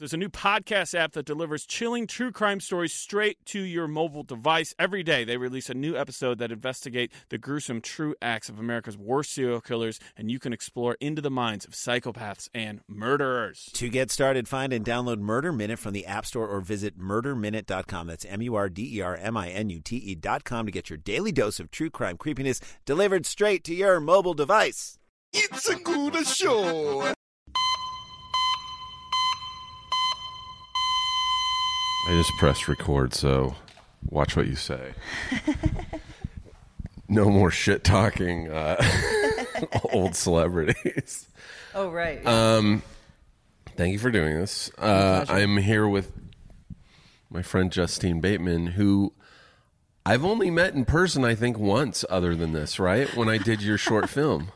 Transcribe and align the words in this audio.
There's 0.00 0.14
a 0.14 0.16
new 0.16 0.30
podcast 0.30 0.98
app 0.98 1.12
that 1.12 1.26
delivers 1.26 1.66
chilling 1.66 2.06
true 2.06 2.32
crime 2.32 2.60
stories 2.60 2.94
straight 2.94 3.36
to 3.44 3.60
your 3.60 3.86
mobile 3.86 4.22
device. 4.22 4.74
Every 4.78 5.02
day, 5.02 5.24
they 5.24 5.36
release 5.36 5.68
a 5.68 5.74
new 5.74 5.94
episode 5.94 6.38
that 6.38 6.50
investigate 6.50 7.12
the 7.28 7.36
gruesome 7.36 7.82
true 7.82 8.14
acts 8.22 8.48
of 8.48 8.58
America's 8.58 8.96
worst 8.96 9.30
serial 9.30 9.60
killers, 9.60 10.00
and 10.16 10.30
you 10.30 10.38
can 10.38 10.54
explore 10.54 10.96
into 11.02 11.20
the 11.20 11.30
minds 11.30 11.66
of 11.66 11.72
psychopaths 11.72 12.48
and 12.54 12.80
murderers. 12.88 13.68
To 13.74 13.90
get 13.90 14.10
started, 14.10 14.48
find 14.48 14.72
and 14.72 14.86
download 14.86 15.18
Murder 15.18 15.52
Minute 15.52 15.78
from 15.78 15.92
the 15.92 16.06
App 16.06 16.24
Store 16.24 16.48
or 16.48 16.62
visit 16.62 16.98
murderminute.com. 16.98 18.06
That's 18.06 18.24
M 18.24 18.40
U 18.40 18.54
R 18.54 18.70
D 18.70 18.96
E 18.96 19.02
R 19.02 19.16
M 19.16 19.36
I 19.36 19.50
N 19.50 19.68
U 19.68 19.80
T 19.80 19.96
E.com 19.96 20.64
to 20.64 20.72
get 20.72 20.88
your 20.88 20.96
daily 20.96 21.30
dose 21.30 21.60
of 21.60 21.70
true 21.70 21.90
crime 21.90 22.16
creepiness 22.16 22.58
delivered 22.86 23.26
straight 23.26 23.64
to 23.64 23.74
your 23.74 24.00
mobile 24.00 24.32
device. 24.32 24.98
It's 25.34 25.68
a 25.68 25.74
good 25.74 26.26
show. 26.26 27.12
I 32.08 32.12
just 32.12 32.32
pressed 32.38 32.68
record, 32.68 33.14
so 33.14 33.54
watch 34.08 34.36
what 34.36 34.46
you 34.46 34.56
say. 34.56 34.92
no 37.08 37.28
more 37.30 37.50
shit 37.50 37.84
talking 37.84 38.48
uh, 38.48 38.82
old 39.92 40.14
celebrities. 40.16 41.28
Oh, 41.74 41.90
right. 41.90 42.24
Um, 42.26 42.82
thank 43.76 43.92
you 43.92 43.98
for 43.98 44.10
doing 44.10 44.34
this. 44.38 44.70
Uh. 44.78 45.24
I'm 45.28 45.56
here 45.58 45.86
with 45.86 46.12
my 47.28 47.42
friend 47.42 47.70
Justine 47.70 48.20
Bateman, 48.20 48.68
who 48.68 49.12
I've 50.04 50.24
only 50.24 50.50
met 50.50 50.74
in 50.74 50.84
person, 50.84 51.24
I 51.24 51.34
think, 51.34 51.58
once 51.58 52.04
other 52.10 52.34
than 52.34 52.52
this, 52.52 52.78
right? 52.80 53.14
When 53.14 53.28
I 53.28 53.38
did 53.38 53.62
your 53.62 53.78
short 53.78 54.08
film. 54.10 54.50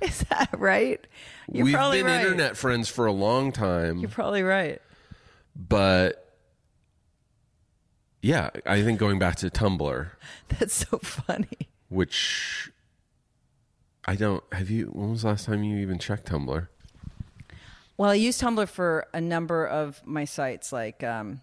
Is 0.00 0.20
that 0.30 0.50
right? 0.56 1.04
You're 1.50 1.64
We've 1.64 1.74
probably 1.74 2.02
been 2.02 2.12
right. 2.12 2.20
internet 2.20 2.56
friends 2.56 2.88
for 2.88 3.06
a 3.06 3.12
long 3.12 3.50
time, 3.50 3.98
You're 3.98 4.10
probably 4.10 4.42
right. 4.44 4.80
but 5.56 6.25
yeah, 8.26 8.50
I 8.66 8.82
think 8.82 8.98
going 8.98 9.20
back 9.20 9.36
to 9.36 9.50
Tumblr. 9.50 10.08
That's 10.48 10.74
so 10.74 10.98
funny. 10.98 11.68
which 11.88 12.70
I 14.04 14.16
don't 14.16 14.42
have 14.52 14.68
you 14.68 14.86
when 14.86 15.12
was 15.12 15.22
the 15.22 15.28
last 15.28 15.46
time 15.46 15.62
you 15.62 15.78
even 15.78 15.98
checked 15.98 16.28
Tumblr? 16.30 16.66
Well, 17.96 18.10
I 18.10 18.14
use 18.14 18.40
Tumblr 18.40 18.68
for 18.68 19.06
a 19.14 19.20
number 19.20 19.64
of 19.66 20.02
my 20.04 20.24
sites, 20.24 20.72
like 20.72 21.04
um, 21.04 21.40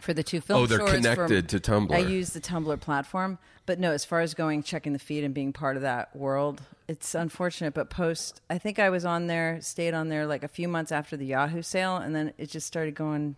for 0.00 0.12
the 0.12 0.24
two 0.24 0.40
film 0.40 0.62
Oh, 0.62 0.66
they're 0.66 0.80
connected 0.80 1.48
to 1.50 1.60
Tumblr. 1.60 1.94
I 1.94 1.98
use 1.98 2.30
the 2.30 2.40
Tumblr 2.40 2.80
platform, 2.80 3.38
but 3.64 3.78
no, 3.78 3.92
as 3.92 4.04
far 4.04 4.20
as 4.20 4.34
going 4.34 4.64
checking 4.64 4.92
the 4.92 4.98
feed 4.98 5.22
and 5.22 5.32
being 5.32 5.52
part 5.52 5.76
of 5.76 5.82
that 5.82 6.14
world, 6.16 6.62
it's 6.88 7.14
unfortunate. 7.14 7.74
But 7.74 7.90
post, 7.90 8.40
I 8.50 8.58
think 8.58 8.80
I 8.80 8.90
was 8.90 9.04
on 9.04 9.28
there, 9.28 9.60
stayed 9.60 9.94
on 9.94 10.08
there 10.08 10.26
like 10.26 10.42
a 10.42 10.48
few 10.48 10.66
months 10.66 10.90
after 10.90 11.16
the 11.16 11.26
Yahoo 11.26 11.62
sale, 11.62 11.96
and 11.96 12.12
then 12.14 12.32
it 12.38 12.50
just 12.50 12.66
started 12.66 12.96
going 12.96 13.36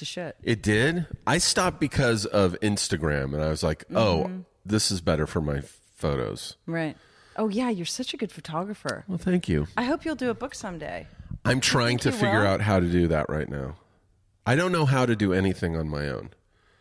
to 0.00 0.04
shit. 0.04 0.36
It 0.42 0.62
did. 0.62 1.06
I 1.26 1.38
stopped 1.38 1.78
because 1.80 2.26
of 2.26 2.56
Instagram 2.60 3.32
and 3.34 3.42
I 3.42 3.48
was 3.48 3.62
like, 3.62 3.84
"Oh, 3.94 4.24
Mm-hmm. 4.26 4.40
this 4.66 4.90
is 4.90 5.00
better 5.00 5.26
for 5.26 5.40
my 5.40 5.62
photos." 5.94 6.56
Right. 6.66 6.96
Oh 7.36 7.48
yeah, 7.48 7.70
you're 7.70 7.86
such 7.86 8.12
a 8.12 8.16
good 8.16 8.32
photographer. 8.32 9.04
Well, 9.08 9.16
thank 9.18 9.48
you. 9.48 9.66
I 9.76 9.84
hope 9.84 10.04
you'll 10.04 10.16
do 10.16 10.28
a 10.30 10.34
book 10.34 10.54
someday. 10.54 11.06
I'm 11.44 11.60
trying 11.60 11.98
to 11.98 12.12
figure 12.12 12.40
will? 12.40 12.46
out 12.48 12.60
how 12.60 12.80
to 12.80 12.90
do 12.90 13.06
that 13.08 13.30
right 13.30 13.48
now. 13.48 13.76
I 14.44 14.56
don't 14.56 14.72
know 14.72 14.84
how 14.84 15.06
to 15.06 15.14
do 15.16 15.32
anything 15.32 15.76
on 15.76 15.88
my 15.88 16.08
own. 16.08 16.30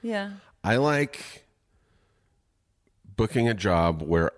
Yeah. 0.02 0.32
I 0.64 0.78
like 0.78 1.46
booking 3.16 3.48
a 3.48 3.54
job 3.54 4.02
where 4.02 4.32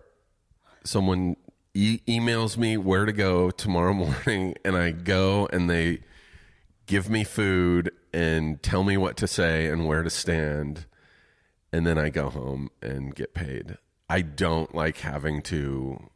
someone 0.83 1.37
e- 1.73 1.99
emails 2.07 2.57
me 2.57 2.77
where 2.77 3.05
to 3.05 3.13
go 3.13 3.49
tomorrow 3.51 3.93
morning 4.05 4.55
and 4.65 4.75
I 4.75 4.91
go 4.91 5.47
and 5.51 5.69
they 5.69 6.01
give 6.91 7.09
me 7.09 7.23
food 7.23 7.89
and 8.13 8.61
tell 8.61 8.83
me 8.83 8.97
what 8.97 9.15
to 9.17 9.25
say 9.27 9.67
and 9.67 9.87
where 9.87 10.03
to 10.03 10.09
stand 10.09 10.85
and 11.71 11.87
then 11.87 11.97
I 11.97 12.09
go 12.09 12.29
home 12.29 12.69
and 12.81 13.15
get 13.15 13.33
paid. 13.33 13.77
I 14.09 14.21
don't 14.21 14.75
like 14.75 14.97
having 14.97 15.41
to 15.43 16.09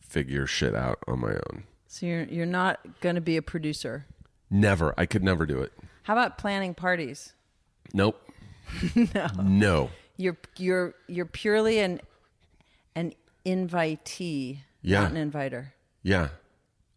figure 0.00 0.46
shit 0.46 0.74
out 0.74 0.98
on 1.06 1.20
my 1.20 1.32
own. 1.32 1.64
So 1.86 2.06
you're 2.06 2.24
you're 2.24 2.46
not 2.46 2.80
going 3.00 3.16
to 3.16 3.20
be 3.20 3.36
a 3.36 3.42
producer. 3.42 4.06
Never. 4.50 4.94
I 4.96 5.04
could 5.04 5.22
never 5.22 5.44
do 5.44 5.60
it. 5.60 5.72
How 6.04 6.14
about 6.14 6.38
planning 6.38 6.72
parties? 6.72 7.34
Nope. 7.92 8.18
no. 9.14 9.26
No. 9.42 9.90
You're 10.16 10.38
you're 10.56 10.94
you're 11.08 11.26
purely 11.26 11.78
an 11.80 12.00
an 12.94 13.12
invitee, 13.44 14.60
Yeah. 14.80 15.02
not 15.02 15.10
an 15.10 15.16
inviter. 15.18 15.74
Yeah. 16.02 16.28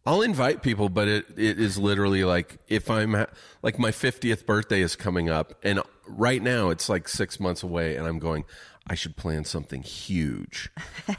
I'll 0.06 0.22
invite 0.22 0.62
people, 0.62 0.88
but 0.88 1.08
it, 1.08 1.26
it 1.36 1.60
is 1.60 1.76
literally 1.76 2.24
like 2.24 2.58
if 2.68 2.90
I'm 2.90 3.14
ha- 3.14 3.26
like 3.62 3.78
my 3.78 3.90
50th 3.90 4.46
birthday 4.46 4.80
is 4.80 4.96
coming 4.96 5.28
up, 5.28 5.54
and 5.62 5.80
right 6.08 6.42
now 6.42 6.70
it's 6.70 6.88
like 6.88 7.06
six 7.06 7.38
months 7.38 7.62
away, 7.62 7.96
and 7.96 8.06
I'm 8.06 8.18
going, 8.18 8.44
I 8.86 8.94
should 8.94 9.16
plan 9.16 9.44
something 9.44 9.82
huge. 9.82 10.70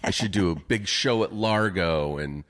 I 0.04 0.10
should 0.10 0.32
do 0.32 0.50
a 0.52 0.56
big 0.68 0.88
show 0.88 1.24
at 1.24 1.32
Largo, 1.32 2.18
and 2.18 2.44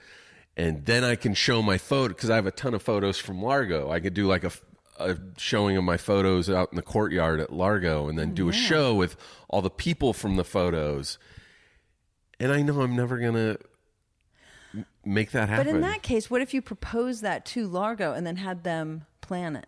and 0.56 0.86
then 0.86 1.04
I 1.04 1.16
can 1.16 1.34
show 1.34 1.62
my 1.62 1.78
photo 1.78 2.14
because 2.14 2.30
I 2.30 2.36
have 2.36 2.48
a 2.48 2.52
ton 2.52 2.74
of 2.74 2.82
photos 2.82 3.18
from 3.18 3.42
Largo. 3.42 3.92
I 3.92 4.00
could 4.00 4.14
do 4.14 4.28
like 4.28 4.44
a, 4.46 4.52
a 5.00 5.18
showing 5.38 5.76
of 5.76 5.84
my 5.84 5.98
photos 5.98 6.50
out 6.50 6.70
in 6.72 6.78
the 6.78 6.82
courtyard 6.82 7.42
at 7.42 7.52
Largo, 7.52 8.08
and 8.08 8.18
then 8.18 8.34
do 8.34 8.48
a 8.48 8.54
show 8.54 8.96
with 8.96 9.18
all 9.50 9.62
the 9.62 9.70
people 9.70 10.14
from 10.14 10.38
the 10.38 10.46
photos. 10.46 11.18
And 12.40 12.52
I 12.54 12.62
know 12.62 12.82
I'm 12.82 12.96
never 12.96 13.18
gonna 13.18 13.58
make 15.06 15.32
that 15.32 15.50
happen. 15.50 15.66
But 15.68 15.76
in 15.76 15.82
that 15.82 16.02
case, 16.04 16.30
what 16.30 16.42
if 16.42 16.54
you 16.54 16.62
proposed 16.62 17.22
that 17.24 17.46
to 17.48 17.68
Largo 17.68 18.14
and 18.14 18.26
then 18.26 18.36
had 18.38 18.64
them 18.64 19.06
plan 19.22 19.56
it? 19.56 19.68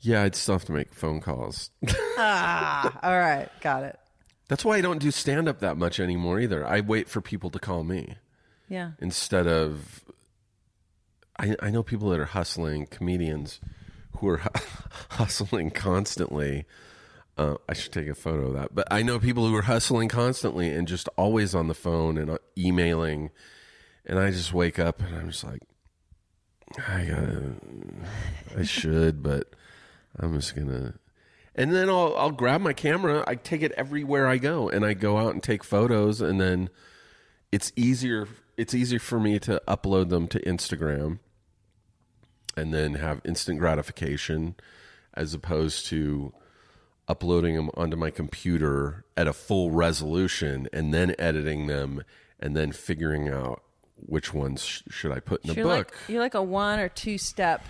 Yeah, 0.00 0.22
I'd 0.22 0.34
still 0.34 0.54
have 0.56 0.64
to 0.64 0.72
make 0.72 0.94
phone 0.94 1.20
calls. 1.20 1.70
Ah, 2.24 2.98
all 3.02 3.18
right, 3.18 3.48
got 3.62 3.82
it. 3.84 3.98
That's 4.48 4.64
why 4.64 4.76
I 4.76 4.80
don't 4.82 4.98
do 4.98 5.10
stand 5.10 5.48
up 5.48 5.60
that 5.60 5.76
much 5.78 5.98
anymore 5.98 6.38
either. 6.40 6.64
I 6.66 6.80
wait 6.80 7.08
for 7.08 7.20
people 7.22 7.48
to 7.50 7.58
call 7.58 7.82
me 7.84 8.16
Yeah. 8.68 8.92
instead 9.00 9.46
of. 9.46 10.04
I, 11.38 11.56
I 11.60 11.70
know 11.70 11.82
people 11.82 12.10
that 12.10 12.20
are 12.20 12.26
hustling, 12.26 12.86
comedians 12.86 13.60
who 14.18 14.28
are 14.28 14.42
hustling 15.10 15.70
constantly. 15.70 16.66
Uh, 17.38 17.54
I 17.68 17.72
should 17.72 17.92
take 17.92 18.08
a 18.08 18.14
photo 18.14 18.48
of 18.48 18.52
that. 18.52 18.74
But 18.74 18.86
I 18.90 19.02
know 19.02 19.18
people 19.18 19.48
who 19.48 19.56
are 19.56 19.62
hustling 19.62 20.10
constantly 20.10 20.68
and 20.70 20.86
just 20.86 21.08
always 21.16 21.54
on 21.54 21.68
the 21.68 21.74
phone 21.74 22.18
and 22.18 22.30
uh, 22.30 22.38
emailing. 22.58 23.30
And 24.04 24.18
I 24.18 24.30
just 24.30 24.52
wake 24.52 24.78
up 24.78 25.00
and 25.00 25.14
I'm 25.14 25.30
just 25.30 25.44
like, 25.44 25.62
I 26.88 27.04
gotta, 27.04 27.54
I 28.56 28.62
should, 28.62 29.22
but 29.22 29.54
I'm 30.18 30.34
just 30.34 30.54
gonna. 30.54 30.94
And 31.54 31.72
then 31.72 31.88
I'll 31.88 32.14
I'll 32.16 32.30
grab 32.30 32.60
my 32.60 32.72
camera. 32.72 33.24
I 33.26 33.34
take 33.34 33.62
it 33.62 33.72
everywhere 33.72 34.26
I 34.26 34.38
go, 34.38 34.68
and 34.68 34.84
I 34.84 34.94
go 34.94 35.18
out 35.18 35.34
and 35.34 35.42
take 35.42 35.64
photos. 35.64 36.20
And 36.20 36.40
then 36.40 36.70
it's 37.50 37.72
easier. 37.76 38.26
It's 38.56 38.74
easier 38.74 38.98
for 38.98 39.20
me 39.20 39.38
to 39.40 39.60
upload 39.68 40.08
them 40.08 40.28
to 40.28 40.40
Instagram, 40.40 41.18
and 42.56 42.72
then 42.72 42.94
have 42.94 43.20
instant 43.24 43.58
gratification, 43.58 44.54
as 45.14 45.34
opposed 45.34 45.86
to 45.86 46.32
uploading 47.08 47.56
them 47.56 47.70
onto 47.74 47.96
my 47.96 48.10
computer 48.10 49.04
at 49.16 49.26
a 49.26 49.32
full 49.32 49.70
resolution 49.70 50.68
and 50.72 50.94
then 50.94 51.14
editing 51.18 51.66
them 51.66 52.02
and 52.38 52.56
then 52.56 52.72
figuring 52.72 53.28
out 53.28 53.62
which 54.06 54.34
ones 54.34 54.64
sh- 54.64 54.82
should 54.90 55.12
I 55.12 55.20
put 55.20 55.42
in 55.42 55.48
the 55.48 55.54
you're 55.54 55.64
book. 55.64 55.92
like 55.92 55.94
you're 56.08 56.20
like 56.20 56.34
a 56.34 56.42
one 56.42 56.78
or 56.78 56.88
two 56.88 57.18
step 57.18 57.64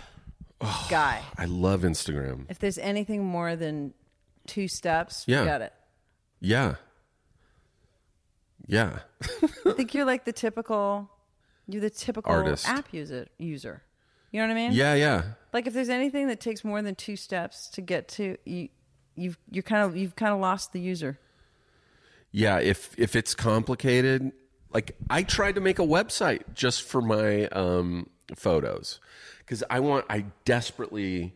oh, 0.60 0.86
guy. 0.90 1.22
I 1.36 1.44
love 1.46 1.82
Instagram. 1.82 2.46
If 2.48 2.58
there's 2.58 2.78
anything 2.78 3.24
more 3.24 3.56
than 3.56 3.94
two 4.46 4.68
steps, 4.68 5.24
Yeah. 5.26 5.40
forget 5.40 5.62
it. 5.62 5.72
Yeah. 6.40 6.74
Yeah. 8.66 9.00
I 9.66 9.72
think 9.72 9.94
you're 9.94 10.04
like 10.04 10.24
the 10.24 10.32
typical 10.32 11.10
you're 11.68 11.80
the 11.82 11.90
typical 11.90 12.32
Artist. 12.32 12.68
app 12.68 12.92
user 12.92 13.26
user. 13.38 13.82
You 14.30 14.40
know 14.40 14.46
what 14.48 14.52
I 14.52 14.56
mean? 14.56 14.72
Yeah, 14.72 14.94
yeah. 14.94 15.22
Like 15.52 15.66
if 15.66 15.74
there's 15.74 15.90
anything 15.90 16.28
that 16.28 16.40
takes 16.40 16.64
more 16.64 16.80
than 16.80 16.94
two 16.94 17.16
steps 17.16 17.68
to 17.70 17.80
get 17.82 18.08
to 18.08 18.36
you 18.44 18.68
you've 19.14 19.38
you're 19.50 19.62
kind 19.62 19.84
of 19.84 19.96
you've 19.96 20.16
kind 20.16 20.32
of 20.32 20.40
lost 20.40 20.72
the 20.72 20.80
user. 20.80 21.18
Yeah, 22.30 22.58
if 22.58 22.98
if 22.98 23.14
it's 23.14 23.34
complicated, 23.34 24.32
like 24.72 24.96
I 25.10 25.22
tried 25.22 25.56
to 25.56 25.60
make 25.60 25.78
a 25.78 25.86
website 25.86 26.42
just 26.54 26.82
for 26.82 27.00
my 27.00 27.46
um 27.48 28.08
photos. 28.34 29.00
Cuz 29.46 29.62
I 29.68 29.80
want 29.80 30.06
I 30.08 30.26
desperately 30.44 31.34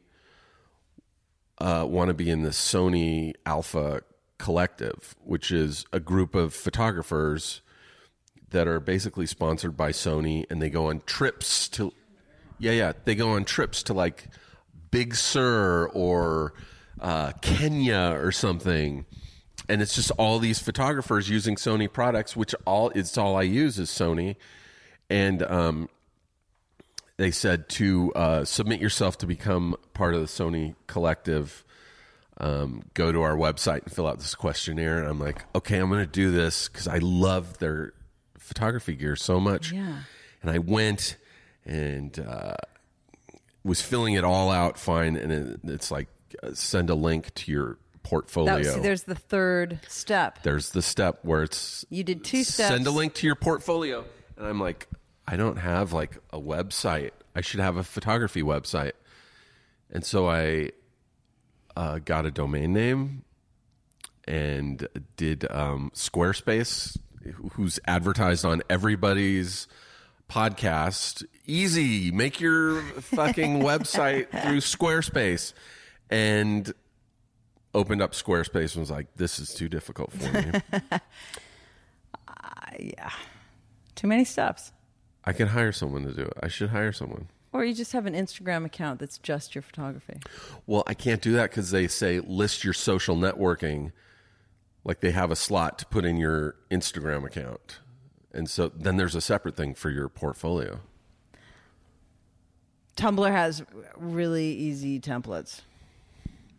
uh 1.59 1.87
want 1.89 2.09
to 2.09 2.15
be 2.15 2.31
in 2.31 2.43
the 2.43 2.51
Sony 2.51 3.35
Alpha 3.45 4.03
Collective, 4.39 5.15
which 5.25 5.51
is 5.51 5.87
a 5.93 6.01
group 6.01 6.35
of 6.35 6.55
photographers 6.55 7.63
that 8.51 8.69
are 8.69 8.81
basically 8.81 9.27
sponsored 9.27 9.77
by 9.77 9.91
Sony 9.91 10.45
and 10.51 10.63
they 10.63 10.71
go 10.71 10.87
on 10.89 11.03
trips 11.07 11.69
to 11.71 11.93
Yeah, 12.59 12.73
yeah, 12.73 12.93
they 13.05 13.15
go 13.15 13.31
on 13.31 13.45
trips 13.45 13.83
to 13.85 13.95
like 13.95 14.29
Big 14.91 15.15
Sur 15.15 15.91
or 15.93 16.55
uh, 17.01 17.33
Kenya 17.43 18.17
or 18.19 18.33
something, 18.33 19.05
and 19.69 19.83
it's 19.83 19.95
just 19.95 20.11
all 20.13 20.39
these 20.39 20.59
photographers 20.59 21.29
using 21.29 21.57
Sony 21.57 21.93
products, 21.93 22.37
which 22.37 22.55
all 22.65 22.91
it's 22.91 23.17
all 23.19 23.37
I 23.37 23.43
use 23.43 23.79
is 23.79 23.91
Sony, 23.91 24.37
and 25.11 25.43
um, 25.43 25.89
they 27.17 27.31
said 27.31 27.69
to 27.71 28.13
uh, 28.15 28.45
submit 28.45 28.81
yourself 28.81 29.19
to 29.19 29.27
become 29.27 29.77
part 29.95 30.15
of 30.15 30.21
the 30.21 30.27
Sony 30.27 30.75
collective. 30.87 31.65
Um, 32.39 32.83
go 32.93 33.13
to 33.13 33.23
our 33.23 33.35
website 33.35 33.85
and 33.85 33.93
fill 33.93 34.07
out 34.07 34.19
this 34.19 34.35
questionnaire. 34.35 34.99
And 34.99 35.09
I'm 35.09 35.19
like, 35.19 35.43
okay, 35.55 35.79
I'm 35.79 35.89
going 35.89 36.05
to 36.05 36.07
do 36.07 36.31
this 36.31 36.69
because 36.69 36.87
I 36.87 36.99
love 36.99 37.57
their 37.59 37.95
photography 38.37 38.95
gear 38.95 39.17
so 39.17 39.41
much. 39.41 39.73
Yeah. 39.73 40.01
And 40.43 40.51
I 40.51 40.59
went 40.59 41.17
and 41.65 42.19
uh, 42.19 42.57
was 43.65 43.81
filling 43.81 44.15
it 44.15 44.25
all 44.25 44.51
out 44.51 44.79
fine. 44.79 45.17
And 45.17 45.33
it, 45.33 45.61
it's 45.65 45.91
like, 45.91 46.09
uh, 46.43 46.53
send 46.53 46.91
a 46.91 46.95
link 46.95 47.33
to 47.37 47.51
your 47.51 47.79
portfolio. 48.07 48.81
There's 48.81 49.03
the 49.03 49.17
third 49.17 49.81
step. 49.89 50.45
There's 50.45 50.71
the 50.71 50.81
step 50.81 51.19
where 51.23 51.43
it's 51.43 51.85
You 51.91 52.05
did 52.05 52.23
two 52.23 52.45
steps. 52.45 52.69
Send 52.69 52.87
a 52.87 52.93
link 52.93 53.15
to 53.15 53.27
your 53.27 53.35
portfolio. 53.35 54.05
And 54.37 54.47
I'm 54.47 54.61
like, 54.61 54.89
I 55.27 55.35
don't 55.37 55.57
have 55.57 55.93
like 55.93 56.19
a 56.33 56.39
website. 56.39 57.11
I 57.35 57.41
should 57.41 57.59
have 57.59 57.77
a 57.77 57.83
photography 57.83 58.43
website. 58.43 58.93
And 59.91 60.05
so 60.05 60.29
I 60.29 60.71
uh, 61.77 61.99
got 61.99 62.27
a 62.27 62.31
domain 62.31 62.73
name 62.73 63.25
and 64.29 64.87
did 65.17 65.51
um, 65.51 65.91
Squarespace, 65.93 66.97
who's 67.55 67.81
advertised 67.89 68.45
on 68.45 68.63
everybody's 68.71 69.67
podcast. 70.31 71.25
Easy, 71.45 72.13
make 72.13 72.41
your 72.41 72.83
fucking 73.01 73.63
website 73.63 74.31
through 74.43 74.59
Squarespace. 74.59 75.53
And 76.09 76.73
opened 77.77 78.03
up 78.03 78.13
Squarespace 78.13 78.75
and 78.75 78.81
was 78.81 78.91
like, 78.91 79.07
this 79.17 79.39
is 79.39 79.55
too 79.55 79.69
difficult 79.69 80.13
for 80.13 80.33
me. 80.33 80.61
Yeah. 82.79 83.11
Too 83.95 84.07
many 84.07 84.25
steps. 84.25 84.73
I 85.25 85.33
can 85.33 85.49
hire 85.49 85.73
someone 85.73 86.05
to 86.05 86.13
do 86.13 86.23
it. 86.23 86.35
I 86.43 86.49
should 86.49 86.71
hire 86.71 86.93
someone. 86.93 87.29
Or 87.53 87.65
you 87.65 87.75
just 87.75 87.93
have 87.93 88.07
an 88.07 88.15
Instagram 88.15 88.65
account 88.65 89.01
that's 89.01 89.19
just 89.19 89.55
your 89.55 89.63
photography. 89.63 90.21
Well, 90.67 90.83
I 90.87 90.95
can't 90.95 91.23
do 91.23 91.33
that 91.33 91.51
because 91.51 91.71
they 91.71 91.89
say 91.89 92.21
list 92.21 92.65
your 92.65 92.75
social 92.75 93.17
networking. 93.17 93.93
Like 94.85 95.01
they 95.01 95.13
have 95.13 95.31
a 95.31 95.37
slot 95.37 95.79
to 95.79 95.87
put 95.87 96.05
in 96.05 96.17
your 96.17 96.57
Instagram 96.71 97.25
account. 97.25 97.81
And 98.33 98.51
so 98.51 98.69
then 98.69 98.99
there's 98.99 99.15
a 99.15 99.21
separate 99.21 99.57
thing 99.57 99.75
for 99.75 99.91
your 99.91 100.09
portfolio. 100.09 100.81
Tumblr 102.97 103.31
has 103.31 103.65
really 103.97 104.53
easy 104.53 105.01
templates. 105.01 105.63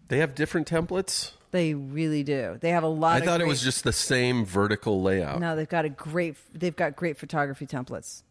They 0.08 0.20
have 0.20 0.36
different 0.36 0.68
templates. 0.68 1.32
They 1.52 1.74
really 1.74 2.24
do. 2.24 2.58
They 2.60 2.72
have 2.72 2.84
a 2.84 2.88
lot 2.88 3.22
I 3.22 3.26
thought 3.26 3.42
it 3.42 3.48
was 3.48 3.62
just 3.62 3.84
the 3.84 3.94
same 3.94 4.46
vertical 4.46 5.02
layout. 5.02 5.40
No, 5.40 5.56
they've 5.56 5.68
got 5.68 5.86
a 5.86 5.90
great 5.90 6.36
they've 6.54 6.76
got 6.76 6.96
great 6.96 7.18
photography 7.18 7.66
templates. 7.66 8.24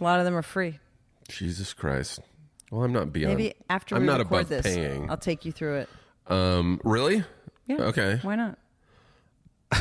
A 0.00 0.04
lot 0.04 0.18
of 0.18 0.24
them 0.24 0.34
are 0.34 0.42
free. 0.42 0.78
Jesus 1.28 1.74
Christ. 1.74 2.20
Well, 2.70 2.82
I'm 2.84 2.92
not 2.92 3.12
beyond. 3.12 3.36
Maybe 3.36 3.54
after 3.68 3.94
I'm 3.94 4.02
we 4.02 4.06
not 4.06 4.20
above 4.20 4.48
this, 4.48 4.62
paying. 4.62 5.10
I'll 5.10 5.16
take 5.16 5.44
you 5.44 5.52
through 5.52 5.78
it. 5.78 5.88
Um, 6.28 6.80
really? 6.84 7.24
Yeah. 7.66 7.82
Okay. 7.82 8.18
Why 8.22 8.36
not? 8.36 8.58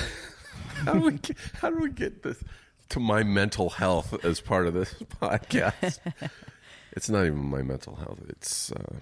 How 0.86 0.94
do 0.94 1.02
we 1.02 1.12
get, 1.14 1.38
how 1.56 1.70
do 1.72 1.76
we 1.78 1.90
get 1.90 2.24
this 2.24 2.42
to 2.90 3.00
my 3.02 3.22
mental 3.24 3.70
health 3.70 4.24
as 4.24 4.40
part 4.40 4.66
of 4.66 4.74
this 4.74 4.94
podcast? 5.22 6.00
it's 6.94 7.10
not 7.10 7.26
even 7.26 7.38
my 7.38 7.62
mental 7.62 7.96
health. 7.96 8.20
It's 8.30 8.72
uh, 8.72 8.96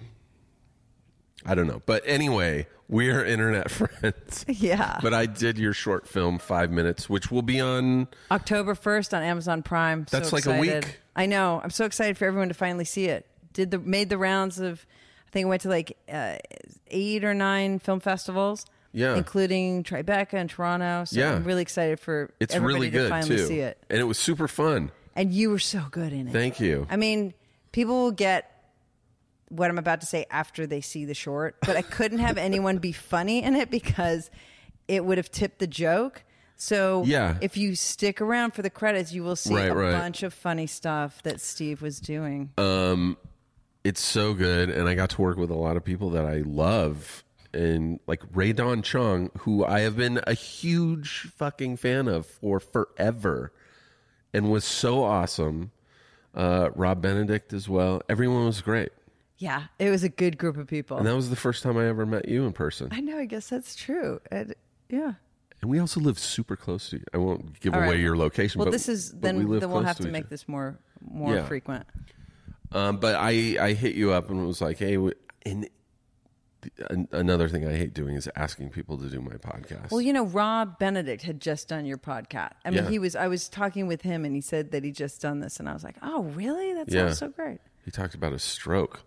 I 1.46 1.54
don't 1.54 1.66
know. 1.66 1.82
But 1.86 2.02
anyway, 2.06 2.66
we're 2.88 3.24
internet 3.24 3.70
friends. 3.70 4.44
Yeah. 4.48 4.98
But 5.02 5.14
I 5.14 5.26
did 5.26 5.58
your 5.58 5.72
short 5.72 6.06
film, 6.08 6.38
five 6.38 6.70
minutes, 6.70 7.08
which 7.08 7.30
will 7.30 7.42
be 7.42 7.60
on. 7.60 8.08
October 8.30 8.74
1st 8.74 9.16
on 9.16 9.22
Amazon 9.22 9.62
Prime. 9.62 10.06
So 10.08 10.18
That's 10.18 10.32
like 10.32 10.46
a 10.46 10.58
week. 10.58 10.98
I 11.16 11.26
know. 11.26 11.60
I'm 11.62 11.70
so 11.70 11.84
excited 11.84 12.16
for 12.18 12.24
everyone 12.26 12.48
to 12.48 12.54
finally 12.54 12.84
see 12.84 13.06
it. 13.06 13.26
Did 13.52 13.70
the 13.70 13.78
made 13.78 14.08
the 14.08 14.18
rounds 14.18 14.58
of 14.60 14.84
I 15.26 15.30
think 15.30 15.46
I 15.46 15.48
went 15.48 15.62
to 15.62 15.68
like 15.68 15.96
uh, 16.10 16.36
8 16.88 17.24
or 17.24 17.34
9 17.34 17.78
film 17.80 18.00
festivals. 18.00 18.64
Yeah. 18.92 19.16
Including 19.16 19.84
Tribeca 19.84 20.34
and 20.34 20.48
Toronto. 20.48 21.04
So 21.04 21.18
Yeah. 21.20 21.34
I'm 21.34 21.44
really 21.44 21.62
excited 21.62 22.00
for 22.00 22.30
It's 22.40 22.54
everybody 22.54 22.74
really 22.74 22.90
to 22.90 22.98
good 22.98 23.10
finally 23.10 23.36
too, 23.36 23.46
see 23.46 23.58
it. 23.60 23.78
and 23.90 24.00
it 24.00 24.04
was 24.04 24.18
super 24.18 24.48
fun. 24.48 24.90
And 25.14 25.32
you 25.32 25.50
were 25.50 25.58
so 25.58 25.82
good 25.90 26.12
in 26.12 26.28
it. 26.28 26.32
Thank 26.32 26.58
you. 26.60 26.86
I 26.88 26.96
mean, 26.96 27.34
people 27.72 28.02
will 28.04 28.12
get 28.12 28.57
what 29.48 29.70
I'm 29.70 29.78
about 29.78 30.00
to 30.02 30.06
say 30.06 30.26
after 30.30 30.66
they 30.66 30.80
see 30.80 31.04
the 31.04 31.14
short, 31.14 31.56
but 31.62 31.76
I 31.76 31.82
couldn't 31.82 32.18
have 32.18 32.36
anyone 32.38 32.78
be 32.78 32.92
funny 32.92 33.42
in 33.42 33.54
it 33.56 33.70
because 33.70 34.30
it 34.86 35.04
would 35.04 35.18
have 35.18 35.30
tipped 35.30 35.58
the 35.58 35.66
joke. 35.66 36.22
So 36.56 37.04
Yeah. 37.04 37.38
if 37.40 37.56
you 37.56 37.74
stick 37.74 38.20
around 38.20 38.52
for 38.54 38.62
the 38.62 38.70
credits, 38.70 39.12
you 39.12 39.22
will 39.22 39.36
see 39.36 39.54
Right, 39.54 39.70
a 39.70 39.74
right. 39.74 39.92
bunch 39.92 40.22
of 40.22 40.34
funny 40.34 40.66
stuff 40.66 41.22
that 41.22 41.40
Steve 41.40 41.80
was 41.82 42.00
doing. 42.00 42.50
Um, 42.58 43.16
it's 43.84 44.02
so 44.02 44.34
good 44.34 44.68
and 44.70 44.88
i 44.88 44.94
got 44.94 45.08
to 45.08 45.22
work 45.22 45.36
with 45.38 45.50
a 45.50 45.54
lot 45.54 45.76
of 45.76 45.84
people 45.84 46.10
that 46.10 46.26
i 46.26 46.38
love 46.44 47.22
and 47.54 48.00
like 48.08 48.20
Rae 48.34 48.52
Dawn 48.52 48.82
Chong 48.82 49.30
who 49.38 49.64
i 49.64 49.80
have 49.80 49.96
been 49.96 50.20
a 50.26 50.34
huge 50.34 51.28
fucking 51.36 51.76
fan 51.76 52.08
of 52.08 52.26
for 52.26 52.58
forever 52.58 53.52
and 54.34 54.50
was 54.50 54.64
so 54.64 55.04
awesome 55.04 55.70
uh, 56.34 56.70
rob 56.74 57.00
benedict 57.00 57.52
as 57.52 57.68
well 57.68 58.02
everyone 58.08 58.44
was 58.46 58.60
great 58.60 58.90
yeah, 59.38 59.64
it 59.78 59.90
was 59.90 60.02
a 60.04 60.08
good 60.08 60.36
group 60.38 60.56
of 60.56 60.66
people. 60.66 60.96
and 60.98 61.06
that 61.06 61.14
was 61.14 61.30
the 61.30 61.36
first 61.36 61.62
time 61.62 61.76
i 61.78 61.86
ever 61.86 62.04
met 62.06 62.28
you 62.28 62.44
in 62.44 62.52
person 62.52 62.88
I 62.92 63.00
know. 63.00 63.16
I 63.18 63.24
guess 63.24 63.48
that's 63.48 63.74
true. 63.76 64.20
And, 64.30 64.54
yeah. 64.88 65.12
and 65.62 65.70
we 65.70 65.78
also 65.78 66.00
live 66.00 66.18
super 66.18 66.56
close 66.56 66.90
to 66.90 66.96
you 66.98 67.04
i 67.14 67.18
won't 67.18 67.58
give 67.60 67.74
All 67.74 67.80
away 67.80 67.90
right. 67.90 68.00
your 68.00 68.16
location 68.16 68.58
Well, 68.58 68.66
but, 68.66 68.72
this 68.72 68.88
is 68.88 69.10
but 69.12 69.22
then. 69.22 69.48
we 69.48 69.58
then 69.60 69.70
we'll 69.70 69.82
have 69.82 69.96
to, 69.98 70.06
each 70.08 70.12
make 70.12 70.28
this 70.28 70.48
more 70.48 70.78
more 71.00 71.34
Yeah. 71.34 71.46
frequent. 71.46 71.86
Um, 72.72 72.98
but 72.98 73.14
I 73.14 73.56
I 73.60 73.72
hit 73.72 73.94
you 73.94 74.12
up 74.12 74.28
and 74.30 74.46
was 74.46 74.60
like, 74.60 74.78
hey, 74.78 74.98
and 75.46 75.68
another 77.12 77.48
thing 77.48 77.66
I 77.66 77.74
hate 77.76 77.94
doing 77.94 78.16
is 78.16 78.28
asking 78.36 78.70
people 78.70 78.98
to 78.98 79.08
do 79.08 79.20
my 79.20 79.34
podcast. 79.34 79.90
Well, 79.90 80.00
you 80.00 80.12
know, 80.12 80.24
Rob 80.26 80.78
Benedict 80.78 81.22
had 81.22 81.40
just 81.40 81.68
done 81.68 81.86
your 81.86 81.98
podcast. 81.98 82.52
I 82.64 82.70
mean, 82.70 82.84
Yeah. 82.84 82.90
he 82.90 82.98
was. 82.98 83.14
I 83.16 83.28
was 83.28 83.48
talking 83.48 83.86
with 83.86 84.02
him, 84.02 84.24
and 84.24 84.34
he 84.34 84.40
said 84.40 84.72
that 84.72 84.84
he 84.84 84.90
just 84.90 85.20
done 85.22 85.40
this, 85.40 85.60
and 85.60 85.68
I 85.68 85.72
was 85.72 85.84
like, 85.84 85.96
"Oh, 86.02 86.24
really? 86.24 86.74
That 86.74 86.90
Yeah. 86.90 87.06
sounds 87.06 87.18
so 87.18 87.28
great." 87.28 87.60
he 87.84 87.90
talked 87.90 88.14
about 88.14 88.32
a 88.34 88.38
stroke. 88.38 89.00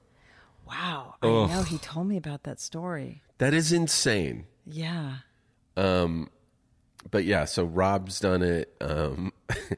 Wow, 0.72 1.16
I 1.22 1.28
know. 1.28 1.64
He 1.64 1.78
told 1.78 2.08
me 2.08 2.16
about 2.16 2.44
that 2.44 2.62
story. 2.62 3.22
That 3.40 3.54
is 3.54 3.74
insane. 3.74 4.46
Yeah. 4.66 5.18
Um, 5.76 6.30
but 7.10 7.26
yeah, 7.26 7.44
so 7.44 7.66
Rob's 7.66 8.22
done 8.22 8.42
it. 8.42 8.74
Um, 8.80 9.34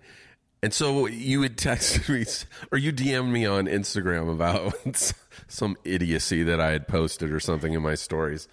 and 0.64 0.72
so 0.72 1.08
you 1.08 1.42
had 1.42 1.58
texted 1.58 2.10
me, 2.10 2.26
or 2.72 2.78
you 2.78 2.94
DM'd 2.94 3.34
me 3.34 3.46
on 3.48 3.66
Instagram 3.66 4.32
about 4.32 4.76
some 5.48 5.78
idiocy 5.84 6.44
that 6.44 6.62
I 6.62 6.72
had 6.72 6.88
posted 6.88 7.32
or 7.32 7.40
something 7.40 7.74
in 7.74 7.82
my 7.82 7.96
stories. 7.96 8.48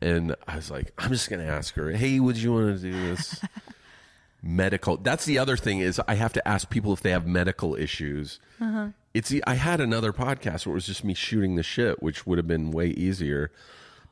And 0.00 0.34
I 0.48 0.56
was 0.56 0.70
like, 0.70 0.92
I'm 0.96 1.10
just 1.10 1.28
going 1.28 1.44
to 1.44 1.52
ask 1.52 1.74
her, 1.74 1.90
hey, 1.90 2.18
would 2.18 2.38
you 2.38 2.52
want 2.54 2.80
to 2.80 2.90
do 2.90 2.92
this? 2.92 3.42
medical. 4.42 4.96
That's 4.96 5.24
the 5.24 5.38
other 5.38 5.56
thing 5.56 5.80
is 5.80 6.00
I 6.06 6.14
have 6.14 6.32
to 6.34 6.46
ask 6.46 6.68
people 6.68 6.92
if 6.92 7.00
they 7.00 7.10
have 7.10 7.26
medical 7.26 7.74
issues. 7.74 8.38
It's 9.14 9.32
I 9.46 9.54
had 9.54 9.80
another 9.80 10.12
podcast 10.12 10.66
where 10.66 10.72
it 10.72 10.74
was 10.74 10.86
just 10.86 11.04
me 11.04 11.14
shooting 11.14 11.54
the 11.54 11.62
shit, 11.62 12.02
which 12.02 12.26
would 12.26 12.36
have 12.36 12.48
been 12.48 12.72
way 12.72 12.88
easier. 12.88 13.52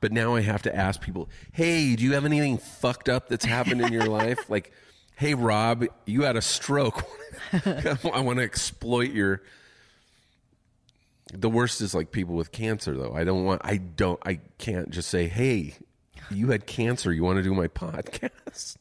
But 0.00 0.12
now 0.12 0.34
I 0.36 0.40
have 0.42 0.62
to 0.62 0.74
ask 0.74 1.00
people, 1.00 1.28
"Hey, 1.52 1.96
do 1.96 2.04
you 2.04 2.14
have 2.14 2.24
anything 2.24 2.56
fucked 2.58 3.08
up 3.08 3.28
that's 3.28 3.44
happened 3.44 3.80
in 3.80 3.92
your 3.92 4.06
life?" 4.06 4.38
Like, 4.48 4.72
"Hey, 5.16 5.34
Rob, 5.34 5.84
you 6.06 6.22
had 6.22 6.36
a 6.36 6.42
stroke. 6.42 7.04
I 7.52 8.20
want 8.20 8.38
to 8.38 8.44
exploit 8.44 9.10
your." 9.10 9.42
The 11.32 11.50
worst 11.50 11.80
is 11.80 11.94
like 11.94 12.12
people 12.12 12.34
with 12.34 12.52
cancer, 12.52 12.96
though. 12.96 13.12
I 13.14 13.24
don't 13.24 13.44
want. 13.44 13.62
I 13.64 13.78
don't. 13.78 14.20
I 14.24 14.40
can't 14.58 14.90
just 14.90 15.08
say, 15.08 15.26
"Hey, 15.26 15.74
you 16.30 16.50
had 16.50 16.66
cancer. 16.66 17.12
You 17.12 17.24
want 17.24 17.38
to 17.38 17.42
do 17.42 17.54
my 17.54 17.68
podcast?" 17.68 18.76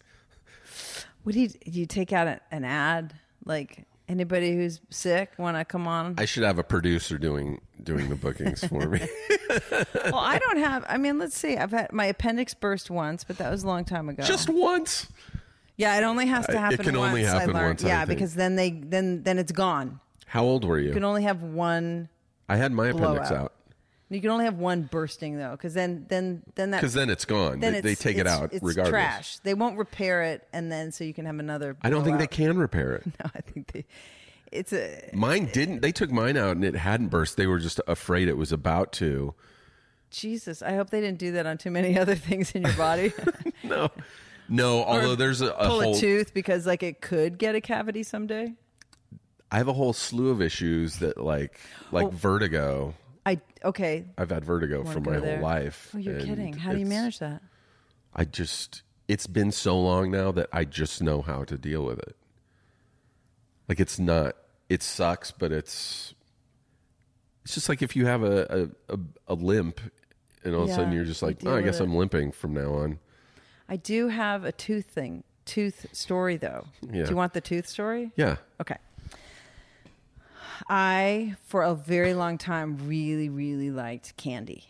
Would 1.23 1.35
you 1.35 1.49
do 1.49 1.57
you 1.79 1.85
take 1.85 2.13
out 2.13 2.39
an 2.51 2.63
ad 2.63 3.13
like 3.45 3.85
anybody 4.11 4.53
who's 4.55 4.81
sick 4.89 5.31
want 5.37 5.57
to 5.57 5.65
come 5.65 5.87
on? 5.87 6.15
I 6.17 6.25
should 6.25 6.43
have 6.43 6.59
a 6.59 6.63
producer 6.63 7.17
doing 7.17 7.61
doing 7.81 8.09
the 8.09 8.15
bookings 8.15 8.63
for 8.65 8.87
me. 8.87 8.99
well, 10.05 10.15
I 10.15 10.37
don't 10.37 10.57
have. 10.59 10.85
I 10.87 10.97
mean, 10.97 11.17
let's 11.17 11.37
see. 11.37 11.57
I've 11.57 11.71
had 11.71 11.91
my 11.91 12.05
appendix 12.05 12.53
burst 12.53 12.89
once, 12.91 13.23
but 13.23 13.37
that 13.37 13.49
was 13.49 13.63
a 13.63 13.67
long 13.67 13.85
time 13.85 14.09
ago. 14.09 14.23
just 14.23 14.49
once. 14.49 15.07
yeah, 15.77 15.97
it 15.97 16.03
only 16.03 16.27
has 16.27 16.45
to 16.47 16.59
happen. 16.59 16.79
It 16.79 16.83
can 16.83 16.95
only 16.95 17.23
once, 17.23 17.33
I 17.33 17.39
happen 17.39 17.53
once, 17.53 17.83
Yeah, 17.83 18.05
because 18.05 18.35
then 18.35 18.55
they 18.55 18.71
then 18.71 19.23
then 19.23 19.39
it's 19.39 19.51
gone. 19.51 19.99
How 20.27 20.43
old 20.43 20.63
were 20.65 20.79
You 20.79 20.89
you? 20.89 20.93
can 20.93 21.03
only 21.03 21.23
have 21.23 21.41
one. 21.41 22.09
I 22.47 22.57
had 22.57 22.71
my 22.71 22.87
appendix 22.87 23.29
blowout. 23.29 23.31
out 23.31 23.53
You 24.11 24.19
can 24.19 24.29
only 24.29 24.43
have 24.45 24.57
one 24.59 24.83
bursting 24.83 25.37
though, 25.37 25.51
because 25.51 25.73
then 25.73 26.05
then 26.09 26.43
then 26.55 26.71
that 26.71 26.81
because 26.81 26.93
then 26.93 27.09
it's 27.09 27.23
gone. 27.23 27.61
then 27.61 27.71
they, 27.73 27.81
they 27.81 27.91
it's- 27.93 28.03
take 28.03 28.17
it 28.17 28.27
out 28.27 28.51
it's 28.51 28.61
regardless. 28.61 28.89
Trash. 28.91 29.37
They 29.39 29.53
won't 29.53 29.77
repair 29.77 30.21
it, 30.23 30.45
and 30.51 30.69
then 30.71 30.91
so 30.91 31.05
you 31.05 31.13
can 31.13 31.25
have 31.25 31.39
another. 31.39 31.77
I 31.81 31.89
don't 31.89 32.03
think 32.03 32.19
they 32.19 32.27
can 32.27 32.57
repair 32.57 32.93
it. 32.95 33.03
No, 33.23 33.31
I 33.33 33.39
think 33.41 33.71
they. 33.71 33.85
It's 34.51 34.73
a 34.73 35.09
Mine 35.13 35.45
didn't. 35.53 35.81
They 35.81 35.93
took 35.93 36.11
mine 36.11 36.35
out 36.35 36.57
and 36.57 36.65
it 36.65 36.75
hadn't 36.75 37.07
burst. 37.07 37.37
They 37.37 37.47
were 37.47 37.57
just 37.59 37.79
afraid 37.87 38.27
it 38.27 38.35
was 38.35 38.51
about 38.51 38.91
to. 38.93 39.33
Jesus. 40.09 40.61
I 40.61 40.73
hope 40.75 40.89
they 40.89 40.99
didn't 40.99 41.19
do 41.19 41.31
that 41.31 41.45
on 41.45 41.57
too 41.57 41.71
many 41.71 41.97
other 42.03 42.15
things 42.15 42.51
in 42.51 42.63
your 42.63 42.73
body. 42.73 43.13
No, 43.63 43.89
no. 44.49 44.83
Although 44.83 45.15
there's 45.15 45.39
a, 45.39 45.51
a 45.51 45.67
Pull 45.67 45.81
whole. 45.83 45.95
a 45.95 45.99
tooth 45.99 46.33
because 46.33 46.65
like 46.65 46.83
it 46.83 46.99
could 46.99 47.37
get 47.37 47.55
a 47.55 47.61
cavity 47.61 48.03
someday. 48.03 48.53
I 49.49 49.57
have 49.57 49.67
a 49.69 49.73
whole 49.73 49.93
slew 49.93 50.29
of 50.31 50.41
issues 50.41 50.97
that 50.97 51.17
like 51.17 51.57
like 51.91 52.11
vertigo. 52.11 52.93
I 53.25 53.39
okay. 53.63 54.05
I've 54.17 54.31
had 54.31 54.43
vertigo 54.43 54.83
for 54.83 54.99
my 54.99 55.19
there? 55.19 55.37
whole 55.37 55.43
life. 55.43 55.91
Oh, 55.93 55.97
you're 55.97 56.19
kidding. 56.19 56.53
How 56.53 56.73
do 56.73 56.79
you 56.79 56.85
manage 56.85 57.19
that? 57.19 57.41
I 58.15 58.25
just 58.25 58.83
it's 59.07 59.27
been 59.27 59.51
so 59.51 59.79
long 59.79 60.11
now 60.11 60.31
that 60.31 60.49
I 60.51 60.65
just 60.65 61.01
know 61.01 61.21
how 61.21 61.43
to 61.43 61.57
deal 61.57 61.83
with 61.85 61.99
it. 61.99 62.15
Like 63.69 63.79
it's 63.79 63.99
not 63.99 64.35
it 64.69 64.81
sucks, 64.81 65.31
but 65.31 65.51
it's 65.51 66.13
it's 67.43 67.53
just 67.53 67.69
like 67.69 67.81
if 67.81 67.95
you 67.95 68.05
have 68.05 68.23
a 68.23 68.69
a, 68.89 68.93
a, 68.95 68.99
a 69.27 69.33
limp 69.35 69.79
and 70.43 70.55
all 70.55 70.63
of 70.63 70.69
a 70.69 70.73
sudden 70.73 70.91
you're 70.91 71.05
just 71.05 71.21
like, 71.21 71.37
oh, 71.45 71.55
I 71.55 71.61
guess 71.61 71.79
it. 71.79 71.83
I'm 71.83 71.95
limping 71.95 72.31
from 72.31 72.53
now 72.53 72.73
on. 72.73 72.99
I 73.69 73.75
do 73.77 74.07
have 74.07 74.43
a 74.43 74.51
tooth 74.51 74.87
thing, 74.87 75.23
tooth 75.45 75.85
story 75.93 76.37
though. 76.37 76.65
Yeah. 76.81 77.03
Do 77.03 77.11
you 77.11 77.15
want 77.15 77.33
the 77.33 77.41
tooth 77.41 77.67
story? 77.67 78.11
Yeah. 78.15 78.37
Okay. 78.59 78.77
I, 80.69 81.35
for 81.45 81.63
a 81.63 81.73
very 81.75 82.13
long 82.13 82.37
time, 82.37 82.77
really, 82.87 83.29
really 83.29 83.71
liked 83.71 84.15
candy. 84.17 84.65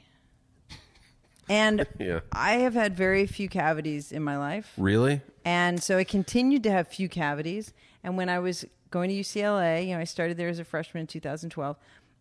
And 1.50 1.86
Yeah. 2.00 2.21
I 2.31 2.53
have 2.53 2.74
had 2.74 2.95
very 2.95 3.25
few 3.27 3.50
cavities 3.50 4.12
in 4.12 4.24
my 4.24 4.38
life. 4.38 4.71
Really? 4.77 5.21
And 5.43 5.81
so 5.81 5.98
I 5.98 6.03
continued 6.03 6.63
to 6.63 6.71
have 6.71 6.88
few 6.88 7.10
cavities. 7.10 7.74
And 8.03 8.17
when 8.17 8.29
I 8.29 8.39
was 8.39 8.65
going 8.89 9.10
to 9.10 9.15
UCLA, 9.15 9.88
you 9.88 9.93
know, 9.95 10.00
I 10.00 10.05
started 10.05 10.38
there 10.38 10.50
as 10.50 10.60
a 10.60 10.63
freshman 10.63 11.01
in 11.01 11.07
2012, 11.07 11.75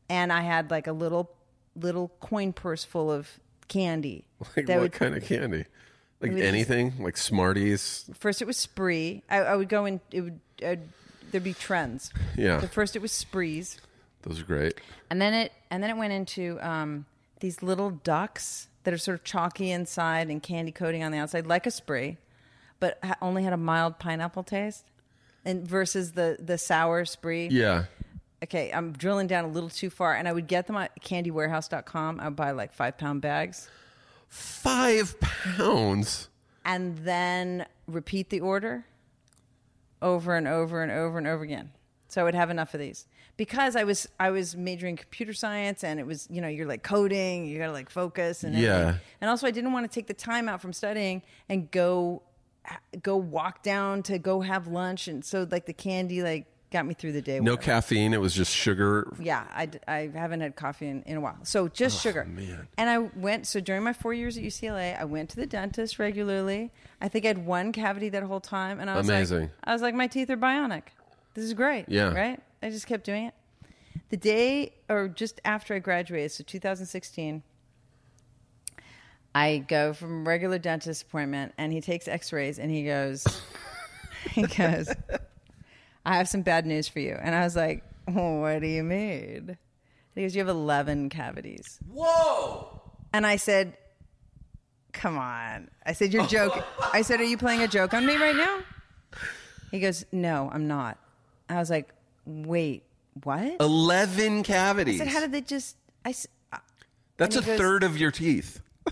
and 0.08 0.32
I 0.32 0.40
had 0.40 0.70
like 0.70 0.86
a 0.86 0.92
little, 0.92 1.30
little 1.76 2.10
coin 2.20 2.52
purse 2.52 2.84
full 2.84 3.10
of 3.10 3.38
candy. 3.68 4.26
Like 4.56 4.68
what 4.68 4.80
would- 4.80 4.92
kind 4.92 5.14
of 5.14 5.24
candy? 5.24 5.64
Like 6.20 6.32
was 6.32 6.40
just- 6.40 6.48
anything? 6.48 6.94
Like 6.98 7.16
Smarties? 7.16 8.10
First, 8.18 8.42
it 8.42 8.44
was 8.46 8.56
Spree. 8.58 9.22
I, 9.30 9.38
I 9.38 9.56
would 9.56 9.68
go 9.68 9.84
in. 9.86 10.00
It 10.10 10.20
would 10.22 10.40
I'd, 10.62 10.80
there'd 11.30 11.44
be 11.44 11.54
trends. 11.54 12.12
Yeah. 12.36 12.60
So 12.60 12.66
first, 12.66 12.96
it 12.96 13.02
was 13.02 13.12
Sprees, 13.12 13.80
Those 14.22 14.40
are 14.40 14.44
great. 14.44 14.80
and 15.10 15.20
then 15.20 15.32
it 15.34 15.52
and 15.70 15.82
then 15.82 15.90
it 15.90 15.96
went 15.96 16.12
into 16.12 16.58
um, 16.60 17.06
these 17.40 17.62
little 17.62 17.90
ducks 17.90 18.68
that 18.84 18.94
are 18.94 18.98
sort 18.98 19.14
of 19.18 19.24
chalky 19.24 19.70
inside 19.70 20.28
and 20.28 20.42
candy 20.42 20.72
coating 20.72 21.02
on 21.04 21.12
the 21.12 21.18
outside, 21.18 21.46
like 21.46 21.66
a 21.66 21.70
Spree, 21.70 22.16
but 22.80 22.98
ha- 23.02 23.16
only 23.20 23.42
had 23.44 23.52
a 23.52 23.56
mild 23.58 23.98
pineapple 23.98 24.42
taste. 24.42 24.84
And 25.44 25.66
versus 25.66 26.12
the 26.12 26.36
the 26.38 26.58
sour 26.58 27.04
Spree. 27.04 27.48
Yeah. 27.50 27.84
Okay, 28.42 28.70
I'm 28.72 28.92
drilling 28.92 29.26
down 29.26 29.44
a 29.44 29.48
little 29.48 29.68
too 29.68 29.90
far, 29.90 30.14
and 30.14 30.26
I 30.26 30.32
would 30.32 30.46
get 30.46 30.66
them 30.66 30.76
at 30.76 30.98
CandyWarehouse.com. 31.02 32.20
I 32.20 32.24
would 32.24 32.36
buy 32.36 32.52
like 32.52 32.72
five 32.72 32.96
pound 32.96 33.20
bags. 33.20 33.68
Five 34.28 35.18
pounds. 35.20 36.28
and 36.64 36.98
then 36.98 37.66
repeat 37.86 38.30
the 38.30 38.40
order 38.40 38.84
over 40.02 40.36
and 40.36 40.46
over 40.48 40.82
and 40.82 40.90
over 40.92 41.18
and 41.18 41.26
over 41.26 41.42
again. 41.42 41.70
So 42.08 42.20
I 42.20 42.24
would 42.24 42.34
have 42.34 42.50
enough 42.50 42.74
of 42.74 42.80
these 42.80 43.06
because 43.36 43.76
I 43.76 43.84
was 43.84 44.08
I 44.18 44.30
was 44.30 44.56
majoring 44.56 44.94
in 44.94 44.96
computer 44.96 45.32
science 45.32 45.84
and 45.84 46.00
it 46.00 46.06
was 46.06 46.26
you 46.30 46.40
know 46.40 46.48
you're 46.48 46.66
like 46.66 46.82
coding 46.82 47.46
you 47.46 47.58
got 47.58 47.66
to 47.66 47.72
like 47.72 47.88
focus 47.88 48.42
and 48.42 48.54
Yeah. 48.56 48.68
everything. 48.76 49.00
and 49.20 49.30
also 49.30 49.46
I 49.46 49.52
didn't 49.52 49.72
want 49.72 49.88
to 49.90 49.94
take 49.94 50.08
the 50.08 50.14
time 50.14 50.48
out 50.48 50.60
from 50.60 50.72
studying 50.72 51.22
and 51.48 51.70
go 51.70 52.22
go 53.02 53.16
walk 53.16 53.62
down 53.62 54.02
to 54.04 54.18
go 54.18 54.40
have 54.40 54.66
lunch 54.66 55.06
and 55.08 55.24
so 55.24 55.46
like 55.50 55.66
the 55.66 55.72
candy 55.72 56.22
like 56.22 56.46
got 56.70 56.86
me 56.86 56.94
through 56.94 57.12
the 57.12 57.22
day. 57.22 57.40
No 57.40 57.52
whatever. 57.52 57.62
caffeine. 57.62 58.14
It 58.14 58.20
was 58.20 58.32
just 58.34 58.54
sugar. 58.54 59.12
Yeah, 59.18 59.44
I, 59.50 59.68
I 59.88 60.10
haven't 60.14 60.40
had 60.40 60.56
coffee 60.56 60.88
in, 60.88 61.02
in 61.02 61.16
a 61.16 61.20
while. 61.20 61.38
So 61.42 61.68
just 61.68 61.98
oh, 61.98 62.08
sugar. 62.08 62.24
man. 62.24 62.68
And 62.78 62.88
I 62.88 62.98
went, 62.98 63.46
so 63.46 63.60
during 63.60 63.82
my 63.82 63.92
four 63.92 64.14
years 64.14 64.36
at 64.36 64.44
UCLA, 64.44 64.98
I 64.98 65.04
went 65.04 65.30
to 65.30 65.36
the 65.36 65.46
dentist 65.46 65.98
regularly. 65.98 66.70
I 67.00 67.08
think 67.08 67.24
I 67.24 67.28
had 67.28 67.44
one 67.44 67.72
cavity 67.72 68.08
that 68.10 68.22
whole 68.22 68.40
time. 68.40 68.80
And 68.80 68.88
I 68.88 68.96
was 68.96 69.08
Amazing. 69.08 69.40
like, 69.40 69.50
I 69.64 69.72
was 69.72 69.82
like, 69.82 69.94
my 69.94 70.06
teeth 70.06 70.30
are 70.30 70.36
bionic. 70.36 70.82
This 71.34 71.44
is 71.44 71.54
great. 71.54 71.86
Yeah. 71.88 72.12
Right? 72.12 72.40
I 72.62 72.70
just 72.70 72.86
kept 72.86 73.04
doing 73.04 73.26
it. 73.26 73.34
The 74.10 74.16
day, 74.16 74.74
or 74.88 75.08
just 75.08 75.40
after 75.44 75.74
I 75.74 75.78
graduated, 75.78 76.32
so 76.32 76.44
2016, 76.44 77.42
I 79.34 79.58
go 79.58 79.92
from 79.92 80.26
regular 80.26 80.58
dentist 80.58 81.02
appointment 81.02 81.52
and 81.56 81.72
he 81.72 81.80
takes 81.80 82.08
x-rays 82.08 82.58
and 82.58 82.70
he 82.70 82.84
goes, 82.84 83.26
he 84.32 84.42
goes, 84.42 84.92
I 86.04 86.16
have 86.16 86.28
some 86.28 86.42
bad 86.42 86.66
news 86.66 86.88
for 86.88 87.00
you. 87.00 87.16
And 87.20 87.34
I 87.34 87.42
was 87.44 87.56
like, 87.56 87.84
what 88.06 88.60
do 88.60 88.66
you 88.66 88.82
mean? 88.82 89.56
He 90.14 90.22
goes, 90.22 90.34
you 90.34 90.40
have 90.40 90.48
11 90.48 91.08
cavities. 91.10 91.78
Whoa! 91.92 92.80
And 93.12 93.26
I 93.26 93.36
said, 93.36 93.76
come 94.92 95.18
on. 95.18 95.68
I 95.86 95.92
said, 95.92 96.12
you're 96.12 96.26
joking. 96.26 96.62
I 96.92 97.02
said, 97.02 97.20
are 97.20 97.24
you 97.24 97.36
playing 97.38 97.62
a 97.62 97.68
joke 97.68 97.94
on 97.94 98.06
me 98.06 98.16
right 98.16 98.34
now? 98.36 98.60
He 99.70 99.78
goes, 99.80 100.04
no, 100.12 100.50
I'm 100.52 100.66
not. 100.66 100.98
I 101.48 101.56
was 101.56 101.70
like, 101.70 101.88
wait, 102.26 102.82
what? 103.22 103.56
Eleven 103.60 104.40
I 104.40 104.42
cavities. 104.42 104.98
said, 104.98 105.08
how 105.08 105.20
did 105.20 105.32
they 105.32 105.40
just, 105.42 105.76
I, 106.04 106.10
s- 106.10 106.26
uh, 106.52 106.58
That's 107.18 107.36
a 107.36 107.38
and 107.38 107.44
he 107.46 107.50
goes- 107.52 107.58
third 107.60 107.82
of 107.84 107.96
your 107.98 108.10
teeth. 108.10 108.60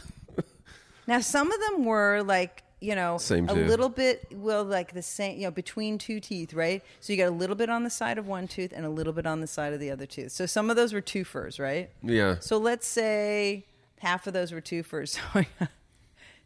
Now, 1.06 1.20
some 1.20 1.50
of 1.50 1.58
them 1.60 1.84
were 1.86 2.22
like, 2.22 2.62
you 2.80 2.94
know, 2.94 3.18
Same 3.18 3.48
a 3.48 3.54
tooth. 3.54 3.66
little 3.68 3.88
bit, 3.88 4.26
well, 4.32 4.64
like 4.64 4.92
the 4.92 5.02
same, 5.02 5.38
you 5.38 5.44
know, 5.44 5.50
between 5.50 5.98
two 5.98 6.20
teeth, 6.20 6.54
right? 6.54 6.82
So 7.00 7.12
you 7.12 7.16
got 7.18 7.28
a 7.28 7.34
little 7.34 7.56
bit 7.56 7.70
on 7.70 7.82
the 7.84 7.90
side 7.90 8.18
of 8.18 8.26
one 8.26 8.46
tooth 8.46 8.72
and 8.74 8.86
a 8.86 8.90
little 8.90 9.12
bit 9.12 9.26
on 9.26 9.40
the 9.40 9.46
side 9.46 9.72
of 9.72 9.80
the 9.80 9.90
other 9.90 10.06
tooth. 10.06 10.32
So 10.32 10.46
some 10.46 10.70
of 10.70 10.76
those 10.76 10.92
were 10.92 11.02
twofers, 11.02 11.58
right? 11.58 11.90
Yeah. 12.02 12.36
So 12.40 12.56
let's 12.58 12.86
say 12.86 13.64
half 13.98 14.26
of 14.26 14.32
those 14.32 14.52
were 14.52 14.60
twofers. 14.60 15.18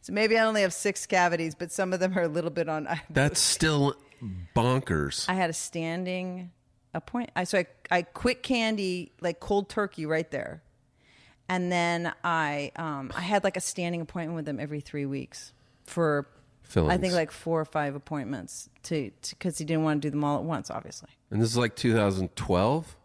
So, 0.02 0.08
so 0.08 0.12
maybe 0.12 0.36
I 0.36 0.44
only 0.44 0.62
have 0.62 0.72
six 0.72 1.06
cavities, 1.06 1.54
but 1.54 1.70
some 1.70 1.92
of 1.92 2.00
them 2.00 2.18
are 2.18 2.22
a 2.22 2.28
little 2.28 2.50
bit 2.50 2.68
on. 2.68 2.88
I, 2.88 3.02
That's 3.08 3.38
still 3.38 3.94
bonkers. 4.56 5.28
I 5.28 5.34
had 5.34 5.48
a 5.48 5.52
standing 5.52 6.50
appointment. 6.92 7.30
I 7.36 7.44
so 7.44 7.58
I 7.58 7.66
I 7.88 8.02
quit 8.02 8.42
candy 8.42 9.12
like 9.20 9.38
cold 9.38 9.68
turkey 9.68 10.04
right 10.04 10.28
there, 10.32 10.60
and 11.48 11.70
then 11.70 12.12
I 12.24 12.72
um 12.74 13.12
I 13.14 13.20
had 13.20 13.44
like 13.44 13.56
a 13.56 13.60
standing 13.60 14.00
appointment 14.00 14.34
with 14.34 14.44
them 14.44 14.58
every 14.58 14.80
three 14.80 15.06
weeks 15.06 15.52
for 15.84 16.26
I 16.74 16.96
think 16.96 17.12
like 17.12 17.30
four 17.30 17.60
or 17.60 17.64
five 17.66 17.94
appointments 17.94 18.70
to 18.84 19.10
because 19.30 19.58
he 19.58 19.64
didn't 19.64 19.84
want 19.84 20.00
to 20.00 20.06
do 20.08 20.10
them 20.10 20.24
all 20.24 20.38
at 20.38 20.44
once, 20.44 20.70
obviously. 20.70 21.10
and 21.30 21.40
this 21.40 21.50
is 21.50 21.56
like 21.56 21.76
2012. 21.76 22.96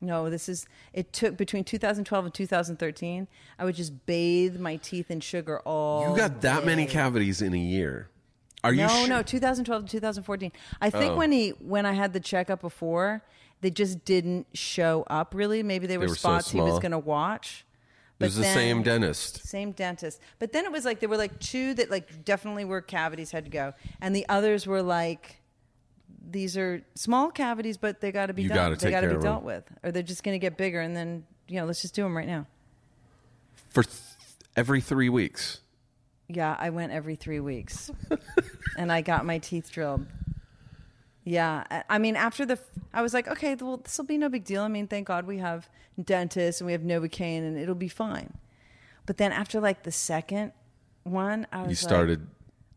No, 0.00 0.28
this 0.28 0.48
is 0.48 0.66
it 0.92 1.12
took 1.12 1.36
between 1.36 1.64
2012 1.64 2.24
and 2.26 2.34
2013. 2.34 3.28
I 3.58 3.64
would 3.64 3.74
just 3.74 4.04
bathe 4.06 4.58
my 4.58 4.76
teeth 4.76 5.10
in 5.10 5.20
sugar 5.20 5.60
all. 5.60 6.10
You 6.10 6.16
got 6.16 6.40
that 6.42 6.66
many 6.66 6.84
cavities 6.86 7.40
in 7.42 7.54
a 7.54 7.58
year. 7.58 8.08
Are 8.64 8.72
you? 8.72 8.82
No, 8.82 8.88
su- 9.04 9.08
no, 9.08 9.22
2012 9.22 9.84
to 9.84 9.90
2014. 9.92 10.52
I 10.80 10.90
think 10.90 11.12
Oh. 11.12 11.16
when 11.16 11.32
he 11.32 11.50
when 11.50 11.86
I 11.86 11.92
had 11.92 12.12
the 12.12 12.20
checkup 12.20 12.60
before, 12.60 13.22
they 13.60 13.70
just 13.70 14.04
didn't 14.04 14.46
show 14.54 15.04
up 15.08 15.34
really. 15.34 15.62
Maybe 15.62 15.86
they 15.86 15.98
were, 15.98 16.04
were 16.08 16.14
so 16.14 16.28
spots 16.28 16.50
he 16.50 16.60
was 16.60 16.78
going 16.80 16.92
to 16.92 16.98
watch. 16.98 17.64
It 18.18 18.24
was 18.24 18.36
the 18.36 18.42
then- 18.42 18.54
same 18.54 18.82
dentist. 18.82 19.46
Same 19.46 19.72
dentist. 19.72 20.20
But 20.38 20.52
then 20.52 20.64
it 20.64 20.72
was 20.72 20.84
like 20.84 21.00
there 21.00 21.08
were 21.08 21.16
like 21.18 21.38
two 21.38 21.74
that 21.74 21.90
like 21.90 22.24
definitely 22.24 22.64
were 22.64 22.80
cavities 22.80 23.30
had 23.30 23.44
to 23.44 23.50
go, 23.50 23.74
and 24.00 24.14
the 24.16 24.26
others 24.28 24.66
were 24.66 24.82
like 24.82 25.36
these 26.28 26.56
are 26.56 26.82
small 26.94 27.30
cavities, 27.30 27.76
but 27.76 28.00
they 28.00 28.10
got 28.10 28.26
to 28.26 28.32
be 28.32 28.42
You 28.42 28.48
dealt, 28.48 28.72
gotta 28.72 28.84
they 28.84 28.90
got 28.90 29.02
to 29.02 29.14
be 29.14 29.20
dealt 29.22 29.42
with, 29.44 29.64
or 29.82 29.92
they're 29.92 30.02
just 30.02 30.22
going 30.24 30.34
to 30.34 30.38
get 30.40 30.56
bigger, 30.56 30.80
and 30.80 30.96
then 30.96 31.24
you 31.46 31.60
know 31.60 31.66
let's 31.66 31.82
just 31.82 31.94
do 31.94 32.02
them 32.02 32.16
right 32.16 32.26
now. 32.26 32.46
for 33.68 33.82
th- 33.82 33.94
every 34.56 34.80
three 34.80 35.08
weeks. 35.08 35.60
Yeah, 36.28 36.56
I 36.58 36.70
went 36.70 36.90
every 36.92 37.14
three 37.14 37.38
weeks, 37.38 37.90
and 38.78 38.90
I 38.90 39.02
got 39.02 39.24
my 39.24 39.38
teeth 39.38 39.70
drilled. 39.70 40.06
Yeah, 41.28 41.82
I- 41.90 41.98
mean, 41.98 42.14
after 42.14 42.46
the, 42.46 42.56
I 42.94 43.02
was 43.02 43.12
like, 43.12 43.26
okay, 43.26 43.56
well, 43.56 43.78
this 43.78 43.98
will 43.98 44.04
be 44.04 44.16
no 44.16 44.28
big 44.28 44.44
deal. 44.44 44.62
I 44.62 44.68
mean, 44.68 44.86
thank 44.86 45.08
God 45.08 45.26
we 45.26 45.38
have 45.38 45.68
dentists 46.02 46.60
and 46.60 46.66
we 46.66 46.72
have 46.72 46.82
Novocaine, 46.82 47.38
and 47.40 47.58
it'll 47.58 47.74
be 47.74 47.88
fine. 47.88 48.34
But 49.06 49.16
then 49.16 49.32
after 49.32 49.58
like 49.58 49.82
the 49.82 49.90
second 49.90 50.52
one, 51.02 51.48
I 51.52 51.62
was 51.62 51.64
You 51.64 51.68
like- 51.70 51.76
started. 51.78 52.26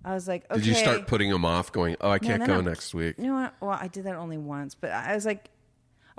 I 0.04 0.16
was 0.16 0.28
like, 0.28 0.50
okay. 0.50 0.62
Did 0.62 0.66
you 0.66 0.74
start 0.74 1.06
putting 1.06 1.30
them 1.30 1.46
off? 1.46 1.72
Going, 1.72 1.96
oh, 2.02 2.10
I 2.10 2.18
can't 2.18 2.40
no, 2.40 2.48
go 2.48 2.56
no. 2.62 2.70
next 2.70 2.96
week. 2.96 3.18
You 3.20 3.26
know 3.28 3.34
what? 3.36 3.54
Well, 3.60 3.78
I 3.80 3.88
did 3.88 4.06
that 4.06 4.16
only 4.16 4.38
once, 4.38 4.74
but 4.74 4.92
I 4.92 5.14
was 5.14 5.26
like, 5.28 5.50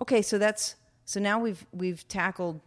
okay, 0.01 0.23
so 0.23 0.39
that's 0.39 0.77
so 1.07 1.19
now 1.19 1.41
we've 1.41 1.67
we've 1.73 2.07
tackled 2.07 2.61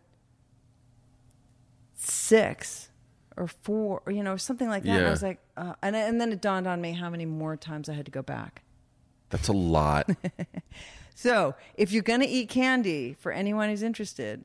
six 1.96 2.90
or 3.38 3.48
four, 3.48 4.02
or 4.06 4.12
you 4.12 4.24
know, 4.24 4.36
something 4.38 4.68
like 4.68 4.84
that. 4.84 4.98
And 4.98 5.08
I 5.08 5.12
was 5.12 5.24
like, 5.24 5.40
uh, 5.56 5.76
and 5.82 5.96
and 5.96 6.20
then 6.20 6.32
it 6.34 6.42
dawned 6.42 6.68
on 6.68 6.82
me 6.82 6.94
how 6.94 7.10
many 7.10 7.26
more 7.26 7.56
times 7.56 7.88
I 7.90 7.94
had 7.94 8.06
to 8.06 8.12
go 8.12 8.22
back. 8.24 8.64
That's 9.34 9.50
a 9.50 9.54
lot. 9.54 10.10
So 11.16 11.54
if 11.76 11.92
you're 11.92 12.04
gonna 12.04 12.26
eat 12.28 12.50
candy, 12.50 13.14
for 13.20 13.32
anyone 13.32 13.70
who's 13.70 13.84
interested, 13.84 14.44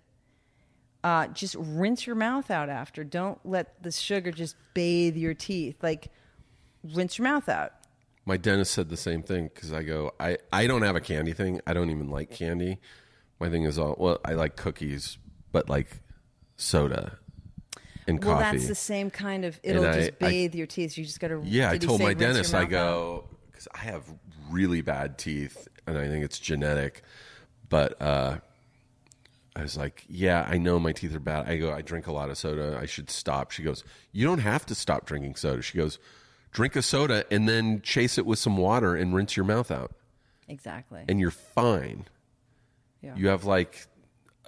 uh, 1.02 1.26
just 1.28 1.56
rinse 1.58 2.06
your 2.06 2.14
mouth 2.14 2.50
out 2.50 2.68
after. 2.68 3.02
Don't 3.04 3.38
let 3.44 3.82
the 3.82 3.90
sugar 3.90 4.30
just 4.30 4.54
bathe 4.74 5.16
your 5.16 5.32
teeth. 5.34 5.76
Like 5.82 6.08
rinse 6.84 7.18
your 7.18 7.24
mouth 7.24 7.48
out. 7.48 7.72
My 8.26 8.36
dentist 8.36 8.72
said 8.74 8.90
the 8.90 8.96
same 8.98 9.22
thing 9.22 9.50
because 9.52 9.72
I 9.72 9.82
go, 9.82 10.12
I, 10.20 10.36
I 10.52 10.66
don't 10.66 10.82
have 10.82 10.94
a 10.94 11.00
candy 11.00 11.32
thing. 11.32 11.60
I 11.66 11.72
don't 11.72 11.88
even 11.90 12.10
like 12.10 12.30
candy. 12.30 12.78
My 13.40 13.48
thing 13.48 13.64
is 13.64 13.78
all 13.78 13.96
well, 13.98 14.20
I 14.24 14.34
like 14.34 14.56
cookies, 14.56 15.16
but 15.50 15.68
like 15.70 16.02
soda 16.56 17.18
and 18.06 18.22
Well, 18.22 18.36
coffee. 18.36 18.58
that's 18.58 18.68
the 18.68 18.74
same 18.74 19.10
kind 19.10 19.46
of. 19.46 19.58
It'll 19.62 19.86
I- 19.86 19.94
just 19.94 20.10
I- 20.20 20.28
bathe 20.28 20.54
your 20.54 20.66
teeth. 20.66 20.98
You 20.98 21.04
just 21.04 21.18
got 21.18 21.28
to. 21.28 21.40
yeah, 21.44 21.70
I 21.70 21.78
told 21.78 22.02
my 22.02 22.12
dentist, 22.14 22.54
I 22.54 22.66
go 22.66 23.24
because 23.50 23.66
I 23.74 23.78
have 23.78 24.04
really 24.50 24.80
bad 24.82 25.18
teeth, 25.18 25.68
and 25.86 25.96
I 25.98 26.08
think 26.08 26.24
it's 26.24 26.38
genetic. 26.38 27.02
but 27.68 28.00
uh, 28.00 28.38
I 29.56 29.62
was 29.62 29.76
like, 29.76 30.04
"Yeah, 30.08 30.46
I 30.48 30.58
know 30.58 30.78
my 30.78 30.92
teeth 30.92 31.14
are 31.14 31.20
bad." 31.20 31.48
I 31.48 31.56
go, 31.56 31.72
"I 31.72 31.82
drink 31.82 32.06
a 32.06 32.12
lot 32.12 32.30
of 32.30 32.38
soda. 32.38 32.78
I 32.80 32.86
should 32.86 33.10
stop." 33.10 33.50
She 33.50 33.62
goes, 33.62 33.84
"You 34.12 34.24
don't 34.26 34.38
have 34.38 34.64
to 34.66 34.74
stop 34.74 35.06
drinking 35.06 35.34
soda." 35.36 35.62
She 35.62 35.76
goes, 35.78 35.98
"Drink 36.52 36.76
a 36.76 36.82
soda 36.82 37.24
and 37.30 37.48
then 37.48 37.80
chase 37.82 38.18
it 38.18 38.26
with 38.26 38.38
some 38.38 38.56
water 38.56 38.94
and 38.94 39.14
rinse 39.14 39.36
your 39.36 39.44
mouth 39.46 39.70
out, 39.70 39.92
Exactly. 40.48 41.04
and 41.08 41.18
you're 41.20 41.30
fine." 41.30 42.06
Yeah. 43.02 43.14
You 43.16 43.28
have 43.28 43.44
like 43.44 43.86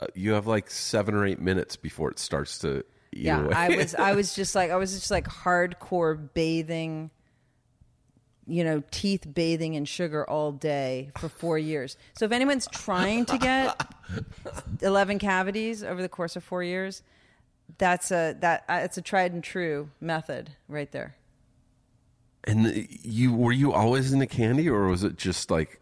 uh, 0.01 0.07
you 0.15 0.33
have 0.33 0.47
like 0.47 0.71
seven 0.71 1.15
or 1.15 1.27
eight 1.27 1.41
minutes 1.41 1.77
before 1.77 2.11
it 2.11 2.19
starts 2.19 2.59
to 2.61 2.79
eat 3.13 3.25
yeah. 3.25 3.47
I 3.55 3.77
was 3.77 3.95
I 3.95 4.13
was 4.17 4.35
just 4.35 4.55
like 4.55 4.71
I 4.71 4.77
was 4.77 4.93
just 4.93 5.11
like 5.11 5.27
hardcore 5.27 6.29
bathing 6.35 7.11
you 8.51 8.65
know, 8.65 8.83
teeth 8.91 9.27
bathing 9.33 9.75
in 9.75 9.85
sugar 9.85 10.29
all 10.29 10.53
day 10.53 11.11
for 11.19 11.29
4 11.29 11.59
years. 11.59 11.97
So 12.19 12.25
if 12.25 12.33
anyone's 12.33 12.67
trying 12.67 13.25
to 13.27 13.39
get 13.39 13.81
11 14.83 15.19
cavities 15.19 15.83
over 15.83 16.03
the 16.03 16.09
course 16.09 16.37
of 16.37 16.45
4 16.45 16.63
years, 16.63 17.03
that's 17.79 18.11
a 18.11 18.37
that 18.41 18.65
uh, 18.69 18.81
it's 18.83 18.99
a 18.99 19.03
tried 19.03 19.33
and 19.33 19.43
true 19.45 19.91
method 20.01 20.51
right 20.69 20.91
there. 20.93 21.15
and 22.45 22.67
the- 22.67 22.89
you 23.03 23.33
were 23.35 23.53
you 23.53 23.73
always 23.73 24.13
into 24.13 24.27
candy, 24.27 24.69
or 24.69 24.87
was 24.89 25.05
it 25.05 25.17
just 25.17 25.51
like 25.51 25.81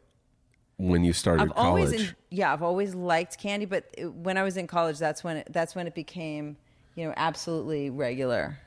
when 0.77 1.03
you 1.05 1.13
started 1.13 1.49
I've 1.51 1.55
college? 1.57 2.01
en- 2.01 2.17
yeah, 2.31 2.53
I've 2.53 2.63
always 2.63 2.95
liked 2.95 3.39
candy, 3.39 3.65
but 3.67 3.85
it, 3.97 4.13
when 4.13 4.37
I 4.37 4.43
was 4.43 4.57
in 4.57 4.67
college, 4.67 4.99
that's 4.99 5.25
when 5.25 5.39
it, 5.39 5.49
that's 5.51 5.75
when 5.75 5.87
it 5.87 5.95
became, 5.95 6.57
you 6.95 7.07
know, 7.07 7.15
absolutely 7.17 7.91
regular. 7.91 8.59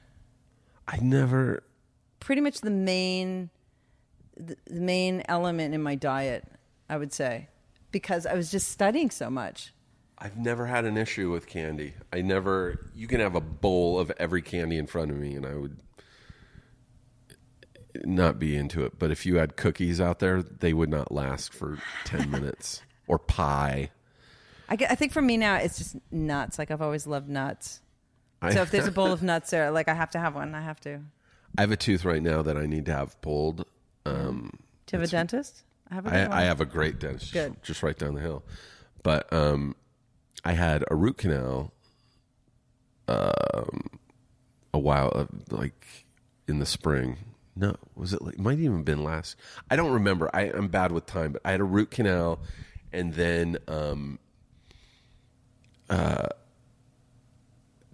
I 0.87 0.97
never. 0.97 1.63
Pretty 2.19 2.41
much 2.41 2.61
the 2.61 2.69
main 2.71 3.49
the, 4.37 4.57
main 4.69 5.23
element 5.27 5.73
in 5.73 5.81
my 5.81 5.95
diet, 5.95 6.45
I 6.89 6.97
would 6.97 7.13
say, 7.13 7.49
because 7.91 8.25
I 8.25 8.33
was 8.33 8.51
just 8.51 8.69
studying 8.69 9.09
so 9.09 9.29
much. 9.29 9.73
I've 10.17 10.37
never 10.37 10.67
had 10.67 10.85
an 10.85 10.97
issue 10.97 11.31
with 11.31 11.47
candy. 11.47 11.93
I 12.13 12.21
never. 12.21 12.91
You 12.93 13.07
can 13.07 13.19
have 13.19 13.35
a 13.35 13.41
bowl 13.41 13.99
of 13.99 14.11
every 14.17 14.41
candy 14.41 14.77
in 14.77 14.85
front 14.85 15.09
of 15.09 15.17
me, 15.17 15.33
and 15.33 15.45
I 15.45 15.55
would 15.55 15.79
not 18.03 18.37
be 18.37 18.55
into 18.55 18.85
it. 18.85 18.99
But 18.99 19.09
if 19.09 19.25
you 19.25 19.37
had 19.37 19.57
cookies 19.57 19.99
out 19.99 20.19
there, 20.19 20.43
they 20.43 20.73
would 20.73 20.89
not 20.89 21.11
last 21.11 21.53
for 21.53 21.79
ten 22.05 22.29
minutes. 22.31 22.83
Or 23.07 23.17
pie. 23.17 23.89
I, 24.69 24.77
I 24.91 24.95
think 24.95 25.11
for 25.11 25.21
me 25.21 25.37
now, 25.37 25.55
it's 25.55 25.77
just 25.77 25.97
nuts. 26.11 26.59
Like 26.59 26.69
I've 26.71 26.81
always 26.81 27.07
loved 27.07 27.27
nuts. 27.27 27.81
I, 28.41 28.53
So 28.53 28.61
if 28.61 28.71
there's 28.71 28.87
a 28.87 28.91
bowl 28.91 29.11
of 29.11 29.21
nuts 29.23 29.49
there, 29.49 29.71
like 29.71 29.89
I 29.89 29.93
have 29.93 30.11
to 30.11 30.19
have 30.19 30.35
one. 30.35 30.55
I 30.55 30.61
have 30.61 30.79
to. 30.81 31.01
I 31.57 31.61
have 31.61 31.71
a 31.71 31.77
tooth 31.77 32.05
right 32.05 32.21
now 32.21 32.41
that 32.43 32.57
I 32.57 32.65
need 32.65 32.85
to 32.85 32.93
have 32.93 33.19
pulled. 33.21 33.65
Um, 34.05 34.51
you 34.91 34.99
have 34.99 35.07
a 35.07 35.11
dentist? 35.11 35.63
I 35.89 35.95
have 35.95 36.07
a 36.07 36.09
I. 36.13 36.41
I 36.41 36.43
have 36.43 36.61
a 36.61 36.65
great 36.65 36.99
dentist 36.99 37.33
Good. 37.33 37.53
just, 37.53 37.63
just 37.63 37.83
right 37.83 37.97
down 37.97 38.15
the 38.15 38.21
hill. 38.21 38.43
But 39.03 39.31
um, 39.31 39.75
I 40.43 40.53
had 40.53 40.83
a 40.89 40.95
root 40.95 41.17
canal 41.17 41.71
um, 43.07 43.99
a 44.73 44.79
while, 44.79 45.11
uh, 45.15 45.25
like 45.49 46.05
in 46.47 46.59
the 46.59 46.65
spring. 46.65 47.17
No, 47.55 47.75
was 47.95 48.13
it? 48.13 48.21
Like, 48.21 48.39
might 48.39 48.59
even 48.59 48.83
been 48.83 49.03
last. 49.03 49.35
I 49.69 49.75
don't 49.75 49.91
remember. 49.91 50.29
I, 50.33 50.43
I'm 50.43 50.67
bad 50.67 50.91
with 50.91 51.05
time, 51.05 51.33
but 51.33 51.41
I 51.43 51.51
had 51.51 51.59
a 51.59 51.65
root 51.65 51.91
canal, 51.91 52.39
and 52.93 53.13
then 53.13 53.57
um, 53.67 54.19
uh, 55.89 56.27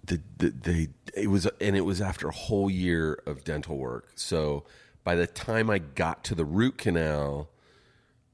the, 0.04 0.20
the 0.38 0.50
they 0.50 0.88
it 1.14 1.28
was 1.28 1.46
and 1.60 1.76
it 1.76 1.82
was 1.82 2.00
after 2.00 2.28
a 2.28 2.32
whole 2.32 2.70
year 2.70 3.20
of 3.26 3.44
dental 3.44 3.76
work. 3.76 4.12
So 4.14 4.64
by 5.08 5.14
the 5.14 5.26
time 5.26 5.70
I 5.70 5.78
got 5.78 6.22
to 6.24 6.34
the 6.34 6.44
root 6.44 6.76
canal, 6.76 7.48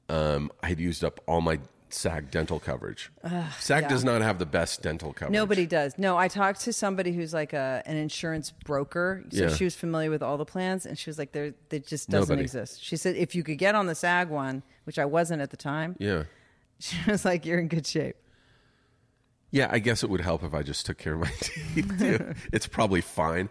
um, 0.09 0.51
I 0.61 0.67
had 0.67 0.77
used 0.77 1.05
up 1.05 1.21
all 1.25 1.39
my 1.39 1.59
SAG 1.87 2.29
dental 2.31 2.59
coverage. 2.59 3.09
SAG 3.61 3.83
yeah. 3.83 3.87
does 3.87 4.03
not 4.03 4.21
have 4.21 4.39
the 4.39 4.45
best 4.45 4.81
dental 4.81 5.13
coverage. 5.13 5.31
Nobody 5.31 5.65
does. 5.67 5.97
No, 5.97 6.17
I 6.17 6.27
talked 6.27 6.59
to 6.65 6.73
somebody 6.73 7.13
who's 7.13 7.33
like 7.33 7.53
a 7.53 7.81
an 7.85 7.95
insurance 7.95 8.51
broker. 8.51 9.23
So 9.31 9.43
Yeah. 9.43 9.53
she 9.55 9.63
was 9.63 9.73
familiar 9.73 10.09
with 10.11 10.21
all 10.21 10.35
the 10.37 10.43
plans, 10.43 10.85
and 10.85 10.99
she 10.99 11.09
was 11.09 11.17
like, 11.17 11.31
"There, 11.31 11.53
that 11.69 11.87
just 11.87 12.09
doesn't 12.09 12.27
Nobody. 12.27 12.43
exist." 12.43 12.83
She 12.83 12.97
said, 12.97 13.15
"If 13.15 13.35
you 13.35 13.43
could 13.43 13.57
get 13.57 13.73
on 13.73 13.85
the 13.85 13.95
SAG 13.95 14.27
one, 14.27 14.61
which 14.83 14.99
I 14.99 15.05
wasn't 15.05 15.41
at 15.41 15.51
the 15.51 15.57
time, 15.57 15.95
Yeah. 15.97 16.23
she 16.79 16.97
was 17.09 17.23
like, 17.23 17.45
you're 17.45 17.59
in 17.59 17.69
good 17.69 17.87
shape." 17.87 18.17
Yeah, 19.51 19.69
I 19.71 19.79
guess 19.79 20.03
it 20.03 20.09
would 20.09 20.19
help 20.19 20.43
if 20.43 20.53
I 20.53 20.61
just 20.61 20.85
took 20.85 20.97
care 20.97 21.13
of 21.13 21.21
my 21.21 21.31
teeth 21.39 21.97
too. 21.99 22.33
it's 22.51 22.67
probably 22.67 22.99
fine. 22.99 23.47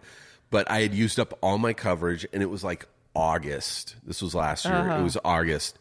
But 0.51 0.69
I 0.69 0.81
had 0.81 0.93
used 0.93 1.19
up 1.19 1.35
all 1.41 1.57
my 1.57 1.73
coverage 1.73 2.27
and 2.31 2.43
it 2.43 2.51
was 2.51 2.63
like 2.63 2.85
August. 3.15 3.95
This 4.03 4.21
was 4.21 4.35
last 4.35 4.65
year. 4.65 4.75
It 4.75 4.89
uh-huh. 4.89 5.03
was 5.03 5.17
August. 5.23 5.77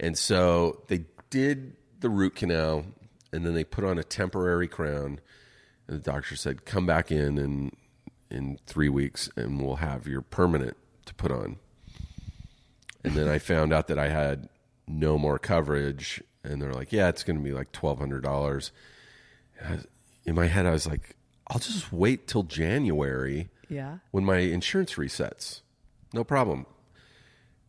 And 0.00 0.16
so 0.16 0.82
they 0.88 1.04
did 1.30 1.76
the 2.00 2.08
root 2.08 2.34
canal 2.34 2.84
and 3.32 3.44
then 3.46 3.54
they 3.54 3.64
put 3.64 3.84
on 3.84 3.98
a 3.98 4.04
temporary 4.04 4.68
crown. 4.68 5.20
And 5.86 5.98
the 5.98 6.02
doctor 6.02 6.36
said, 6.36 6.64
come 6.64 6.86
back 6.86 7.10
in 7.10 7.38
in, 7.38 7.72
in 8.30 8.58
three 8.66 8.88
weeks 8.88 9.30
and 9.36 9.60
we'll 9.60 9.76
have 9.76 10.06
your 10.06 10.22
permanent 10.22 10.76
to 11.06 11.14
put 11.14 11.30
on. 11.30 11.58
And 13.04 13.14
then 13.14 13.28
I 13.28 13.38
found 13.40 13.72
out 13.72 13.88
that 13.88 13.98
I 13.98 14.08
had 14.08 14.48
no 14.86 15.18
more 15.18 15.38
coverage. 15.38 16.22
And 16.44 16.60
they're 16.60 16.74
like, 16.74 16.92
yeah, 16.92 17.08
it's 17.08 17.22
going 17.22 17.36
to 17.36 17.42
be 17.42 17.52
like 17.52 17.72
$1,200 17.72 18.70
uh, 19.62 19.76
in 20.24 20.34
my 20.34 20.46
head, 20.46 20.66
I 20.66 20.70
was 20.70 20.86
like, 20.86 21.16
I'll 21.48 21.58
just 21.58 21.92
wait 21.92 22.26
till 22.26 22.44
January 22.44 23.48
Yeah. 23.68 23.98
when 24.10 24.24
my 24.24 24.38
insurance 24.38 24.94
resets. 24.94 25.61
No 26.12 26.24
problem. 26.24 26.66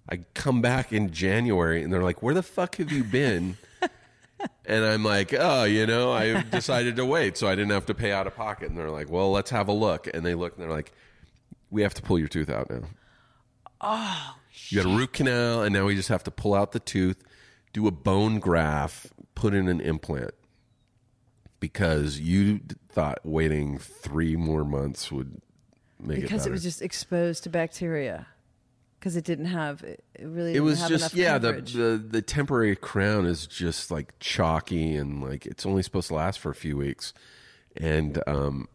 I 0.09 0.19
come 0.33 0.61
back 0.61 0.91
in 0.91 1.11
January 1.11 1.81
and 1.81 1.91
they're 1.91 2.03
like, 2.03 2.21
Where 2.21 2.33
the 2.33 2.43
fuck 2.43 2.75
have 2.75 2.91
you 2.91 3.03
been? 3.03 3.57
and 4.65 4.85
I'm 4.85 5.03
like, 5.03 5.33
Oh, 5.37 5.63
you 5.63 5.85
know, 5.85 6.11
I 6.11 6.41
decided 6.41 6.97
to 6.97 7.05
wait 7.05 7.37
so 7.37 7.47
I 7.47 7.55
didn't 7.55 7.71
have 7.71 7.85
to 7.87 7.93
pay 7.93 8.11
out 8.11 8.27
of 8.27 8.35
pocket. 8.35 8.69
And 8.69 8.77
they're 8.77 8.89
like, 8.89 9.09
Well, 9.09 9.31
let's 9.31 9.51
have 9.51 9.67
a 9.67 9.73
look. 9.73 10.07
And 10.13 10.25
they 10.25 10.35
look 10.35 10.55
and 10.55 10.63
they're 10.63 10.75
like, 10.75 10.91
We 11.69 11.81
have 11.83 11.93
to 11.95 12.01
pull 12.01 12.19
your 12.19 12.27
tooth 12.27 12.49
out 12.49 12.69
now. 12.69 12.81
Oh, 13.79 14.35
you 14.69 14.79
had 14.79 14.87
a 14.87 14.95
root 14.95 15.13
canal 15.13 15.63
and 15.63 15.73
now 15.73 15.85
we 15.85 15.95
just 15.95 16.09
have 16.09 16.23
to 16.23 16.31
pull 16.31 16.53
out 16.53 16.71
the 16.71 16.79
tooth, 16.79 17.21
do 17.73 17.87
a 17.87 17.91
bone 17.91 18.39
graft, 18.39 19.07
put 19.35 19.53
in 19.53 19.67
an 19.67 19.81
implant 19.81 20.33
because 21.59 22.19
you 22.19 22.59
thought 22.89 23.19
waiting 23.23 23.77
three 23.77 24.35
more 24.35 24.65
months 24.65 25.09
would 25.13 25.41
make 25.97 26.19
Because 26.21 26.45
it 26.45 26.49
it 26.49 26.51
was 26.51 26.61
just 26.61 26.81
exposed 26.81 27.43
to 27.43 27.49
bacteria. 27.49 28.27
Because 29.03 29.17
it 29.17 29.25
didn't 29.25 29.47
have 29.47 29.83
it 29.83 30.01
really. 30.21 30.55
it 30.55 30.61
was 30.61 30.87
just 30.87 31.13
yeah 31.13 31.37
the, 31.37 31.51
the 31.51 32.01
the 32.09 32.21
temporary 32.21 32.77
crown 32.77 33.25
is 33.25 33.45
just 33.45 33.91
like 33.91 34.17
chalky 34.21 34.95
and 34.95 35.21
like 35.21 35.45
it's 35.45 35.65
only 35.65 35.83
supposed 35.83 36.07
to 36.07 36.13
last 36.13 36.39
for 36.39 36.49
a 36.49 36.55
few 36.55 36.77
weeks 36.77 37.13
and 37.75 38.23
um 38.27 38.69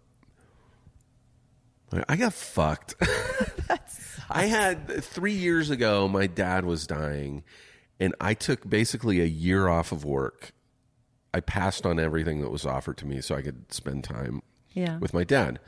I 2.07 2.17
got 2.17 2.35
fucked. 2.35 2.95
I 4.31 4.45
had 4.45 5.03
three 5.03 5.33
years 5.33 5.71
ago. 5.71 6.07
My 6.07 6.27
dad 6.27 6.67
was 6.67 6.87
dying, 6.87 7.45
and 7.99 8.15
I 8.21 8.35
took 8.35 8.69
basically 8.69 9.23
a 9.23 9.25
year 9.25 9.69
off 9.69 9.91
of 9.91 10.05
work. 10.05 10.53
I 11.33 11.41
passed 11.41 11.87
on 11.87 11.99
everything 11.99 12.43
that 12.43 12.51
was 12.51 12.67
offered 12.67 12.99
to 12.99 13.07
me 13.07 13.23
so 13.23 13.35
I 13.35 13.41
could 13.41 13.73
spend 13.73 14.05
time 14.05 14.43
Yeah. 14.75 14.99
with 14.99 15.15
my 15.15 15.25
dad, 15.25 15.61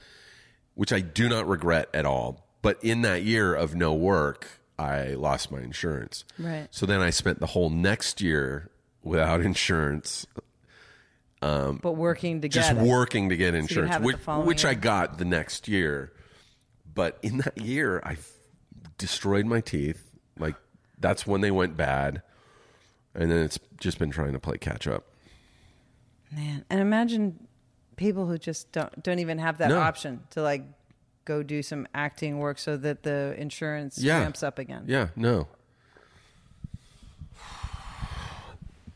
which 0.74 0.92
I 0.92 1.00
do 1.00 1.28
not 1.28 1.48
regret 1.48 1.88
at 1.94 2.04
all. 2.04 2.46
But 2.62 2.82
in 2.84 3.02
that 3.02 3.22
year 3.22 3.54
of 3.54 3.74
no 3.74 3.94
work, 3.94 4.60
I 4.78 5.08
lost 5.14 5.50
my 5.50 5.60
insurance. 5.60 6.24
Right. 6.38 6.68
So 6.70 6.86
then 6.86 7.00
I 7.00 7.10
spent 7.10 7.40
the 7.40 7.46
whole 7.46 7.70
next 7.70 8.20
year 8.20 8.70
without 9.02 9.40
insurance, 9.50 10.26
um, 11.42 11.80
but 11.82 11.92
working 11.92 12.40
to 12.42 12.48
just 12.48 12.74
get 12.74 12.82
working 12.84 13.30
to 13.30 13.36
get 13.36 13.54
insurance, 13.54 13.96
the 13.96 14.02
which, 14.02 14.16
which 14.26 14.64
I 14.64 14.74
got 14.74 15.18
the 15.18 15.24
next 15.24 15.68
year. 15.68 16.12
But 16.92 17.18
in 17.22 17.38
that 17.38 17.56
year, 17.58 18.02
I 18.04 18.16
destroyed 18.98 19.46
my 19.46 19.60
teeth. 19.60 20.10
Like 20.38 20.56
that's 20.98 21.26
when 21.26 21.40
they 21.40 21.50
went 21.50 21.76
bad, 21.78 22.20
and 23.14 23.30
then 23.30 23.38
it's 23.44 23.58
just 23.78 23.98
been 23.98 24.10
trying 24.10 24.32
to 24.34 24.38
play 24.38 24.58
catch 24.58 24.86
up. 24.86 25.06
Man, 26.30 26.64
and 26.68 26.80
imagine 26.80 27.46
people 27.96 28.26
who 28.26 28.36
just 28.38 28.70
don't 28.72 29.02
don't 29.02 29.18
even 29.18 29.38
have 29.38 29.58
that 29.58 29.68
No. 29.70 29.78
option 29.80 30.22
to 30.30 30.42
like 30.42 30.64
go 31.30 31.42
do 31.44 31.62
some 31.62 31.86
acting 31.94 32.38
work 32.38 32.58
so 32.58 32.76
that 32.76 33.02
the 33.04 33.34
insurance 33.38 33.98
Yeah. 33.98 34.20
ramps 34.20 34.42
up 34.42 34.58
again. 34.58 34.84
Yeah, 34.86 35.08
no. 35.14 35.46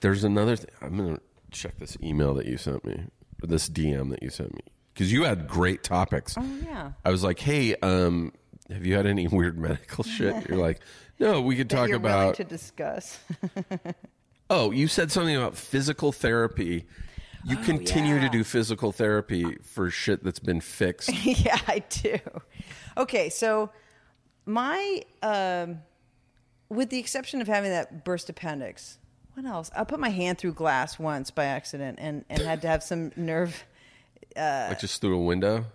There's 0.01 0.25
another. 0.25 0.57
Th- 0.57 0.69
I'm 0.83 0.97
gonna 0.97 1.21
check 1.51 1.79
this 1.79 1.97
email 2.03 2.35
that 2.35 2.47
you 2.47 2.57
sent 2.59 2.85
me, 2.85 3.05
this 3.43 3.69
DM 3.69 4.11
that 4.11 4.23
you 4.23 4.31
sent 4.31 4.53
me, 4.55 4.61
because 4.93 5.13
you 5.13 5.25
had 5.25 5.49
great 5.49 5.83
topics. 5.83 6.35
Oh 6.37 6.59
yeah. 6.63 6.93
I 7.05 7.11
was 7.11 7.23
like, 7.25 7.39
"Hey, 7.39 7.75
um, 7.77 8.33
have 8.71 8.85
you 8.85 8.95
had 8.97 9.07
any 9.07 9.29
weird 9.39 9.59
medical 9.59 10.05
shit?" 10.17 10.49
You're 10.49 10.59
like, 10.59 10.81
"No, 11.19 11.41
we 11.41 11.57
could 11.57 11.71
talk 11.71 11.91
about." 11.91 12.35
to 12.37 12.45
discuss. 12.45 13.19
Oh, 14.51 14.73
you 14.73 14.89
said 14.89 15.11
something 15.11 15.35
about 15.35 15.57
physical 15.57 16.13
therapy. 16.13 16.85
You 17.47 17.57
continue 17.57 18.19
to 18.21 18.27
Oh, 18.27 18.31
do 18.31 18.45
physical 18.45 18.91
therapy 18.93 19.57
for 19.63 19.91
shit 19.91 20.25
that's 20.25 20.39
been 20.39 20.61
fixed. 20.61 21.11
yeah, 21.25 21.59
I 21.69 21.81
do. 21.91 22.19
Okay, 22.97 23.29
so 23.29 23.71
my 24.47 25.03
um, 25.23 25.81
with 26.69 26.91
the 26.91 26.99
exception 26.99 27.41
of 27.41 27.47
having 27.49 27.71
that 27.71 28.05
burst 28.05 28.29
appendix, 28.31 28.99
what 29.35 29.45
else? 29.47 29.71
I 29.77 29.85
put 29.85 30.01
my 30.01 30.09
hand 30.11 30.39
through 30.39 30.55
glass 30.55 30.99
once 30.99 31.31
by 31.31 31.45
accident 31.45 31.99
and 32.01 32.25
and 32.31 32.41
had 32.41 32.63
to 32.63 32.69
have 32.69 32.83
some 32.83 33.13
nerve. 33.17 33.65
like 34.37 34.79
just 34.81 35.01
through 35.01 35.17
a 35.17 35.23
window. 35.25 35.67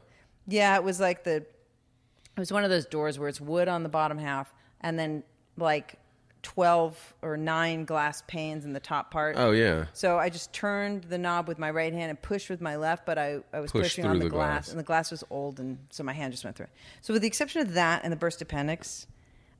Yeah, 0.47 0.75
it 0.75 0.83
was 0.83 0.99
like 0.99 1.23
the. 1.23 1.35
It 1.35 2.39
was 2.39 2.51
one 2.53 2.63
of 2.63 2.69
those 2.69 2.85
doors 2.85 3.19
where 3.19 3.27
it's 3.27 3.41
wood 3.41 3.67
on 3.67 3.83
the 3.83 3.89
bottom 3.89 4.17
half, 4.17 4.51
and 4.81 4.97
then 4.97 5.23
like 5.57 5.99
twelve 6.41 7.13
or 7.21 7.35
nine 7.35 7.85
glass 7.85 8.23
panes 8.27 8.63
in 8.63 8.73
the 8.73 8.79
top 8.79 9.11
part. 9.11 9.35
Oh 9.37 9.51
yeah. 9.51 9.85
So 9.93 10.17
I 10.17 10.29
just 10.29 10.53
turned 10.53 11.03
the 11.03 11.17
knob 11.17 11.47
with 11.47 11.59
my 11.59 11.69
right 11.69 11.91
hand 11.91 12.09
and 12.09 12.21
pushed 12.21 12.49
with 12.49 12.61
my 12.61 12.77
left, 12.77 13.05
but 13.05 13.17
I, 13.17 13.39
I 13.51 13.59
was 13.59 13.71
pushing 13.71 14.05
on 14.05 14.19
the, 14.19 14.25
the 14.25 14.29
glass, 14.29 14.65
glass. 14.65 14.69
and 14.69 14.79
the 14.79 14.83
glass 14.83 15.11
was 15.11 15.23
old, 15.29 15.59
and 15.59 15.77
so 15.89 16.03
my 16.03 16.13
hand 16.13 16.31
just 16.31 16.43
went 16.43 16.55
through 16.55 16.65
it. 16.65 16.71
So 17.01 17.13
with 17.13 17.21
the 17.21 17.27
exception 17.27 17.61
of 17.61 17.73
that 17.73 18.03
and 18.03 18.11
the 18.11 18.17
burst 18.17 18.41
appendix, 18.41 19.05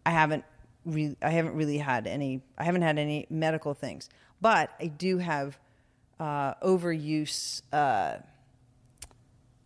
I 0.06 0.12
haven't 0.12 0.46
really, 0.86 1.18
I 1.22 1.30
haven't 1.30 1.56
really 1.56 1.78
had 1.78 2.08
any, 2.08 2.42
I 2.58 2.64
haven't 2.64 2.84
had 2.84 2.98
any 2.98 3.28
medical 3.30 3.74
things, 3.74 4.10
but 4.40 4.72
I 4.80 4.88
do 4.88 5.18
have 5.18 5.60
uh, 6.20 6.54
overuse 6.56 7.62
uh, 7.74 8.18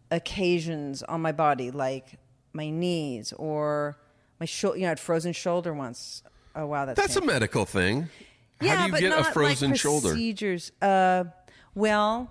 occasions 0.09 1.03
on 1.03 1.21
my 1.21 1.31
body, 1.31 1.69
like 1.69 2.17
my 2.53 2.69
knees 2.69 3.33
or 3.33 3.97
my 4.39 4.45
shoulder. 4.45 4.77
You 4.77 4.83
know, 4.83 4.87
I 4.87 4.89
had 4.89 4.99
frozen 4.99 5.33
shoulder 5.33 5.73
once. 5.73 6.23
Oh 6.55 6.65
wow, 6.67 6.85
that's 6.85 6.99
That's 6.99 7.15
a 7.15 7.21
medical 7.21 7.65
thing. 7.65 8.09
Yeah, 8.61 8.75
How 8.75 8.81
do 8.81 8.85
you 8.87 8.91
but 8.93 8.99
get 9.01 9.09
not 9.09 9.21
a 9.29 9.31
frozen 9.31 9.71
like 9.71 9.79
shoulder? 9.79 10.09
Procedures. 10.09 10.71
Uh, 10.81 11.25
well, 11.75 12.29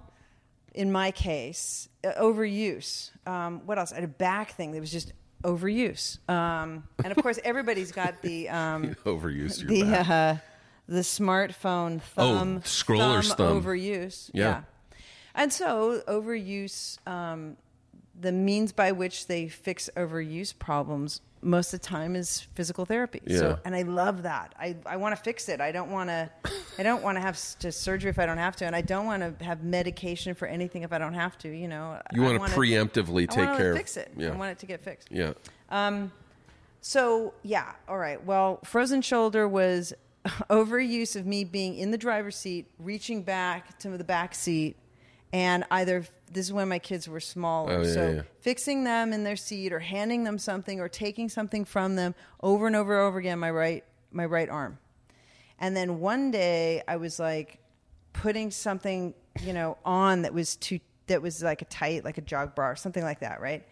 in 0.75 0.91
my 0.93 1.11
case, 1.11 1.89
uh, 2.05 2.13
overuse. 2.21 3.11
Um, 3.27 3.63
what 3.67 3.79
else? 3.79 3.93
I 3.93 3.97
had 3.97 4.05
a 4.05 4.09
back 4.09 4.53
thing 4.53 4.73
that 4.73 4.81
was 4.81 4.93
just 4.93 5.13
overuse. 5.43 6.27
Um, 6.31 6.85
and 7.05 7.13
of 7.15 7.23
course, 7.23 7.39
everybody's 7.45 7.91
got 7.93 8.23
the 8.23 8.49
um, 8.49 8.95
Overuse 9.05 9.61
your 9.61 9.69
the 9.69 9.83
back. 9.83 10.09
uh, 10.09 10.35
the 10.89 11.01
smartphone 11.01 12.01
Oh, 12.17 12.39
thumb 12.39 12.61
scroller's 12.63 13.35
thumb 13.35 13.61
thumb. 13.61 13.63
overuse. 13.63 14.31
Yeah. 14.33 14.63
And 15.35 15.53
so 15.53 16.01
overuse, 16.07 16.99
um, 17.09 17.57
the 18.19 18.33
means 18.33 18.73
by 18.73 18.93
which 18.93 19.27
they 19.27 19.49
fix 19.49 19.91
overuse 19.97 20.57
problems 20.57 21.21
most 21.43 21.75
of 21.75 21.81
the 21.81 21.87
time 21.87 22.15
is 22.17 22.47
physical 22.55 22.85
therapy. 22.85 23.21
Yeah. 23.27 23.39
So, 23.39 23.59
and 23.65 23.75
I 23.75 23.83
love 23.83 24.23
that. 24.23 24.55
I, 24.59 24.77
I 24.87 24.97
want 24.97 25.17
to 25.17 25.21
fix 25.23 25.49
it. 25.49 25.61
I 25.61 25.73
don't 25.73 25.91
want 25.91 26.09
to. 26.09 26.31
I 26.79 26.83
don't 26.83 27.03
want 27.03 27.17
to 27.17 27.21
have 27.21 27.39
to 27.59 27.71
surgery 27.73 28.09
if 28.11 28.19
I 28.19 28.27
don't 28.27 28.39
have 28.39 28.57
to, 28.57 28.65
and 28.65 28.75
I 28.75 28.81
don't 28.81 29.05
want 29.07 29.39
to 29.39 29.45
have 29.45 29.63
medication 29.63 30.35
for 30.35 30.47
anything 30.47 30.83
if 30.83 30.93
I 30.93 30.99
don't 30.99 31.15
have 31.15 31.37
to. 31.39 31.49
You 31.49 31.69
know, 31.69 32.01
You 32.13 32.23
wanna 32.23 32.39
wanna- 32.39 32.55
preemptively 32.55 33.29
take 33.29 33.45
wanna 33.47 33.57
care 33.57 33.73
of- 33.73 33.77
Fix 33.77 33.97
it. 33.97 34.13
yeah. 34.17 34.31
I 34.33 34.37
want 34.37 34.53
it 34.53 34.59
to 34.61 34.67
get 34.67 34.83
fixed. 34.83 35.09
yeah. 35.11 35.33
Um, 35.71 36.13
So 36.81 37.35
yeah, 37.43 37.73
all 37.89 37.99
right. 37.99 38.25
Well, 38.25 38.59
frozen 38.65 39.03
shoulder 39.03 39.47
was 39.47 39.93
overuse 40.51 41.17
of 41.17 41.27
me 41.27 41.45
being 41.45 41.77
in 41.77 41.91
the 41.91 41.99
driver's 41.99 42.37
seat, 42.37 42.67
reaching 42.79 43.23
back 43.23 43.79
to 43.81 43.91
the 43.97 44.05
back 44.05 44.35
seat, 44.35 44.77
and 45.33 45.65
either 45.71 46.05
this 46.31 46.47
is 46.47 46.53
when 46.53 46.69
my 46.69 46.79
kids 46.79 47.09
were 47.09 47.21
smaller, 47.21 47.73
Oh, 47.79 47.83
yeah, 47.83 47.93
so 47.93 48.11
yeah. 48.11 48.23
fixing 48.41 48.85
them 48.85 49.13
in 49.13 49.25
their 49.25 49.37
seat 49.37 49.73
or 49.73 49.81
handing 49.81 50.25
them 50.25 50.39
something 50.39 50.81
or 50.81 50.89
taking 50.89 51.29
something 51.29 51.65
from 51.65 51.97
them 51.97 52.15
over 52.43 52.67
and 52.67 52.75
over 52.77 52.99
and 52.99 53.07
over 53.09 53.19
again. 53.19 53.39
My 53.39 53.51
right, 53.51 53.85
my 54.11 54.25
right 54.27 54.49
arm, 54.49 54.79
and 55.59 55.77
then 55.77 56.01
one 56.01 56.31
day 56.31 56.83
I 56.89 56.97
was 56.97 57.19
like 57.19 57.59
putting 58.13 58.51
something, 58.51 59.15
you 59.43 59.53
know, 59.53 59.79
on 59.85 60.23
that 60.23 60.35
was 60.35 60.57
too 60.57 60.81
that 61.09 61.21
was 61.23 61.43
like 61.43 61.63
a 61.63 61.67
tight, 61.67 62.05
like 62.05 62.19
a 62.19 62.23
jog 62.23 62.55
bra 62.55 62.69
or 62.71 62.77
something 62.77 63.03
like 63.03 63.21
that, 63.21 63.41
right? 63.41 63.67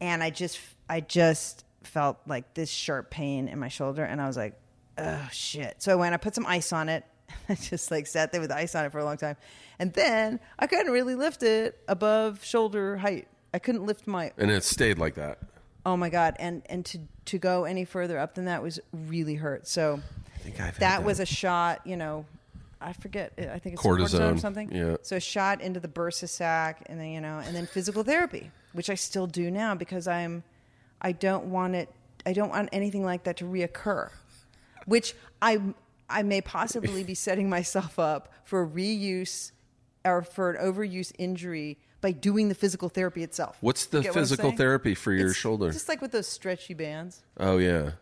And 0.00 0.22
I 0.22 0.30
just 0.30 0.58
I 0.88 1.00
just 1.00 1.64
felt 1.82 2.18
like 2.26 2.54
this 2.54 2.70
sharp 2.70 3.10
pain 3.10 3.48
in 3.48 3.58
my 3.58 3.68
shoulder 3.68 4.04
and 4.04 4.20
I 4.20 4.26
was 4.26 4.36
like, 4.36 4.54
oh 4.98 5.28
shit. 5.32 5.82
So 5.82 5.92
I 5.92 5.94
went, 5.96 6.14
I 6.14 6.18
put 6.18 6.34
some 6.34 6.46
ice 6.46 6.72
on 6.72 6.88
it. 6.88 7.04
I 7.48 7.54
just 7.54 7.90
like 7.90 8.06
sat 8.06 8.32
there 8.32 8.40
with 8.40 8.52
ice 8.52 8.74
on 8.74 8.84
it 8.84 8.92
for 8.92 8.98
a 8.98 9.04
long 9.04 9.16
time. 9.16 9.36
And 9.78 9.92
then 9.92 10.40
I 10.58 10.66
couldn't 10.66 10.92
really 10.92 11.14
lift 11.14 11.42
it 11.42 11.78
above 11.88 12.44
shoulder 12.44 12.96
height. 12.96 13.28
I 13.52 13.58
couldn't 13.58 13.84
lift 13.86 14.06
my 14.06 14.32
And 14.38 14.50
it 14.50 14.64
stayed 14.64 14.98
like 14.98 15.14
that. 15.14 15.38
oh 15.86 15.96
my 15.96 16.08
god 16.08 16.34
and 16.38 16.62
and 16.66 16.84
to 16.86 16.98
to 17.26 17.38
go 17.38 17.64
any 17.64 17.84
further 17.84 18.18
up 18.18 18.34
than 18.34 18.46
that 18.46 18.62
was 18.62 18.80
really 18.92 19.34
hurt 19.34 19.66
so 19.66 20.00
I 20.34 20.38
think 20.38 20.60
I've 20.60 20.78
that 20.78 20.80
that. 20.80 21.04
was 21.04 21.20
a 21.20 21.26
shot 21.26 21.86
you 21.86 21.96
know 21.96 22.24
i 22.80 22.92
forget 22.92 23.32
i 23.38 23.58
think 23.58 23.74
it's 23.74 23.82
cortisone, 23.82 24.34
or 24.34 24.38
something 24.38 24.70
yeah. 24.72 24.96
so 25.02 25.16
a 25.16 25.20
shot 25.20 25.60
into 25.60 25.80
the 25.80 25.88
bursa 25.88 26.28
sac 26.28 26.82
and 26.86 26.98
then 27.00 27.08
you 27.08 27.20
know 27.20 27.38
and 27.44 27.54
then 27.54 27.66
physical 27.66 28.02
therapy 28.02 28.50
which 28.72 28.88
i 28.90 28.94
still 28.94 29.26
do 29.26 29.50
now 29.50 29.74
because 29.74 30.08
i'm 30.08 30.42
i 31.00 31.12
don't 31.12 31.44
want 31.44 31.74
it 31.74 31.88
i 32.26 32.32
don't 32.32 32.50
want 32.50 32.68
anything 32.72 33.04
like 33.04 33.24
that 33.24 33.36
to 33.36 33.44
reoccur 33.44 34.10
which 34.86 35.14
i 35.42 35.60
i 36.08 36.22
may 36.22 36.40
possibly 36.40 37.04
be 37.04 37.14
setting 37.14 37.48
myself 37.48 37.98
up 37.98 38.32
for 38.44 38.66
reuse 38.66 39.52
or 40.04 40.22
for 40.22 40.50
an 40.50 40.64
overuse 40.64 41.12
injury 41.18 41.78
by 42.00 42.12
doing 42.12 42.48
the 42.50 42.54
physical 42.54 42.90
therapy 42.90 43.22
itself 43.22 43.56
What's 43.62 43.86
the 43.86 44.02
get 44.02 44.10
what 44.14 44.20
physical 44.20 44.52
therapy 44.52 44.94
for 44.94 45.10
your 45.10 45.28
It's 45.28 45.38
shoulder? 45.38 45.72
Just 45.72 45.88
like 45.88 46.02
with 46.02 46.12
those 46.12 46.26
stretchy 46.28 46.74
bands. 46.74 47.22
Oh 47.40 47.56
yeah. 47.56 47.92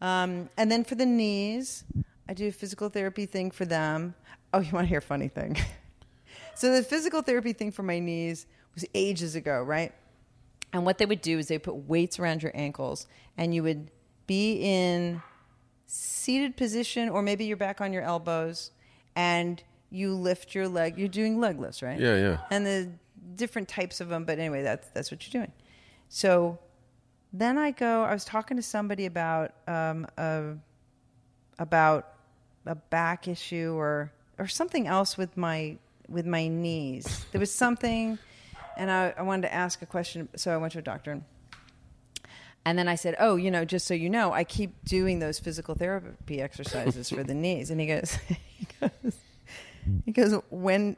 Um, 0.00 0.48
and 0.56 0.72
then 0.72 0.82
for 0.82 0.94
the 0.94 1.04
knees, 1.04 1.84
I 2.26 2.32
do 2.32 2.48
a 2.48 2.52
physical 2.52 2.88
therapy 2.88 3.26
thing 3.26 3.50
for 3.50 3.66
them. 3.66 4.14
Oh, 4.54 4.60
you 4.60 4.72
want 4.72 4.84
to 4.84 4.88
hear 4.88 4.98
a 4.98 5.02
funny 5.02 5.28
thing? 5.28 5.58
so 6.54 6.74
the 6.74 6.82
physical 6.82 7.20
therapy 7.20 7.52
thing 7.52 7.70
for 7.70 7.82
my 7.82 7.98
knees 7.98 8.46
was 8.74 8.86
ages 8.94 9.34
ago, 9.34 9.62
right? 9.62 9.92
And 10.72 10.86
what 10.86 10.96
they 10.96 11.04
would 11.04 11.20
do 11.20 11.38
is 11.38 11.48
they 11.48 11.58
put 11.58 11.74
weights 11.74 12.18
around 12.18 12.42
your 12.42 12.52
ankles, 12.54 13.06
and 13.36 13.54
you 13.54 13.62
would 13.62 13.90
be 14.26 14.54
in 14.62 15.20
seated 15.90 16.56
position, 16.56 17.08
or 17.08 17.20
maybe 17.20 17.44
you're 17.44 17.56
back 17.56 17.80
on 17.80 17.92
your 17.92 18.02
elbows, 18.02 18.70
and 19.16 19.62
you 19.90 20.14
lift 20.14 20.54
your 20.54 20.68
leg. 20.68 20.96
You're 20.96 21.08
doing 21.08 21.40
leg 21.40 21.58
lifts, 21.58 21.82
right? 21.82 21.98
Yeah, 21.98 22.16
yeah. 22.16 22.38
And 22.50 22.64
the 22.64 22.88
different 23.34 23.68
types 23.68 24.00
of 24.00 24.08
them, 24.08 24.24
but 24.24 24.38
anyway, 24.38 24.62
that's 24.62 24.88
that's 24.90 25.10
what 25.10 25.26
you're 25.26 25.42
doing. 25.42 25.52
So 26.08 26.58
then 27.32 27.58
I 27.58 27.72
go. 27.72 28.04
I 28.04 28.12
was 28.12 28.24
talking 28.24 28.56
to 28.56 28.62
somebody 28.62 29.06
about 29.06 29.52
um, 29.66 30.06
a, 30.16 30.54
about 31.58 32.14
a 32.66 32.76
back 32.76 33.26
issue 33.26 33.74
or 33.76 34.12
or 34.38 34.46
something 34.46 34.86
else 34.86 35.18
with 35.18 35.36
my 35.36 35.76
with 36.08 36.26
my 36.26 36.46
knees. 36.46 37.26
There 37.32 37.40
was 37.40 37.52
something, 37.52 38.16
and 38.76 38.90
I, 38.90 39.12
I 39.18 39.22
wanted 39.22 39.48
to 39.48 39.54
ask 39.54 39.82
a 39.82 39.86
question. 39.86 40.28
So 40.36 40.54
I 40.54 40.56
went 40.56 40.72
to 40.74 40.78
a 40.78 40.82
doctor. 40.82 41.10
And, 41.10 41.24
and 42.64 42.78
then 42.78 42.88
I 42.88 42.94
said, 42.94 43.16
"Oh, 43.18 43.36
you 43.36 43.50
know, 43.50 43.64
just 43.64 43.86
so 43.86 43.94
you 43.94 44.10
know, 44.10 44.32
I 44.32 44.44
keep 44.44 44.84
doing 44.84 45.18
those 45.18 45.38
physical 45.38 45.74
therapy 45.74 46.40
exercises 46.40 47.10
for 47.10 47.22
the 47.22 47.34
knees." 47.34 47.70
And 47.70 47.80
he 47.80 47.86
goes, 47.86 48.12
"He 48.28 48.66
goes, 48.80 49.14
he 50.04 50.12
goes, 50.12 50.34
when 50.50 50.96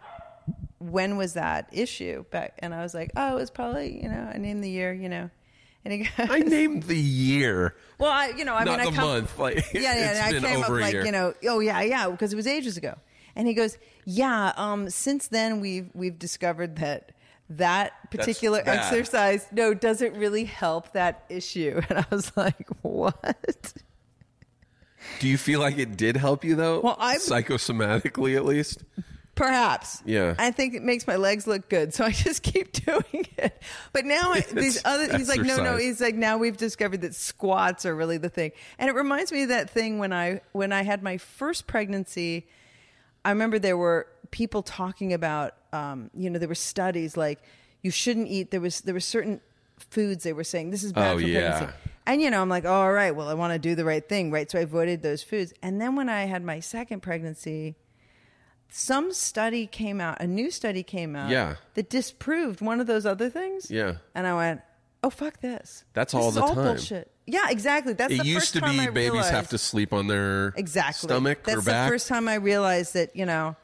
when 0.78 1.16
was 1.16 1.34
that 1.34 1.68
issue 1.72 2.24
back?" 2.30 2.58
And 2.58 2.74
I 2.74 2.82
was 2.82 2.94
like, 2.94 3.12
"Oh, 3.16 3.32
it 3.32 3.40
was 3.40 3.50
probably, 3.50 4.02
you 4.02 4.08
know, 4.08 4.30
I 4.34 4.38
named 4.38 4.64
the 4.64 4.70
year, 4.70 4.92
you 4.92 5.08
know." 5.08 5.30
And 5.84 5.92
he 5.92 5.98
goes, 6.00 6.30
I 6.30 6.38
named 6.40 6.84
the 6.84 6.96
year, 6.96 7.74
well, 7.98 8.10
I, 8.10 8.28
you 8.36 8.44
know, 8.44 8.54
I 8.54 8.64
not 8.64 8.78
mean, 8.78 8.88
I 8.88 8.90
the 8.90 8.96
come, 8.96 9.08
month. 9.08 9.38
Like 9.38 9.56
yeah, 9.74 10.14
yeah. 10.14 10.26
I 10.26 10.32
came 10.32 10.62
up 10.62 10.68
like, 10.68 10.92
year. 10.92 11.04
you 11.04 11.12
know, 11.12 11.34
oh 11.48 11.60
yeah, 11.60 11.80
yeah, 11.82 12.08
because 12.08 12.32
it 12.32 12.36
was 12.36 12.46
ages 12.46 12.76
ago. 12.76 12.96
And 13.34 13.48
he 13.48 13.54
goes, 13.54 13.78
yeah. 14.04 14.52
Um, 14.56 14.90
since 14.90 15.28
then, 15.28 15.60
we've 15.60 15.88
we've 15.94 16.18
discovered 16.18 16.76
that 16.76 17.11
that 17.56 18.10
particular 18.10 18.62
exercise 18.64 19.46
no 19.52 19.74
doesn't 19.74 20.14
really 20.16 20.44
help 20.44 20.92
that 20.92 21.24
issue. 21.28 21.80
And 21.88 21.98
I 21.98 22.06
was 22.10 22.34
like, 22.36 22.68
what? 22.82 23.72
Do 25.18 25.28
you 25.28 25.36
feel 25.36 25.60
like 25.60 25.78
it 25.78 25.96
did 25.96 26.16
help 26.16 26.44
you 26.44 26.54
though? 26.54 26.80
Well, 26.80 26.96
I'm- 26.98 27.18
psychosomatically 27.18 28.36
at 28.36 28.44
least. 28.44 28.84
Perhaps. 29.34 30.02
Yeah. 30.04 30.34
I 30.38 30.50
think 30.50 30.74
it 30.74 30.82
makes 30.82 31.06
my 31.06 31.16
legs 31.16 31.46
look 31.46 31.70
good, 31.70 31.94
so 31.94 32.04
I 32.10 32.10
just 32.10 32.42
keep 32.42 32.72
doing 32.72 33.26
it. 33.38 33.62
But 33.92 34.04
now 34.04 34.32
I, 34.32 34.40
these 34.52 34.76
It's 34.76 34.84
other 34.84 35.16
he's 35.16 35.28
like 35.28 35.40
no 35.40 35.56
no 35.62 35.76
he's 35.76 36.00
like 36.00 36.14
now 36.14 36.36
we've 36.38 36.56
discovered 36.56 37.00
that 37.00 37.14
squats 37.14 37.86
are 37.86 37.94
really 37.94 38.18
the 38.18 38.28
thing. 38.28 38.52
And 38.78 38.88
it 38.90 38.94
reminds 38.94 39.32
me 39.32 39.44
of 39.44 39.48
that 39.48 39.70
thing 39.70 39.98
when 39.98 40.12
I 40.12 40.42
when 40.52 40.72
I 40.72 40.82
had 40.82 41.02
my 41.02 41.16
first 41.18 41.66
pregnancy, 41.66 42.46
I 43.24 43.30
remember 43.30 43.58
there 43.58 43.76
were 43.76 44.06
people 44.30 44.62
talking 44.62 45.12
about 45.12 45.54
um, 45.72 46.10
you 46.14 46.28
know 46.30 46.38
there 46.38 46.48
were 46.48 46.54
studies 46.54 47.16
like 47.16 47.40
you 47.82 47.90
shouldn't 47.90 48.28
eat 48.28 48.50
there 48.50 48.60
was 48.60 48.80
there 48.82 48.94
were 48.94 49.00
certain 49.00 49.40
foods 49.78 50.22
they 50.24 50.32
were 50.32 50.44
saying 50.44 50.70
this 50.70 50.82
is 50.84 50.92
bad 50.92 51.12
Oh, 51.14 51.18
for 51.18 51.24
yeah. 51.24 51.50
pregnancy. 51.58 51.76
And 52.06 52.20
you 52.20 52.30
know, 52.30 52.42
I'm 52.42 52.48
like, 52.48 52.64
oh, 52.64 52.72
all 52.72 52.92
right, 52.92 53.14
well, 53.14 53.28
I 53.28 53.34
want 53.34 53.52
to 53.52 53.58
do 53.60 53.74
the 53.76 53.84
right 53.84 54.06
thing, 54.08 54.32
right? 54.32 54.50
So 54.50 54.58
I 54.58 54.62
avoided 54.62 55.02
those 55.02 55.22
foods. 55.22 55.52
And 55.62 55.80
then 55.80 55.94
when 55.94 56.08
I 56.08 56.24
had 56.24 56.42
my 56.42 56.58
second 56.58 57.00
pregnancy, 57.00 57.76
some 58.68 59.12
study 59.12 59.66
came 59.66 60.00
out, 60.00 60.20
a 60.20 60.26
new 60.26 60.50
study 60.50 60.82
came 60.82 61.14
out 61.14 61.30
Yeah. 61.30 61.56
that 61.74 61.90
disproved 61.90 62.60
one 62.60 62.80
of 62.80 62.86
those 62.86 63.06
other 63.06 63.28
things. 63.30 63.70
Yeah. 63.70 63.96
And 64.14 64.26
I 64.26 64.34
went, 64.34 64.62
oh, 65.04 65.10
fuck 65.10 65.40
this. 65.40 65.84
That's 65.92 66.12
This 66.12 66.20
all 66.20 66.30
the 66.32 66.42
all 66.42 66.54
time. 66.54 66.64
bullshit. 66.64 67.10
Yeah, 67.26 67.50
exactly. 67.50 67.92
That's 67.92 68.12
It 68.12 68.18
the 68.22 68.26
used 68.26 68.40
first 68.40 68.54
to 68.54 68.60
be 68.62 68.80
I 68.80 68.86
babies 68.90 69.12
realized, 69.12 69.30
have 69.34 69.48
to 69.50 69.58
sleep 69.58 69.92
on 69.92 70.06
their 70.08 70.48
exactly 70.56 71.06
stomach 71.06 71.44
That's 71.44 71.58
or 71.58 71.60
the 71.60 71.70
first 71.88 72.08
time 72.08 72.26
I 72.28 72.34
realized 72.36 72.94
that 72.94 73.14
you 73.14 73.26
know, 73.26 73.54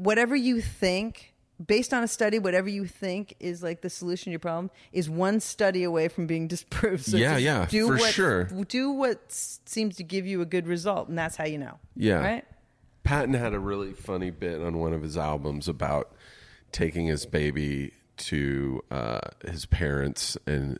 whatever 0.00 0.34
you 0.34 0.60
think, 0.60 1.34
based 1.64 1.92
on 1.92 2.02
a 2.02 2.08
study, 2.08 2.38
whatever 2.38 2.68
you 2.68 2.86
think 2.86 3.34
is 3.38 3.62
like 3.62 3.82
the 3.82 3.90
solution 3.90 4.26
to 4.26 4.30
your 4.30 4.40
problem 4.40 4.70
is 4.92 5.10
one 5.10 5.40
study 5.40 5.84
away 5.84 6.08
from 6.08 6.26
being 6.26 6.48
disproved. 6.48 7.04
So 7.04 7.16
Yeah, 7.16 7.36
yeah, 7.36 7.66
do 7.68 7.88
for 7.88 7.96
what, 7.96 8.12
sure. 8.12 8.44
Do 8.44 8.90
what 8.90 9.20
seems 9.28 9.96
to 9.96 10.02
give 10.02 10.26
you 10.26 10.40
a 10.40 10.46
good 10.46 10.66
result, 10.66 11.08
and 11.08 11.18
that's 11.18 11.36
how 11.36 11.44
you 11.44 11.58
know. 11.58 11.78
Yeah. 11.96 12.20
Right. 12.20 12.44
Patton 13.02 13.34
had 13.34 13.54
a 13.54 13.58
really 13.58 13.92
funny 13.92 14.30
bit 14.30 14.60
on 14.60 14.78
one 14.78 14.92
of 14.92 15.02
his 15.02 15.16
albums 15.16 15.68
about 15.68 16.12
taking 16.72 17.06
his 17.06 17.26
baby 17.26 17.92
to 18.16 18.82
uh, 18.90 19.20
his 19.46 19.64
parents 19.64 20.36
and 20.46 20.78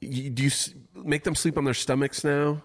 you, 0.00 0.30
do 0.30 0.42
you 0.44 0.50
make 0.94 1.24
them 1.24 1.34
sleep 1.34 1.56
on 1.56 1.64
their 1.64 1.74
stomachs 1.74 2.24
now, 2.24 2.62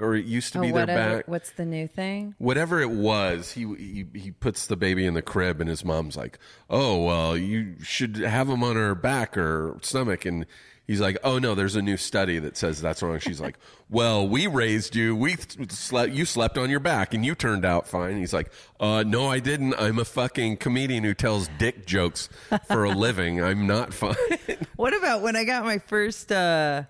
or 0.00 0.14
it 0.14 0.24
used 0.24 0.52
to 0.54 0.58
Oh, 0.58 0.62
be 0.62 0.68
their 0.70 0.82
whatever. 0.82 1.16
back? 1.18 1.28
What's 1.28 1.50
the 1.50 1.64
new 1.64 1.88
thing? 1.88 2.34
whatever 2.38 2.80
it 2.80 2.90
was, 2.90 3.52
he, 3.52 3.62
he 3.76 4.06
he 4.18 4.30
puts 4.30 4.66
the 4.66 4.76
baby 4.76 5.06
in 5.06 5.14
the 5.14 5.22
crib, 5.22 5.60
and 5.60 5.68
his 5.68 5.84
mom's 5.84 6.16
like, 6.16 6.38
"Oh 6.70 7.02
well, 7.02 7.36
you 7.36 7.76
should 7.82 8.16
have 8.16 8.48
him 8.48 8.62
on 8.62 8.76
her 8.76 8.94
back 8.94 9.36
or 9.36 9.76
stomach." 9.82 10.24
And 10.24 10.46
he's 10.86 11.00
like, 11.00 11.18
"Oh 11.24 11.38
no, 11.38 11.54
there's 11.54 11.76
a 11.76 11.82
new 11.82 11.96
study 11.96 12.38
that 12.38 12.56
says 12.56 12.80
that's 12.80 13.02
wrong." 13.02 13.18
She's 13.18 13.40
like, 13.40 13.58
"Well, 13.90 14.26
we 14.28 14.46
raised 14.46 14.94
you. 14.96 15.14
We 15.16 15.36
slept. 15.68 16.12
You 16.12 16.24
slept 16.24 16.58
on 16.58 16.70
your 16.70 16.80
back, 16.80 17.14
and 17.14 17.24
you 17.24 17.34
turned 17.34 17.64
out 17.64 17.86
fine." 17.88 18.16
He's 18.18 18.32
like, 18.32 18.50
"Uh, 18.80 19.04
no, 19.06 19.26
I 19.28 19.38
didn't. 19.40 19.74
I'm 19.78 19.98
a 19.98 20.04
fucking 20.04 20.56
comedian 20.58 21.04
who 21.04 21.14
tells 21.14 21.48
dick 21.58 21.86
jokes 21.86 22.28
for 22.68 22.84
a 22.84 22.90
living. 22.90 23.42
I'm 23.42 23.66
not 23.66 23.92
fine." 23.94 24.14
What 24.76 24.96
about 24.96 25.22
when 25.22 25.34
I 25.34 25.42
got 25.42 25.64
my 25.64 25.78
first, 25.78 26.30
uh, 26.30 26.84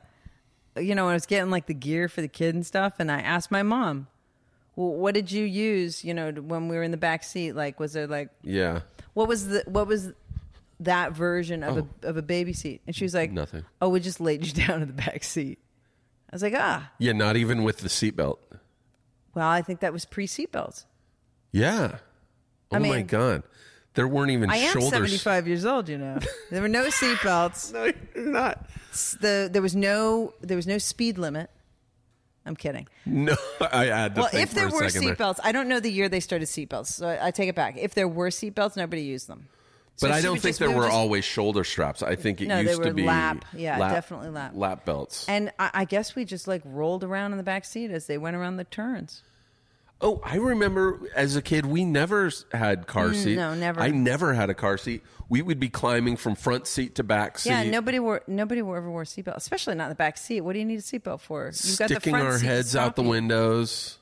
you 0.78 0.94
know, 0.94 1.08
I 1.08 1.14
was 1.14 1.26
getting 1.26 1.50
like 1.50 1.66
the 1.66 1.74
gear 1.74 2.08
for 2.08 2.20
the 2.20 2.28
kid 2.28 2.54
and 2.54 2.64
stuff, 2.66 2.94
and 2.98 3.10
I 3.10 3.20
asked 3.20 3.50
my 3.50 3.62
mom, 3.62 4.06
well, 4.76 4.92
"What 4.92 5.14
did 5.14 5.30
you 5.32 5.44
use?" 5.44 6.04
You 6.04 6.14
know, 6.14 6.30
when 6.32 6.68
we 6.68 6.76
were 6.76 6.82
in 6.82 6.90
the 6.90 6.96
back 6.96 7.22
seat, 7.24 7.52
like, 7.52 7.78
was 7.80 7.92
there 7.92 8.06
like, 8.06 8.30
yeah, 8.42 8.80
what 9.14 9.28
was 9.28 9.48
the, 9.48 9.64
what 9.66 9.86
was 9.86 10.12
that 10.80 11.12
version 11.12 11.62
of 11.62 11.78
a 11.78 12.08
of 12.08 12.16
a 12.16 12.22
baby 12.22 12.52
seat? 12.52 12.80
And 12.86 12.94
she 12.94 13.04
was 13.04 13.14
like, 13.14 13.32
Nothing. 13.32 13.64
Oh, 13.82 13.88
we 13.88 14.00
just 14.00 14.20
laid 14.20 14.46
you 14.46 14.52
down 14.66 14.82
in 14.82 14.88
the 14.88 14.94
back 14.94 15.24
seat. 15.24 15.58
I 16.30 16.34
was 16.34 16.42
like, 16.42 16.54
ah, 16.56 16.90
yeah, 16.98 17.12
not 17.12 17.36
even 17.36 17.62
with 17.64 17.78
the 17.78 17.88
seatbelt. 17.88 18.36
well, 19.34 19.48
I 19.48 19.62
think 19.62 19.80
that 19.80 19.92
was 19.92 20.04
pre 20.04 20.26
seatbelts. 20.26 20.84
Yeah. 21.52 21.98
Oh 22.70 22.78
my 22.78 22.96
mean- 22.96 23.06
god, 23.06 23.42
there 23.94 24.06
weren't 24.08 24.30
even 24.30 24.50
I 24.50 24.56
am 24.56 24.72
shoulders. 24.72 24.90
seventy 24.90 25.18
five 25.18 25.46
years 25.48 25.64
old. 25.64 25.88
You 25.88 25.98
know, 25.98 26.18
there 26.50 26.62
were 26.62 26.68
no 26.68 26.84
seatbelts. 26.88 27.72
No, 27.72 27.90
you're 28.14 28.30
not. 28.32 28.66
The 29.20 29.48
there 29.52 29.62
was 29.62 29.74
no 29.76 30.34
there 30.40 30.56
was 30.56 30.66
no 30.66 30.78
speed 30.78 31.18
limit. 31.18 31.50
I'm 32.46 32.56
kidding. 32.56 32.88
No, 33.04 33.36
I 33.60 33.84
had 33.86 34.14
to 34.14 34.22
Well, 34.22 34.30
think 34.30 34.42
if 34.44 34.54
there 34.54 34.70
for 34.70 34.76
a 34.76 34.84
were 34.84 34.88
second 34.88 35.06
there. 35.08 35.16
seatbelts, 35.16 35.38
I 35.44 35.52
don't 35.52 35.68
know 35.68 35.80
the 35.80 35.92
year 35.92 36.08
they 36.08 36.20
started 36.20 36.46
seatbelts, 36.48 36.86
so 36.86 37.06
I, 37.06 37.26
I 37.26 37.30
take 37.30 37.48
it 37.50 37.54
back. 37.54 37.76
If 37.76 37.92
there 37.94 38.08
were 38.08 38.28
seatbelts, 38.30 38.74
nobody 38.74 39.02
used 39.02 39.26
them. 39.28 39.48
So 39.96 40.06
But 40.08 40.14
I 40.14 40.20
she 40.20 40.22
don't 40.22 40.36
think 40.36 40.42
just- 40.50 40.58
there 40.60 40.70
we 40.70 40.76
were 40.76 40.84
just- 40.84 40.94
always 40.94 41.24
shoulder 41.26 41.62
straps. 41.62 42.02
I 42.02 42.16
think 42.16 42.40
it 42.40 42.46
No, 42.48 42.62
they 42.62 42.70
used 42.70 42.80
to 42.82 42.88
were 42.88 42.94
be 42.94 43.02
lap. 43.04 43.44
Yeah, 43.52 43.76
definitely 43.78 44.30
lap. 44.30 44.52
Lap 44.54 44.86
belts. 44.86 45.28
And 45.28 45.52
I, 45.58 45.70
I 45.74 45.84
guess 45.84 46.14
we 46.14 46.24
just 46.24 46.48
like 46.48 46.62
rolled 46.64 47.04
around 47.04 47.32
in 47.32 47.36
the 47.38 47.44
back 47.44 47.66
seat 47.66 47.90
as 47.90 48.06
they 48.06 48.16
went 48.16 48.34
around 48.36 48.56
the 48.56 48.64
turns. 48.64 49.22
Oh, 50.00 50.20
I 50.24 50.36
remember 50.36 51.00
as 51.14 51.36
a 51.36 51.42
kid, 51.42 51.66
we 51.66 51.84
never 51.84 52.30
had 52.52 52.86
car 52.86 53.14
seat. 53.14 53.34
Mm, 53.34 53.36
no, 53.36 53.54
never. 53.54 53.80
I 53.80 53.90
never 53.90 54.34
had 54.34 54.50
a 54.50 54.54
car 54.54 54.78
seat. 54.78 55.02
We 55.28 55.42
would 55.42 55.60
be 55.60 55.68
climbing 55.68 56.16
from 56.16 56.34
front 56.34 56.66
seat 56.66 56.94
to 56.96 57.04
back 57.04 57.38
seat. 57.38 57.50
Yeah, 57.50 57.64
nobody 57.64 57.98
wore 57.98 58.22
nobody 58.26 58.62
wore, 58.62 58.78
ever 58.78 58.90
wore 58.90 59.02
a 59.02 59.04
seatbelt, 59.04 59.36
especially 59.36 59.74
not 59.74 59.88
the 59.88 59.94
back 59.94 60.16
seat. 60.16 60.40
What 60.40 60.54
do 60.54 60.58
you 60.58 60.64
need 60.64 60.78
a 60.78 60.82
seatbelt 60.82 61.20
for? 61.20 61.46
You've 61.46 61.78
got 61.78 61.88
the 61.88 61.94
sticking 61.96 62.12
front 62.12 62.26
our 62.26 62.38
seat 62.38 62.46
heads 62.46 62.76
out 62.76 62.96
the 62.96 63.02
windows. 63.02 63.98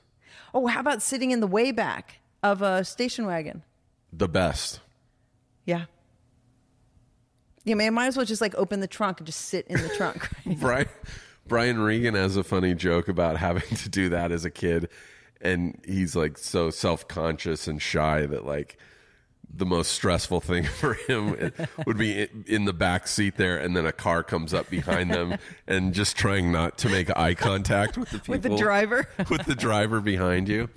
Oh, 0.54 0.66
how 0.66 0.80
about 0.80 1.02
sitting 1.02 1.32
in 1.32 1.40
the 1.40 1.46
way 1.46 1.72
back 1.72 2.20
of 2.42 2.62
a 2.62 2.84
station 2.84 3.26
wagon? 3.26 3.62
The 4.12 4.28
best. 4.28 4.80
Yeah. 5.64 5.86
Yeah, 7.64 7.74
man, 7.74 7.94
might 7.94 8.06
as 8.06 8.16
well 8.16 8.24
just 8.24 8.40
like 8.40 8.54
open 8.54 8.78
the 8.78 8.86
trunk 8.86 9.18
and 9.18 9.26
just 9.26 9.40
sit 9.40 9.66
in 9.66 9.82
the 9.82 9.88
trunk. 9.88 10.30
right? 10.46 10.58
Brian, 10.60 10.86
Brian 11.48 11.78
Regan 11.80 12.14
has 12.14 12.36
a 12.36 12.44
funny 12.44 12.74
joke 12.74 13.08
about 13.08 13.36
having 13.36 13.76
to 13.76 13.88
do 13.88 14.08
that 14.10 14.30
as 14.30 14.44
a 14.44 14.50
kid, 14.50 14.88
and 15.40 15.80
he's 15.86 16.14
like 16.16 16.38
so 16.38 16.70
self 16.70 17.06
conscious 17.08 17.66
and 17.68 17.80
shy 17.80 18.26
that 18.26 18.44
like 18.44 18.78
the 19.52 19.64
most 19.66 19.92
stressful 19.92 20.40
thing 20.40 20.64
for 20.80 20.94
him 20.94 21.52
would 21.86 21.96
be 21.96 22.28
in- 22.46 22.64
the 22.64 22.72
back 22.72 23.06
seat 23.08 23.36
there, 23.36 23.56
and 23.56 23.76
then 23.76 23.86
a 23.86 23.92
car 23.92 24.22
comes 24.22 24.52
up 24.52 24.68
behind 24.68 25.10
them, 25.10 25.38
and 25.66 25.94
just 25.94 26.16
trying 26.16 26.50
not 26.52 26.76
to 26.78 26.88
make 26.88 27.16
eye 27.16 27.34
contact 27.34 27.96
with 27.96 28.10
the 28.10 28.18
people 28.18 28.32
With 28.34 28.42
the 28.42 28.56
driver. 28.56 29.08
with 29.30 29.46
the 29.46 29.54
driver 29.54 30.00
behind 30.00 30.48
you. 30.48 30.68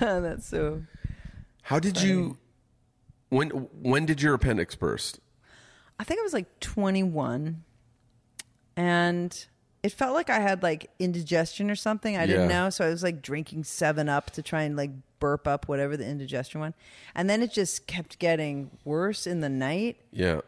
That's 0.00 0.46
so. 0.48 0.82
How 1.62 1.78
did 1.78 2.02
you? 2.02 2.38
When 3.28 3.48
when 3.50 4.04
did 4.06 4.20
your 4.22 4.34
appendix 4.34 4.74
burst? 4.74 5.20
I 5.98 6.04
think 6.04 6.20
I 6.20 6.22
was 6.22 6.32
like 6.34 6.60
21, 6.60 7.64
and 8.76 9.46
it 9.82 9.92
felt 9.92 10.14
like 10.14 10.30
I 10.30 10.40
had 10.40 10.62
like 10.62 10.90
indigestion 10.98 11.70
or 11.70 11.76
something. 11.76 12.16
I 12.16 12.26
didn't 12.26 12.48
Yeah. 12.50 12.62
know, 12.64 12.70
so 12.70 12.86
I 12.86 12.88
was 12.90 13.02
like 13.02 13.22
drinking 13.22 13.64
Seven 13.64 14.08
Up 14.08 14.30
to 14.32 14.42
try 14.42 14.62
and 14.62 14.76
like 14.76 14.90
burp 15.20 15.46
up 15.46 15.68
whatever 15.68 15.96
the 15.96 16.06
indigestion 16.06 16.60
one, 16.60 16.74
and 17.14 17.28
then 17.30 17.42
it 17.42 17.52
just 17.52 17.86
kept 17.86 18.18
getting 18.18 18.70
worse 18.84 19.26
in 19.26 19.40
the 19.40 19.48
night. 19.48 19.96
Yeah. 20.12 20.40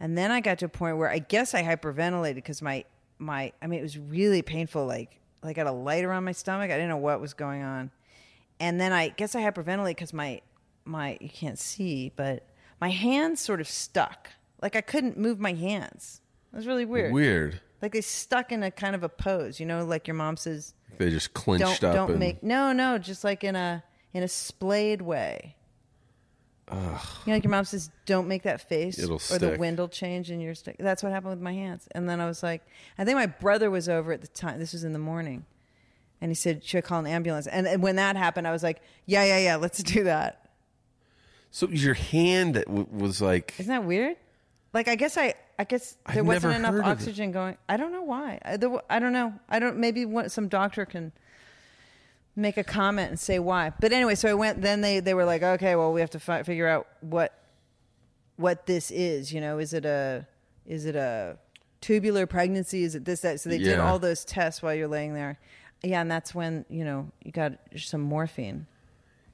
And 0.00 0.16
then 0.16 0.30
I 0.30 0.40
got 0.40 0.58
to 0.60 0.64
a 0.66 0.68
point 0.68 0.96
where 0.96 1.10
I 1.10 1.18
guess 1.18 1.54
I 1.54 1.62
hyperventilated 1.62 2.34
because 2.36 2.62
my 2.62 2.84
my 3.18 3.52
I 3.62 3.66
mean 3.66 3.80
it 3.80 3.82
was 3.82 3.98
really 3.98 4.42
painful. 4.42 4.86
Like 4.86 5.18
like 5.42 5.56
I 5.58 5.62
got 5.64 5.70
a 5.70 5.72
light 5.72 6.04
around 6.04 6.24
my 6.24 6.32
stomach. 6.32 6.70
I 6.70 6.74
didn't 6.74 6.88
know 6.88 6.96
what 6.96 7.20
was 7.20 7.34
going 7.34 7.62
on. 7.62 7.90
And 8.58 8.80
then 8.80 8.92
I 8.92 9.08
guess 9.08 9.34
I 9.34 9.42
hyperventilated 9.42 9.88
because 9.88 10.12
my 10.12 10.40
my 10.84 11.16
you 11.20 11.28
can't 11.28 11.58
see, 11.58 12.12
but 12.16 12.46
my 12.80 12.90
hands 12.90 13.40
sort 13.40 13.60
of 13.60 13.68
stuck. 13.68 14.28
Like 14.62 14.74
I 14.74 14.80
couldn't 14.80 15.16
move 15.18 15.38
my 15.38 15.52
hands. 15.52 16.20
It 16.52 16.56
was 16.56 16.66
really 16.66 16.84
weird. 16.86 17.12
Weird. 17.12 17.60
Like 17.82 17.92
they 17.92 18.00
stuck 18.00 18.52
in 18.52 18.62
a 18.62 18.70
kind 18.70 18.94
of 18.94 19.02
a 19.02 19.08
pose, 19.08 19.58
you 19.58 19.66
know, 19.66 19.84
like 19.84 20.06
your 20.06 20.14
mom 20.14 20.36
says, 20.36 20.74
They 20.98 21.10
just 21.10 21.32
clinched 21.34 21.80
don't 21.80 21.90
up. 21.90 21.94
don't 21.94 22.10
and, 22.10 22.18
make 22.18 22.42
no 22.42 22.72
no, 22.72 22.98
just 22.98 23.24
like 23.24 23.44
in 23.44 23.56
a 23.56 23.82
in 24.12 24.22
a 24.22 24.28
splayed 24.28 25.02
way. 25.02 25.56
You 26.72 26.76
know, 26.76 27.32
like 27.32 27.42
your 27.42 27.50
mom 27.50 27.64
says, 27.64 27.90
"Don't 28.06 28.28
make 28.28 28.44
that 28.44 28.60
face, 28.68 28.96
It'll 28.98 29.16
or 29.16 29.38
the 29.38 29.56
wind 29.58 29.78
will 29.78 29.88
change 29.88 30.30
in 30.30 30.40
your 30.40 30.54
stick." 30.54 30.76
That's 30.78 31.02
what 31.02 31.10
happened 31.10 31.30
with 31.30 31.40
my 31.40 31.52
hands. 31.52 31.88
And 31.92 32.08
then 32.08 32.20
I 32.20 32.26
was 32.26 32.44
like, 32.44 32.62
I 32.96 33.04
think 33.04 33.16
my 33.16 33.26
brother 33.26 33.70
was 33.70 33.88
over 33.88 34.12
at 34.12 34.20
the 34.20 34.28
time. 34.28 34.60
This 34.60 34.72
was 34.72 34.84
in 34.84 34.92
the 34.92 35.00
morning, 35.00 35.46
and 36.20 36.30
he 36.30 36.34
said, 36.36 36.62
"Should 36.62 36.78
I 36.78 36.80
call 36.82 37.00
an 37.00 37.08
ambulance?" 37.08 37.48
And, 37.48 37.66
and 37.66 37.82
when 37.82 37.96
that 37.96 38.14
happened, 38.14 38.46
I 38.46 38.52
was 38.52 38.62
like, 38.62 38.82
"Yeah, 39.04 39.24
yeah, 39.24 39.38
yeah, 39.38 39.56
let's 39.56 39.82
do 39.82 40.04
that." 40.04 40.48
So 41.50 41.68
your 41.68 41.94
hand 41.94 42.62
was 42.68 43.20
like 43.20 43.54
Isn't 43.58 43.72
that 43.72 43.84
weird? 43.84 44.16
Like, 44.72 44.86
I 44.88 44.94
guess 44.94 45.16
I, 45.16 45.34
I 45.58 45.64
guess 45.64 45.96
I've 46.06 46.14
there 46.14 46.24
wasn't 46.24 46.54
enough 46.54 46.72
heard 46.72 46.80
of 46.82 46.86
it. 46.86 46.90
oxygen 46.90 47.32
going. 47.32 47.56
I 47.68 47.76
don't 47.76 47.92
know 47.92 48.02
why. 48.02 48.38
I, 48.44 48.56
there, 48.56 48.70
I 48.88 48.98
don't 49.00 49.12
know. 49.12 49.34
I 49.48 49.58
don't. 49.58 49.78
Maybe 49.78 50.04
what, 50.06 50.30
some 50.30 50.48
doctor 50.48 50.84
can 50.86 51.12
make 52.36 52.56
a 52.56 52.64
comment 52.64 53.10
and 53.10 53.18
say 53.18 53.38
why. 53.40 53.72
But 53.80 53.92
anyway, 53.92 54.14
so 54.14 54.28
I 54.28 54.34
went. 54.34 54.62
Then 54.62 54.80
they 54.80 55.00
they 55.00 55.14
were 55.14 55.24
like, 55.24 55.42
okay, 55.42 55.74
well, 55.76 55.92
we 55.92 56.00
have 56.00 56.10
to 56.10 56.20
fi- 56.20 56.42
figure 56.44 56.68
out 56.68 56.86
what 57.00 57.34
what 58.36 58.66
this 58.66 58.90
is. 58.92 59.32
You 59.32 59.40
know, 59.40 59.58
is 59.58 59.72
it 59.74 59.84
a 59.84 60.26
is 60.66 60.86
it 60.86 60.94
a 60.94 61.36
tubular 61.80 62.26
pregnancy? 62.26 62.84
Is 62.84 62.94
it 62.94 63.04
this 63.04 63.20
that? 63.22 63.40
So 63.40 63.50
they 63.50 63.58
did 63.58 63.76
Yeah. 63.78 63.90
all 63.90 63.98
those 63.98 64.24
tests 64.24 64.62
while 64.62 64.74
you're 64.74 64.86
laying 64.88 65.14
there. 65.14 65.38
Yeah, 65.82 66.00
and 66.00 66.10
that's 66.10 66.32
when 66.34 66.64
you 66.68 66.84
know 66.84 67.10
you 67.24 67.32
got 67.32 67.54
some 67.76 68.02
morphine. 68.02 68.66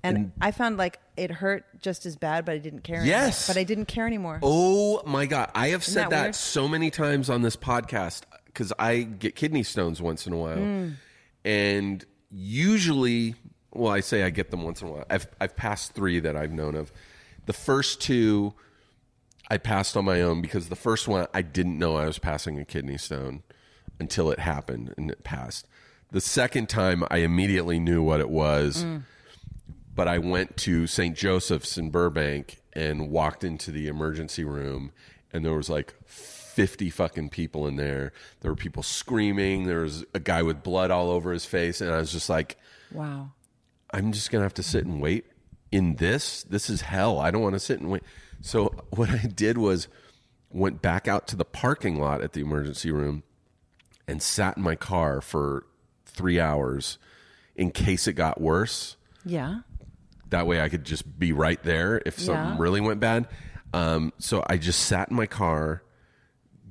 And, 0.07 0.17
And- 0.17 0.33
I 0.41 0.51
found 0.51 0.77
like 0.77 0.99
it 1.17 1.31
hurt 1.31 1.65
just 1.81 2.07
as 2.07 2.17
bad, 2.17 2.45
but 2.45 2.55
I 2.55 2.59
didn't 2.59 2.81
care. 2.85 2.97
anymore. 2.97 3.11
Yes. 3.17 3.47
but 3.49 3.57
I 3.57 3.65
didn't 3.65 3.87
care 3.87 4.07
anymore. 4.07 4.39
Oh 4.43 5.03
my 5.07 5.27
god! 5.27 5.51
I 5.55 5.69
have 5.69 5.83
said 5.85 6.05
that 6.05 6.11
that, 6.11 6.35
so 6.35 6.69
many 6.69 6.91
times 6.91 7.29
on 7.31 7.43
this 7.43 7.57
podcast 7.57 8.23
because 8.47 8.73
I 8.79 9.01
get 9.03 9.35
kidney 9.35 9.63
stones 9.63 10.01
once 10.01 10.27
in 10.27 10.33
a 10.33 10.37
while, 10.37 10.57
Hmm. 10.57 10.89
and 11.45 12.05
usually, 12.31 13.35
well, 13.73 13.93
I 13.93 14.01
say 14.01 14.23
I 14.23 14.31
get 14.31 14.51
them 14.51 14.63
once 14.63 14.81
in 14.83 14.89
a 14.89 14.91
while. 14.93 15.05
I've 15.11 15.27
I've 15.41 15.57
passed 15.57 15.93
three 15.93 16.21
that 16.21 16.37
I've 16.37 16.53
known 16.53 16.75
of. 16.75 16.93
The 17.47 17.53
first 17.53 18.01
two, 18.01 18.55
I 19.49 19.59
passed 19.59 19.97
on 19.97 20.05
my 20.05 20.21
own 20.23 20.41
because 20.43 20.69
the 20.69 20.77
first 20.77 21.07
one 21.09 21.27
I 21.35 21.43
didn't 21.43 21.79
know 21.79 21.97
I 21.97 22.07
was 22.07 22.19
passing 22.19 22.59
a 22.59 22.65
kidney 22.65 22.99
stone 22.99 23.43
until 24.01 24.31
it 24.31 24.39
happened 24.41 24.93
and 24.97 25.11
it 25.11 25.23
passed. 25.25 25.67
The 26.13 26.21
second 26.21 26.69
time, 26.69 27.05
I 27.11 27.19
immediately 27.19 27.79
knew 27.81 28.03
what 28.03 28.21
it 28.21 28.31
was 28.31 28.83
Hmm. 28.83 28.99
But 29.97 30.07
I 30.07 30.19
went 30.19 30.57
to 30.59 30.87
St. 30.87 31.17
Joseph's 31.17 31.77
in 31.79 31.91
Burbank 31.91 32.61
and 32.75 33.11
walked 33.11 33.43
into 33.43 33.73
the 33.73 33.89
emergency 33.89 34.45
room, 34.45 34.93
and 35.33 35.45
there 35.45 35.55
was 35.55 35.71
like 35.71 35.95
50 36.05 36.91
fucking 36.91 37.31
people 37.31 37.67
in 37.67 37.77
there. 37.77 38.13
There 38.41 38.53
were 38.53 38.57
people 38.57 38.83
screaming. 38.83 39.65
There 39.65 39.81
was 39.81 40.05
a 40.15 40.21
guy 40.21 40.43
with 40.43 40.63
blood 40.63 40.91
all 40.91 41.11
over 41.11 41.33
his 41.33 41.47
face, 41.47 41.81
and 41.81 41.91
I 41.91 41.97
was 41.97 42.13
just 42.13 42.29
like, 42.29 42.57
Wow. 42.93 43.33
I'm 43.91 44.13
just 44.13 44.31
gonna 44.31 44.45
have 44.45 44.55
to 44.55 44.63
sit 44.63 44.85
and 44.85 45.01
wait 45.01 45.25
in 45.73 45.97
this. 45.97 46.43
This 46.45 46.69
is 46.71 46.83
hell. 46.83 47.19
I 47.19 47.31
don't 47.31 47.43
want 47.43 47.55
to 47.55 47.61
sit 47.61 47.81
and 47.81 47.91
wait. 47.91 48.03
So 48.43 48.67
what 48.91 49.09
I 49.11 49.27
did 49.27 49.59
was 49.59 49.89
went 50.51 50.83
back 50.83 51.09
out 51.09 51.27
to 51.29 51.37
the 51.37 51.45
parking 51.45 51.99
lot 51.99 52.23
at 52.23 52.33
the 52.35 52.41
emergency 52.41 52.91
room 52.91 53.23
and 54.07 54.23
sat 54.23 54.57
in 54.59 54.63
my 54.63 54.77
car 54.77 55.21
for 55.21 55.67
three 56.05 56.39
hours 56.39 56.99
in 57.57 57.71
case 57.71 58.07
it 58.07 58.13
got 58.13 58.41
worse 58.41 58.97
Yeah. 59.25 59.61
That 60.31 60.47
way 60.47 60.61
I 60.61 60.69
could 60.69 60.85
just 60.85 61.19
be 61.19 61.33
right 61.33 61.63
there 61.63 62.01
if 62.05 62.19
something 62.19 62.55
Yeah. 62.55 62.57
really 62.59 62.81
went 62.81 63.01
bad. 63.01 63.29
Um, 63.73 64.13
so 64.19 64.45
I 64.49 64.57
just 64.57 64.81
sat 64.87 65.11
in 65.11 65.17
my 65.17 65.27
car, 65.27 65.83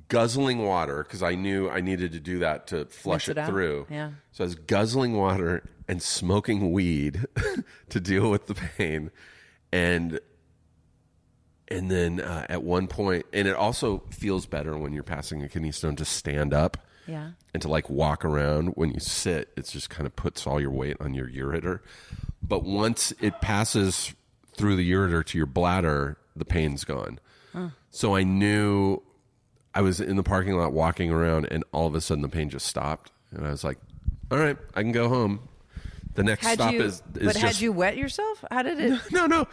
guzzling 0.08 0.64
water 0.64 1.02
because 1.02 1.22
I 1.22 1.34
knew 1.34 1.68
I 1.68 1.80
needed 1.80 2.12
to 2.12 2.20
do 2.20 2.38
that 2.40 2.68
to 2.68 2.86
flush 2.86 3.28
Rinse 3.28 3.36
it 3.36 3.40
it, 3.40 3.42
out. 3.42 3.48
through. 3.50 3.86
Yeah. 3.90 4.10
So 4.32 4.44
I 4.44 4.46
was 4.46 4.54
guzzling 4.54 5.14
water 5.16 5.62
and 5.88 6.02
smoking 6.02 6.72
weed 6.72 7.24
to 7.90 8.00
deal 8.00 8.30
with 8.30 8.46
the 8.46 8.54
pain, 8.54 9.10
and 9.72 10.20
and 11.68 11.90
then 11.90 12.20
uh, 12.20 12.46
at 12.48 12.62
one 12.62 12.86
point, 12.86 13.26
and 13.32 13.48
it 13.48 13.54
also 13.56 14.02
feels 14.10 14.46
better 14.46 14.76
when 14.78 14.92
you're 14.92 15.02
passing 15.02 15.42
a 15.42 15.48
kidney 15.48 15.72
stone 15.72 15.96
to 15.96 16.04
stand 16.04 16.54
up 16.54 16.76
Yeah. 17.06 17.30
and 17.54 17.62
to 17.62 17.68
like 17.68 17.88
walk 17.88 18.24
around. 18.24 18.68
When 18.70 18.90
you 18.90 19.00
sit, 19.00 19.50
it 19.56 19.66
just 19.66 19.90
kind 19.90 20.06
of 20.06 20.16
puts 20.16 20.46
all 20.46 20.60
your 20.60 20.70
weight 20.70 20.96
on 21.00 21.14
your 21.14 21.28
ureter. 21.28 21.80
But 22.42 22.64
once 22.64 23.12
it 23.20 23.40
passes 23.40 24.14
through 24.56 24.76
the 24.76 24.90
ureter 24.90 25.24
to 25.26 25.38
your 25.38 25.46
bladder, 25.46 26.18
the 26.34 26.44
pain's 26.44 26.84
gone. 26.84 27.18
So 27.90 28.14
I 28.14 28.24
knew 28.24 29.00
I 29.74 29.80
was 29.80 30.00
in 30.00 30.16
the 30.16 30.22
parking 30.22 30.54
lot 30.58 30.74
walking 30.74 31.10
around, 31.10 31.46
and 31.50 31.64
all 31.72 31.86
of 31.86 31.94
a 31.94 32.02
sudden 32.02 32.20
the 32.20 32.28
pain 32.28 32.50
just 32.50 32.66
stopped, 32.66 33.10
and 33.30 33.46
I 33.46 33.50
was 33.50 33.64
like, 33.64 33.78
"All 34.30 34.36
right, 34.36 34.58
I 34.74 34.82
can 34.82 34.92
go 34.92 35.08
home." 35.08 35.48
The 36.14 36.22
next 36.22 36.44
Had 36.44 36.58
stop 36.58 36.72
you, 36.72 36.82
is, 36.82 36.94
is 36.96 37.02
but 37.14 37.22
just 37.22 37.38
had 37.38 37.60
you 37.60 37.72
wet 37.72 37.96
yourself? 37.96 38.44
How 38.50 38.62
did 38.62 38.78
it? 38.78 39.00
no, 39.10 39.24
no. 39.26 39.48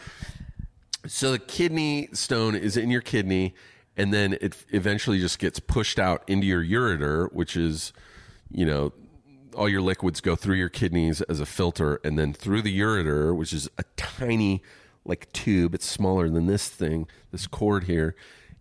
So 1.07 1.31
the 1.31 1.39
kidney 1.39 2.09
stone 2.11 2.55
is 2.55 2.75
in 2.75 2.89
your 2.89 3.01
kidney, 3.01 3.53
and 3.97 4.13
then 4.13 4.37
it 4.41 4.55
eventually 4.69 5.19
just 5.19 5.39
gets 5.39 5.59
pushed 5.59 5.99
out 5.99 6.23
into 6.27 6.45
your 6.47 6.63
ureter, 6.63 7.31
which 7.33 7.55
is, 7.55 7.93
you 8.51 8.65
know, 8.65 8.91
all 9.55 9.69
your 9.69 9.81
liquids 9.81 10.19
go 10.21 10.35
through 10.35 10.55
your 10.55 10.69
kidneys 10.69 11.21
as 11.23 11.39
a 11.39 11.45
filter, 11.45 11.99
and 12.03 12.17
then 12.17 12.33
through 12.33 12.61
the 12.63 12.79
ureter, 12.79 13.35
which 13.35 13.53
is 13.53 13.69
a 13.77 13.83
tiny, 13.95 14.63
like 15.05 15.31
tube. 15.31 15.75
It's 15.75 15.85
smaller 15.85 16.27
than 16.29 16.47
this 16.47 16.67
thing, 16.69 17.07
this 17.31 17.45
cord 17.45 17.83
here, 17.83 18.15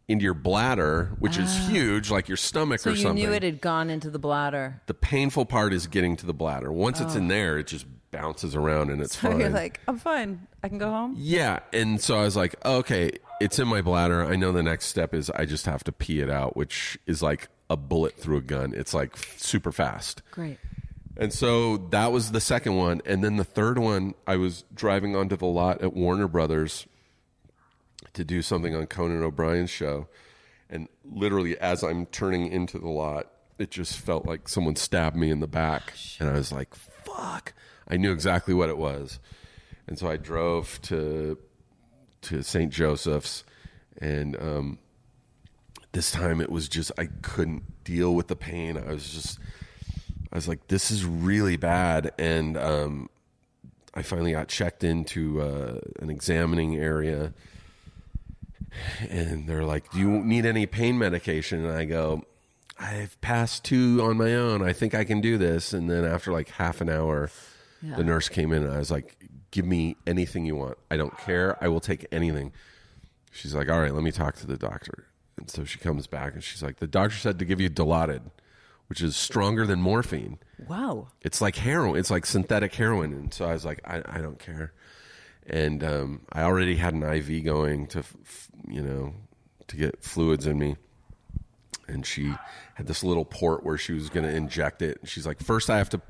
into 0.09 0.25
your 0.25 0.35
bladder, 0.35 1.13
which 1.19 1.39
is 1.39 1.69
huge, 1.69 2.11
like 2.11 2.29
your 2.29 2.37
stomach 2.37 2.81
Ah. 2.81 2.85
So 2.85 2.91
or 2.91 2.95
you 2.95 3.03
something 3.03 3.25
knew 3.25 3.33
it 3.33 3.43
had 3.43 3.61
gone 3.63 3.89
into 3.89 4.11
the 4.11 4.19
bladder. 4.19 4.83
the 4.87 4.93
painful 4.95 5.47
part 5.47 5.73
is 5.73 5.87
getting 5.87 6.17
to 6.17 6.27
the 6.27 6.35
bladder. 6.35 6.71
Once 6.71 7.01
it's 7.01 7.15
in 7.15 7.29
there, 7.29 7.57
it 7.59 7.69
just 7.69 7.87
bounces 8.11 8.55
around 8.55 8.91
and 8.91 9.01
it's 9.01 9.17
So 9.19 9.31
fine. 9.31 9.41
you're 9.41 9.49
like, 9.49 9.81
I'm 9.89 9.97
fine. 9.99 10.47
I 10.63 10.69
can 10.69 10.77
go 10.77 10.91
home. 10.91 11.15
yeah, 11.17 11.61
and 11.73 11.99
so 11.99 12.19
I 12.19 12.25
was 12.25 12.37
like, 12.37 12.55
okay, 12.67 13.13
it's 13.43 13.59
in 13.59 13.67
my 13.67 13.83
bladder. 13.83 14.25
I 14.25 14.37
know 14.37 14.53
the 14.53 14.63
next 14.63 14.87
step 14.87 15.13
is 15.13 15.29
I 15.31 15.45
just 15.45 15.67
have 15.67 15.83
to 15.85 15.93
pee 15.93 16.21
it 16.21 16.31
out, 16.31 16.57
which 16.57 16.97
is 17.07 17.23
like 17.23 17.49
a 17.69 17.77
bullet 17.77 18.17
through 18.17 18.37
a 18.37 18.43
gun. 18.43 18.73
It's 18.75 18.95
like 18.95 19.17
super 19.37 19.73
fast. 19.73 20.23
Great. 20.31 20.59
And 21.17 21.33
so 21.33 21.77
that 21.91 22.13
was 22.13 22.31
the 22.31 22.41
second 22.41 22.77
one. 22.77 23.03
And 23.05 23.23
then 23.23 23.37
the 23.37 23.45
third 23.45 23.79
one, 23.79 24.15
I 24.27 24.37
was 24.37 24.65
driving 24.73 25.17
onto 25.17 25.37
the 25.37 25.47
lot 25.47 25.83
at 25.83 25.93
Warner 25.93 26.29
Brothers 26.29 26.87
to 28.15 28.25
do 28.25 28.43
something 28.43 28.75
on 28.75 28.87
Conan 28.87 29.23
O'Brien's 29.23 29.71
show. 29.71 30.07
And 30.71 30.89
literally, 31.05 31.59
as 31.59 31.83
I'm 31.83 32.07
turning 32.07 32.51
into 32.51 32.79
the 32.79 32.89
lot, 32.89 33.27
it 33.59 33.71
just 33.71 33.99
felt 33.99 34.25
like 34.25 34.49
someone 34.49 34.77
stabbed 34.77 35.17
me 35.17 35.31
in 35.31 35.41
the 35.41 35.47
back. 35.47 35.93
And 36.21 36.29
I 36.29 36.35
was 36.35 36.53
like, 36.53 36.75
fuck. 36.75 37.53
I 37.89 37.97
knew 37.97 38.13
exactly 38.13 38.55
what 38.55 38.69
it 38.69 38.79
was. 38.79 39.19
And 39.87 39.99
so 39.99 40.09
I 40.09 40.17
drove 40.17 40.81
to 40.83 41.37
to 42.23 42.43
St. 42.43 42.73
Joseph's 42.73 43.45
and 43.99 44.37
um, 44.41 44.79
this 45.93 46.11
time 46.11 46.41
it 46.41 46.51
was 46.51 46.69
just 46.69 46.91
I 46.99 47.07
couldn't 47.23 47.85
deal 47.85 48.15
with 48.15 48.29
the 48.29 48.37
pain. 48.37 48.77
I 48.77 48.93
was 48.93 49.13
just 49.13 49.39
I 50.33 50.37
was 50.37 50.49
like, 50.49 50.69
this 50.69 50.91
is 50.91 51.05
really 51.05 51.57
bad. 51.57 52.13
And 52.19 52.57
um, 52.57 53.11
I 53.95 54.03
finally 54.03 54.33
got 54.33 54.49
checked 54.49 54.83
into 54.83 55.43
uh, 55.43 55.79
an 56.01 56.09
examining 56.11 56.77
area. 56.77 57.35
And 59.11 59.47
they're 59.47 59.65
like, 59.65 59.91
Do 59.93 59.99
you 59.99 60.09
need 60.09 60.47
any 60.47 60.65
pain 60.65 60.99
medication? 60.99 61.67
And 61.67 61.77
I 61.77 61.85
go, 61.85 62.25
I've 62.81 63.21
passed 63.21 63.65
two 63.65 64.01
on 64.03 64.17
my 64.17 64.35
own. 64.35 64.63
I 64.63 64.73
think 64.73 64.95
I 64.95 65.05
can 65.05 65.21
do 65.21 65.37
this. 65.37 65.75
And 65.75 65.91
then 65.91 66.07
after 66.07 66.33
like 66.33 66.49
half 66.49 66.81
an 66.81 66.89
hour, 66.89 67.31
the 67.83 68.05
nurse 68.05 68.29
came 68.31 68.53
in 68.53 68.63
and 68.63 68.73
I 68.73 68.79
was 68.79 68.91
like, 68.91 69.17
Give 69.53 69.65
me 69.65 69.97
anything 70.07 70.45
you 70.45 70.57
want. 70.57 70.79
I 70.91 70.97
don't 70.97 71.17
care. 71.19 71.63
I 71.63 71.69
will 71.69 71.81
take 71.81 72.07
anything. 72.11 72.53
She's 73.31 73.55
like, 73.55 73.71
All 73.71 73.81
right, 73.81 73.95
let 73.95 74.03
me 74.03 74.11
talk 74.11 74.35
to 74.37 74.47
the 74.47 74.57
doctor. 74.57 75.07
And 75.37 75.49
so 75.49 75.65
she 75.65 75.79
comes 75.79 76.07
back 76.07 76.35
and 76.35 76.43
she's 76.43 76.63
like, 76.63 76.79
The 76.79 76.87
doctor 76.89 77.17
said 77.17 77.39
to 77.39 77.45
give 77.45 77.61
you 77.61 77.71
Dilaudid, 77.71 78.23
which 78.89 79.01
is 79.01 79.15
stronger 79.15 79.67
than 79.67 79.81
morphine. 79.81 80.39
Wow. 80.69 81.09
It's 81.21 81.41
like 81.41 81.57
heroin. 81.57 81.99
It's 81.99 82.11
like 82.11 82.27
synthetic 82.27 82.75
heroin. 82.75 83.13
And 83.13 83.33
so 83.33 83.45
I 83.45 83.53
was 83.53 83.65
like, 83.65 83.81
I, 83.85 84.03
I 84.07 84.19
don't 84.19 84.39
care. 84.39 84.73
And 85.47 85.83
um, 85.85 86.21
I 86.33 86.43
already 86.43 86.77
had 86.77 86.95
an 86.95 87.03
IV 87.03 87.45
going 87.45 87.87
to, 87.89 87.99
f- 88.01 88.49
you 88.69 88.81
know, 88.83 89.15
to 89.69 89.77
get 89.77 90.03
fluids 90.03 90.47
in 90.47 90.59
me. 90.59 90.77
And 91.89 92.07
she 92.07 92.33
had 92.75 92.87
this 92.87 93.03
little 93.03 93.25
port 93.25 93.65
where 93.65 93.77
she 93.77 93.93
was 93.93 94.09
going 94.09 94.25
to 94.25 94.35
inject 94.35 94.83
it. 94.83 94.99
And 95.01 95.09
she's 95.09 95.27
like, 95.27 95.41
first 95.41 95.69
I 95.69 95.79
have 95.79 95.91
to 95.91 96.01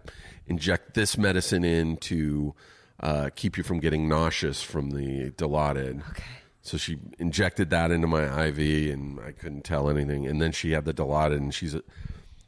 inject 0.47 0.95
this 0.95 1.17
medicine 1.17 1.65
in 1.65 1.97
to 1.97 2.55
uh, 3.03 3.31
keep 3.35 3.57
you 3.57 3.63
from 3.65 3.81
getting 3.81 4.09
nauseous 4.09 4.63
from 4.63 4.91
the 4.91 5.31
Dilaudid. 5.33 6.09
Okay. 6.11 6.23
So 6.63 6.77
she 6.77 6.99
injected 7.19 7.71
that 7.71 7.91
into 7.91 8.07
my 8.07 8.47
IV, 8.47 8.59
and 8.93 9.19
I 9.21 9.33
couldn't 9.33 9.63
tell 9.65 9.91
anything. 9.91 10.27
And 10.27 10.41
then 10.41 10.53
she 10.53 10.71
had 10.73 10.85
the 10.85 10.95
Dilaudid, 10.95 11.37
and 11.37 11.53
she's 11.53 11.75
uh, 11.75 11.81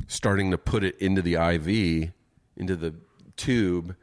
starting 0.07 0.51
to 0.53 0.59
put 0.59 0.85
it 0.85 0.97
into 0.99 1.21
the 1.23 1.35
IV, 1.35 2.13
into 2.57 2.77
the 2.77 2.95
tube. 3.37 3.97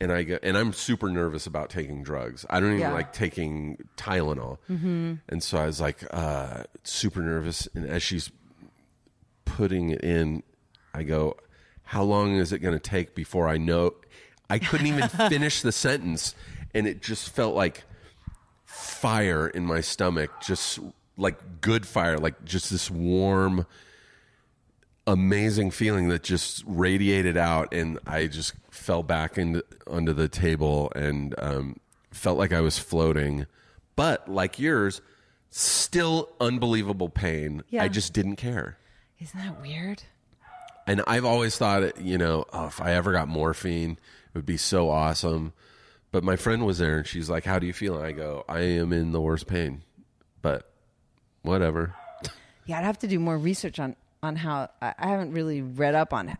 And 0.00 0.12
I 0.12 0.22
go, 0.22 0.38
and 0.44 0.56
I'm 0.56 0.72
super 0.72 1.08
nervous 1.10 1.48
about 1.48 1.70
taking 1.70 2.04
drugs. 2.04 2.46
I 2.48 2.60
don't 2.60 2.68
even 2.70 2.80
Yeah. 2.82 2.92
like 2.92 3.12
taking 3.12 3.78
Tylenol. 3.96 4.58
Mm-hmm. 4.70 5.14
And 5.28 5.42
so 5.42 5.58
I 5.58 5.66
was 5.66 5.80
like, 5.80 6.04
uh, 6.12 6.62
super 6.84 7.20
nervous. 7.20 7.66
And 7.74 7.84
as 7.84 8.00
she's 8.00 8.30
putting 9.44 9.90
it 9.90 10.02
in, 10.02 10.44
I 10.94 11.02
go, 11.02 11.36
how 11.82 12.04
long 12.04 12.36
is 12.36 12.52
it 12.52 12.60
going 12.60 12.74
to 12.74 12.80
take 12.80 13.16
before 13.16 13.48
I 13.48 13.56
know? 13.56 13.94
I 14.50 14.58
couldn't 14.58 14.86
even 14.86 15.08
finish 15.28 15.62
the 15.62 15.72
sentence, 15.72 16.34
and 16.74 16.86
it 16.86 17.02
just 17.02 17.30
felt 17.30 17.54
like 17.54 17.84
fire 18.64 19.48
in 19.48 19.64
my 19.64 19.80
stomach, 19.80 20.30
just 20.40 20.78
like 21.16 21.60
good 21.60 21.86
fire, 21.86 22.18
like 22.18 22.44
just 22.44 22.70
this 22.70 22.90
warm, 22.90 23.66
amazing 25.06 25.70
feeling 25.70 26.08
that 26.08 26.22
just 26.22 26.62
radiated 26.66 27.36
out, 27.36 27.72
and 27.72 27.98
I 28.06 28.26
just 28.26 28.54
fell 28.70 29.02
back 29.02 29.38
into 29.38 29.64
onto 29.86 30.12
the 30.12 30.28
table 30.28 30.92
and 30.94 31.34
um, 31.38 31.76
felt 32.10 32.38
like 32.38 32.52
I 32.52 32.60
was 32.60 32.78
floating, 32.78 33.46
but 33.96 34.28
like 34.28 34.58
yours, 34.58 35.00
still 35.50 36.30
unbelievable 36.40 37.08
pain. 37.08 37.62
Yeah. 37.70 37.82
I 37.82 37.88
just 37.88 38.12
didn't 38.12 38.36
care. 38.36 38.78
Isn't 39.20 39.40
that 39.40 39.60
weird? 39.60 40.02
And 40.86 41.02
I've 41.06 41.24
always 41.24 41.58
thought, 41.58 42.00
you 42.00 42.16
know, 42.16 42.44
oh, 42.52 42.66
if 42.66 42.80
I 42.80 42.92
ever 42.92 43.12
got 43.12 43.28
morphine, 43.28 43.98
it 44.38 44.42
would 44.42 44.46
be 44.46 44.56
so 44.56 44.88
awesome. 44.88 45.52
But 46.12 46.22
my 46.22 46.36
friend 46.36 46.64
was 46.64 46.78
there 46.78 46.98
and 46.98 47.06
she's 47.06 47.28
like, 47.28 47.44
How 47.44 47.58
do 47.58 47.66
you 47.66 47.72
feel? 47.72 47.96
And 47.96 48.06
I 48.06 48.12
go, 48.12 48.44
I 48.48 48.60
am 48.60 48.92
in 48.92 49.10
the 49.10 49.20
worst 49.20 49.48
pain. 49.48 49.82
But 50.42 50.70
whatever. 51.42 51.94
Yeah, 52.66 52.78
I'd 52.78 52.84
have 52.84 52.98
to 53.00 53.08
do 53.08 53.18
more 53.18 53.36
research 53.36 53.80
on 53.80 53.96
on 54.22 54.36
how. 54.36 54.68
I 54.80 54.94
haven't 54.98 55.32
really 55.32 55.60
read 55.60 55.96
up 55.96 56.12
on 56.12 56.38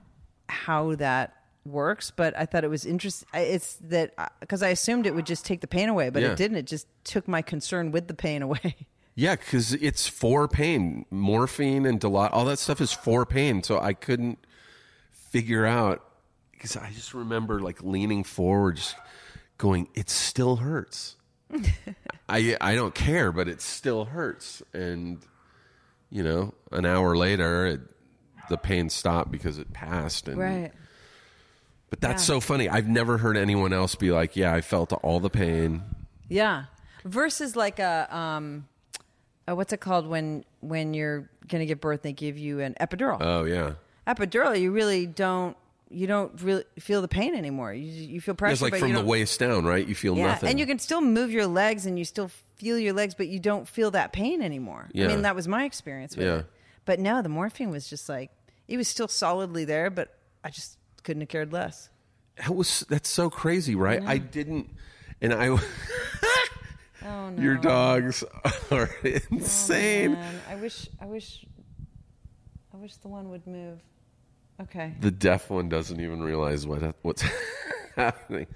how 0.48 0.94
that 0.94 1.34
works, 1.66 2.12
but 2.14 2.38
I 2.38 2.46
thought 2.46 2.62
it 2.62 2.70
was 2.70 2.86
interesting. 2.86 3.28
It's 3.34 3.74
that 3.82 4.14
uh, 4.16 4.28
because 4.38 4.62
I 4.62 4.68
assumed 4.68 5.06
it 5.06 5.14
would 5.14 5.26
just 5.26 5.44
take 5.44 5.60
the 5.60 5.66
pain 5.66 5.88
away, 5.88 6.10
but 6.10 6.22
Yeah. 6.22 6.30
it 6.32 6.36
didn't. 6.36 6.58
It 6.58 6.66
just 6.66 6.86
took 7.02 7.26
my 7.26 7.42
concern 7.42 7.90
with 7.90 8.06
the 8.06 8.14
pain 8.14 8.42
away. 8.42 8.76
Yeah, 9.16 9.34
because 9.34 9.74
it's 9.74 10.06
for 10.06 10.46
pain. 10.46 11.04
Morphine 11.10 11.84
and 11.86 11.98
Dilaudid, 12.00 12.30
all 12.32 12.44
that 12.44 12.60
stuff 12.60 12.80
is 12.80 12.92
for 12.92 13.26
pain. 13.26 13.64
So 13.64 13.80
I 13.80 13.92
couldn't 13.92 14.38
figure 15.10 15.66
out 15.66 16.07
because 16.58 16.76
I 16.76 16.90
just 16.90 17.14
remember 17.14 17.60
like 17.60 17.82
leaning 17.82 18.24
forward, 18.24 18.76
just 18.76 18.96
going, 19.56 19.88
"It 19.94 20.10
still 20.10 20.56
hurts." 20.56 21.16
I 22.28 22.56
I 22.60 22.74
don't 22.74 22.94
care, 22.94 23.32
but 23.32 23.48
it 23.48 23.60
still 23.62 24.04
hurts. 24.04 24.62
And 24.74 25.20
you 26.10 26.22
know, 26.22 26.54
an 26.72 26.84
hour 26.84 27.16
later, 27.16 27.66
it, 27.66 27.80
the 28.48 28.58
pain 28.58 28.90
stopped 28.90 29.30
because 29.30 29.58
it 29.58 29.72
passed. 29.72 30.28
And 30.28 30.38
But 31.90 32.00
that's 32.00 32.22
so 32.24 32.40
funny. 32.40 32.68
I've 32.68 32.88
never 32.88 33.16
heard 33.18 33.36
anyone 33.36 33.72
else 33.72 33.94
be 33.94 34.10
like, 34.10 34.36
"Yeah, 34.36 34.52
I 34.52 34.60
felt 34.60 34.92
all 34.92 35.20
the 35.20 35.30
pain." 35.30 35.82
Yeah. 36.28 36.64
Versus 37.04 37.56
like 37.56 37.78
a 37.78 38.14
um, 38.14 38.68
uh 39.48 39.54
what's 39.54 39.72
it 39.72 39.80
called 39.80 40.06
when 40.06 40.44
when 40.60 40.92
you're 40.92 41.30
gonna 41.46 41.64
give 41.64 41.80
birth? 41.80 42.02
They 42.02 42.12
give 42.12 42.36
you 42.36 42.60
an 42.60 42.74
epidural. 42.80 43.18
Oh 43.20 43.44
yeah. 43.44 43.74
epidural, 44.06 44.60
you 44.60 44.70
really 44.72 45.06
don't. 45.06 45.56
You 45.90 46.06
don't 46.06 46.40
really 46.42 46.64
feel 46.78 47.00
the 47.00 47.08
pain 47.08 47.34
anymore. 47.34 47.72
You 47.72 47.84
you 47.90 48.20
feel 48.20 48.34
pressure, 48.34 48.52
It's 48.52 48.62
like 48.62 48.72
but 48.72 48.80
from 48.80 48.92
the 48.92 49.04
waist 49.04 49.40
down, 49.40 49.64
right? 49.64 49.86
You 49.86 49.94
feel 49.94 50.16
Yeah, 50.16 50.26
nothing. 50.26 50.50
and 50.50 50.60
you 50.60 50.66
can 50.66 50.78
still 50.78 51.00
move 51.00 51.30
your 51.30 51.46
legs, 51.46 51.86
and 51.86 51.98
you 51.98 52.04
still 52.04 52.30
feel 52.56 52.78
your 52.78 52.92
legs, 52.92 53.14
but 53.14 53.28
you 53.28 53.38
don't 53.40 53.66
feel 53.66 53.90
that 53.92 54.12
pain 54.12 54.42
anymore. 54.42 54.88
Yeah. 54.92 55.06
I 55.06 55.08
mean, 55.08 55.22
that 55.22 55.34
was 55.34 55.48
my 55.48 55.64
experience 55.64 56.16
with 56.16 56.26
Yeah. 56.26 56.38
it. 56.40 56.46
But 56.84 57.00
no, 57.00 57.22
the 57.22 57.28
morphine 57.28 57.70
was 57.70 57.88
just 57.88 58.08
like 58.08 58.30
it 58.66 58.76
was 58.76 58.86
still 58.88 59.08
solidly 59.08 59.64
there, 59.64 59.88
but 59.90 60.14
I 60.44 60.50
just 60.50 60.76
couldn't 61.04 61.22
have 61.22 61.28
cared 61.30 61.52
less. 61.52 61.88
That 62.36 62.54
was 62.54 62.84
that's 62.88 63.08
so 63.08 63.30
crazy, 63.30 63.74
right? 63.74 64.02
I, 64.04 64.18
didn't, 64.18 64.68
and 65.20 65.32
I. 65.32 65.56
Oh 67.04 67.30
no, 67.30 67.42
Your 67.42 67.54
dogs 67.56 68.24
are 68.70 68.90
oh, 69.04 69.18
insane. 69.30 70.12
Man, 70.14 70.40
I 70.50 70.56
wish, 70.56 70.88
I 71.00 71.06
wish, 71.06 71.44
I 72.74 72.76
wish 72.76 72.96
the 72.96 73.08
one 73.08 73.30
would 73.30 73.46
move. 73.46 73.78
Okay. 74.60 74.94
the 75.00 75.10
deaf 75.10 75.50
one 75.50 75.68
doesn't 75.68 76.00
even 76.00 76.20
realize 76.20 76.66
what 76.66 76.96
what's 77.02 77.22
happening. 77.96 78.46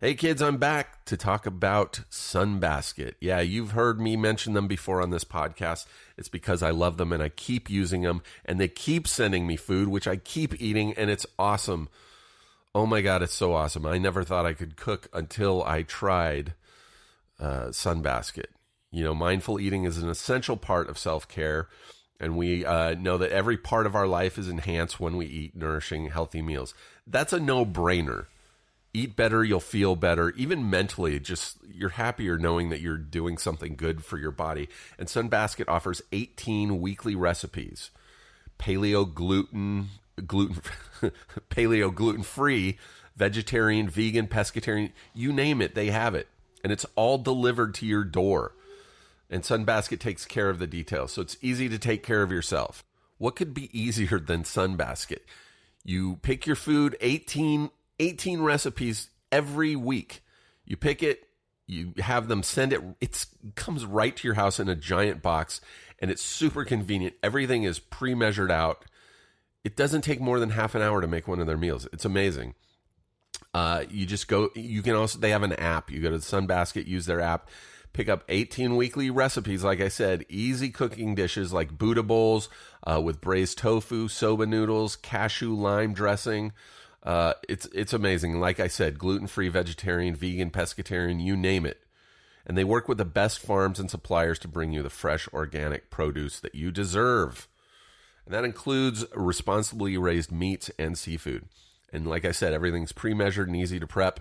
Hey 0.00 0.14
kids, 0.14 0.40
I'm 0.40 0.58
back 0.58 1.04
to 1.06 1.16
talk 1.16 1.44
about 1.44 2.02
Sunbasket. 2.08 3.14
Yeah, 3.20 3.40
you've 3.40 3.72
heard 3.72 4.00
me 4.00 4.16
mention 4.16 4.52
them 4.52 4.68
before 4.68 5.02
on 5.02 5.10
this 5.10 5.24
podcast. 5.24 5.86
It's 6.16 6.28
because 6.28 6.62
I 6.62 6.70
love 6.70 6.98
them 6.98 7.12
and 7.12 7.20
I 7.20 7.30
keep 7.30 7.68
using 7.68 8.02
them 8.02 8.22
and 8.44 8.60
they 8.60 8.68
keep 8.68 9.08
sending 9.08 9.44
me 9.44 9.56
food, 9.56 9.88
which 9.88 10.06
I 10.06 10.14
keep 10.14 10.60
eating 10.62 10.94
and 10.94 11.10
it's 11.10 11.26
awesome. 11.36 11.88
Oh 12.76 12.86
my 12.86 13.00
God, 13.00 13.22
it's 13.24 13.34
so 13.34 13.54
awesome. 13.54 13.86
I 13.86 13.98
never 13.98 14.22
thought 14.22 14.46
I 14.46 14.52
could 14.52 14.76
cook 14.76 15.08
until 15.12 15.64
I 15.64 15.82
tried 15.82 16.54
uh, 17.40 17.70
Sunbasket. 17.70 18.46
You 18.92 19.02
know, 19.02 19.14
mindful 19.14 19.58
eating 19.58 19.82
is 19.82 19.98
an 19.98 20.08
essential 20.08 20.56
part 20.56 20.88
of 20.88 20.96
self 20.96 21.26
care. 21.26 21.66
And 22.20 22.36
we 22.36 22.64
uh, 22.64 22.94
know 22.94 23.18
that 23.18 23.30
every 23.30 23.56
part 23.56 23.86
of 23.86 23.94
our 23.94 24.06
life 24.06 24.38
is 24.38 24.48
enhanced 24.48 24.98
when 24.98 25.16
we 25.16 25.26
eat 25.26 25.56
nourishing, 25.56 26.10
healthy 26.10 26.42
meals. 26.42 26.74
That's 27.06 27.32
a 27.32 27.38
no 27.38 27.64
brainer 27.64 28.26
eat 28.94 29.16
better, 29.16 29.44
you'll 29.44 29.60
feel 29.60 29.96
better. 29.96 30.30
Even 30.30 30.68
mentally, 30.68 31.18
just 31.20 31.58
you're 31.70 31.90
happier 31.90 32.38
knowing 32.38 32.70
that 32.70 32.80
you're 32.80 32.96
doing 32.96 33.38
something 33.38 33.76
good 33.76 34.04
for 34.04 34.18
your 34.18 34.30
body. 34.30 34.68
And 34.98 35.08
Sunbasket 35.08 35.68
offers 35.68 36.02
18 36.12 36.80
weekly 36.80 37.14
recipes. 37.14 37.90
Paleo 38.58 39.12
gluten 39.12 39.88
gluten 40.26 40.62
paleo 41.50 41.94
gluten 41.94 42.22
free, 42.22 42.78
vegetarian, 43.16 43.88
vegan, 43.88 44.26
pescatarian, 44.26 44.92
you 45.14 45.32
name 45.32 45.62
it, 45.62 45.74
they 45.74 45.90
have 45.90 46.14
it. 46.14 46.28
And 46.64 46.72
it's 46.72 46.86
all 46.96 47.18
delivered 47.18 47.74
to 47.74 47.86
your 47.86 48.04
door. 48.04 48.52
And 49.30 49.42
Sunbasket 49.42 50.00
takes 50.00 50.24
care 50.24 50.48
of 50.48 50.58
the 50.58 50.66
details. 50.66 51.12
So 51.12 51.22
it's 51.22 51.36
easy 51.42 51.68
to 51.68 51.78
take 51.78 52.02
care 52.02 52.22
of 52.22 52.32
yourself. 52.32 52.84
What 53.18 53.36
could 53.36 53.52
be 53.52 53.68
easier 53.78 54.18
than 54.18 54.42
Sunbasket? 54.42 55.20
You 55.84 56.16
pick 56.16 56.46
your 56.46 56.56
food 56.56 56.96
18 57.00 57.70
18 58.00 58.40
recipes 58.40 59.10
every 59.32 59.76
week. 59.76 60.22
You 60.64 60.76
pick 60.76 61.02
it, 61.02 61.28
you 61.66 61.94
have 61.98 62.28
them 62.28 62.42
send 62.42 62.72
it. 62.72 62.80
It 63.00 63.26
comes 63.54 63.84
right 63.84 64.16
to 64.16 64.26
your 64.26 64.34
house 64.34 64.60
in 64.60 64.68
a 64.68 64.76
giant 64.76 65.22
box, 65.22 65.60
and 65.98 66.10
it's 66.10 66.22
super 66.22 66.64
convenient. 66.64 67.14
Everything 67.22 67.64
is 67.64 67.78
pre 67.78 68.14
measured 68.14 68.50
out. 68.50 68.84
It 69.64 69.76
doesn't 69.76 70.02
take 70.02 70.20
more 70.20 70.38
than 70.38 70.50
half 70.50 70.74
an 70.74 70.82
hour 70.82 71.00
to 71.00 71.06
make 71.06 71.28
one 71.28 71.40
of 71.40 71.46
their 71.46 71.56
meals. 71.56 71.86
It's 71.92 72.04
amazing. 72.04 72.54
Uh, 73.52 73.84
you 73.90 74.06
just 74.06 74.28
go. 74.28 74.50
You 74.54 74.82
can 74.82 74.94
also. 74.94 75.18
They 75.18 75.30
have 75.30 75.42
an 75.42 75.52
app. 75.54 75.90
You 75.90 76.00
go 76.00 76.10
to 76.10 76.18
Sunbasket, 76.18 76.86
use 76.86 77.06
their 77.06 77.20
app, 77.20 77.48
pick 77.92 78.08
up 78.08 78.24
18 78.28 78.76
weekly 78.76 79.10
recipes. 79.10 79.64
Like 79.64 79.80
I 79.80 79.88
said, 79.88 80.24
easy 80.28 80.70
cooking 80.70 81.14
dishes 81.14 81.52
like 81.52 81.76
Buddha 81.76 82.02
bowls 82.02 82.48
uh, 82.84 83.00
with 83.00 83.20
braised 83.20 83.58
tofu, 83.58 84.08
soba 84.08 84.46
noodles, 84.46 84.96
cashew 84.96 85.54
lime 85.54 85.94
dressing. 85.94 86.52
Uh, 87.02 87.34
it's 87.48 87.66
it's 87.66 87.92
amazing. 87.92 88.40
Like 88.40 88.60
I 88.60 88.68
said, 88.68 88.98
gluten 88.98 89.26
free, 89.26 89.48
vegetarian, 89.48 90.14
vegan, 90.14 90.50
pescatarian, 90.50 91.22
you 91.22 91.36
name 91.36 91.64
it. 91.64 91.80
And 92.46 92.56
they 92.56 92.64
work 92.64 92.88
with 92.88 92.98
the 92.98 93.04
best 93.04 93.38
farms 93.38 93.78
and 93.78 93.90
suppliers 93.90 94.38
to 94.40 94.48
bring 94.48 94.72
you 94.72 94.82
the 94.82 94.90
fresh, 94.90 95.28
organic 95.34 95.90
produce 95.90 96.40
that 96.40 96.54
you 96.54 96.70
deserve. 96.70 97.46
And 98.24 98.34
that 98.34 98.44
includes 98.44 99.04
responsibly 99.14 99.96
raised 99.96 100.32
meats 100.32 100.70
and 100.78 100.98
seafood. 100.98 101.46
And 101.92 102.06
like 102.06 102.24
I 102.24 102.32
said, 102.32 102.52
everything's 102.52 102.92
pre 102.92 103.14
measured 103.14 103.48
and 103.48 103.56
easy 103.56 103.80
to 103.80 103.86
prep. 103.86 104.20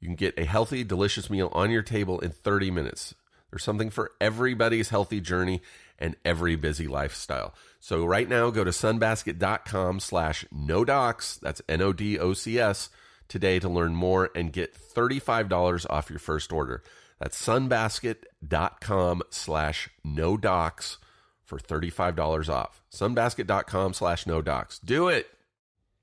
You 0.00 0.08
can 0.08 0.16
get 0.16 0.38
a 0.38 0.44
healthy, 0.44 0.84
delicious 0.84 1.30
meal 1.30 1.50
on 1.52 1.70
your 1.70 1.82
table 1.82 2.18
in 2.20 2.30
30 2.30 2.70
minutes. 2.70 3.14
There's 3.50 3.64
something 3.64 3.90
for 3.90 4.12
everybody's 4.20 4.88
healthy 4.88 5.20
journey 5.20 5.62
and 5.98 6.16
every 6.24 6.56
busy 6.56 6.88
lifestyle. 6.88 7.54
So 7.80 8.04
right 8.04 8.28
now, 8.28 8.50
go 8.50 8.64
to 8.64 8.70
sunbasket.com 8.70 10.00
slash 10.00 10.44
no 10.50 10.84
docs. 10.84 11.36
That's 11.36 11.62
N-O-D-O-C-S 11.68 12.90
today 13.28 13.58
to 13.60 13.68
learn 13.68 13.94
more 13.94 14.30
and 14.34 14.52
get 14.52 14.74
$35 14.74 15.86
off 15.88 16.10
your 16.10 16.18
first 16.18 16.52
order. 16.52 16.82
That's 17.20 17.40
sunbasket.com 17.40 19.22
slash 19.30 19.88
no 20.02 20.36
docs 20.36 20.98
for 21.44 21.58
$35 21.58 22.48
off. 22.48 22.82
Sunbasket.com 22.90 23.92
slash 23.94 24.26
no 24.26 24.42
docs. 24.42 24.78
Do 24.78 25.08
it. 25.08 25.28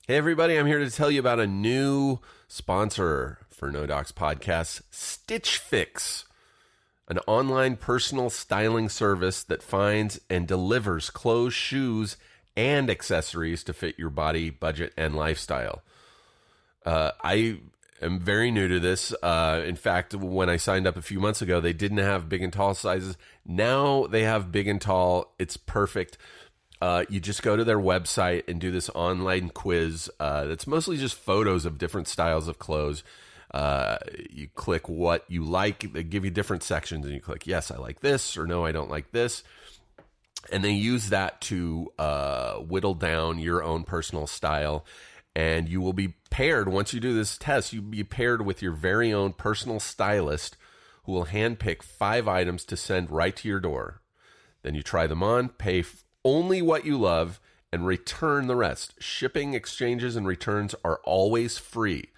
Hey, 0.08 0.18
everybody, 0.18 0.58
I'm 0.58 0.68
here 0.68 0.80
to 0.80 0.90
tell 0.90 1.12
you 1.12 1.20
about 1.20 1.40
a 1.40 1.48
new 1.48 2.20
sponsor 2.48 3.40
for 3.62 3.70
No 3.70 3.86
Docs 3.86 4.12
Podcast, 4.14 4.82
Stitch 4.90 5.60
Fix 5.60 6.26
an 7.08 7.20
online 7.28 7.76
personal 7.76 8.32
styling 8.32 8.90
service 8.90 9.44
that 9.44 9.62
finds 9.62 10.20
and 10.32 10.48
delivers 10.48 11.12
clothes, 11.12 11.54
shoes, 11.54 12.18
and 12.58 12.90
accessories 12.90 13.64
to 13.64 13.72
fit 13.72 14.00
your 14.00 14.10
body, 14.10 14.50
budget, 14.50 14.92
and 14.98 15.16
lifestyle. 15.16 15.84
Uh, 16.84 17.12
I 17.24 17.60
am 18.02 18.20
very 18.20 18.50
new 18.50 18.68
to 18.68 18.80
this. 18.80 19.14
Uh, 19.22 19.62
in 19.64 19.76
fact, 19.76 20.16
when 20.16 20.50
I 20.50 20.58
signed 20.58 20.88
up 20.88 20.98
a 20.98 21.04
few 21.04 21.20
months 21.20 21.44
ago, 21.44 21.62
they 21.62 21.74
didn't 21.74 22.00
have 22.00 22.30
big 22.30 22.42
and 22.42 22.52
tall 22.52 22.74
sizes. 22.74 23.16
Now 23.46 24.08
they 24.08 24.24
have 24.24 24.52
big 24.52 24.68
and 24.68 24.82
tall. 24.82 25.36
It's 25.38 25.56
perfect. 25.56 26.18
Uh, 26.82 27.06
you 27.10 27.20
just 27.20 27.44
go 27.44 27.56
to 27.56 27.64
their 27.64 27.80
website 27.80 28.48
and 28.48 28.60
do 28.60 28.72
this 28.72 28.90
online 28.96 29.50
quiz 29.50 30.10
uh, 30.20 30.46
that's 30.46 30.66
mostly 30.66 30.98
just 30.98 31.14
photos 31.14 31.64
of 31.64 31.78
different 31.78 32.08
styles 32.08 32.48
of 32.48 32.58
clothes. 32.58 33.04
Uh, 33.54 33.98
you 34.30 34.48
click 34.48 34.88
what 34.88 35.26
you 35.28 35.44
like. 35.44 35.92
They 35.94 36.04
give 36.04 36.24
you 36.24 36.32
different 36.32 36.64
sections, 36.64 37.06
and 37.06 37.14
you 37.14 37.22
click 37.22 37.46
yes, 37.46 37.72
I 37.72 37.78
like 37.78 38.00
this, 38.00 38.38
or 38.38 38.48
no, 38.48 38.66
I 38.66 38.72
don't 38.72 38.90
like 38.90 39.12
this. 39.12 39.44
And 40.52 40.64
they 40.64 40.72
use 40.72 41.10
that 41.10 41.42
to 41.42 41.92
uh, 42.00 42.56
whittle 42.56 42.96
down 42.96 43.40
your 43.40 43.64
own 43.64 43.84
personal 43.84 44.26
style. 44.28 44.86
And 45.36 45.70
you 45.70 45.80
will 45.82 45.94
be 45.94 46.16
paired 46.30 46.68
once 46.68 46.94
you 46.94 47.00
do 47.00 47.14
this 47.14 47.38
test. 47.38 47.72
You'll 47.72 47.84
be 47.84 48.04
paired 48.04 48.46
with 48.46 48.62
your 48.62 48.74
very 48.74 49.14
own 49.14 49.34
personal 49.34 49.80
stylist 49.80 50.58
who 51.04 51.14
will 51.14 51.28
handpick 51.28 51.84
five 51.84 52.28
items 52.28 52.66
to 52.66 52.78
send 52.78 53.12
right 53.12 53.36
to 53.36 53.48
your 53.48 53.60
door. 53.60 54.02
Then 54.64 54.76
you 54.76 54.84
try 54.84 55.08
them 55.08 55.24
on, 55.24 55.50
pay 55.50 55.84
only 56.24 56.62
what 56.62 56.86
you 56.86 56.98
love, 56.98 57.40
and 57.72 57.86
return 57.86 58.48
the 58.48 58.56
rest. 58.56 58.96
Shipping, 59.00 59.54
exchanges, 59.54 60.16
and 60.16 60.28
returns 60.28 60.76
are 60.84 61.00
always 61.04 61.58
free. 61.58 62.11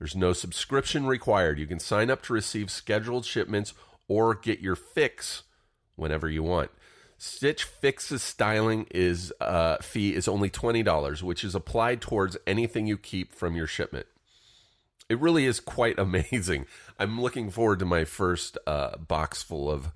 There's 0.00 0.16
no 0.16 0.32
subscription 0.32 1.06
required. 1.06 1.58
You 1.58 1.66
can 1.66 1.78
sign 1.78 2.10
up 2.10 2.22
to 2.22 2.32
receive 2.32 2.70
scheduled 2.70 3.26
shipments 3.26 3.74
or 4.08 4.34
get 4.34 4.60
your 4.60 4.74
fix 4.74 5.42
whenever 5.94 6.28
you 6.28 6.42
want. 6.42 6.70
Stitch 7.18 7.64
Fix's 7.64 8.22
styling 8.22 8.86
is 8.90 9.30
uh, 9.42 9.76
fee 9.76 10.14
is 10.14 10.26
only 10.26 10.48
twenty 10.48 10.82
dollars, 10.82 11.22
which 11.22 11.44
is 11.44 11.54
applied 11.54 12.00
towards 12.00 12.38
anything 12.46 12.86
you 12.86 12.96
keep 12.96 13.34
from 13.34 13.54
your 13.54 13.66
shipment. 13.66 14.06
It 15.10 15.20
really 15.20 15.44
is 15.44 15.60
quite 15.60 15.98
amazing. 15.98 16.64
I'm 16.98 17.20
looking 17.20 17.50
forward 17.50 17.80
to 17.80 17.84
my 17.84 18.06
first 18.06 18.56
uh, 18.66 18.96
box 18.96 19.42
full 19.42 19.70
of 19.70 19.92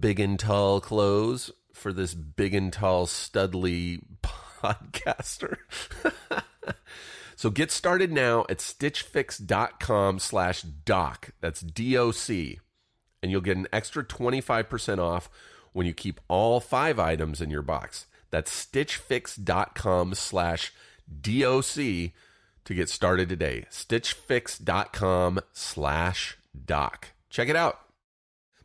big 0.00 0.18
and 0.18 0.36
tall 0.36 0.80
clothes 0.80 1.52
for 1.72 1.92
this 1.92 2.14
big 2.14 2.52
and 2.52 2.72
tall 2.72 3.06
studly 3.06 4.02
podcaster. 4.62 5.58
So 7.36 7.50
get 7.50 7.70
started 7.70 8.12
now 8.12 8.44
at 8.48 8.58
stitchfix.com 8.58 10.18
slash 10.18 10.62
doc. 10.62 11.30
That's 11.40 11.60
D-O-C. 11.60 12.60
And 13.22 13.32
you'll 13.32 13.40
get 13.40 13.56
an 13.56 13.68
extra 13.72 14.04
25% 14.04 14.98
off 14.98 15.30
when 15.72 15.86
you 15.86 15.94
keep 15.94 16.20
all 16.28 16.60
five 16.60 16.98
items 16.98 17.40
in 17.40 17.50
your 17.50 17.62
box. 17.62 18.06
That's 18.30 18.66
stitchfix.com 18.66 20.14
slash 20.14 20.72
D-O-C 21.20 22.12
to 22.64 22.74
get 22.74 22.88
started 22.88 23.28
today. 23.28 23.66
stitchfix.com 23.70 25.40
slash 25.52 26.38
doc. 26.64 27.08
Check 27.30 27.48
it 27.48 27.56
out. 27.56 27.80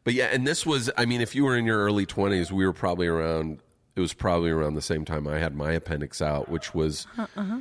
But 0.03 0.13
yeah, 0.13 0.25
and 0.25 0.47
this 0.47 0.65
was, 0.65 0.89
I 0.97 1.05
mean, 1.05 1.21
if 1.21 1.35
you 1.35 1.43
were 1.43 1.57
in 1.57 1.65
your 1.65 1.79
early 1.79 2.05
20s, 2.05 2.51
we 2.51 2.65
were 2.65 2.73
probably 2.73 3.07
around, 3.07 3.59
it 3.95 3.99
was 3.99 4.13
probably 4.13 4.49
around 4.49 4.75
the 4.75 4.81
same 4.81 5.05
time 5.05 5.27
I 5.27 5.39
had 5.39 5.55
my 5.55 5.71
appendix 5.73 6.21
out, 6.21 6.49
which 6.49 6.73
was... 6.73 7.07
Uh-huh 7.17 7.59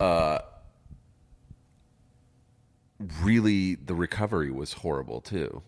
uh, 0.00 0.38
really 3.22 3.74
the 3.76 3.94
recovery 3.94 4.50
was 4.50 4.74
horrible 4.74 5.20
too. 5.20 5.62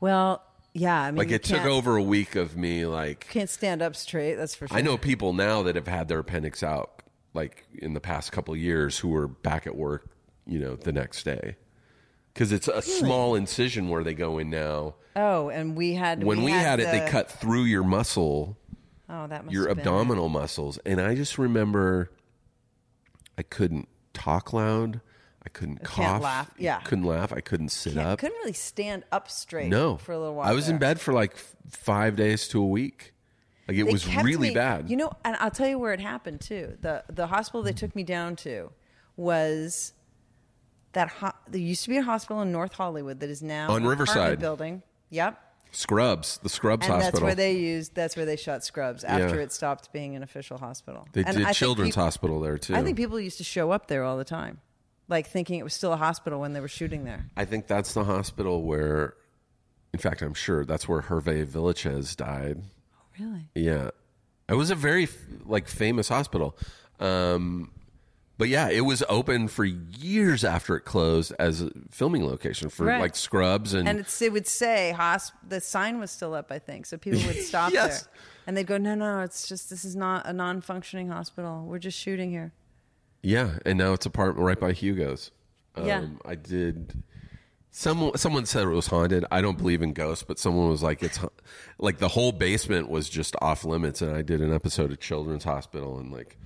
Well, 0.00 0.42
yeah, 0.72 1.00
I 1.02 1.10
mean, 1.10 1.18
like 1.18 1.30
it 1.30 1.44
took 1.44 1.64
over 1.64 1.96
a 1.96 2.02
week 2.02 2.34
of 2.36 2.56
me 2.56 2.86
like 2.86 3.28
Can't 3.30 3.48
stand 3.50 3.82
up 3.82 3.94
straight. 3.96 4.34
That's 4.34 4.54
for 4.54 4.66
sure. 4.68 4.76
I 4.76 4.80
know 4.80 4.96
people 4.98 5.32
now 5.32 5.62
that 5.62 5.76
have 5.76 5.86
had 5.86 6.08
their 6.08 6.18
appendix 6.18 6.62
out 6.62 7.02
like 7.32 7.66
in 7.74 7.94
the 7.94 8.00
past 8.00 8.32
couple 8.32 8.54
of 8.54 8.60
years 8.60 8.98
who 8.98 9.14
are 9.14 9.28
back 9.28 9.66
at 9.66 9.76
work, 9.76 10.06
you 10.46 10.58
know, 10.58 10.76
the 10.76 10.92
next 10.92 11.24
day. 11.24 11.56
Cuz 12.34 12.50
it's 12.50 12.66
a 12.66 12.82
small 12.82 13.36
incision 13.36 13.88
where 13.88 14.02
they 14.02 14.14
go 14.14 14.38
in 14.38 14.50
now. 14.50 14.96
Oh, 15.14 15.48
and 15.48 15.76
we 15.76 15.94
had 15.94 16.24
When 16.24 16.42
we, 16.42 16.50
had, 16.50 16.80
it 16.80 16.90
they 16.90 17.08
cut 17.08 17.30
through 17.30 17.64
your 17.64 17.84
muscle, 17.84 18.56
Oh, 19.08 19.28
that 19.28 19.48
your 19.52 19.68
been- 19.68 19.78
abdominal 19.78 20.28
muscles, 20.28 20.78
and 20.84 21.00
I 21.00 21.14
just 21.14 21.38
remember 21.38 22.10
I 23.38 23.42
couldn't 23.42 23.88
talk 24.12 24.52
loud. 24.52 25.00
I 25.44 25.48
couldn't 25.50 25.78
can't 25.84 25.86
cough. 25.86 26.22
laugh. 26.22 26.50
Yeah. 26.58 26.80
couldn't 26.80 27.04
laugh. 27.04 27.32
I 27.32 27.40
couldn't 27.40 27.68
sit 27.68 27.94
Can't- 27.94 28.06
up. 28.06 28.18
couldn't 28.18 28.36
really 28.38 28.52
stand 28.54 29.04
up 29.12 29.28
straight. 29.30 29.68
No, 29.68 29.96
for 29.98 30.12
a 30.12 30.18
little 30.18 30.34
while. 30.36 30.48
I 30.48 30.52
was 30.52 30.68
in 30.68 30.78
bed 30.78 31.00
for 31.00 31.12
like 31.12 31.32
f- 31.34 31.54
five 31.68 32.16
days 32.16 32.48
to 32.48 32.60
a 32.62 32.66
week. 32.66 33.12
Like 33.68 33.76
it 33.78 33.84
They 33.84 33.92
was 33.92 34.04
kept 34.06 34.24
really 34.24 34.48
me- 34.50 34.54
bad. 34.54 34.88
You 34.90 34.96
know, 34.96 35.12
and 35.24 35.36
I'll 35.40 35.50
tell 35.50 35.68
you 35.68 35.78
where 35.78 35.92
it 35.92 36.00
happened 36.00 36.40
too. 36.40 36.76
The 36.80 37.04
the 37.10 37.26
hospital 37.26 37.62
they 37.62 37.72
took 37.72 37.94
me 37.94 38.04
down 38.04 38.36
to 38.36 38.70
was 39.16 39.92
that 40.92 41.08
ho- 41.08 41.32
there 41.48 41.60
used 41.60 41.82
to 41.84 41.90
be 41.90 41.96
a 41.98 42.02
hospital 42.02 42.40
in 42.42 42.52
North 42.52 42.74
Hollywood 42.74 43.20
that 43.20 43.28
is 43.30 43.42
now 43.42 43.64
On 43.64 43.82
apartment 43.82 43.88
Riverside. 43.90 44.38
building. 44.38 44.82
Yep. 45.10 45.40
Scrubs, 45.74 46.38
the 46.42 46.48
Scrubs 46.48 46.86
and 46.86 46.94
Hospital. 46.94 47.20
that's 47.20 47.22
where 47.22 47.34
they 47.34 47.52
used. 47.56 47.94
That's 47.94 48.16
where 48.16 48.24
they 48.26 48.36
shot 48.36 48.64
Scrubs 48.64 49.04
after 49.04 49.36
Yeah. 49.36 49.42
it 49.42 49.52
stopped 49.52 49.92
being 49.92 50.14
an 50.16 50.22
official 50.22 50.58
hospital. 50.58 51.06
They 51.12 51.24
And 51.24 51.36
did 51.36 51.44
think 51.44 51.56
Children's 51.56 51.90
peop- 51.94 52.02
Hospital 52.02 52.40
there 52.40 52.58
too. 52.58 52.74
I 52.76 52.82
think 52.82 52.96
people 52.96 53.18
used 53.20 53.38
to 53.38 53.44
show 53.44 53.70
up 53.70 53.88
there 53.88 54.04
all 54.04 54.16
the 54.16 54.24
time, 54.24 54.60
like 55.08 55.26
thinking 55.26 55.58
it 55.58 55.64
was 55.64 55.74
still 55.74 55.92
a 55.92 55.96
hospital 55.96 56.40
when 56.40 56.52
they 56.52 56.60
were 56.60 56.68
shooting 56.68 57.04
there. 57.04 57.26
I 57.36 57.44
think 57.44 57.66
that's 57.66 57.92
the 57.94 58.04
hospital 58.04 58.62
where, 58.62 59.14
in 59.92 59.98
fact, 59.98 60.22
I'm 60.22 60.34
sure 60.34 60.64
that's 60.64 60.88
where 60.88 61.02
Hervé 61.02 61.44
Villechaize 61.46 62.16
died. 62.16 62.62
Oh, 62.96 63.02
really? 63.18 63.48
Yeah, 63.54 63.90
it 64.48 64.54
was 64.54 64.70
a 64.70 64.74
very 64.74 65.08
like 65.44 65.68
famous 65.68 66.08
hospital. 66.08 66.56
Um, 67.00 67.70
but 68.38 68.48
yeah, 68.48 68.68
it 68.68 68.80
was 68.82 69.02
open 69.08 69.48
for 69.48 69.64
years 69.64 70.44
after 70.44 70.76
it 70.76 70.82
closed 70.82 71.32
as 71.38 71.62
a 71.62 71.70
filming 71.90 72.26
location 72.26 72.68
for 72.68 72.84
Right. 72.86 73.00
like 73.00 73.14
Scrubs 73.16 73.74
and, 73.74 73.88
And 73.88 74.00
it's, 74.00 74.20
it 74.22 74.32
would 74.32 74.46
say 74.46 74.92
hosp- 74.96 75.32
the 75.48 75.60
sign 75.60 75.98
was 76.00 76.10
still 76.10 76.34
up, 76.34 76.50
I 76.50 76.58
think, 76.58 76.86
so 76.86 76.96
people 76.98 77.20
would 77.26 77.36
stop 77.42 77.72
Yes. 77.72 78.02
there, 78.04 78.12
and 78.46 78.56
they'd 78.56 78.66
go, 78.66 78.76
"No, 78.76 78.94
no, 78.94 79.20
it's 79.20 79.48
just 79.48 79.70
this 79.70 79.84
is 79.84 79.94
not 79.96 80.26
a 80.26 80.32
non-functioning 80.32 81.08
hospital. 81.08 81.64
We're 81.64 81.78
just 81.78 81.98
shooting 81.98 82.30
here." 82.30 82.52
yeah, 83.22 83.58
and 83.64 83.78
now 83.78 83.92
it's 83.94 84.04
apartment 84.06 84.44
right 84.44 84.60
by 84.60 84.72
Hugo's. 84.72 85.30
Um, 85.76 85.86
Yeah. 85.86 86.06
I 86.26 86.34
did. 86.34 87.02
Someone 87.70 88.16
someone 88.16 88.46
said 88.46 88.64
it 88.64 88.68
was 88.68 88.86
haunted. 88.86 89.24
I 89.32 89.40
don't 89.40 89.58
believe 89.58 89.82
in 89.82 89.94
ghosts, 89.94 90.22
but 90.22 90.38
someone 90.38 90.68
was 90.68 90.82
like 90.82 91.02
it's 91.02 91.18
like 91.78 91.98
the 91.98 92.08
whole 92.08 92.30
basement 92.32 92.88
was 92.88 93.08
just 93.08 93.34
off 93.40 93.64
limits. 93.64 94.00
And 94.02 94.14
I 94.14 94.22
did 94.22 94.40
an 94.40 94.52
episode 94.54 94.92
of 94.92 95.00
Children's 95.00 95.42
Hospital, 95.44 95.98
and 95.98 96.12
like 96.12 96.38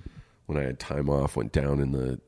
when 0.49 0.57
I 0.57 0.65
had 0.65 0.79
time 0.79 1.09
off, 1.09 1.35
went 1.35 1.51
down 1.51 1.79
in 1.79 1.91
the 1.91 2.19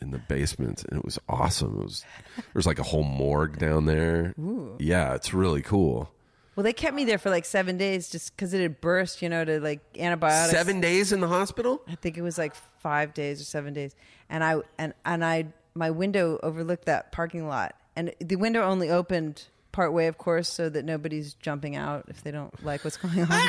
in 0.00 0.10
the 0.10 0.18
basement, 0.18 0.84
and 0.84 0.98
it 0.98 1.04
was 1.04 1.18
awesome. 1.28 1.78
It 1.78 1.84
was 1.84 2.04
there's 2.52 2.66
like 2.66 2.80
a 2.80 2.82
whole 2.82 3.04
morgue 3.04 3.58
down 3.58 3.86
there. 3.86 4.34
Yeah, 4.78 5.14
it's 5.14 5.32
really 5.32 5.62
cool. 5.62 6.10
Well, 6.56 6.64
they 6.64 6.72
kept 6.72 6.96
me 6.96 7.04
there 7.04 7.18
for 7.18 7.30
like 7.30 7.44
seven 7.44 7.78
days 7.78 8.10
just 8.10 8.34
because 8.34 8.52
it 8.52 8.60
had 8.60 8.80
burst, 8.80 9.22
you 9.22 9.28
know, 9.28 9.44
to 9.44 9.60
like 9.60 9.80
antibiotics. 9.96 10.50
Seven 10.50 10.80
days 10.80 11.12
in 11.12 11.20
the 11.20 11.28
hospital. 11.28 11.80
I 11.86 11.94
think 11.94 12.18
it 12.18 12.22
was 12.22 12.36
like 12.36 12.56
five 12.80 13.14
days 13.14 13.40
or 13.40 13.44
seven 13.44 13.74
days, 13.74 13.94
and 14.28 14.42
I 14.42 14.56
and 14.76 14.92
and 15.04 15.24
I 15.24 15.46
my 15.74 15.90
window 15.90 16.40
overlooked 16.42 16.86
that 16.86 17.12
parking 17.12 17.46
lot, 17.46 17.76
and 17.94 18.12
the 18.20 18.36
window 18.36 18.62
only 18.64 18.90
opened 18.90 19.44
part 19.70 19.92
way, 19.92 20.08
of 20.08 20.18
course, 20.18 20.48
so 20.48 20.68
that 20.68 20.84
nobody's 20.84 21.34
jumping 21.34 21.76
out 21.76 22.06
if 22.08 22.24
they 22.24 22.32
don't 22.32 22.64
like 22.64 22.82
what's 22.82 22.96
going 22.96 23.20
on. 23.20 23.48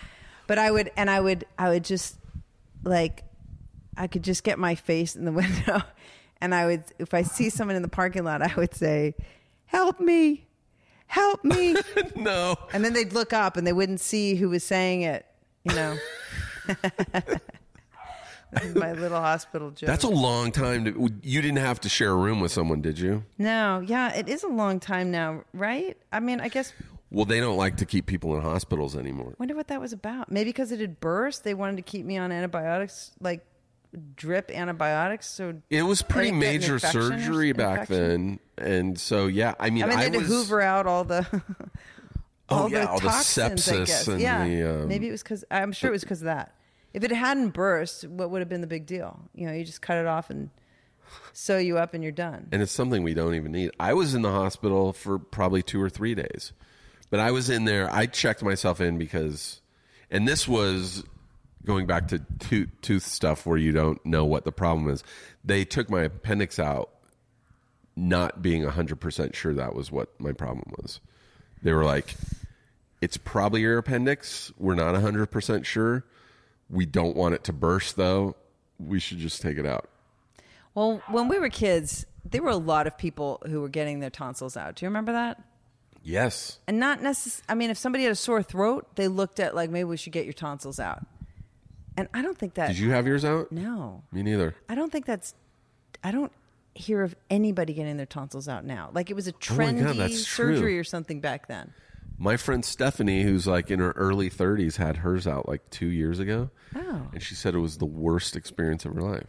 but 0.46 0.58
I 0.58 0.70
would 0.70 0.90
and 0.98 1.08
I 1.08 1.18
would 1.18 1.46
I 1.58 1.70
would 1.70 1.84
just 1.84 2.18
like 2.84 3.24
I 4.00 4.06
could 4.06 4.22
just 4.24 4.44
get 4.44 4.58
my 4.58 4.74
face 4.74 5.14
in 5.14 5.24
the 5.24 5.32
window, 5.42 5.82
and 6.40 6.54
I 6.54 6.66
would 6.66 6.84
if 6.98 7.14
I 7.14 7.22
see 7.22 7.50
someone 7.50 7.76
in 7.76 7.82
the 7.82 7.88
parking 7.88 8.24
lot, 8.24 8.42
I 8.42 8.52
would 8.56 8.74
say, 8.74 9.14
"Help 9.66 10.00
me." 10.00 10.46
Help 11.06 11.44
me. 11.44 11.74
no, 12.14 12.54
And 12.72 12.84
then 12.84 12.92
they'd 12.92 13.12
look 13.12 13.32
up 13.32 13.56
and 13.56 13.66
they 13.66 13.72
wouldn't 13.72 13.98
see 13.98 14.36
who 14.36 14.48
was 14.48 14.62
saying 14.62 15.02
it, 15.02 15.26
you 15.64 15.74
know. 15.74 15.96
My 18.76 18.92
little 18.92 19.20
hospital 19.20 19.70
joke. 19.72 19.88
that's 19.88 20.04
a 20.04 20.08
long 20.08 20.52
time. 20.52 20.84
To, 20.84 21.10
you 21.22 21.42
didn't 21.42 21.58
have 21.58 21.80
to 21.80 21.88
share 21.88 22.10
a 22.10 22.16
room 22.16 22.40
with 22.40 22.52
someone, 22.52 22.80
did 22.80 22.96
you? 22.98 23.24
no, 23.38 23.82
yeah, 23.84 24.14
it 24.14 24.28
is 24.28 24.42
a 24.44 24.48
long 24.48 24.78
time 24.80 25.10
now, 25.10 25.42
right? 25.52 25.96
I 26.12 26.20
mean, 26.20 26.40
I 26.40 26.48
guess 26.48 26.72
Well, 27.10 27.24
they 27.24 27.40
don't 27.40 27.56
like 27.56 27.76
to 27.78 27.86
keep 27.86 28.06
people 28.06 28.36
in 28.36 28.42
hospitals 28.42 28.96
anymore. 28.96 29.34
wonder 29.38 29.54
what 29.56 29.68
that 29.68 29.80
was 29.80 29.92
about. 29.92 30.30
Maybe 30.30 30.50
because 30.50 30.70
it 30.72 30.80
had 30.80 31.00
burst, 31.00 31.42
they 31.44 31.54
wanted 31.54 31.76
to 31.76 31.82
keep 31.82 32.04
me 32.04 32.18
on 32.18 32.30
antibiotics, 32.32 33.12
like 33.20 33.44
drip 34.16 34.50
antibiotics. 34.50 35.28
So 35.28 35.60
It 35.70 35.82
was 35.82 36.02
pretty 36.02 36.32
Like 36.32 36.40
get 36.40 36.46
an 36.46 36.60
major 36.60 36.78
surgery 36.78 37.52
back 37.52 37.88
then, 37.88 38.38
and 38.58 38.98
so 38.98 39.26
yeah. 39.26 39.54
I 39.58 39.70
mean, 39.70 39.84
I 39.84 39.86
mean, 39.86 39.98
they 39.98 40.04
had 40.04 40.14
was, 40.14 40.22
to 40.22 40.28
hoover 40.28 40.60
out 40.60 40.86
all 40.86 41.04
the 41.04 41.26
Oh, 42.50 42.62
all 42.62 42.70
yeah, 42.70 42.80
the 42.80 42.90
all 42.90 42.98
toxins. 42.98 43.68
I 43.68 43.74
sepsis 43.74 44.08
and 44.08 44.20
yeah, 44.20 44.44
the, 44.44 44.82
um, 44.82 44.88
maybe 44.88 45.08
it 45.08 45.12
was 45.12 45.22
because 45.22 45.44
I'm 45.50 45.72
sure 45.72 45.88
it 45.88 45.92
was 45.92 46.02
because 46.02 46.22
of 46.22 46.26
that. 46.26 46.54
If 46.92 47.04
it 47.04 47.12
hadn't 47.12 47.50
burst, 47.50 48.08
what 48.08 48.30
would 48.30 48.40
have 48.40 48.48
been 48.48 48.60
the 48.60 48.66
big 48.66 48.86
deal? 48.86 49.20
You 49.34 49.46
know, 49.46 49.52
you 49.52 49.64
just 49.64 49.80
cut 49.80 49.96
it 49.98 50.06
off 50.06 50.30
and 50.30 50.50
sew 51.32 51.58
you 51.58 51.78
up, 51.78 51.94
and 51.94 52.02
you're 52.02 52.12
done. 52.12 52.48
and 52.50 52.60
it's 52.60 52.72
something 52.72 53.02
we 53.04 53.14
don't 53.14 53.34
even 53.34 53.52
need. 53.52 53.70
I 53.78 53.94
was 53.94 54.14
in 54.14 54.22
the 54.22 54.32
hospital 54.32 54.92
for 54.92 55.18
probably 55.18 55.62
two 55.62 55.80
or 55.80 55.88
three 55.88 56.14
days, 56.16 56.52
but 57.08 57.20
I 57.20 57.30
was 57.30 57.48
in 57.50 57.64
there. 57.66 57.92
I 57.92 58.06
checked 58.06 58.42
myself 58.42 58.80
in 58.80 58.98
because, 58.98 59.60
and 60.10 60.26
this 60.26 60.48
was 60.48 61.04
going 61.64 61.86
back 61.86 62.08
to 62.08 62.20
tooth, 62.38 62.68
tooth 62.80 63.02
stuff 63.04 63.46
where 63.46 63.58
you 63.58 63.72
don't 63.72 64.04
know 64.04 64.24
what 64.24 64.44
the 64.44 64.52
problem 64.52 64.88
is. 64.88 65.04
They 65.44 65.64
took 65.64 65.90
my 65.90 66.02
appendix 66.02 66.58
out, 66.58 66.90
not 67.96 68.42
being 68.42 68.64
hundred 68.64 69.00
percent 69.00 69.34
sure 69.34 69.54
that 69.54 69.74
was 69.74 69.92
what 69.92 70.08
my 70.20 70.32
problem 70.32 70.72
was. 70.80 71.00
They 71.62 71.72
were 71.72 71.84
like, 71.84 72.14
"It's 73.00 73.16
probably 73.16 73.60
your 73.62 73.78
appendix. 73.78 74.52
We're 74.58 74.74
not 74.74 74.94
hundred 74.94 75.26
percent 75.26 75.66
sure. 75.66 76.04
We 76.68 76.86
don't 76.86 77.16
want 77.16 77.34
it 77.34 77.44
to 77.44 77.52
burst, 77.52 77.96
though. 77.96 78.36
We 78.78 79.00
should 79.00 79.18
just 79.18 79.42
take 79.42 79.58
it 79.58 79.66
out." 79.66 79.88
Well, 80.74 81.02
when 81.08 81.28
we 81.28 81.38
were 81.38 81.50
kids, 81.50 82.06
there 82.24 82.42
were 82.42 82.50
a 82.50 82.56
lot 82.56 82.86
of 82.86 82.96
people 82.96 83.42
who 83.46 83.60
were 83.60 83.68
getting 83.68 84.00
their 84.00 84.10
tonsils 84.10 84.56
out. 84.56 84.76
Do 84.76 84.84
you 84.84 84.88
remember 84.88 85.12
that? 85.12 85.42
Yes. 86.02 86.58
And 86.66 86.78
not 86.78 87.02
necessarily. 87.02 87.44
I 87.48 87.54
mean, 87.54 87.70
if 87.70 87.78
somebody 87.78 88.04
had 88.04 88.12
a 88.12 88.16
sore 88.16 88.42
throat, 88.42 88.86
they 88.96 89.08
looked 89.08 89.40
at 89.40 89.54
like 89.54 89.70
maybe 89.70 89.84
we 89.84 89.96
should 89.96 90.12
get 90.12 90.24
your 90.24 90.32
tonsils 90.32 90.80
out. 90.80 91.04
And 92.00 92.08
I 92.14 92.22
don't 92.22 92.38
think 92.38 92.54
that. 92.54 92.68
Did 92.68 92.78
you 92.78 92.90
have 92.92 93.06
yours 93.06 93.26
out? 93.26 93.52
No, 93.52 94.02
Me 94.10 94.22
neither. 94.22 94.54
I 94.70 94.74
don't 94.74 94.90
think 94.90 95.04
that's. 95.04 95.34
I 96.02 96.12
don't 96.12 96.32
hear 96.74 97.02
of 97.02 97.14
anybody 97.28 97.74
getting 97.74 97.98
their 97.98 98.06
tonsils 98.06 98.48
out 98.48 98.64
now. 98.64 98.88
Like 98.94 99.10
it 99.10 99.14
was 99.14 99.28
a 99.28 99.32
Oh 99.32 99.38
trendy 99.38 99.84
God, 99.84 99.96
that's 99.96 100.24
true. 100.24 100.56
surgery 100.56 100.78
or 100.78 100.84
something 100.84 101.20
back 101.20 101.46
then. 101.46 101.74
My 102.16 102.38
friend 102.38 102.64
Stephanie, 102.64 103.22
who's 103.22 103.46
like 103.46 103.70
in 103.70 103.80
her 103.80 103.90
early 103.92 104.30
30s, 104.30 104.76
had 104.76 104.98
hers 104.98 105.26
out 105.26 105.46
like 105.46 105.68
two 105.68 105.88
years 105.88 106.18
ago. 106.20 106.48
Oh. 106.74 107.02
And 107.12 107.22
she 107.22 107.34
said 107.34 107.54
it 107.54 107.58
was 107.58 107.76
the 107.76 107.84
worst 107.86 108.34
experience 108.34 108.86
of 108.86 108.94
her 108.94 109.02
life. 109.02 109.26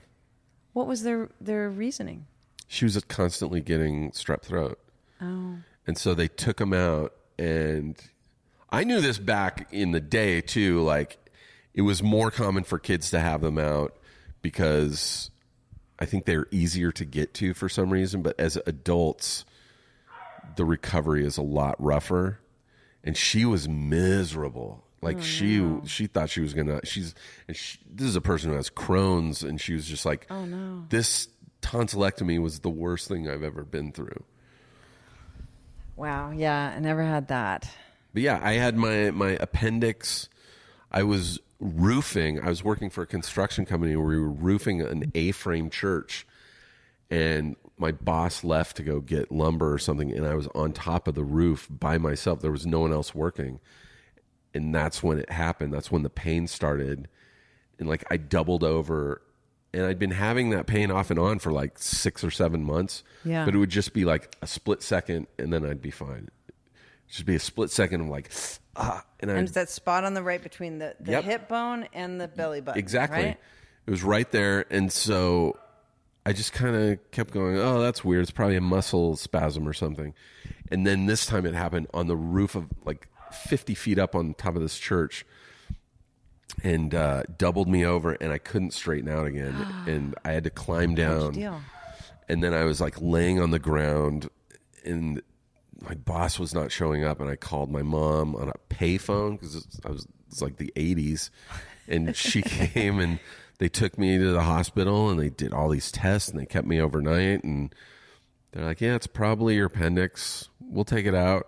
What 0.71 0.87
was 0.87 1.03
their 1.03 1.29
their 1.41 1.69
reasoning? 1.69 2.25
She 2.69 2.85
was 2.85 2.97
constantly 3.03 3.59
getting 3.59 4.11
strep 4.11 4.43
throat. 4.43 4.79
Oh, 5.21 5.57
And 5.85 5.97
so 5.97 6.13
they 6.13 6.29
took 6.29 6.55
them 6.57 6.71
out. 6.71 7.13
And 7.37 7.97
I 8.69 8.85
knew 8.85 9.01
this 9.01 9.17
back 9.17 9.67
in 9.73 9.91
the 9.91 9.99
day, 9.99 10.39
too. 10.39 10.81
Like, 10.81 11.17
it 11.73 11.81
was 11.83 12.01
more 12.03 12.31
common 12.31 12.63
for 12.63 12.77
kids 12.79 13.11
to 13.11 13.19
have 13.19 13.41
them 13.41 13.57
out 13.57 13.95
because 14.41 15.29
I 15.99 16.05
think 16.05 16.25
they're 16.25 16.47
easier 16.51 16.91
to 16.93 17.05
get 17.05 17.33
to 17.35 17.53
for 17.53 17.69
some 17.69 17.89
reason. 17.91 18.21
But 18.21 18.39
as 18.39 18.57
adults, 18.65 19.45
the 20.55 20.65
recovery 20.65 21.25
is 21.25 21.37
a 21.37 21.41
lot 21.43 21.75
rougher. 21.81 22.39
And 23.03 23.15
she 23.17 23.45
was 23.45 23.67
miserable. 23.69 24.83
Like 25.01 25.17
oh, 25.17 25.21
she 25.21 25.65
she 25.85 26.05
thought 26.05 26.29
she 26.29 26.41
was 26.41 26.53
gonna 26.53 26.79
she's 26.83 27.15
and 27.47 27.57
she, 27.57 27.79
this 27.91 28.05
is 28.07 28.15
a 28.15 28.21
person 28.21 28.51
who 28.51 28.55
has 28.55 28.69
Crohn's 28.69 29.41
and 29.41 29.59
she 29.59 29.73
was 29.73 29.87
just 29.87 30.05
like 30.05 30.27
Oh, 30.29 30.45
no. 30.45 30.85
this 30.89 31.27
tonsillectomy 31.63 32.39
was 32.39 32.59
the 32.59 32.69
worst 32.69 33.07
thing 33.07 33.27
I've 33.27 33.41
ever 33.41 33.63
been 33.63 33.91
through. 33.91 34.23
wow. 35.95 36.31
Yeah, 36.31 36.73
I 36.75 36.79
never 36.79 37.03
had 37.03 37.29
that. 37.29 37.67
But 38.13 38.21
yeah, 38.23 38.39
I 38.43 38.53
had 38.53 38.75
my 38.77 39.09
my 39.11 39.31
appendix. 39.39 40.29
I 40.91 41.03
was 41.03 41.39
roofing. 41.61 42.41
I 42.41 42.49
was 42.49 42.63
working 42.63 42.89
for 42.89 43.03
a 43.03 43.07
construction 43.07 43.65
company 43.65 43.95
where 43.95 44.07
we 44.07 44.19
were 44.19 44.29
roofing 44.29 44.81
an 44.81 45.11
A-frame 45.15 45.69
church, 45.69 46.27
and 47.09 47.55
my 47.77 47.91
boss 47.91 48.43
left 48.43 48.77
to 48.77 48.83
go 48.83 48.99
get 48.99 49.31
lumber 49.31 49.71
or 49.71 49.77
something, 49.77 50.11
and 50.11 50.25
I 50.25 50.35
was 50.35 50.47
on 50.55 50.73
top 50.73 51.07
of 51.07 51.15
the 51.15 51.23
roof 51.23 51.67
by 51.69 51.97
myself. 51.97 52.41
There 52.41 52.51
was 52.51 52.65
no 52.65 52.79
one 52.79 52.91
else 52.91 53.15
working, 53.15 53.59
and 54.53 54.73
that's 54.73 55.01
when 55.01 55.19
it 55.19 55.29
happened. 55.29 55.73
That's 55.73 55.91
when 55.91 56.03
the 56.03 56.09
pain 56.09 56.47
started, 56.47 57.07
and 57.79 57.87
like 57.87 58.03
I 58.11 58.17
doubled 58.17 58.63
over. 58.63 59.21
And 59.73 59.85
I'd 59.85 59.99
been 59.99 60.11
having 60.11 60.49
that 60.49 60.67
pain 60.67 60.91
off 60.91 61.11
and 61.11 61.17
on 61.17 61.39
for 61.39 61.53
like 61.53 61.79
six 61.79 62.25
or 62.25 62.29
seven 62.29 62.61
months. 62.61 63.05
Yeah. 63.23 63.45
But 63.45 63.55
it 63.55 63.57
would 63.57 63.69
just 63.69 63.93
be 63.93 64.03
like 64.03 64.35
a 64.41 64.47
split 64.47 64.83
second 64.83 65.27
and 65.39 65.53
then 65.53 65.65
I'd 65.65 65.81
be 65.81 65.91
fine 65.91 66.27
just 67.11 67.25
be 67.25 67.35
a 67.35 67.39
split 67.39 67.69
second 67.69 68.01
of 68.01 68.07
like 68.07 68.31
ah 68.75 69.03
and 69.19 69.29
I 69.29 69.35
And 69.35 69.43
it's 69.43 69.53
that 69.55 69.69
spot 69.69 70.03
on 70.03 70.13
the 70.13 70.23
right 70.23 70.41
between 70.41 70.79
the, 70.79 70.95
the 70.99 71.11
Yep. 71.11 71.23
hip 71.25 71.47
bone 71.49 71.87
and 71.93 72.19
the 72.19 72.27
belly 72.27 72.61
button. 72.61 72.79
exactly 72.79 73.23
right? 73.25 73.37
it 73.85 73.91
was 73.91 74.03
right 74.03 74.29
there 74.31 74.65
and 74.69 74.91
so 74.91 75.57
I 76.25 76.33
just 76.33 76.53
kind 76.53 76.75
of 76.75 77.11
kept 77.11 77.31
going 77.33 77.57
oh 77.57 77.81
that's 77.81 78.03
weird 78.03 78.21
it's 78.23 78.31
probably 78.31 78.55
a 78.55 78.61
muscle 78.61 79.15
spasm 79.17 79.67
or 79.67 79.73
something 79.73 80.13
and 80.71 80.87
then 80.87 81.05
this 81.05 81.25
time 81.25 81.45
it 81.45 81.53
happened 81.53 81.87
on 81.93 82.07
the 82.07 82.15
roof 82.15 82.55
of 82.55 82.67
like 82.85 83.07
50 83.47 83.75
feet 83.75 83.99
up 83.99 84.15
on 84.15 84.33
top 84.33 84.55
of 84.55 84.61
this 84.61 84.77
church 84.79 85.25
and 86.63 86.93
uh, 86.93 87.23
doubled 87.37 87.67
me 87.67 87.85
over 87.85 88.13
and 88.13 88.31
I 88.31 88.37
couldn't 88.37 88.71
straighten 88.71 89.09
out 89.09 89.25
again 89.25 89.53
and 89.87 90.15
I 90.23 90.31
had 90.31 90.43
to 90.45 90.49
climb 90.49 90.95
down 90.95 91.33
Deal. 91.33 91.61
and 92.29 92.43
then 92.43 92.53
I 92.53 92.63
was 92.63 92.79
like 92.81 92.95
laying 93.01 93.39
on 93.41 93.51
the 93.51 93.59
ground, 93.59 94.29
and 94.85 95.21
my 95.81 95.95
boss 95.95 96.39
was 96.39 96.53
not 96.53 96.71
showing 96.71 97.03
up, 97.03 97.19
and 97.19 97.29
I 97.29 97.35
called 97.35 97.71
my 97.71 97.81
mom 97.81 98.35
on 98.35 98.49
a 98.49 98.73
payphone 98.73 99.39
because 99.39 99.67
I 99.85 99.89
was 99.89 100.07
it's 100.29 100.41
like 100.41 100.57
the 100.57 100.71
'80s, 100.75 101.29
and 101.87 102.15
she 102.15 102.41
came 102.41 102.99
and 102.99 103.19
they 103.57 103.69
took 103.69 103.97
me 103.97 104.17
to 104.17 104.31
the 104.31 104.41
hospital 104.41 105.09
and 105.09 105.19
they 105.19 105.29
did 105.29 105.53
all 105.53 105.69
these 105.69 105.91
tests 105.91 106.29
and 106.29 106.39
they 106.39 106.47
kept 106.47 106.65
me 106.65 106.81
overnight 106.81 107.43
and 107.43 107.73
they're 108.51 108.65
like, 108.65 108.81
"Yeah, 108.81 108.95
it's 108.95 109.07
probably 109.07 109.55
your 109.55 109.67
appendix. 109.67 110.49
We'll 110.59 110.85
take 110.85 111.05
it 111.05 111.15
out." 111.15 111.47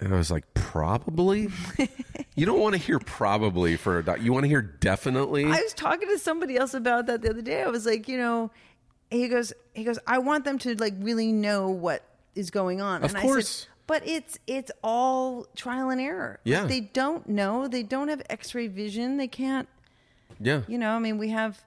And 0.00 0.12
I 0.12 0.16
was 0.16 0.30
like, 0.30 0.52
"Probably." 0.54 1.48
you 2.34 2.46
don't 2.46 2.60
want 2.60 2.74
to 2.74 2.80
hear 2.80 2.98
probably 2.98 3.76
for 3.76 3.98
a 3.98 4.04
doc. 4.04 4.20
You 4.20 4.32
want 4.32 4.44
to 4.44 4.48
hear 4.48 4.62
definitely. 4.62 5.44
I 5.44 5.60
was 5.60 5.74
talking 5.74 6.08
to 6.08 6.18
somebody 6.18 6.56
else 6.56 6.74
about 6.74 7.06
that 7.06 7.22
the 7.22 7.30
other 7.30 7.42
day. 7.42 7.62
I 7.62 7.68
was 7.68 7.86
like, 7.86 8.08
you 8.08 8.18
know, 8.18 8.50
he 9.10 9.28
goes, 9.28 9.52
he 9.74 9.84
goes, 9.84 9.98
I 10.06 10.18
want 10.18 10.44
them 10.44 10.58
to 10.60 10.74
like 10.76 10.94
really 10.98 11.30
know 11.30 11.68
what 11.68 12.04
is 12.34 12.50
going 12.50 12.80
on. 12.80 13.02
Of 13.04 13.10
and 13.10 13.18
I 13.18 13.22
course. 13.22 13.48
said, 13.48 13.68
but 13.86 14.06
it's 14.06 14.38
it's 14.46 14.70
all 14.82 15.46
trial 15.56 15.90
and 15.90 16.00
error. 16.00 16.40
Yeah. 16.44 16.64
they 16.66 16.80
don't 16.80 17.28
know. 17.28 17.68
They 17.68 17.82
don't 17.82 18.08
have 18.08 18.22
X-ray 18.30 18.68
vision. 18.68 19.16
They 19.16 19.28
can't. 19.28 19.68
yeah. 20.40 20.62
You 20.68 20.78
know, 20.78 20.90
I 20.92 20.98
mean, 20.98 21.18
we 21.18 21.28
have. 21.30 21.62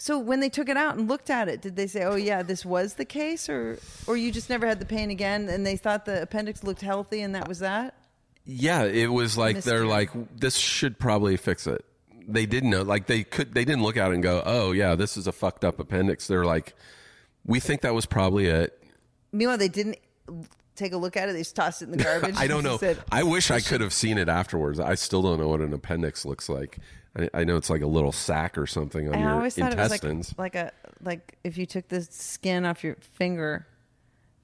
So 0.00 0.18
when 0.18 0.38
they 0.38 0.48
took 0.48 0.68
it 0.68 0.76
out 0.76 0.96
and 0.96 1.08
looked 1.08 1.28
at 1.28 1.48
it, 1.48 1.60
did 1.60 1.74
they 1.74 1.88
say, 1.88 2.04
"Oh 2.04 2.14
yeah, 2.14 2.42
this 2.44 2.64
was 2.64 2.94
the 2.94 3.04
case," 3.04 3.48
or 3.48 3.78
or 4.06 4.16
you 4.16 4.30
just 4.30 4.48
never 4.48 4.66
had 4.66 4.78
the 4.78 4.86
pain 4.86 5.10
again, 5.10 5.48
and 5.48 5.66
they 5.66 5.76
thought 5.76 6.04
the 6.04 6.22
appendix 6.22 6.62
looked 6.62 6.82
healthy, 6.82 7.20
and 7.20 7.34
that 7.34 7.48
was 7.48 7.58
that? 7.58 7.94
Yeah, 8.44 8.84
it 8.84 9.08
was 9.08 9.36
like 9.36 9.62
they're 9.62 9.86
like 9.86 10.10
this 10.36 10.56
should 10.56 10.98
probably 11.00 11.36
fix 11.36 11.66
it. 11.66 11.84
They 12.28 12.46
didn't 12.46 12.70
know 12.70 12.82
like 12.82 13.06
they 13.06 13.24
could 13.24 13.52
they 13.54 13.64
didn't 13.64 13.82
look 13.82 13.96
at 13.96 14.10
it 14.10 14.14
and 14.14 14.22
go, 14.22 14.40
"Oh, 14.46 14.70
yeah, 14.72 14.94
this 14.94 15.16
is 15.16 15.26
a 15.26 15.32
fucked 15.32 15.64
up 15.64 15.80
appendix." 15.80 16.28
They're 16.28 16.44
like, 16.44 16.74
"We 17.44 17.58
think 17.58 17.80
that 17.80 17.94
was 17.94 18.06
probably 18.06 18.46
it." 18.46 18.77
Meanwhile, 19.32 19.58
they 19.58 19.68
didn't 19.68 19.96
take 20.74 20.92
a 20.92 20.96
look 20.96 21.16
at 21.16 21.28
it; 21.28 21.32
they 21.32 21.40
just 21.40 21.56
tossed 21.56 21.82
it 21.82 21.86
in 21.86 21.90
the 21.96 21.96
garbage. 22.04 22.34
I 22.36 22.46
don't 22.46 22.62
know. 22.64 22.78
said, 22.78 22.98
I 23.10 23.22
wish 23.22 23.50
I 23.50 23.60
could 23.60 23.80
have 23.80 23.92
seen 23.92 24.18
it 24.18 24.28
afterwards. 24.28 24.80
I 24.80 24.94
still 24.94 25.22
don't 25.22 25.38
know 25.38 25.48
what 25.48 25.60
an 25.60 25.72
appendix 25.72 26.24
looks 26.24 26.48
like. 26.48 26.78
I, 27.18 27.30
I 27.34 27.44
know 27.44 27.56
it's 27.56 27.70
like 27.70 27.82
a 27.82 27.86
little 27.86 28.12
sac 28.12 28.56
or 28.58 28.66
something 28.66 29.08
on 29.08 29.14
I 29.14 29.20
your 29.20 29.44
intestines. 29.44 30.32
it 30.32 30.38
was 30.38 30.38
like 30.38 30.54
like 30.54 30.54
a 30.54 30.72
like 31.02 31.38
if 31.44 31.58
you 31.58 31.66
took 31.66 31.88
the 31.88 32.02
skin 32.02 32.64
off 32.64 32.84
your 32.84 32.96
finger 33.00 33.66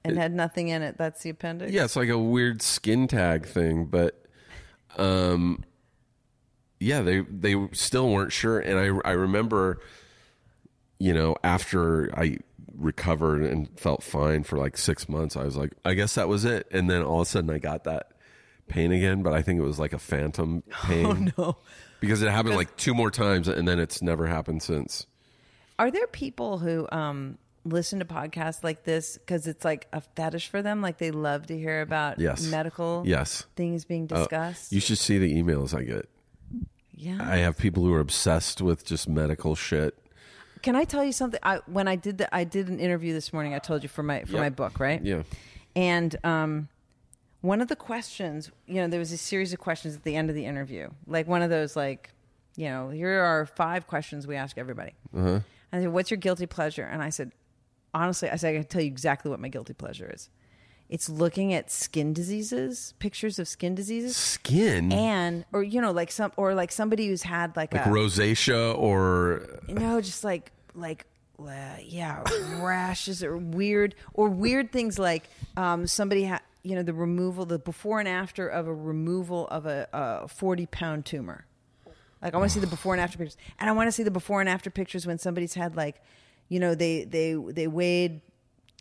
and 0.03 0.17
had 0.17 0.33
nothing 0.33 0.67
in 0.67 0.81
it, 0.81 0.97
that's 0.97 1.23
the 1.23 1.29
appendix. 1.31 1.71
Yeah, 1.71 1.85
it's 1.85 1.95
like 1.95 2.09
a 2.09 2.17
weird 2.17 2.61
skin 2.61 3.07
tag 3.07 3.45
thing, 3.45 3.85
but 3.85 4.23
um 4.97 5.63
yeah, 6.79 7.01
they 7.01 7.21
they 7.21 7.55
still 7.71 8.09
weren't 8.09 8.31
sure 8.33 8.59
and 8.59 8.77
I 9.05 9.09
I 9.09 9.13
remember 9.13 9.79
you 10.99 11.13
know, 11.13 11.35
after 11.43 12.09
I 12.17 12.37
recovered 12.77 13.43
and 13.43 13.69
felt 13.79 14.03
fine 14.03 14.43
for 14.43 14.57
like 14.57 14.77
6 14.77 15.09
months, 15.09 15.35
I 15.35 15.43
was 15.43 15.55
like, 15.57 15.73
I 15.83 15.93
guess 15.93 16.15
that 16.15 16.27
was 16.27 16.45
it. 16.45 16.67
And 16.71 16.89
then 16.89 17.01
all 17.03 17.21
of 17.21 17.27
a 17.27 17.29
sudden 17.29 17.49
I 17.49 17.59
got 17.59 17.83
that 17.85 18.11
pain 18.67 18.91
again, 18.91 19.21
but 19.23 19.33
I 19.33 19.41
think 19.41 19.59
it 19.59 19.63
was 19.63 19.79
like 19.79 19.93
a 19.93 19.99
phantom 19.99 20.63
pain. 20.83 21.05
Oh 21.37 21.43
no. 21.43 21.57
Because 21.99 22.21
it 22.21 22.29
happened 22.29 22.55
like 22.55 22.75
two 22.77 22.93
more 22.93 23.09
times 23.11 23.47
and 23.47 23.67
then 23.67 23.79
it's 23.79 24.01
never 24.01 24.27
happened 24.27 24.61
since. 24.63 25.07
Are 25.79 25.89
there 25.91 26.07
people 26.07 26.57
who 26.59 26.87
um 26.91 27.37
listen 27.67 27.97
to 27.99 28.05
podcasts 28.05 28.63
like 28.63 28.83
this 28.83 29.17
because 29.17 29.47
it's 29.47 29.65
like 29.65 29.87
a 29.91 30.01
fetish 30.01 30.49
for 30.49 30.61
them? 30.61 30.81
Like 30.81 30.97
they 30.99 31.11
love 31.11 31.47
to 31.47 31.57
hear 31.57 31.81
about 31.81 32.19
Yes. 32.19 32.43
medical 32.45 33.03
Yes. 33.05 33.45
things 33.55 33.85
being 33.85 34.07
Oh, 34.11 34.17
discussed. 34.17 34.71
you 34.71 34.79
should 34.79 34.97
see 34.99 35.17
the 35.17 35.33
emails 35.35 35.75
I 35.77 35.83
get. 35.83 36.07
yeah. 36.93 37.17
I 37.21 37.37
have 37.37 37.57
people 37.57 37.83
who 37.83 37.93
are 37.93 37.99
obsessed 37.99 38.61
with 38.61 38.85
just 38.85 39.07
medical 39.09 39.55
shit. 39.55 39.97
Can 40.65 40.75
I 40.75 40.83
tell 40.83 41.03
you 41.05 41.11
something? 41.11 41.39
I 41.43 41.59
when 41.67 41.87
I 41.87 41.95
did 41.95 42.17
the 42.17 42.35
I 42.35 42.43
did 42.43 42.69
an 42.69 42.79
interview 42.79 43.13
this 43.13 43.31
morning. 43.31 43.53
I 43.53 43.59
told 43.59 43.83
you 43.83 43.87
for 43.89 44.01
my 44.01 44.23
for 44.23 44.31
Yep. 44.33 44.41
my 44.41 44.49
book, 44.49 44.79
right? 44.79 44.99
Yeah. 44.99 45.21
And 45.75 46.15
um, 46.23 46.69
one 47.41 47.61
of 47.61 47.67
the 47.67 47.75
questions, 47.75 48.49
you 48.65 48.81
know, 48.81 48.87
there 48.87 48.99
was 48.99 49.11
a 49.11 49.17
series 49.17 49.53
of 49.53 49.59
questions 49.59 49.95
at 49.95 50.01
the 50.01 50.15
end 50.15 50.31
of 50.31 50.35
the 50.35 50.43
interview, 50.43 50.89
like 51.05 51.27
one 51.27 51.43
of 51.43 51.51
those, 51.51 51.75
like, 51.75 52.09
you 52.55 52.67
know, 52.67 52.89
here 52.89 53.21
are 53.23 53.45
five 53.45 53.85
questions 53.85 54.25
we 54.25 54.35
ask 54.37 54.57
everybody. 54.57 54.93
Uh-huh. 55.15 55.41
I 55.71 55.81
said, 55.81 55.89
"What's 55.89 56.09
your 56.09 56.17
guilty 56.17 56.47
pleasure?" 56.47 56.89
And 56.91 57.03
I 57.03 57.09
said, 57.11 57.31
honestly, 57.93 58.31
I 58.31 58.35
said 58.35 58.55
I 58.55 58.57
can 58.57 58.63
tell 58.63 58.81
you 58.81 58.87
exactly 58.87 59.29
what 59.29 59.39
my 59.39 59.49
guilty 59.49 59.73
pleasure 59.73 60.09
is. 60.11 60.31
It's 60.89 61.09
looking 61.09 61.53
at 61.53 61.69
skin 61.69 62.11
diseases, 62.11 62.95
pictures 62.97 63.37
of 63.37 63.47
skin 63.47 63.75
diseases, 63.75 64.17
Skin. 64.17 64.91
and 64.91 65.45
or 65.53 65.61
you 65.61 65.79
know, 65.79 65.91
like 65.91 66.11
some 66.11 66.31
or 66.37 66.55
like 66.55 66.71
somebody 66.71 67.07
who's 67.07 67.21
had 67.21 67.55
like, 67.55 67.71
like 67.71 67.85
a 67.85 67.89
rosacea 67.89 68.75
or 68.75 69.59
no, 69.67 70.01
just 70.01 70.23
like 70.23 70.51
like 70.75 71.05
uh, 71.39 71.51
yeah, 71.83 72.23
rashes 72.61 73.23
or 73.23 73.37
weird 73.37 73.95
or 74.13 74.29
weird 74.29 74.71
things 74.71 74.97
like 74.97 75.23
um, 75.57 75.85
somebody 75.87 76.25
ha- 76.25 76.41
you 76.63 76.75
know 76.75 76.83
the 76.83 76.93
removal, 76.93 77.45
the 77.45 77.59
before 77.59 77.99
and 77.99 78.07
after 78.07 78.47
of 78.47 78.67
a 78.67 78.73
removal 78.73 79.47
of 79.49 79.65
a, 79.65 79.87
a 79.93 80.27
forty 80.27 80.65
pound 80.65 81.05
tumor. 81.05 81.45
Like 82.21 82.33
I 82.33 82.37
want 82.37 82.49
to 82.49 82.53
see 82.53 82.59
the 82.61 82.67
before 82.67 82.93
and 82.93 83.01
after 83.01 83.17
pictures, 83.17 83.37
and 83.59 83.69
I 83.69 83.73
want 83.73 83.87
to 83.87 83.91
see 83.91 84.03
the 84.03 84.11
before 84.11 84.39
and 84.39 84.49
after 84.49 84.69
pictures 84.69 85.05
when 85.05 85.19
somebody's 85.19 85.53
had 85.53 85.75
like, 85.75 86.01
you 86.49 86.59
know, 86.59 86.73
they 86.75 87.03
they 87.03 87.33
they 87.33 87.67
weighed. 87.67 88.21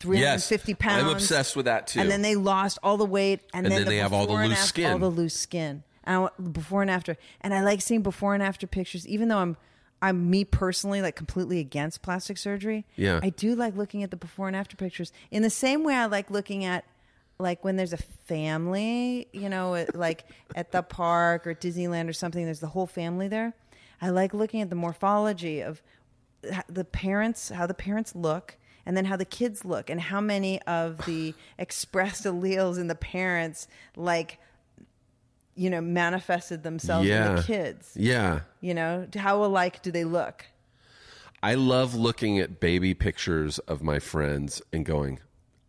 350 0.01 0.73
Yes, 0.73 0.79
pounds. 0.79 1.05
I'm 1.05 1.09
obsessed 1.11 1.57
with 1.57 1.65
that, 1.67 1.87
too. 1.87 2.01
And 2.01 2.11
then 2.11 2.21
they 2.21 2.35
lost 2.35 2.79
all 2.83 2.97
the 2.99 3.07
weight, 3.07 3.41
and, 3.55 3.65
And 3.65 3.73
then, 3.73 3.79
then 3.79 3.85
the 3.85 3.91
they 3.91 3.97
have 3.99 4.13
all 4.13 4.27
the 4.27 4.33
loose 4.35 4.53
after- 4.53 4.67
skin. 4.67 4.91
All 4.93 4.99
the 4.99 5.09
loose 5.09 5.35
skin. 5.39 5.83
And 6.03 6.17
I 6.17 6.19
want 6.19 6.53
before 6.53 6.83
and 6.83 6.91
after. 6.91 7.17
And 7.41 7.55
I 7.55 7.63
like 7.63 7.81
seeing 7.81 8.03
before 8.03 8.35
and 8.35 8.43
after 8.43 8.67
pictures, 8.67 9.07
even 9.07 9.29
though 9.29 9.39
I'm, 9.39 9.57
I'm 10.05 10.29
me 10.29 10.45
personally 10.45 11.01
like 11.01 11.17
completely 11.17 11.61
against 11.61 12.03
plastic 12.03 12.37
surgery. 12.37 12.85
Yeah. 12.95 13.21
I 13.23 13.31
do 13.31 13.55
like 13.55 13.75
looking 13.75 14.03
at 14.03 14.11
the 14.11 14.19
before 14.19 14.49
and 14.49 14.55
after 14.55 14.77
pictures 14.77 15.13
in 15.31 15.43
the 15.43 15.49
same 15.49 15.83
way 15.83 15.95
I 15.95 16.05
like 16.05 16.31
looking 16.31 16.67
at, 16.67 16.85
like 17.39 17.65
when 17.65 17.77
there's 17.77 17.95
a 17.95 18.03
family, 18.27 19.29
you 19.33 19.49
know, 19.49 19.87
like 19.95 20.25
at 20.55 20.73
the 20.73 20.83
park 20.83 21.47
or 21.47 21.55
Disneyland 21.55 22.11
or 22.11 22.13
something. 22.13 22.45
There's 22.45 22.61
the 22.61 22.67
whole 22.67 22.87
family 22.87 23.29
there. 23.29 23.55
I 24.03 24.11
like 24.11 24.35
looking 24.35 24.61
at 24.61 24.69
the 24.69 24.77
morphology 24.77 25.63
of 25.63 25.83
the 26.69 26.85
parents, 26.85 27.49
how 27.49 27.67
the 27.67 27.73
parents 27.73 28.15
look, 28.15 28.59
and 28.85 28.99
then 28.99 29.07
how 29.07 29.17
the 29.17 29.25
kids 29.25 29.65
look, 29.65 29.89
and 29.89 29.99
how 29.99 30.21
many 30.21 30.61
of 30.63 31.07
the 31.07 31.33
expressed 31.59 32.25
alleles 32.25 32.79
in 32.79 32.89
the 32.89 32.95
parents, 32.95 33.69
like, 33.97 34.39
you 35.57 35.71
know, 35.71 35.81
manifested 35.81 36.63
themselves 36.63 37.09
in 37.09 37.37
the 37.37 37.43
kids. 37.43 37.93
Yeah, 37.97 38.41
You 38.61 38.75
know, 38.75 39.07
how 39.17 39.45
alike 39.45 39.83
do 39.83 39.91
they 39.91 40.05
look? 40.05 40.45
I 41.43 41.55
love 41.55 41.95
looking 41.95 42.39
at 42.39 42.59
baby 42.61 42.95
pictures 42.95 43.59
of 43.61 43.83
my 43.83 43.99
friends 43.99 44.63
and 44.73 44.85
going, 44.85 45.21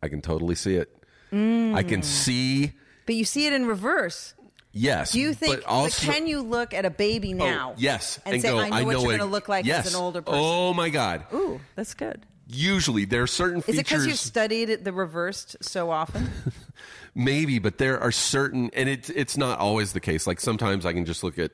I 0.02 0.08
can 0.08 0.22
totally 0.22 0.56
see 0.56 0.76
it. 0.76 0.90
I 1.32 1.36
Mm. 1.36 1.90
can 1.90 2.02
see. 2.02 2.72
But 3.06 3.16
you 3.16 3.26
see 3.26 3.46
it 3.46 3.52
in 3.54 3.66
reverse. 3.66 4.34
Yes. 4.72 5.12
Do 5.12 5.20
you 5.20 5.34
think? 5.34 5.56
But 5.56 5.66
also, 5.66 6.12
can 6.12 6.28
you 6.28 6.42
look 6.42 6.74
at 6.74 6.86
a 6.86 6.90
baby 6.90 7.34
Oh, 7.34 7.38
now? 7.38 7.74
yes, 7.78 8.20
and, 8.26 8.42
say, 8.42 8.50
go, 8.50 8.60
"I 8.60 8.70
know 8.70 8.86
what 8.86 8.92
you're 8.94 9.02
going 9.04 9.20
to 9.20 9.26
look 9.26 9.48
like 9.48 9.66
yes. 9.66 9.86
as 9.88 9.94
an 9.96 10.02
older 10.02 10.22
person." 10.22 10.40
Oh 10.44 10.74
my 10.74 10.90
god! 10.90 11.24
Ooh, 11.34 11.62
that's 11.76 11.94
good. 11.94 12.26
Usually 12.48 13.06
there 13.06 13.24
are 13.24 13.28
certain 13.28 13.62
features. 13.62 13.76
Is 13.76 13.80
it 13.80 13.86
because 13.86 14.08
you've 14.08 14.20
studied 14.20 14.84
the 14.84 14.94
reversed 14.94 15.58
so 15.62 15.90
often? 15.90 16.30
Maybe, 17.16 17.60
but 17.60 17.78
there 17.78 18.00
are 18.00 18.12
certain, 18.12 18.70
and 18.74 18.88
it's 18.88 19.10
it's 19.10 19.38
not 19.38 19.60
always 19.60 19.94
the 19.94 20.00
case. 20.00 20.28
Like 20.28 20.40
sometimes 20.40 20.86
I 20.86 20.94
can 20.94 21.06
just 21.06 21.24
look 21.24 21.40
at 21.40 21.52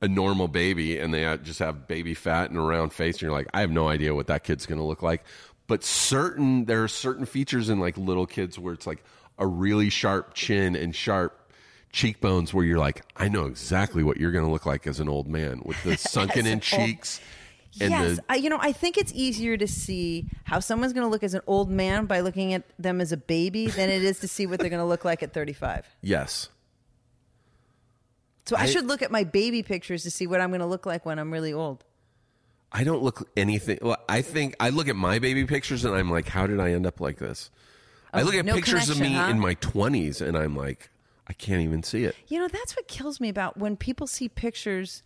a 0.00 0.08
normal 0.08 0.48
baby 0.48 0.98
and 0.98 1.12
they 1.12 1.38
just 1.42 1.58
have 1.60 1.86
baby 1.86 2.14
fat 2.14 2.50
and 2.50 2.58
a 2.58 2.62
round 2.62 2.92
face, 2.92 3.16
and 3.16 3.22
you're 3.22 3.32
like, 3.32 3.48
I 3.52 3.60
have 3.60 3.70
no 3.70 3.88
idea 3.88 4.14
what 4.14 4.28
that 4.28 4.44
kid's 4.44 4.64
going 4.64 4.78
to 4.78 4.84
look 4.84 5.02
like. 5.02 5.24
But 5.66 5.84
certain, 5.84 6.64
there 6.64 6.82
are 6.82 6.88
certain 6.88 7.26
features 7.26 7.68
in 7.68 7.78
like 7.78 7.96
little 7.96 8.26
kids 8.26 8.58
where 8.58 8.74
it's 8.74 8.86
like 8.86 9.04
a 9.38 9.46
really 9.46 9.90
sharp 9.90 10.34
chin 10.34 10.76
and 10.76 10.94
sharp 10.94 11.38
cheekbones, 11.92 12.54
where 12.54 12.64
you're 12.64 12.78
like, 12.78 13.02
I 13.16 13.28
know 13.28 13.46
exactly 13.46 14.02
what 14.02 14.16
you're 14.16 14.32
going 14.32 14.44
to 14.44 14.50
look 14.50 14.66
like 14.66 14.86
as 14.86 14.98
an 14.98 15.08
old 15.08 15.28
man 15.28 15.62
with 15.64 15.82
the 15.82 15.96
sunken 15.98 16.46
in 16.46 16.60
cheeks. 16.60 17.20
Yes, 17.74 18.16
the, 18.16 18.24
I, 18.28 18.34
you 18.36 18.50
know, 18.50 18.58
I 18.60 18.72
think 18.72 18.98
it's 18.98 19.12
easier 19.14 19.56
to 19.56 19.66
see 19.66 20.26
how 20.44 20.60
someone's 20.60 20.92
going 20.92 21.06
to 21.06 21.10
look 21.10 21.22
as 21.22 21.34
an 21.34 21.40
old 21.46 21.70
man 21.70 22.06
by 22.06 22.20
looking 22.20 22.52
at 22.52 22.64
them 22.78 23.00
as 23.00 23.12
a 23.12 23.16
baby 23.16 23.66
than 23.68 23.88
it 23.88 24.02
is 24.02 24.20
to 24.20 24.28
see 24.28 24.46
what 24.46 24.60
they're 24.60 24.68
going 24.70 24.80
to 24.80 24.86
look 24.86 25.04
like 25.04 25.22
at 25.22 25.32
35. 25.32 25.86
yes, 26.02 26.48
So 28.46 28.56
I, 28.56 28.62
I- 28.62 28.66
should 28.66 28.86
look 28.86 29.02
at 29.02 29.10
my 29.10 29.24
baby 29.24 29.62
pictures 29.62 30.02
to 30.04 30.10
see 30.10 30.26
what 30.26 30.40
I'm 30.40 30.50
going 30.50 30.60
to 30.60 30.66
look 30.66 30.86
like 30.86 31.06
when 31.06 31.18
I'm 31.18 31.32
really 31.32 31.52
old. 31.52 31.84
I 32.74 32.84
don't 32.84 33.02
look 33.02 33.28
anything. 33.36 33.78
Well, 33.82 33.98
I 34.08 34.22
think 34.22 34.56
I 34.58 34.70
look 34.70 34.88
at 34.88 34.96
my 34.96 35.18
baby 35.18 35.44
pictures 35.44 35.84
and 35.84 35.94
I'm 35.94 36.10
like, 36.10 36.26
how 36.28 36.46
did 36.46 36.58
I 36.58 36.72
end 36.72 36.86
up 36.86 37.00
like 37.00 37.18
this? 37.18 37.50
I 38.14 38.22
oh, 38.22 38.24
look 38.24 38.34
at 38.34 38.40
Oh, 38.40 38.48
no 38.48 38.54
pictures 38.54 38.88
of 38.88 38.98
me 38.98 39.12
huh? 39.12 39.28
in 39.28 39.38
my 39.38 39.54
20s 39.56 40.26
and 40.26 40.36
I'm 40.38 40.56
like, 40.56 40.88
I 41.28 41.34
can't 41.34 41.60
even 41.62 41.82
see 41.82 42.04
it. 42.04 42.16
You 42.28 42.38
know, 42.38 42.48
that's 42.48 42.74
what 42.74 42.88
kills 42.88 43.20
me 43.20 43.28
about 43.28 43.58
when 43.58 43.76
people 43.76 44.06
see 44.06 44.28
pictures 44.28 45.02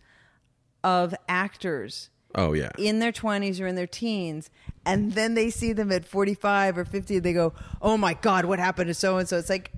of 0.83 1.13
actors 1.27 2.09
Oh 2.37 2.53
yeah. 2.53 2.69
in 2.77 2.99
their 2.99 3.11
20s 3.11 3.59
or 3.59 3.67
in 3.67 3.75
their 3.75 3.87
teens 3.87 4.49
and 4.85 5.11
then 5.13 5.33
they 5.33 5.49
see 5.49 5.73
them 5.73 5.91
at 5.91 6.05
45 6.05 6.77
or 6.77 6.85
50 6.85 7.15
and 7.17 7.23
they 7.25 7.33
go 7.33 7.53
oh 7.81 7.97
my 7.97 8.13
god 8.13 8.45
what 8.45 8.59
happened 8.59 8.87
to 8.89 8.93
so 8.93 9.17
and 9.17 9.27
so 9.27 9.37
it's 9.37 9.49
like 9.49 9.71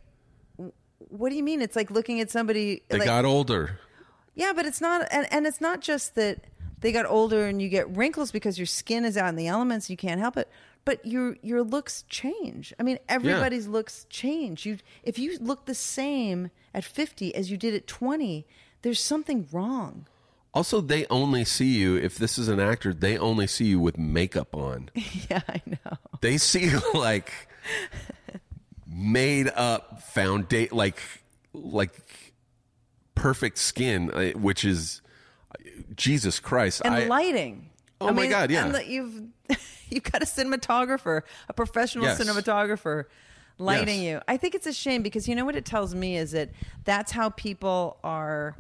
what 1.12 1.30
do 1.32 1.36
you 1.36 1.42
mean? 1.44 1.64
It's 1.64 1.76
like 1.76 1.90
looking 1.90 2.20
at 2.20 2.30
somebody 2.30 2.84
They 2.90 3.00
like, 3.00 3.08
got 3.08 3.26
older. 3.26 3.80
yeah 4.36 4.52
but 4.56 4.66
it's 4.66 4.82
not 4.82 5.08
and, 5.12 5.26
and 5.32 5.48
it's 5.48 5.62
not 5.62 5.82
just 5.82 6.14
that 6.16 6.44
they 6.82 6.92
got 6.92 7.06
older 7.08 7.46
and 7.48 7.62
you 7.62 7.68
get 7.70 7.90
wrinkles 7.96 8.32
because 8.32 8.60
your 8.60 8.68
skin 8.68 9.04
is 9.06 9.18
out 9.18 9.30
in 9.30 9.36
the 9.36 9.48
elements 9.48 9.90
you 9.90 9.98
can't 9.98 10.20
help 10.20 10.38
it 10.38 10.48
but 10.86 11.06
your 11.06 11.36
your 11.42 11.62
looks 11.64 12.04
change. 12.10 12.74
I 12.80 12.84
mean 12.84 13.00
everybody's 13.08 13.68
looks 13.68 14.06
change. 14.10 14.66
You 14.66 14.78
if 15.04 15.18
you 15.20 15.38
look 15.40 15.66
the 15.66 15.76
same 15.76 16.52
at 16.74 16.84
50 16.84 17.34
as 17.36 17.50
you 17.52 17.58
did 17.58 17.74
at 17.74 17.88
20 17.88 18.46
there's 18.82 19.00
something 19.00 19.48
wrong 19.52 20.08
Also, 20.54 20.82
they 20.82 21.06
only 21.12 21.46
see 21.46 21.78
you 21.78 21.96
if 21.96 22.18
this 22.18 22.38
is 22.40 22.48
an 22.48 22.60
actor. 22.60 22.94
They 22.94 23.18
only 23.18 23.46
see 23.48 23.66
you 23.66 23.80
with 23.80 23.98
makeup 23.98 24.56
on. 24.56 24.90
yeah, 25.30 25.42
I 25.48 25.62
know. 25.68 25.98
They 26.22 26.38
see 26.38 26.66
you 26.66 26.82
like 26.94 27.32
made 28.88 29.48
up 29.56 30.02
foundation, 30.04 30.76
like 30.76 31.00
like 31.54 31.94
perfect 33.16 33.58
skin, 33.58 34.12
uh, 34.12 34.30
which 34.32 34.66
is 34.66 35.02
Jesus 35.96 36.40
Christ. 36.40 36.82
And 36.84 36.96
I, 36.96 37.06
lighting. 37.06 37.70
Oh 38.02 38.08
I 38.08 38.12
my 38.12 38.22
mean, 38.24 38.32
God, 38.32 38.52
yeah. 38.52 38.66
and 38.66 38.76
the- 38.76 38.86
you've 38.90 39.22
you've 39.90 40.04
got 40.04 40.22
a 40.22 40.26
cinematographer, 40.26 41.22
a 41.48 41.54
professional 41.54 42.06
Yes. 42.06 42.20
cinematographer 42.20 43.06
lighting 43.58 44.02
Yes. 44.02 44.14
you. 44.14 44.22
I 44.28 44.38
think 44.38 44.56
it's 44.56 44.68
a 44.68 44.74
shame 44.74 45.04
because 45.04 45.28
you 45.28 45.36
know 45.36 45.46
what 45.46 45.56
it 45.56 45.66
tells 45.66 45.94
me 45.94 46.18
is 46.18 46.32
that 46.32 46.50
that's 46.86 47.12
how 47.12 47.30
people 47.30 47.98
are 48.04 48.56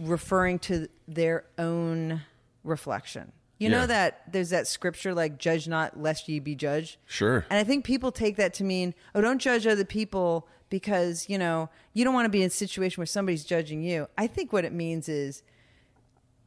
referring 0.00 0.58
to 0.60 0.88
their 1.08 1.44
own 1.58 2.22
reflection. 2.64 3.32
You 3.58 3.68
Yeah. 3.68 3.80
know 3.80 3.86
that 3.88 4.22
there's 4.32 4.50
that 4.50 4.66
scripture 4.66 5.12
like 5.14 5.38
judge 5.38 5.68
not 5.68 6.00
lest 6.00 6.28
ye 6.28 6.38
be 6.38 6.54
judged. 6.54 6.96
Sure. 7.06 7.44
And 7.50 7.58
I 7.58 7.64
think 7.64 7.84
people 7.84 8.10
take 8.10 8.36
that 8.36 8.54
to 8.54 8.64
mean, 8.64 8.94
oh, 9.14 9.20
don't 9.20 9.38
judge 9.38 9.66
other 9.66 9.84
people 9.84 10.48
because, 10.70 11.28
you 11.28 11.36
know, 11.36 11.68
you 11.92 12.04
don't 12.04 12.14
want 12.14 12.24
to 12.26 12.30
be 12.30 12.40
in 12.42 12.46
a 12.46 12.50
situation 12.50 13.00
where 13.00 13.06
somebody's 13.06 13.44
judging 13.44 13.82
you. 13.82 14.06
I 14.16 14.26
think 14.28 14.52
what 14.52 14.64
it 14.64 14.72
means 14.72 15.08
is 15.08 15.42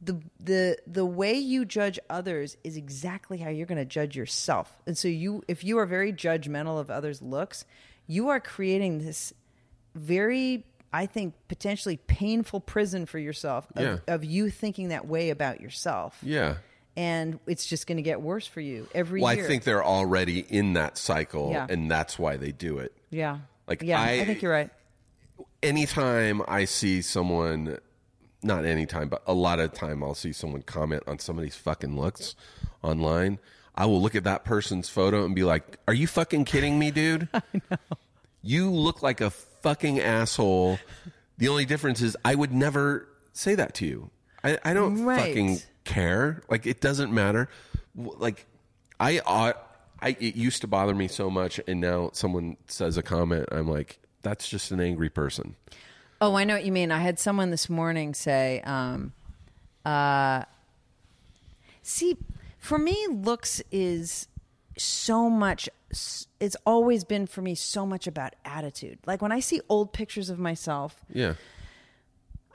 the 0.02 0.20
the 0.40 0.76
the 0.86 1.06
way 1.06 1.34
you 1.34 1.64
judge 1.64 1.98
others 2.10 2.56
is 2.64 2.76
exactly 2.76 3.38
how 3.38 3.48
you're 3.48 3.66
going 3.66 3.78
to 3.78 3.84
judge 3.84 4.16
yourself. 4.16 4.76
And 4.86 4.98
so 4.98 5.08
you 5.08 5.42
if 5.46 5.62
you 5.62 5.78
are 5.78 5.86
very 5.86 6.12
judgmental 6.12 6.78
of 6.80 6.90
others' 6.90 7.22
looks, 7.22 7.64
you 8.06 8.28
are 8.28 8.40
creating 8.40 8.98
this 8.98 9.32
very 9.94 10.66
I 10.94 11.06
think 11.06 11.34
potentially 11.48 11.96
painful 11.96 12.60
prison 12.60 13.04
for 13.06 13.18
yourself 13.18 13.66
of, 13.74 13.82
Yeah. 13.82 13.96
of 14.14 14.24
you 14.24 14.48
thinking 14.50 14.88
that 14.90 15.06
way 15.06 15.30
about 15.30 15.60
yourself. 15.60 16.16
yeah. 16.22 16.56
And 16.96 17.40
it's 17.48 17.66
just 17.66 17.88
going 17.88 17.96
to 17.96 18.02
get 18.04 18.20
worse 18.22 18.46
for 18.46 18.60
you 18.60 18.86
every 18.94 19.20
Well, 19.20 19.34
year. 19.34 19.44
I 19.44 19.48
think 19.48 19.64
they're 19.64 19.82
already 19.84 20.38
in 20.48 20.74
that 20.74 20.96
cycle, 20.96 21.50
Yeah. 21.50 21.66
and 21.68 21.90
that's 21.90 22.20
why 22.20 22.36
they 22.36 22.52
do 22.52 22.78
it. 22.78 22.92
yeah. 23.10 23.38
Like, 23.66 23.82
yeah, 23.82 24.00
I- 24.00 24.10
I 24.20 24.24
think 24.24 24.42
you're 24.42 24.52
right. 24.52 24.70
anytime 25.62 26.42
I 26.46 26.66
see 26.66 27.02
someone, 27.02 27.78
not 28.42 28.64
anytime, 28.64 29.08
but 29.08 29.22
a 29.26 29.32
lot 29.34 29.58
of 29.58 29.72
time 29.72 30.04
I'll 30.04 30.14
see 30.14 30.32
someone 30.32 30.62
comment 30.62 31.02
on 31.08 31.18
somebody's 31.18 31.56
fucking 31.56 31.98
looks 31.98 32.36
online. 32.82 33.38
I 33.74 33.86
will 33.86 34.00
look 34.00 34.14
at 34.14 34.22
that 34.24 34.44
person's 34.44 34.88
photo 34.88 35.24
and 35.24 35.34
be 35.34 35.42
like, 35.42 35.78
"Are 35.88 35.94
you 35.94 36.06
fucking 36.06 36.44
kidding 36.44 36.78
me, 36.78 36.92
dude? 36.92 37.28
You 38.44 38.70
look 38.70 39.02
like 39.02 39.20
a 39.20 39.30
fucking 39.30 39.98
asshole." 40.00 40.78
The 41.38 41.48
only 41.48 41.64
difference 41.64 42.00
is 42.02 42.16
I 42.24 42.34
would 42.36 42.52
never 42.52 43.08
say 43.32 43.56
that 43.56 43.74
to 43.76 43.86
you. 43.86 44.10
I, 44.44 44.58
I 44.64 44.72
don't 44.74 45.02
Right. 45.04 45.18
fucking 45.20 45.60
care. 45.84 46.42
Like 46.48 46.64
it 46.66 46.80
doesn't 46.80 47.12
matter. 47.12 47.48
Like 47.96 48.46
I, 49.00 49.20
I, 49.26 49.54
I, 50.00 50.08
it 50.20 50.36
used 50.36 50.60
to 50.60 50.68
bother 50.68 50.94
me 50.94 51.08
so 51.08 51.30
much, 51.30 51.58
and 51.66 51.80
now 51.80 52.10
someone 52.12 52.56
says 52.68 52.96
a 52.96 53.02
comment, 53.02 53.48
I'm 53.50 53.68
like, 53.68 53.98
that's 54.22 54.48
just 54.48 54.70
an 54.70 54.80
angry 54.80 55.08
person. 55.10 55.56
Oh, 56.20 56.36
I 56.36 56.44
know 56.44 56.54
what 56.54 56.64
you 56.64 56.70
mean. 56.72 56.92
I 56.92 56.98
had 57.00 57.18
someone 57.18 57.50
this 57.50 57.68
morning 57.68 58.14
say, 58.14 58.60
um, 58.64 59.12
uh, 59.84 60.44
see, 61.82 62.16
for 62.58 62.78
me, 62.78 62.96
looks 63.10 63.60
is 63.72 64.28
so 64.78 65.28
much, 65.28 65.68
it's 66.40 66.56
always 66.66 67.04
been 67.04 67.26
for 67.26 67.42
me 67.42 67.54
so 67.54 67.86
much 67.86 68.06
about 68.06 68.34
attitude. 68.44 68.98
Like 69.06 69.22
when 69.22 69.32
I 69.32 69.40
see 69.40 69.60
old 69.68 69.92
pictures 69.92 70.30
of 70.30 70.38
myself, 70.38 71.04
Yeah. 71.12 71.34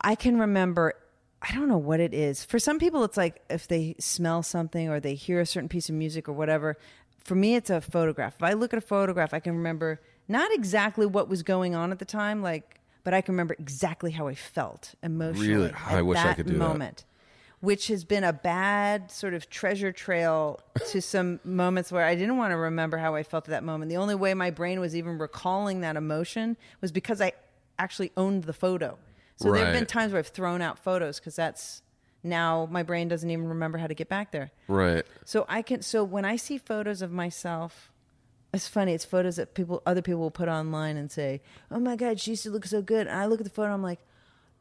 I 0.01 0.15
can 0.15 0.39
remember. 0.39 0.93
I 1.41 1.53
don't 1.53 1.69
know 1.69 1.77
what 1.77 1.99
it 2.01 2.13
is. 2.13 2.43
For 2.43 2.59
some 2.59 2.79
people, 2.79 3.03
it's 3.05 3.15
like 3.17 3.41
if 3.49 3.67
they 3.67 3.95
smell 3.99 4.43
something 4.43 4.89
or 4.89 4.99
they 4.99 5.15
hear 5.15 5.39
a 5.39 5.45
certain 5.45 5.69
piece 5.69 5.87
of 5.89 5.95
music 5.95 6.27
or 6.27 6.33
whatever. 6.33 6.77
For 7.17 7.35
me, 7.35 7.55
it's 7.55 7.69
a 7.69 7.79
photograph. 7.81 8.35
If 8.35 8.43
I 8.43 8.53
look 8.53 8.73
at 8.73 8.77
a 8.77 8.81
photograph, 8.85 9.33
I 9.33 9.39
can 9.39 9.55
remember 9.55 10.01
not 10.27 10.51
exactly 10.53 11.05
what 11.05 11.29
was 11.29 11.43
going 11.43 11.75
on 11.75 11.91
at 11.91 11.99
the 11.99 12.05
time, 12.05 12.41
like, 12.41 12.79
but 13.03 13.13
I 13.13 13.21
can 13.21 13.33
remember 13.33 13.55
exactly 13.59 14.11
how 14.11 14.27
I 14.27 14.35
felt 14.35 14.95
emotionally 15.01 15.47
Really? 15.49 15.69
at 15.69 15.75
I 15.87 16.01
wish 16.01 16.17
I 16.19 16.23
that 16.23 16.35
could 16.37 16.47
do 16.47 16.57
that. 16.57 17.03
Which 17.61 17.87
has 17.89 18.05
been 18.05 18.23
a 18.23 18.31
bad 18.31 19.11
sort 19.11 19.33
of 19.33 19.49
treasure 19.49 19.91
trail 19.91 20.61
to 20.89 21.01
some 21.15 21.39
moments 21.43 21.91
where 21.91 22.05
I 22.05 22.15
didn't 22.15 22.37
want 22.37 22.51
to 22.51 22.57
remember 22.57 22.97
how 22.97 23.15
I 23.15 23.23
felt 23.23 23.45
at 23.47 23.51
that 23.51 23.63
moment. 23.63 23.89
The 23.89 23.97
only 23.97 24.15
way 24.15 24.33
my 24.33 24.49
brain 24.49 24.79
was 24.79 24.95
even 24.95 25.17
recalling 25.17 25.81
that 25.81 25.95
emotion 25.97 26.55
was 26.81 26.91
because 26.91 27.19
I 27.19 27.33
actually 27.77 28.11
owned 28.15 28.43
the 28.43 28.53
photo. 28.53 28.97
So 29.37 29.53
there 29.53 29.63
have 29.63 29.73
been 29.73 29.85
times 29.85 30.11
where 30.11 30.19
I've 30.19 30.27
thrown 30.27 30.61
out 30.61 30.77
photos 30.77 31.17
because 31.19 31.35
that's 31.35 31.81
now 32.23 32.67
my 32.69 32.83
brain 32.83 33.07
doesn't 33.07 33.29
even 33.29 33.47
remember 33.47 33.77
how 33.77 33.87
to 33.87 33.93
get 33.93 34.09
back 34.09 34.31
there. 34.31 34.51
Right. 34.67 35.05
So 35.23 35.45
I 35.47 35.61
can. 35.61 35.81
So 35.81 36.03
when 36.03 36.25
I 36.25 36.35
see 36.35 36.57
photos 36.57 37.01
of 37.01 37.11
myself, 37.11 37.91
it's 38.53 38.67
funny. 38.67 38.93
It's 38.93 39.05
photos 39.05 39.37
that 39.37 39.53
people, 39.53 39.81
other 39.85 40.01
people 40.01 40.19
will 40.19 40.31
put 40.31 40.49
online 40.49 40.97
and 40.97 41.11
say, 41.11 41.41
"Oh 41.71 41.79
my 41.79 41.95
God, 41.95 42.19
she 42.19 42.31
used 42.31 42.43
to 42.43 42.51
look 42.51 42.65
so 42.65 42.81
good." 42.81 43.07
And 43.07 43.15
I 43.15 43.27
look 43.27 43.39
at 43.39 43.45
the 43.45 43.51
photo, 43.51 43.73
I'm 43.73 43.83
like, 43.83 43.99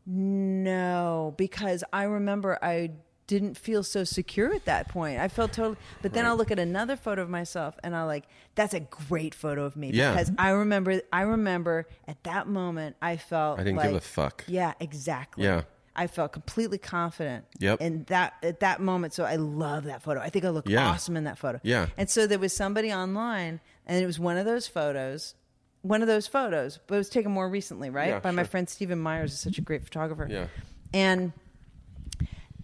no, 0.09 1.35
because 1.37 1.85
I 1.93 2.05
remember 2.05 2.59
I 2.63 2.91
didn't 3.27 3.59
feel 3.59 3.83
so 3.83 4.05
secure 4.05 4.55
at 4.55 4.65
that 4.65 4.89
point. 4.89 5.21
I 5.21 5.29
felt 5.29 5.53
totally. 5.53 5.77
But 6.01 6.15
then 6.15 6.25
I'll 6.25 6.37
look 6.37 6.51
at 6.51 6.59
another 6.59 6.97
photo 6.97 7.21
of 7.23 7.29
myself 7.29 7.79
and 7.85 7.95
I'm 7.95 8.07
like, 8.07 8.25
that's 8.55 8.73
a 8.73 8.81
great 8.81 9.35
photo 9.35 9.65
of 9.65 9.77
me 9.77 9.91
Yeah. 9.93 10.13
because 10.13 10.33
I 10.39 10.51
remember. 10.51 11.03
I 11.13 11.23
remember 11.23 11.87
at 12.07 12.25
that 12.25 12.49
moment 12.49 12.97
I 13.03 13.19
felt. 13.19 13.61
I 13.61 13.65
didn't 13.65 13.83
give 13.83 13.95
a 13.95 14.01
fuck. 14.01 14.45
Yeah, 14.49 14.73
exactly. 14.81 15.45
Yeah. 15.45 15.63
I 15.95 16.07
felt 16.07 16.33
completely 16.33 16.79
confident. 16.79 17.45
Yep. 17.59 17.81
In 17.83 18.05
that 18.05 18.35
at 18.43 18.61
that 18.61 18.81
moment, 18.81 19.13
so 19.13 19.25
I 19.25 19.37
love 19.37 19.85
that 19.85 20.01
photo. 20.03 20.21
I 20.21 20.31
think 20.31 20.45
I 20.47 20.49
look 20.51 20.67
Yeah. 20.69 20.89
awesome 20.89 21.17
in 21.17 21.25
that 21.25 21.37
photo. 21.39 21.61
Yeah. 21.63 21.89
And 21.99 22.09
so 22.09 22.27
there 22.27 22.39
was 22.39 22.53
somebody 22.55 22.91
online, 22.93 23.61
and 23.85 24.03
it 24.03 24.07
was 24.07 24.19
one 24.19 24.39
of 24.39 24.47
those 24.47 24.67
photos, 24.69 25.35
one 25.83 26.03
of 26.03 26.09
those 26.09 26.27
photos, 26.27 26.79
but 26.87 26.97
it 26.97 26.99
was 26.99 27.09
taken 27.09 27.31
more 27.33 27.49
recently, 27.49 27.91
right? 27.91 28.09
Yeah, 28.09 28.21
By 28.21 28.31
my 28.31 28.43
sure. 28.43 28.49
friend 28.49 28.69
Stephen 28.69 28.99
Myers, 28.99 29.33
is 29.33 29.41
such 29.41 29.59
a 29.59 29.61
great 29.61 29.85
photographer. 29.85 30.27
Yeah. 30.31 30.47
And 30.93 31.33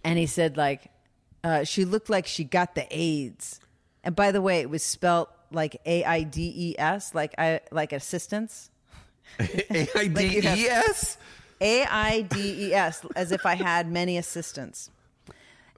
and 0.03 0.19
he 0.19 0.25
said 0.25 0.57
like, 0.57 0.91
uh, 1.43 1.63
she 1.63 1.85
looked 1.85 2.09
like 2.09 2.27
she 2.27 2.43
got 2.43 2.75
the 2.75 2.85
AIDS. 2.91 3.59
And 4.03 4.15
by 4.15 4.31
the 4.31 4.41
way, 4.41 4.59
it 4.59 4.69
was 4.69 4.83
spelt 4.83 5.29
like 5.51 5.79
A 5.85 6.03
I 6.03 6.23
D 6.23 6.53
E 6.55 6.75
S, 6.77 7.15
like 7.15 7.33
I 7.37 7.61
like 7.71 7.93
assistance. 7.93 8.69
A 9.39 9.87
I 9.95 10.07
D 10.07 10.39
E 10.39 10.67
S. 10.67 11.17
A 11.61 11.83
I 11.85 12.21
D 12.21 12.67
E 12.67 12.73
S, 12.73 13.05
as 13.15 13.31
if 13.31 13.45
I 13.45 13.55
had 13.55 13.91
many 13.91 14.17
assistants. 14.17 14.89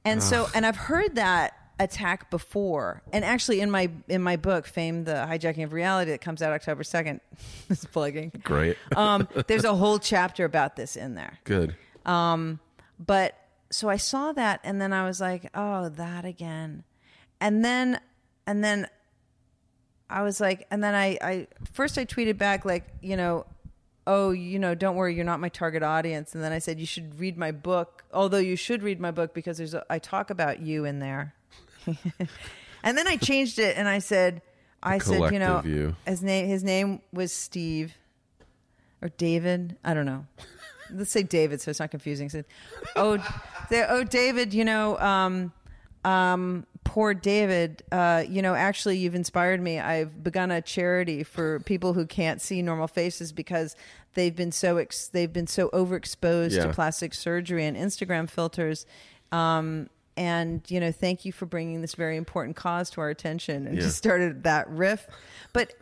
And 0.04 0.22
so, 0.22 0.48
and 0.56 0.66
I've 0.66 0.76
heard 0.76 1.16
that 1.16 1.54
attack 1.80 2.30
before. 2.30 3.01
And 3.13 3.23
actually, 3.23 3.61
in 3.61 3.69
my 3.71 3.89
in 4.07 4.21
my 4.21 4.36
book, 4.36 4.65
"Fame: 4.65 5.03
The 5.03 5.28
Hijacking 5.30 5.63
of 5.63 5.73
Reality," 5.73 6.11
that 6.11 6.21
comes 6.21 6.41
out 6.41 6.53
October 6.53 6.84
second, 6.84 7.21
is 7.69 7.86
plugging. 7.86 8.32
Great. 8.43 8.78
Um, 8.95 9.28
there's 9.47 9.63
a 9.63 9.75
whole 9.75 9.99
chapter 9.99 10.45
about 10.45 10.75
this 10.75 10.95
in 10.95 11.15
there. 11.15 11.39
Good. 11.43 11.75
Um, 12.05 12.59
But 12.99 13.36
so 13.69 13.89
I 13.89 13.97
saw 13.97 14.32
that, 14.34 14.59
and 14.63 14.82
then 14.82 14.93
I 14.93 15.05
was 15.05 15.21
like, 15.21 15.49
"Oh, 15.53 15.89
that 15.89 16.25
again," 16.25 16.84
and 17.39 17.63
then 17.63 17.99
and 18.47 18.63
then 18.63 18.88
I 20.09 20.21
was 20.23 20.39
like, 20.39 20.65
and 20.71 20.84
then 20.84 20.95
I, 20.95 21.17
I 21.21 21.47
first 21.73 21.97
I 21.97 22.05
tweeted 22.05 22.38
back 22.38 22.63
like, 22.63 22.86
you 23.01 23.17
know, 23.17 23.45
oh, 24.07 24.32
you 24.32 24.57
know, 24.57 24.73
don't 24.73 24.95
worry, 24.95 25.13
you're 25.13 25.25
not 25.25 25.41
my 25.41 25.49
target 25.49 25.84
audience. 25.84 26.34
And 26.34 26.41
then 26.41 26.53
I 26.53 26.59
said, 26.59 26.80
you 26.80 26.86
should 26.86 27.19
read 27.19 27.38
my 27.38 27.51
book, 27.51 28.05
although 28.13 28.38
you 28.38 28.55
should 28.55 28.82
read 28.84 29.01
my 29.01 29.11
book 29.11 29.34
because 29.34 29.57
there's 29.57 29.73
a, 29.73 29.86
I 29.89 29.99
talk 29.99 30.30
about 30.30 30.61
you 30.61 30.86
in 30.86 30.99
there. 30.99 31.34
And 32.84 32.98
then 32.98 33.08
I 33.08 33.16
changed 33.18 33.60
it 33.60 33.78
and 33.78 33.88
I 33.88 34.00
said, 34.00 34.42
I 34.84 35.00
said, 35.00 35.32
you 35.32 35.40
know, 35.40 35.62
you. 35.66 35.96
his 36.06 36.22
name 36.22 36.48
his 36.48 36.64
name 36.64 37.02
was 37.12 37.32
Steve 37.32 37.94
or 39.02 39.10
David. 39.10 39.78
I 39.84 39.94
don't 39.94 40.06
know. 40.06 40.26
Let's 40.92 41.12
say 41.12 41.24
David, 41.24 41.60
so 41.62 41.70
it's 41.72 41.80
not 41.80 41.92
confusing. 41.92 42.30
Said, 42.30 42.46
oh, 42.96 43.18
oh, 43.72 44.04
David, 44.06 44.54
you 44.54 44.64
know, 44.64 44.98
um, 45.00 45.52
um, 46.06 46.66
poor 46.86 47.14
David. 47.14 47.84
Uh, 47.92 48.24
you 48.28 48.42
know, 48.42 48.56
actually, 48.56 48.98
you've 48.98 49.16
inspired 49.16 49.62
me. 49.62 49.80
I've 49.80 50.24
begun 50.24 50.50
a 50.50 50.62
charity 50.62 51.24
for 51.24 51.60
people 51.62 51.92
who 51.94 52.06
can't 52.06 52.42
see 52.42 52.62
normal 52.62 52.88
faces 52.88 53.34
because 53.34 53.76
they've 54.14 54.36
been 54.36 54.54
so 54.54 54.78
ex- 54.78 55.10
they've 55.10 55.34
been 55.34 55.48
so 55.48 55.68
overexposed 55.70 56.56
Yeah. 56.56 56.68
to 56.68 56.74
plastic 56.74 57.14
surgery 57.14 57.66
and 57.66 57.76
Instagram 57.76 58.30
filters. 58.30 58.86
Um, 59.34 59.90
and 60.18 60.61
you 60.70 60.80
know, 60.82 60.91
thank 60.91 61.24
you 61.24 61.32
for 61.32 61.45
bringing 61.45 61.82
this 61.82 61.95
very 61.95 62.18
important 62.18 62.55
cause 62.57 62.89
to 62.91 63.01
our 63.01 63.09
attention. 63.09 63.68
And 63.68 63.76
Yeah. 63.76 63.84
just 63.84 63.97
started 63.97 64.43
that 64.43 64.70
riff, 64.70 65.07
but 65.53 65.74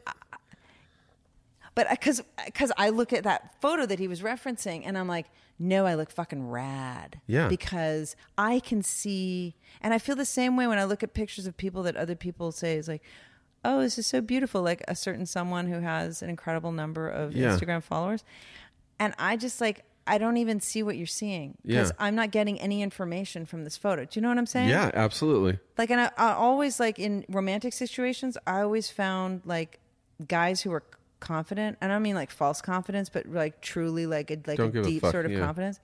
but 1.73 1.87
uh, 1.87 1.91
because 1.91 2.21
because 2.45 2.71
I 2.77 2.89
look 2.89 3.11
at 3.13 3.23
that 3.23 3.55
photo 3.61 3.85
that 3.85 3.99
he 3.99 4.07
was 4.07 4.21
referencing, 4.21 4.83
and 4.85 4.97
I'm 4.97 5.07
like, 5.07 5.25
no, 5.59 5.85
I 5.85 5.95
look 5.95 6.11
fucking 6.11 6.49
rad. 6.49 7.19
Yeah. 7.27 7.47
Because 7.47 8.15
I 8.37 8.59
can 8.59 8.81
see, 8.83 9.55
and 9.81 9.93
I 9.93 9.97
feel 9.99 10.15
the 10.15 10.25
same 10.25 10.55
way 10.55 10.67
when 10.67 10.77
I 10.77 10.83
look 10.85 11.03
at 11.03 11.13
pictures 11.13 11.47
of 11.47 11.57
people 11.57 11.83
that 11.83 11.95
other 11.97 12.15
people 12.15 12.51
say 12.51 12.75
is 12.77 12.87
like, 12.87 13.01
oh, 13.63 13.81
this 13.81 13.97
is 13.97 14.07
so 14.07 14.21
beautiful. 14.21 14.61
Like 14.61 14.83
a 14.87 14.95
certain 14.95 15.25
someone 15.25 15.67
who 15.67 15.79
has 15.79 16.21
an 16.21 16.29
incredible 16.29 16.71
number 16.71 17.09
of 17.09 17.35
Yeah. 17.35 17.47
Instagram 17.49 17.83
followers, 17.83 18.23
and 18.99 19.13
I 19.19 19.35
just 19.37 19.59
like 19.59 19.83
I 20.07 20.17
don't 20.19 20.37
even 20.37 20.59
see 20.59 20.83
what 20.83 20.97
you're 20.97 21.07
seeing 21.07 21.57
because 21.65 21.89
Yeah. 21.89 21.95
I'm 22.05 22.15
not 22.15 22.29
getting 22.31 22.59
any 22.61 22.81
information 22.83 23.45
from 23.45 23.63
this 23.63 23.75
photo. 23.75 24.05
Do 24.05 24.11
you 24.13 24.21
know 24.21 24.29
what 24.29 24.37
I'm 24.37 24.45
saying? 24.45 24.69
Yeah, 24.69 24.91
absolutely. 24.93 25.57
Like, 25.77 25.89
and 25.89 25.99
I, 26.01 26.11
I 26.17 26.33
always 26.33 26.79
like 26.79 26.99
in 26.99 27.25
romantic 27.29 27.73
situations, 27.73 28.37
I 28.45 28.61
always 28.61 28.89
found 28.91 29.41
like 29.45 29.79
guys 30.27 30.61
who 30.61 30.69
were 30.69 30.83
confident. 31.19 31.77
And 31.81 31.91
I 31.91 31.95
don't 31.95 32.03
mean 32.03 32.13
like 32.15 32.29
false 32.29 32.61
confidence, 32.61 33.09
but 33.09 33.25
like 33.25 33.61
truly 33.61 34.05
like 34.05 34.29
a, 34.29 34.37
like 34.45 34.57
Don't 34.57 34.69
a 34.69 34.71
give 34.71 34.85
a 34.85 34.87
deep 34.87 35.01
fuck, 35.01 35.11
sort 35.11 35.25
of 35.25 35.31
yeah. 35.31 35.39
confidence. 35.39 35.79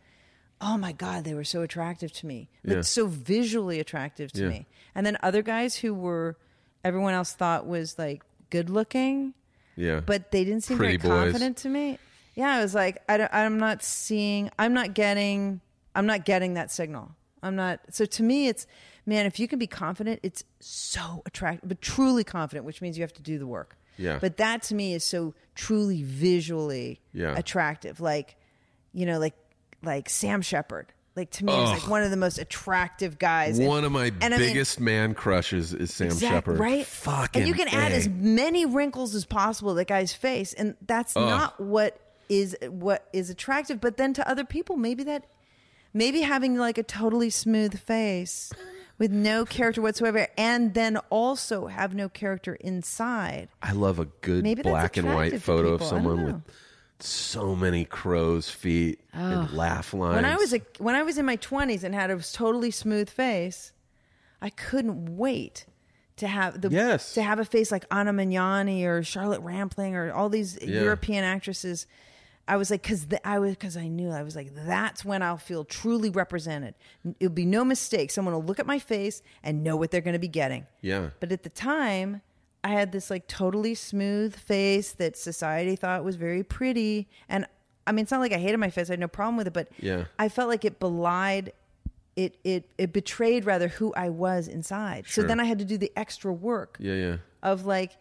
Oh 0.63 0.77
my 0.77 0.91
god, 0.91 1.23
they 1.23 1.33
were 1.33 1.43
so 1.43 1.63
attractive 1.63 2.11
to 2.13 2.27
me, 2.27 2.47
like 2.63 2.75
Yeah. 2.75 2.81
so 2.81 3.07
visually 3.07 3.79
attractive 3.79 4.31
to 4.33 4.43
Yeah. 4.43 4.49
me. 4.49 4.67
And 4.93 5.03
then 5.03 5.17
other 5.23 5.41
guys 5.41 5.75
who 5.77 5.95
were 5.95 6.37
everyone 6.83 7.15
else 7.15 7.33
thought 7.33 7.65
was 7.65 7.97
like 7.97 8.21
good 8.51 8.69
looking, 8.69 9.33
Yeah. 9.75 10.01
but 10.01 10.29
they 10.29 10.43
didn't 10.43 10.61
seem 10.61 10.77
Pretty 10.77 10.97
very 10.97 11.09
boys. 11.11 11.23
confident 11.31 11.57
to 11.57 11.69
me. 11.69 11.97
Yeah, 12.35 12.49
I 12.55 12.61
was 12.61 12.73
like, 12.73 13.01
I 13.09 13.17
don't, 13.17 13.33
I'm 13.33 13.57
not 13.57 13.83
seeing, 13.83 14.49
I'm 14.57 14.73
not 14.73 14.93
getting, 14.93 15.61
I'm 15.95 16.05
not 16.05 16.23
getting 16.25 16.53
that 16.55 16.71
signal. 16.71 17.11
I'm 17.43 17.55
not. 17.55 17.79
So 17.91 18.05
to 18.05 18.23
me, 18.23 18.47
it's 18.47 18.67
man, 19.05 19.25
if 19.25 19.39
you 19.39 19.47
can 19.47 19.59
be 19.59 19.67
confident, 19.67 20.19
it's 20.23 20.43
so 20.59 21.23
attractive, 21.25 21.67
but 21.67 21.81
truly 21.81 22.23
confident, 22.23 22.65
which 22.65 22.81
means 22.81 22.97
you 22.97 23.03
have 23.03 23.13
to 23.13 23.21
do 23.21 23.37
the 23.39 23.47
work. 23.47 23.75
Yeah. 23.97 24.19
But 24.21 24.37
that 24.37 24.61
to 24.63 24.75
me 24.75 24.93
is 24.93 25.03
so 25.03 25.33
truly 25.55 26.03
visually 26.03 27.01
Yeah. 27.13 27.35
attractive. 27.35 27.99
Like, 27.99 28.35
you 28.93 29.05
know, 29.05 29.19
like 29.19 29.35
like 29.83 30.09
Sam 30.09 30.41
Shepard. 30.41 30.93
Like 31.15 31.31
to 31.31 31.45
me, 31.45 31.51
is 31.51 31.69
like 31.71 31.89
one 31.89 32.03
of 32.03 32.11
the 32.11 32.15
most 32.17 32.37
attractive 32.37 33.19
guys. 33.19 33.59
And- 33.59 33.67
One 33.67 33.83
of 33.83 33.91
my 33.91 34.05
and 34.21 34.23
I 34.33 34.37
mean- 34.37 34.39
biggest 34.39 34.79
man 34.79 35.13
crushes 35.13 35.73
is 35.73 35.93
Sam 35.93 36.07
Exact- 36.07 36.33
Shepard. 36.33 36.59
right? 36.59 36.85
Fucking 36.85 37.41
and 37.41 37.47
you 37.49 37.53
can 37.53 37.67
add 37.67 37.91
as 37.91 38.07
many 38.07 38.65
wrinkles 38.65 39.13
as 39.15 39.25
possible 39.25 39.71
to 39.71 39.75
the 39.75 39.85
guy's 39.85 40.13
face, 40.13 40.53
and 40.53 40.75
that's 40.85 41.15
not 41.15 41.59
what 41.59 41.99
is 42.31 42.55
what 42.69 43.07
is 43.11 43.29
attractive. 43.29 43.81
But 43.81 43.97
then 43.97 44.13
to 44.13 44.27
other 44.27 44.45
people, 44.45 44.77
maybe 44.77 45.03
that, 45.03 45.25
maybe 45.93 46.21
having 46.21 46.55
like 46.57 46.77
a 46.77 46.83
totally 46.83 47.29
smooth 47.29 47.77
face 47.77 48.53
with 48.97 49.11
no 49.11 49.43
character 49.45 49.81
whatsoever, 49.81 50.27
and 50.37 50.73
then 50.73 50.95
also 51.09 51.67
have 51.67 51.93
no 51.93 52.07
character 52.07 52.55
inside. 52.55 53.49
I 53.61 53.73
love 53.73 53.99
a 53.99 54.05
good 54.05 54.43
Maybe 54.43 54.61
black 54.61 54.95
and 54.95 55.13
white 55.13 55.41
photo 55.41 55.73
of 55.73 55.81
people. 55.81 55.87
I 55.87 55.89
don't 56.01 56.03
someone 56.05 56.25
with 56.25 56.41
so 56.99 57.55
many 57.55 57.83
crow's 57.83 58.49
feet 58.49 58.99
and 59.11 59.51
laugh 59.51 59.93
lines. 59.93 60.15
When 60.15 60.25
I 60.25 60.35
was 60.37 60.53
a 60.53 60.61
when 60.77 60.95
I 60.95 61.03
was 61.03 61.17
in 61.17 61.25
my 61.25 61.35
twenties 61.35 61.83
and 61.83 61.93
had 61.93 62.11
a 62.11 62.19
totally 62.19 62.71
smooth 62.71 63.09
face, 63.09 63.73
I 64.41 64.49
couldn't 64.51 65.17
wait 65.17 65.65
to 66.17 66.27
have 66.27 66.61
the 66.61 66.69
Yes. 66.69 67.13
to 67.15 67.23
have 67.23 67.39
a 67.39 67.45
face 67.45 67.71
like 67.71 67.85
Anna 67.91 68.13
Magnani 68.13 68.85
or 68.85 69.01
Charlotte 69.03 69.41
Rampling 69.41 69.95
or 69.95 70.13
all 70.13 70.29
these 70.29 70.57
Yeah. 70.61 70.81
European 70.81 71.23
actresses. 71.23 71.87
I 72.47 72.57
was 72.57 72.71
like, 72.71 72.81
because 72.81 73.07
I 73.23 73.39
was 73.39 73.51
because 73.51 73.77
I 73.77 73.87
knew 73.87 74.09
I 74.09 74.23
was 74.23 74.35
like, 74.35 74.53
that's 74.53 75.05
when 75.05 75.21
I'll 75.21 75.37
feel 75.37 75.63
truly 75.63 76.09
represented. 76.09 76.75
It'll 77.19 77.33
be 77.33 77.45
no 77.45 77.63
mistake. 77.63 78.11
Someone 78.11 78.33
will 78.33 78.43
look 78.43 78.59
at 78.59 78.65
my 78.65 78.79
face 78.79 79.21
and 79.43 79.63
know 79.63 79.75
what 79.75 79.91
they're 79.91 80.01
going 80.01 80.13
to 80.13 80.19
be 80.19 80.27
getting. 80.27 80.65
Yeah. 80.81 81.11
But 81.19 81.31
at 81.31 81.43
the 81.43 81.49
time, 81.49 82.21
I 82.63 82.69
had 82.69 82.91
this 82.91 83.09
like 83.09 83.27
totally 83.27 83.75
smooth 83.75 84.35
face 84.35 84.91
that 84.93 85.17
society 85.17 85.75
thought 85.75 86.03
was 86.03 86.15
very 86.15 86.43
pretty. 86.43 87.07
And 87.29 87.45
I 87.87 87.91
mean, 87.91 88.03
it's 88.03 88.11
not 88.11 88.19
like 88.19 88.33
I 88.33 88.37
hated 88.37 88.57
my 88.57 88.69
face. 88.69 88.89
I 88.89 88.93
had 88.93 88.99
no 88.99 89.07
problem 89.07 89.37
with 89.37 89.47
it, 89.47 89.53
but 89.53 89.69
Yeah. 89.79 90.05
I 90.19 90.29
felt 90.29 90.49
like 90.49 90.65
it 90.65 90.79
belied 90.79 91.53
it 92.15 92.37
it 92.43 92.69
it 92.77 92.91
betrayed 92.91 93.45
rather 93.45 93.69
who 93.69 93.93
I 93.95 94.09
was 94.09 94.47
inside. 94.47 95.05
So 95.07 95.23
then 95.23 95.39
I 95.39 95.45
had 95.45 95.59
to 95.59 95.65
do 95.65 95.77
the 95.77 95.91
extra 95.95 96.33
work 96.33 96.75
yeah, 96.79 96.93
yeah. 96.93 97.17
of 97.41 97.65
like 97.65 97.93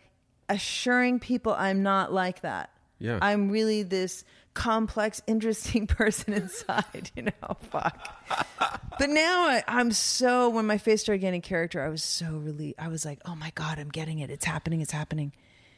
assuring 0.48 1.20
people 1.20 1.54
I'm 1.56 1.82
not 1.82 2.12
like 2.12 2.40
that. 2.40 2.70
Yeah. 3.00 3.18
I'm 3.20 3.50
really 3.50 3.82
this 3.82 4.24
complex, 4.54 5.20
interesting 5.26 5.86
person 5.86 6.34
inside, 6.34 7.10
you 7.16 7.22
know, 7.22 7.56
fuck. 7.70 7.98
but 8.98 9.10
now 9.10 9.48
I, 9.48 9.64
I'm 9.66 9.90
so, 9.90 10.50
when 10.50 10.66
my 10.66 10.78
face 10.78 11.02
started 11.02 11.20
getting 11.20 11.40
character, 11.40 11.82
I 11.82 11.88
was 11.88 12.04
so 12.04 12.36
relieved. 12.36 12.78
I 12.78 12.88
was 12.88 13.04
like, 13.04 13.20
oh 13.24 13.34
my 13.34 13.50
God, 13.54 13.78
I'm 13.78 13.88
getting 13.88 14.20
it. 14.20 14.30
It's 14.30 14.44
happening. 14.44 14.80
It's 14.80 14.92
happening. 14.92 15.32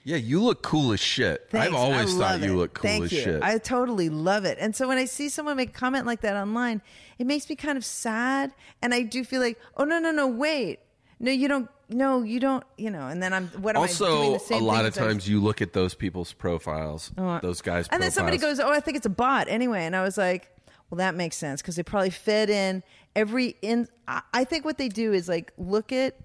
Yeah, 0.05 0.17
you 0.17 0.43
look 0.43 0.63
cool 0.63 0.93
as 0.93 1.01
shit. 1.01 1.47
Thanks. 1.51 1.69
I've 1.69 1.75
always 1.75 2.11
thought 2.13 2.41
love 2.41 2.43
you 2.43 2.57
look 2.57 2.75
cool 2.75 2.89
Thank 2.91 3.05
as 3.05 3.13
you. 3.13 3.23
shit. 3.23 3.43
I 3.43 3.59
totally 3.59 4.09
love 4.09 4.45
it. 4.45 4.59
And 4.61 4.75
so 4.75 4.89
when 4.89 4.99
I 4.99 5.05
see 5.05 5.29
someone 5.29 5.57
make 5.57 5.71
a 5.71 5.73
comment 5.73 6.07
like 6.07 6.23
that 6.23 6.35
online, 6.35 6.83
it 7.19 7.27
makes 7.27 7.49
me 7.49 7.55
kind 7.55 7.79
of 7.79 7.85
sad. 7.85 8.53
And 8.81 8.93
I 8.93 9.03
do 9.03 9.23
feel 9.23 9.41
like, 9.41 9.61
oh 9.77 9.85
no, 9.85 10.01
no, 10.01 10.11
no, 10.11 10.27
wait. 10.27 10.81
No, 11.23 11.31
you 11.31 11.49
don't 11.49 11.71
no, 11.89 12.23
you 12.23 12.41
don't 12.41 12.65
you 12.77 12.91
know, 12.91 13.07
and 13.07 13.23
then 13.23 13.33
I'm 13.33 13.47
what 13.63 13.77
am 13.77 13.83
I 13.83 13.87
doing 13.87 14.11
also, 14.11 14.31
the 14.33 14.37
a 14.37 14.41
same 14.41 14.63
lot 14.65 14.79
thing 14.79 14.87
of 14.89 14.99
I 14.99 15.01
times 15.07 15.29
you 15.29 15.41
look 15.41 15.63
at 15.63 15.73
those 15.73 15.95
people's 15.95 16.33
profiles, 16.33 17.11
those 17.43 17.63
guys' 17.63 17.87
and 17.89 18.03
then 18.03 18.11
somebody 18.11 18.39
profiles. 18.39 18.59
goes, 18.59 18.67
"Oh, 18.67 18.73
I 18.73 18.81
think 18.81 18.97
it's 18.97 19.07
a 19.07 19.11
bot." 19.11 19.49
Anyway, 19.49 19.85
and 19.85 19.95
I 19.97 20.03
was 20.03 20.19
like, 20.19 20.51
"Well, 20.91 20.99
that 20.99 21.15
makes 21.15 21.37
sense 21.37 21.63
because 21.63 21.77
they 21.77 21.83
probably 21.85 22.11
fed 22.11 22.51
in 22.51 22.83
every 23.15 23.57
in." 23.63 23.89
I- 24.09 24.23
I 24.35 24.45
think 24.45 24.65
what 24.65 24.79
they 24.79 24.89
do 24.89 25.13
is 25.13 25.29
like 25.29 25.53
look 25.57 25.93
at 25.93 26.19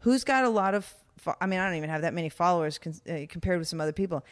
who's 0.00 0.22
got 0.24 0.44
a 0.44 0.48
lot 0.48 0.74
of. 0.74 0.92
fo- 1.18 1.34
I 1.40 1.46
mean, 1.46 1.58
I 1.58 1.66
don't 1.66 1.76
even 1.76 1.90
have 1.90 2.02
that 2.02 2.14
many 2.14 2.28
followers 2.28 2.78
con- 2.78 2.94
uh, 3.10 3.26
compared 3.28 3.58
with 3.58 3.66
some 3.68 3.80
other 3.80 3.92
people. 3.92 4.24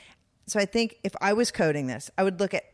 So 0.46 0.60
I 0.60 0.66
think 0.66 0.98
if 1.02 1.14
I 1.20 1.32
was 1.32 1.50
coding 1.50 1.86
this, 1.88 2.10
I 2.16 2.22
would 2.22 2.38
look 2.38 2.54
at 2.54 2.64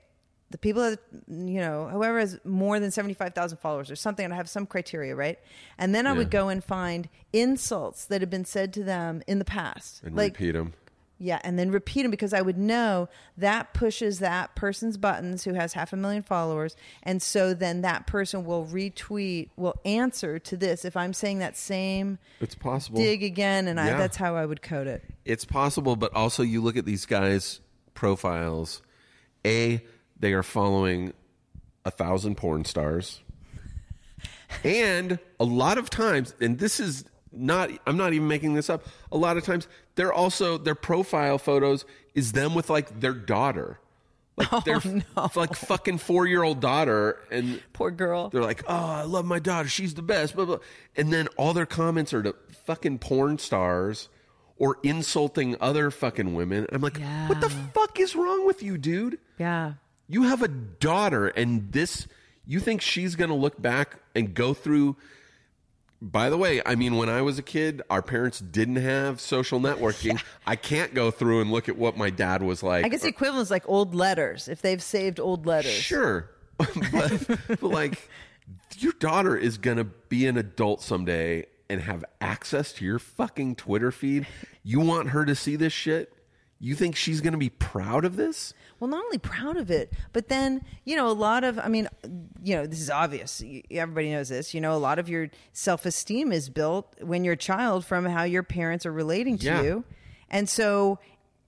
the 0.51 0.59
people 0.59 0.83
that 0.83 0.99
you 1.29 1.61
know, 1.61 1.89
whoever 1.89 2.19
has 2.19 2.39
more 2.45 2.81
than 2.81 2.91
seventy 2.91 3.15
five 3.15 3.35
thousand 3.35 3.59
followers 3.59 3.91
or 3.91 3.97
something, 3.97 4.25
and 4.25 4.33
I 4.33 4.37
have 4.37 4.49
some 4.49 4.67
criteria, 4.67 5.15
right? 5.15 5.39
And 5.79 5.95
then 5.95 6.07
I 6.07 6.13
would 6.13 6.31
go 6.31 6.49
and 6.49 6.65
find 6.65 7.09
insults 7.33 8.07
that 8.07 8.21
have 8.23 8.31
been 8.31 8.45
said 8.45 8.73
to 8.75 8.85
them 8.85 9.23
in 9.27 9.39
the 9.39 9.45
past, 9.45 10.03
and 10.03 10.17
like 10.17 10.33
repeat 10.33 10.53
them. 10.53 10.73
yeah, 11.19 11.39
and 11.45 11.59
then 11.59 11.71
repeat 11.71 12.03
them 12.03 12.11
because 12.11 12.33
I 12.33 12.41
would 12.41 12.57
know 12.57 13.09
that 13.37 13.75
pushes 13.75 14.21
that 14.21 14.55
person's 14.55 14.97
buttons 14.97 15.45
who 15.45 15.53
has 15.53 15.73
half 15.75 15.93
a 15.93 15.97
million 15.97 16.23
followers. 16.23 16.77
And 17.03 17.21
so 17.21 17.53
then 17.55 17.83
that 17.83 18.07
person 18.07 18.45
will 18.47 18.65
retweet, 18.65 19.51
will 19.57 19.75
answer 19.85 20.39
to 20.39 20.57
this 20.57 20.85
if 20.85 20.97
I'm 20.97 21.13
saying 21.13 21.41
that 21.41 21.57
same 21.57 22.19
It's 22.41 22.55
possible. 22.55 23.01
dig 23.01 23.23
again. 23.23 23.69
And 23.69 23.79
I, 23.81 23.99
that's 23.99 24.17
how 24.17 24.37
I 24.37 24.47
would 24.47 24.63
code 24.63 24.87
it. 24.87 25.05
It's 25.25 25.45
possible, 25.45 25.97
but 25.97 26.15
also 26.15 26.43
you 26.43 26.63
look 26.63 26.77
at 26.77 26.87
these 26.87 27.05
guys' 27.05 27.61
profiles. 27.95 28.81
A, 29.45 29.85
they 30.21 30.33
are 30.33 30.43
following 30.43 31.13
a 31.85 31.91
thousand 31.91 32.37
porn 32.37 32.65
stars. 32.65 33.21
And 34.65 35.19
a 35.39 35.45
lot 35.45 35.79
of 35.79 35.91
times, 35.91 36.35
and 36.41 36.59
this 36.59 36.81
is 36.81 37.05
not, 37.33 37.71
I'm 37.87 37.97
not 37.97 38.13
even 38.13 38.29
making 38.29 38.55
this 38.55 38.71
up. 38.71 38.85
A 39.13 39.17
lot 39.17 39.37
of 39.37 39.45
times, 39.45 39.69
they're 39.95 40.13
also, 40.13 40.59
their 40.59 40.75
profile 40.75 41.39
photos 41.39 41.85
is 42.15 42.33
them 42.33 42.55
with 42.55 42.71
like 42.71 43.01
their 43.01 43.13
daughter. 43.13 43.79
Like 44.37 44.49
oh, 44.53 44.61
their 44.61 44.81
like 45.35 45.55
fucking 45.55 45.99
four 45.99 46.27
year 46.27 46.43
old 46.43 46.61
daughter. 46.61 47.21
And 47.31 47.61
Poor 47.73 47.91
girl. 47.91 48.31
they're 48.31 48.43
like, 48.43 48.63
"Oh, 48.69 48.73
I 48.75 49.03
love 49.03 49.25
my 49.25 49.41
daughter. 49.41 49.69
She's 49.69 49.95
the 49.95 50.03
best." 50.03 50.37
Blah 50.37 50.45
blah. 50.45 50.59
And 50.97 51.13
then 51.13 51.27
all 51.37 51.53
their 51.55 51.67
comments 51.67 52.15
are 52.15 52.23
to 52.23 52.37
fucking 52.65 53.01
porn 53.01 53.39
stars 53.39 54.09
or 54.57 54.79
insulting 54.85 55.57
other 55.61 55.91
fucking 55.91 56.35
women. 56.35 56.67
I'm 56.71 56.81
like, 56.83 57.01
"What 57.27 57.41
the 57.41 57.51
fuck 57.51 57.99
is 57.99 58.15
wrong 58.15 58.47
with 58.47 58.63
you, 58.63 58.79
dude? 58.79 59.19
Yeah. 59.39 59.73
You 60.09 60.25
have 60.25 60.43
a 60.43 60.49
daughter, 60.49 61.29
and 61.29 61.73
this. 61.73 62.07
You 62.47 62.61
think 62.61 62.81
she's 62.81 63.15
gonna 63.15 63.37
look 63.37 63.61
back 63.61 63.99
and 64.15 64.35
go 64.35 64.55
through?" 64.55 64.97
By 66.01 66.31
the 66.31 66.37
way, 66.37 66.63
I 66.65 66.77
mean, 66.77 66.97
when 66.97 67.09
I 67.09 67.23
was 67.23 67.41
a 67.41 67.43
kid, 67.43 67.83
our 67.91 68.03
parents 68.03 68.39
didn't 68.39 68.77
have 68.77 69.21
social 69.21 69.59
networking. 69.59 70.23
I 70.47 70.55
can't 70.55 70.95
go 70.95 71.11
through 71.11 71.41
and 71.41 71.51
look 71.51 71.69
at 71.69 71.77
what 71.77 71.97
my 71.97 72.09
dad 72.09 72.41
was 72.41 72.63
like. 72.63 72.85
I 72.85 72.89
guess 72.89 73.03
the 73.03 73.09
equivalent 73.09 73.43
is 73.43 73.51
like 73.51 73.69
old 73.69 73.97
letters 73.97 74.47
if 74.47 74.63
they've 74.63 74.83
saved 74.83 75.19
old 75.19 75.45
letters. 75.45 75.73
Sure. 75.73 76.31
but, 76.59 77.27
but 77.49 77.63
like 77.63 78.09
your 78.79 78.93
daughter 78.95 79.37
is 79.37 79.59
going 79.59 79.77
to 79.77 79.85
be 79.85 80.27
an 80.27 80.37
adult 80.37 80.83
someday 80.83 81.47
and 81.69 81.81
have 81.81 82.05
access 82.21 82.73
to 82.75 82.85
your 82.85 82.99
fucking 82.99 83.57
Twitter 83.57 83.91
feed. 83.91 84.27
You 84.63 84.81
want 84.81 85.11
her 85.11 85.25
to 85.25 85.35
see 85.35 85.57
this 85.57 85.73
shit? 85.73 86.13
You 86.61 86.75
think 86.75 86.97
she's 86.97 87.21
going 87.21 87.33
to 87.33 87.39
be 87.39 87.51
proud 87.51 88.05
of 88.05 88.17
this? 88.17 88.55
well 88.81 88.89
not 88.89 89.05
only 89.05 89.19
proud 89.19 89.57
of 89.57 89.73
it 89.73 89.93
but 90.13 90.29
then 90.29 90.63
you 90.85 90.95
know 90.95 91.09
a 91.09 91.13
lot 91.13 91.43
of 91.43 91.59
i 91.59 91.67
mean 91.67 91.89
you 92.45 92.55
know 92.55 92.65
this 92.65 92.81
is 92.81 92.89
obvious 92.89 93.43
everybody 93.73 94.09
knows 94.13 94.29
this 94.29 94.55
you 94.55 94.61
know 94.61 94.73
a 94.73 94.79
lot 94.79 95.01
of 95.01 95.09
your 95.09 95.29
self-esteem 95.53 96.31
is 96.31 96.49
built 96.49 96.87
when 97.01 97.25
you're 97.25 97.35
a 97.35 97.37
child 97.37 97.85
from 97.85 98.05
how 98.07 98.23
your 98.23 98.45
parents 98.45 98.87
are 98.87 98.93
relating 98.93 99.37
to 99.39 99.47
Yeah. 99.47 99.63
you 99.63 99.85
and 100.31 100.49
so 100.49 101.01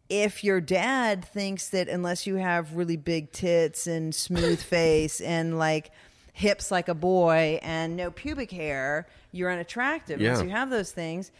if 0.08 0.42
your 0.42 0.60
dad 0.60 1.24
thinks 1.24 1.68
that 1.68 1.88
unless 1.88 2.26
you 2.26 2.34
have 2.34 2.74
really 2.74 2.96
big 2.96 3.30
tits 3.30 3.86
and 3.86 4.12
smooth 4.12 4.60
face 4.76 5.20
and 5.20 5.56
like 5.56 5.92
hips 6.32 6.72
like 6.72 6.88
a 6.88 6.94
boy 6.94 7.60
and 7.62 7.96
no 7.96 8.10
pubic 8.10 8.50
hair 8.50 9.06
you're 9.30 9.52
unattractive 9.52 10.20
Yeah. 10.20 10.32
once 10.32 10.42
you 10.42 10.50
have 10.50 10.68
those 10.68 10.90
things 10.90 11.30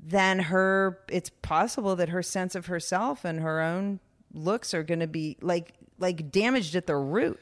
then 0.00 0.38
her 0.38 1.00
it's 1.08 1.30
possible 1.42 1.96
that 1.96 2.08
her 2.10 2.22
sense 2.22 2.54
of 2.54 2.66
herself 2.66 3.24
and 3.24 3.40
her 3.40 3.60
own 3.60 4.00
looks 4.32 4.72
are 4.74 4.82
going 4.82 5.00
to 5.00 5.06
be 5.06 5.36
like 5.40 5.72
like 5.98 6.30
damaged 6.30 6.76
at 6.76 6.86
the 6.86 6.96
root 6.96 7.38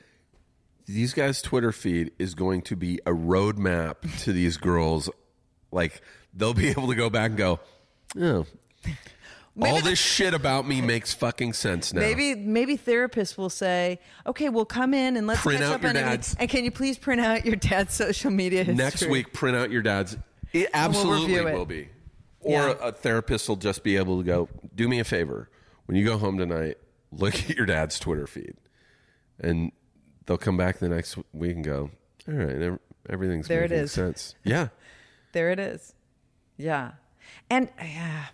These 0.86 1.12
guys' 1.14 1.42
Twitter 1.42 1.72
feed 1.72 2.12
is 2.18 2.34
going 2.34 2.62
to 2.62 2.76
be 2.76 2.98
a 3.06 3.10
roadmap 3.12 3.96
to 4.24 4.32
these 4.32 4.56
girls. 4.56 5.10
Like 5.72 6.00
they'll 6.32 6.54
be 6.54 6.68
able 6.68 6.86
to 6.88 6.94
go 6.94 7.10
back 7.10 7.30
and 7.30 7.38
go, 7.38 7.60
oh, 8.18 8.46
All 9.62 9.80
this 9.80 9.98
shit 9.98 10.34
about 10.34 10.68
me 10.68 10.82
makes 10.82 11.14
fucking 11.14 11.54
sense 11.54 11.92
now. 11.94 12.00
Maybe 12.02 12.34
maybe 12.34 12.76
therapists 12.76 13.38
will 13.38 13.48
say, 13.48 14.00
"Okay, 14.26 14.50
we'll 14.50 14.66
come 14.66 14.92
in 14.92 15.16
and 15.16 15.26
let's 15.26 15.40
Print 15.40 15.62
out 15.62 15.76
up 15.76 15.82
your 15.82 15.88
on 15.90 15.94
dad's- 15.94 16.36
And 16.38 16.48
can 16.50 16.64
you 16.64 16.70
please 16.70 16.98
print 16.98 17.22
out 17.22 17.46
your 17.46 17.56
dad's 17.56 17.94
social 18.04 18.30
media 18.30 18.64
history 18.64 18.84
next 18.84 19.06
week 19.06 19.32
print 19.32 19.56
out 19.56 19.70
your 19.70 19.80
dad's. 19.82 20.12
It 20.14 20.18
we'll 20.52 20.68
absolutely 20.74 21.34
it. 21.36 21.54
will 21.54 21.64
be. 21.66 21.88
Or 22.46 22.52
Yeah. 22.52 22.74
a 22.80 22.92
therapist 22.92 23.48
will 23.48 23.56
just 23.56 23.82
be 23.82 23.96
able 23.96 24.18
to 24.18 24.24
go, 24.24 24.48
do 24.74 24.88
me 24.88 25.00
a 25.00 25.04
favor. 25.04 25.50
When 25.86 25.96
you 25.96 26.04
go 26.04 26.16
home 26.18 26.38
tonight, 26.38 26.78
look 27.12 27.34
at 27.34 27.50
your 27.50 27.66
dad's 27.66 27.98
Twitter 27.98 28.26
feed. 28.26 28.54
And 29.40 29.72
they'll 30.26 30.38
come 30.38 30.56
back 30.56 30.78
the 30.78 30.88
next 30.88 31.18
week 31.32 31.56
and 31.56 31.64
go, 31.64 31.90
all 32.28 32.34
right, 32.34 32.78
everything's 33.10 33.48
There 33.48 33.64
it 33.64 33.70
making 33.70 33.84
is. 33.84 33.92
sense. 33.92 34.34
Yeah. 34.44 34.68
There 35.32 35.50
it 35.50 35.58
is. 35.58 35.92
Yeah. 36.56 36.92
And 37.50 37.68
yeah, 37.78 38.26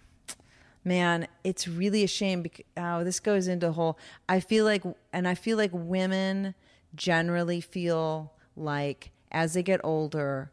man, 0.84 1.26
it's 1.42 1.66
really 1.66 2.04
a 2.04 2.06
shame 2.06 2.42
because 2.42 2.64
oh, 2.76 3.02
this 3.02 3.18
goes 3.18 3.48
into 3.48 3.68
a 3.68 3.72
whole 3.72 3.98
I 4.28 4.38
feel 4.38 4.64
like 4.64 4.84
and 5.12 5.26
I 5.26 5.34
feel 5.34 5.56
like 5.56 5.70
women 5.72 6.54
generally 6.94 7.60
feel 7.60 8.34
like 8.54 9.10
as 9.32 9.54
they 9.54 9.64
get 9.64 9.80
older, 9.82 10.52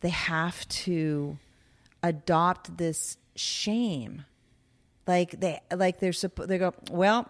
they 0.00 0.10
have 0.10 0.68
to 0.68 1.38
adopt 2.02 2.76
this 2.76 3.16
shame. 3.34 4.24
Like 5.06 5.40
they 5.40 5.60
like 5.74 6.00
they're 6.00 6.12
they 6.46 6.58
go, 6.58 6.74
well, 6.90 7.28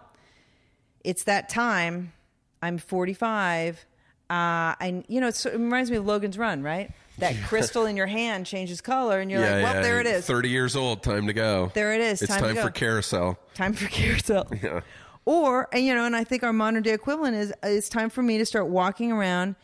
it's 1.03 1.23
that 1.23 1.49
time. 1.49 2.13
I'm 2.61 2.77
45. 2.77 3.85
Uh, 4.29 4.75
and 4.79 5.05
you 5.07 5.21
know, 5.21 5.27
it's, 5.27 5.45
it 5.45 5.53
reminds 5.53 5.89
me 5.89 5.97
of 5.97 6.05
Logan's 6.05 6.37
Run, 6.37 6.61
right? 6.61 6.91
That 7.17 7.35
crystal 7.47 7.85
in 7.85 7.97
your 7.97 8.07
hand 8.07 8.45
changes 8.45 8.79
color, 8.79 9.19
and 9.19 9.29
you're 9.29 9.41
like, 9.41 9.63
well, 9.63 9.81
there 9.81 9.99
it 9.99 10.05
is. 10.05 10.25
30 10.25 10.49
years 10.49 10.75
old, 10.75 11.03
time 11.03 11.27
to 11.27 11.33
go. 11.33 11.71
There 11.73 11.93
it 11.93 11.99
is, 11.99 12.21
It's 12.21 12.31
time 12.31 12.43
to 12.43 12.53
time, 12.53 12.63
for 12.63 12.71
carousel. 12.71 13.37
Time 13.55 13.73
for 13.73 13.87
carousel. 13.87 14.47
Yeah. 14.61 14.81
Or, 15.25 15.67
and, 15.71 15.85
you 15.85 15.93
know, 15.93 16.05
and 16.05 16.15
I 16.15 16.23
think 16.23 16.43
our 16.43 16.53
modern 16.53 16.81
day 16.81 16.93
equivalent 16.93 17.35
is 17.35 17.53
it's 17.61 17.89
time 17.89 18.09
for 18.09 18.23
me 18.23 18.39
to 18.39 18.45
start 18.45 18.67
walking 18.67 19.11
around 19.11 19.55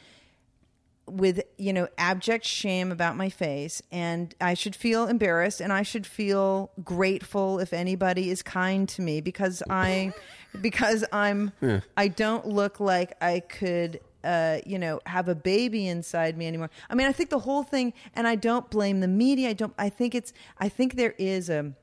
with, 1.08 1.42
you 1.58 1.74
know, 1.74 1.88
abject 1.98 2.46
shame 2.46 2.92
about 2.92 3.16
my 3.16 3.30
face. 3.30 3.82
And 3.92 4.34
I 4.42 4.54
should 4.54 4.76
feel 4.76 5.08
embarrassed 5.08 5.62
and 5.62 5.72
I 5.72 5.84
should 5.84 6.08
feel 6.08 6.72
grateful 6.84 7.60
if 7.60 7.74
anybody 7.74 8.30
is 8.30 8.42
kind 8.42 8.90
to 8.90 9.02
me 9.02 9.22
because 9.22 9.62
I, 9.70 10.14
because 10.62 11.04
I'm, 11.12 11.52
I 11.96 12.08
don't 12.08 12.48
look 12.48 12.80
like 12.80 13.14
I 13.22 13.42
could. 13.42 14.00
Uh, 14.24 14.60
you 14.66 14.80
know, 14.80 15.00
have 15.06 15.30
a 15.30 15.36
baby 15.36 15.88
inside 15.88 16.36
me 16.36 16.48
anymore. 16.48 16.72
I 16.90 16.96
mean, 16.96 17.06
I 17.06 17.12
think 17.12 17.30
the 17.30 17.38
whole 17.38 17.62
thing, 17.62 17.94
and 18.16 18.28
I 18.28 18.34
don't 18.34 18.68
blame 18.72 19.00
the 19.00 19.08
media. 19.08 19.50
I 19.50 19.54
don't. 19.54 19.76
I 19.78 19.90
think 19.90 20.16
it's. 20.16 20.34
I 20.58 20.68
think 20.68 20.96
there 20.96 21.14
is 21.20 21.48
a 21.48 21.74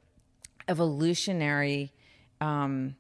evolutionary 0.67 1.93
um, 2.41 2.97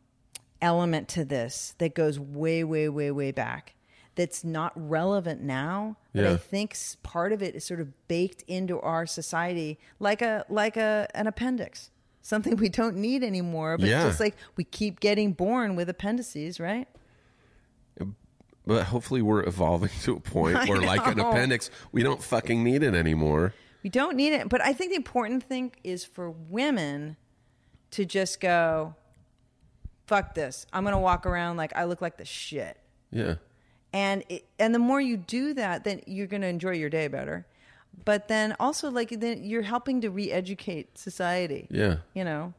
element 0.60 1.08
to 1.08 1.24
this 1.24 1.74
that 1.78 1.94
goes 1.94 2.18
way, 2.18 2.64
way, 2.64 2.88
way, 2.88 3.10
way 3.10 3.32
back. 3.32 3.74
That's 4.14 4.44
not 4.44 4.72
relevant 4.76 5.40
now, 5.40 5.96
but 6.14 6.26
I 6.26 6.36
think 6.36 6.76
part 7.02 7.32
of 7.32 7.42
it 7.42 7.54
is 7.54 7.64
sort 7.64 7.80
of 7.80 8.08
baked 8.08 8.42
into 8.46 8.78
our 8.80 9.06
society, 9.06 9.78
like 9.98 10.20
a 10.20 10.44
like 10.50 10.76
a 10.76 11.08
an 11.14 11.26
appendix, 11.26 11.90
something 12.20 12.56
we 12.66 12.68
don't 12.68 12.96
need 12.96 13.24
anymore. 13.24 13.78
But 13.78 13.88
Yeah. 13.88 14.04
just 14.06 14.20
like 14.20 14.36
we 14.56 14.64
keep 14.64 15.00
getting 15.00 15.32
born 15.32 15.76
with 15.76 15.88
appendices, 15.88 16.60
right? 16.60 16.88
But 18.64 18.84
hopefully 18.84 19.22
we're 19.22 19.42
evolving 19.44 19.90
to 20.02 20.16
a 20.16 20.20
point 20.20 20.56
I 20.56 20.66
where, 20.66 20.80
like 20.80 21.06
an 21.06 21.18
appendix, 21.18 21.70
we 21.90 22.02
don't 22.02 22.22
fucking 22.22 22.62
need 22.62 22.82
it 22.82 22.94
anymore. 22.94 23.54
We 23.82 23.90
don't 23.90 24.16
need 24.16 24.32
it. 24.32 24.48
But 24.48 24.60
I 24.60 24.72
think 24.72 24.90
the 24.90 24.96
important 24.96 25.42
thing 25.42 25.72
is 25.82 26.04
for 26.04 26.30
women 26.30 27.16
to 27.90 28.04
just 28.04 28.40
go, 28.40 28.94
fuck 30.06 30.34
this. 30.34 30.66
I'm 30.72 30.84
going 30.84 30.92
to 30.94 30.98
walk 31.00 31.26
around 31.26 31.56
like 31.56 31.72
I 31.74 31.84
look 31.84 32.00
like 32.00 32.18
the 32.18 32.24
shit. 32.24 32.78
Yeah. 33.10 33.34
And 33.92 34.24
it, 34.28 34.46
and 34.58 34.74
the 34.74 34.78
more 34.78 35.00
you 35.00 35.16
do 35.16 35.54
that, 35.54 35.84
then 35.84 36.00
you're 36.06 36.26
going 36.26 36.40
to 36.42 36.48
enjoy 36.48 36.72
your 36.72 36.88
day 36.90 37.08
better. 37.08 37.46
But 38.04 38.28
then 38.28 38.56
also 38.58 38.90
like 38.90 39.10
then 39.20 39.44
you're 39.44 39.62
helping 39.62 40.00
to 40.00 40.10
re-educate 40.10 40.96
society. 40.98 41.66
Yeah. 41.70 41.96
You 42.14 42.24
know. 42.24 42.54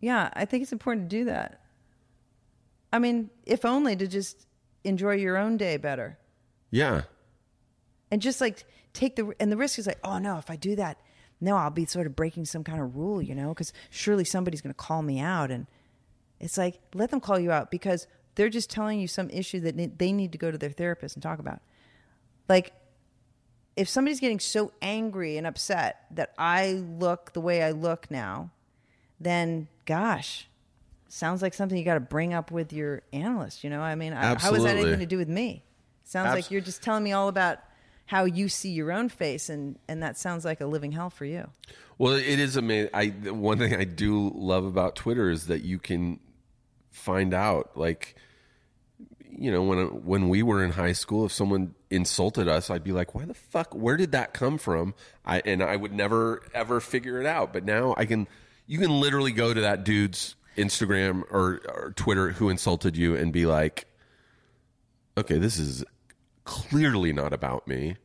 Yeah, 0.00 0.30
I 0.34 0.44
think 0.44 0.62
it's 0.62 0.72
important 0.72 1.08
to 1.10 1.16
do 1.16 1.24
that. 1.24 1.60
I 2.92 2.98
mean, 2.98 3.30
if 3.46 3.64
only 3.64 3.96
to 3.96 4.06
just 4.06 4.46
enjoy 4.84 5.14
your 5.16 5.36
own 5.36 5.56
day 5.56 5.76
better 5.76 6.16
Yeah. 6.70 7.02
and 8.10 8.22
just 8.22 8.40
like 8.40 8.64
take 8.92 9.16
the 9.16 9.32
and 9.40 9.50
the 9.52 9.56
risk 9.56 9.78
is 9.78 9.86
like 9.86 9.98
oh 10.04 10.18
no 10.18 10.38
if 10.38 10.48
i 10.50 10.56
do 10.56 10.76
that 10.76 10.98
no 11.40 11.56
i'll 11.56 11.68
be 11.68 11.84
sort 11.84 12.06
of 12.06 12.14
breaking 12.16 12.44
some 12.44 12.62
kind 12.64 12.80
of 12.80 12.96
rule 12.96 13.20
you 13.20 13.34
know 13.34 13.48
because 13.48 13.72
surely 13.90 14.24
somebody's 14.24 14.60
going 14.62 14.72
to 14.72 14.78
call 14.78 15.02
me 15.02 15.18
out 15.20 15.50
and 15.50 15.66
it's 16.40 16.56
like 16.56 16.78
let 16.94 17.10
them 17.10 17.20
call 17.20 17.38
you 17.38 17.50
out 17.50 17.70
because 17.72 18.06
they're 18.38 18.48
just 18.48 18.70
telling 18.70 19.00
you 19.00 19.08
some 19.08 19.28
issue 19.30 19.58
that 19.58 19.74
ne- 19.74 19.92
they 19.98 20.12
need 20.12 20.30
to 20.30 20.38
go 20.38 20.50
to 20.50 20.56
their 20.56 20.70
therapist 20.70 21.16
and 21.16 21.22
talk 21.22 21.40
about. 21.40 21.60
Like 22.48 22.72
if 23.76 23.88
somebody's 23.88 24.20
getting 24.20 24.38
so 24.40 24.72
angry 24.80 25.36
and 25.36 25.46
upset 25.46 26.06
that 26.10 26.32
i 26.36 26.72
look 26.72 27.32
the 27.32 27.40
way 27.40 27.62
i 27.62 27.70
look 27.70 28.10
now 28.10 28.50
then 29.20 29.68
gosh 29.84 30.48
sounds 31.08 31.42
like 31.42 31.54
something 31.54 31.78
you 31.78 31.84
got 31.84 31.94
to 31.94 32.00
bring 32.00 32.34
up 32.34 32.50
with 32.50 32.72
your 32.72 33.02
analyst 33.12 33.62
you 33.62 33.70
know? 33.70 33.80
I 33.80 33.94
mean 33.94 34.12
I, 34.12 34.36
how 34.36 34.54
is 34.54 34.64
that 34.64 34.76
anything 34.76 34.98
to 34.98 35.06
do 35.06 35.16
with 35.16 35.28
me? 35.28 35.62
Sounds 36.04 36.34
like 36.34 36.50
you're 36.50 36.60
just 36.60 36.82
telling 36.82 37.04
me 37.04 37.12
all 37.12 37.28
about 37.28 37.58
how 38.06 38.24
you 38.24 38.48
see 38.48 38.70
your 38.70 38.90
own 38.90 39.08
face 39.08 39.48
and 39.48 39.78
and 39.88 40.02
that 40.02 40.18
sounds 40.18 40.44
like 40.44 40.60
a 40.60 40.66
living 40.66 40.92
hell 40.92 41.10
for 41.10 41.24
you. 41.24 41.48
Well, 41.98 42.14
it 42.14 42.38
is 42.38 42.56
amazing. 42.56 42.90
I 42.94 43.06
one 43.30 43.58
thing 43.58 43.74
I 43.74 43.84
do 43.84 44.32
love 44.34 44.64
about 44.64 44.96
Twitter 44.96 45.30
is 45.30 45.46
that 45.46 45.62
you 45.62 45.78
can 45.78 46.20
find 46.98 47.32
out, 47.32 47.70
like, 47.76 48.16
you 49.30 49.50
know, 49.50 49.62
when 49.62 50.04
when 50.04 50.28
we 50.28 50.42
were 50.42 50.64
in 50.64 50.72
high 50.72 50.92
school, 50.92 51.26
if 51.26 51.32
someone 51.32 51.74
insulted 51.90 52.48
us, 52.48 52.70
I'd 52.70 52.84
be 52.84 52.92
like, 52.92 53.14
"Why 53.14 53.24
the 53.24 53.34
fuck? 53.34 53.74
Where 53.74 53.96
did 53.96 54.12
that 54.12 54.32
come 54.32 54.58
from?" 54.58 54.94
I 55.24 55.40
and 55.44 55.62
I 55.62 55.76
would 55.76 55.92
never 55.92 56.42
ever 56.54 56.80
figure 56.80 57.20
it 57.20 57.26
out. 57.26 57.52
But 57.52 57.64
now 57.64 57.94
I 57.96 58.04
can. 58.06 58.28
You 58.66 58.78
can 58.78 59.00
literally 59.00 59.32
go 59.32 59.54
to 59.54 59.60
that 59.62 59.84
dude's 59.84 60.34
Instagram 60.56 61.22
or, 61.30 61.60
or 61.68 61.92
Twitter 61.96 62.32
who 62.32 62.50
insulted 62.50 62.96
you 62.96 63.16
and 63.16 63.32
be 63.32 63.46
like, 63.46 63.86
"Okay, 65.16 65.38
this 65.38 65.58
is 65.58 65.84
clearly 66.44 67.12
not 67.12 67.32
about 67.32 67.66
me." 67.66 67.96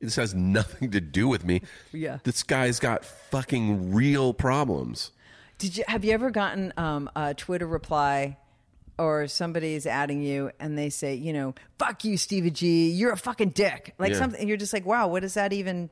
This 0.00 0.16
has 0.16 0.34
nothing 0.34 0.90
to 0.90 1.00
do 1.00 1.28
with 1.28 1.44
me. 1.44 1.62
Yeah. 1.92 2.18
This 2.24 2.42
guy's 2.42 2.80
got 2.80 3.04
fucking 3.04 3.92
real 3.94 4.34
problems. 4.34 5.12
did 5.58 5.76
you 5.76 5.84
have 5.86 6.04
you 6.04 6.12
ever 6.12 6.30
gotten 6.30 6.72
um, 6.76 7.08
a 7.14 7.34
twitter 7.34 7.68
reply 7.68 8.36
or 8.98 9.26
somebody's 9.26 9.86
adding 9.86 10.22
you 10.22 10.50
and 10.60 10.76
they 10.78 10.90
say 10.90 11.14
you 11.14 11.32
know 11.32 11.54
fuck 11.78 12.04
you 12.04 12.16
stevie 12.16 12.50
g 12.50 12.90
you're 12.90 13.12
a 13.12 13.16
fucking 13.16 13.50
dick 13.50 13.94
like 13.98 14.12
Yeah. 14.12 14.18
something 14.18 14.46
you're 14.46 14.56
just 14.56 14.72
like 14.72 14.84
wow 14.86 15.08
what 15.08 15.20
does 15.20 15.34
that 15.34 15.52
even 15.52 15.88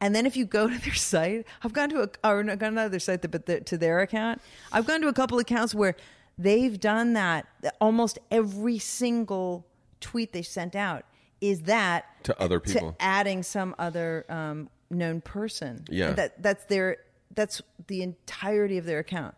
and 0.00 0.14
then 0.14 0.26
if 0.26 0.36
you 0.36 0.44
go 0.44 0.68
to 0.68 0.78
their 0.78 0.94
site 0.94 1.46
i've 1.64 1.72
gone 1.72 1.88
to 1.90 2.02
a 2.02 2.08
or 2.28 2.42
not 2.44 2.58
gone 2.58 2.74
to 2.76 2.88
their 2.88 3.00
site 3.00 3.28
but 3.30 3.46
the, 3.46 3.60
to 3.62 3.76
their 3.76 4.00
account 4.00 4.40
i've 4.72 4.86
gone 4.86 5.00
to 5.00 5.08
a 5.08 5.12
couple 5.12 5.38
accounts 5.38 5.74
where 5.74 5.96
they've 6.38 6.78
done 6.78 7.14
that 7.14 7.46
almost 7.80 8.18
every 8.30 8.78
single 8.78 9.66
tweet 10.00 10.32
they 10.32 10.42
sent 10.42 10.76
out 10.76 11.04
is 11.40 11.62
that 11.62 12.04
To 12.24 12.40
other 12.40 12.60
people. 12.60 12.92
to 12.92 12.96
adding 13.02 13.42
some 13.42 13.74
other 13.78 14.24
um, 14.28 14.70
known 14.90 15.20
person 15.20 15.84
Yeah. 15.90 16.12
that 16.12 16.42
that's 16.42 16.64
their 16.66 16.98
that's 17.34 17.60
the 17.88 18.02
entirety 18.02 18.78
of 18.78 18.84
their 18.86 19.00
account 19.00 19.34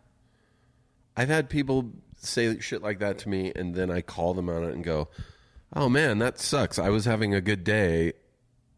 I've 1.17 1.27
had 1.27 1.49
people 1.49 1.91
say 2.19 2.59
shit 2.59 2.81
like 2.81 2.99
that 2.99 3.19
to 3.19 3.29
me, 3.29 3.51
and 3.55 3.75
then 3.75 3.89
I 3.91 4.01
call 4.01 4.33
them 4.33 4.49
on 4.49 4.63
it 4.63 4.73
and 4.73 4.83
go, 4.83 5.07
"Oh 5.75 5.89
man, 5.89 6.19
that 6.19 6.39
sucks. 6.39 6.79
I 6.79 6.89
was 6.89 7.05
having 7.05 7.33
a 7.33 7.41
good 7.41 7.63
day. 7.63 8.13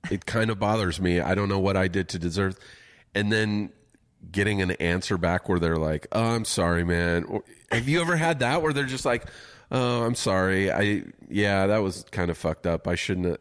It 0.10 0.26
kind 0.26 0.50
of 0.50 0.60
bothers 0.60 1.00
me. 1.00 1.20
I 1.20 1.36
don't 1.36 1.50
know 1.50 1.60
what 1.60 1.78
I 1.78 1.88
did 1.88 2.10
to 2.10 2.20
deserve." 2.20 2.58
And 3.14 3.32
then 3.32 3.72
getting 4.32 4.62
an 4.62 4.72
answer 4.72 5.18
back 5.18 5.50
where 5.50 5.60
they're 5.60 5.78
like, 5.78 6.08
"Oh, 6.12 6.36
I'm 6.36 6.46
sorry, 6.46 6.84
man." 6.84 7.26
Or, 7.26 7.44
have 7.72 7.88
you 7.88 8.02
ever 8.02 8.16
had 8.16 8.39
that 8.39 8.62
where 8.62 8.74
they're 8.74 8.86
just 8.86 9.06
like, 9.06 9.26
"Oh, 9.72 10.04
I'm 10.04 10.16
sorry. 10.16 10.72
I 10.72 11.04
yeah, 11.30 11.68
that 11.68 11.80
was 11.80 12.06
kind 12.12 12.32
of 12.32 12.38
fucked 12.38 12.66
up. 12.68 12.88
I 12.88 12.96
shouldn't." 12.96 13.28
Have. 13.28 13.39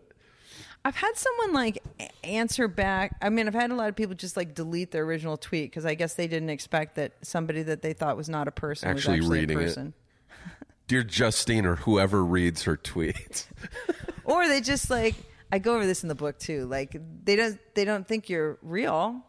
I've 0.84 0.96
had 0.96 1.16
someone 1.16 1.52
like 1.52 1.82
answer 2.24 2.66
back. 2.68 3.16
I 3.20 3.28
mean, 3.28 3.46
I've 3.46 3.54
had 3.54 3.70
a 3.70 3.74
lot 3.74 3.88
of 3.90 3.96
people 3.96 4.14
just 4.14 4.36
like 4.36 4.54
delete 4.54 4.90
their 4.92 5.04
original 5.04 5.36
tweet 5.36 5.70
because 5.70 5.84
I 5.84 5.94
guess 5.94 6.14
they 6.14 6.26
didn't 6.26 6.50
expect 6.50 6.96
that 6.96 7.12
somebody 7.22 7.62
that 7.64 7.82
they 7.82 7.92
thought 7.92 8.16
was 8.16 8.28
not 8.28 8.48
a 8.48 8.50
person 8.50 8.88
Actually 8.88 9.20
was 9.20 9.26
actually 9.26 9.40
reading 9.40 9.58
a 9.58 9.60
it. 9.88 9.92
Dear 10.88 11.02
Justine 11.02 11.66
or 11.66 11.76
whoever 11.76 12.24
reads 12.24 12.62
her 12.64 12.76
tweets. 12.76 13.46
Or 14.24 14.46
they 14.46 14.60
just 14.60 14.90
like 14.90 15.16
I 15.50 15.58
go 15.58 15.74
over 15.74 15.84
this 15.86 16.04
in 16.04 16.08
the 16.08 16.14
book 16.14 16.38
too. 16.38 16.64
Like 16.66 16.96
they 17.24 17.34
don't 17.34 17.58
they 17.74 17.84
don't 17.84 18.06
think 18.06 18.28
you're 18.28 18.58
real. 18.62 19.22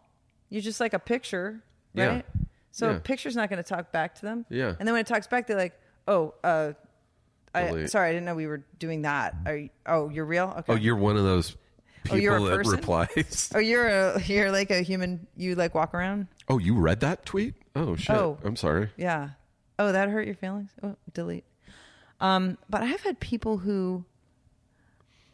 You're 0.50 0.62
just 0.62 0.80
like 0.80 0.94
a 0.94 1.00
picture, 1.00 1.64
Yeah. 1.96 2.06
right? 2.08 2.26
So 2.72 2.90
Yeah. 2.92 2.98
a 2.98 3.00
picture's 3.00 3.36
not 3.36 3.50
going 3.50 3.64
to 3.64 3.68
talk 3.68 3.92
back 3.92 4.14
to 4.16 4.22
them. 4.22 4.46
Yeah. 4.50 4.76
And 4.78 4.88
then 4.88 4.92
when 4.94 5.02
it 5.02 5.08
talks 5.08 5.26
back, 5.26 5.48
they're 5.48 5.58
like, 5.58 5.74
"Oh, 6.08 6.36
uh, 6.44 6.74
I, 7.54 7.86
sorry, 7.88 8.10
I 8.10 8.12
didn't 8.14 8.26
know 8.26 8.36
we 8.36 8.48
were 8.48 8.64
doing 8.80 9.02
that. 9.04 9.36
Are 9.46 9.56
you, 9.58 9.70
oh, 9.86 10.10
you're 10.10 10.26
real? 10.26 10.54
Okay. 10.60 10.74
Oh, 10.74 10.76
you're 10.76 10.96
one 10.96 11.18
of 11.18 11.24
those 11.24 11.58
people 12.04 12.18
Oh, 12.18 12.20
you're 12.20 12.38
a 12.38 12.42
that 12.42 12.56
person? 12.58 12.72
replies. 12.72 13.52
Oh, 13.56 13.60
you're 13.60 13.88
a 13.88 14.22
you're 14.24 14.52
like 14.52 14.72
a 14.72 14.82
human. 14.82 15.28
You 15.36 15.56
like 15.56 15.76
walk 15.76 15.94
around. 15.94 16.28
Oh, 16.48 16.58
you 16.58 16.76
read 16.76 17.02
that 17.02 17.26
tweet? 17.26 17.56
Oh 17.76 17.96
shit! 17.96 18.16
Oh. 18.16 18.38
I'm 18.44 18.56
sorry. 18.56 18.90
Yeah. 18.98 19.30
Oh, 19.80 19.92
that 19.92 20.10
hurt 20.10 20.26
your 20.26 20.36
feelings? 20.36 20.72
Oh, 20.84 20.96
delete. 21.14 21.46
Um, 22.20 22.58
but 22.70 22.84
I've 22.84 23.02
had 23.02 23.20
people 23.20 23.58
who 23.58 24.06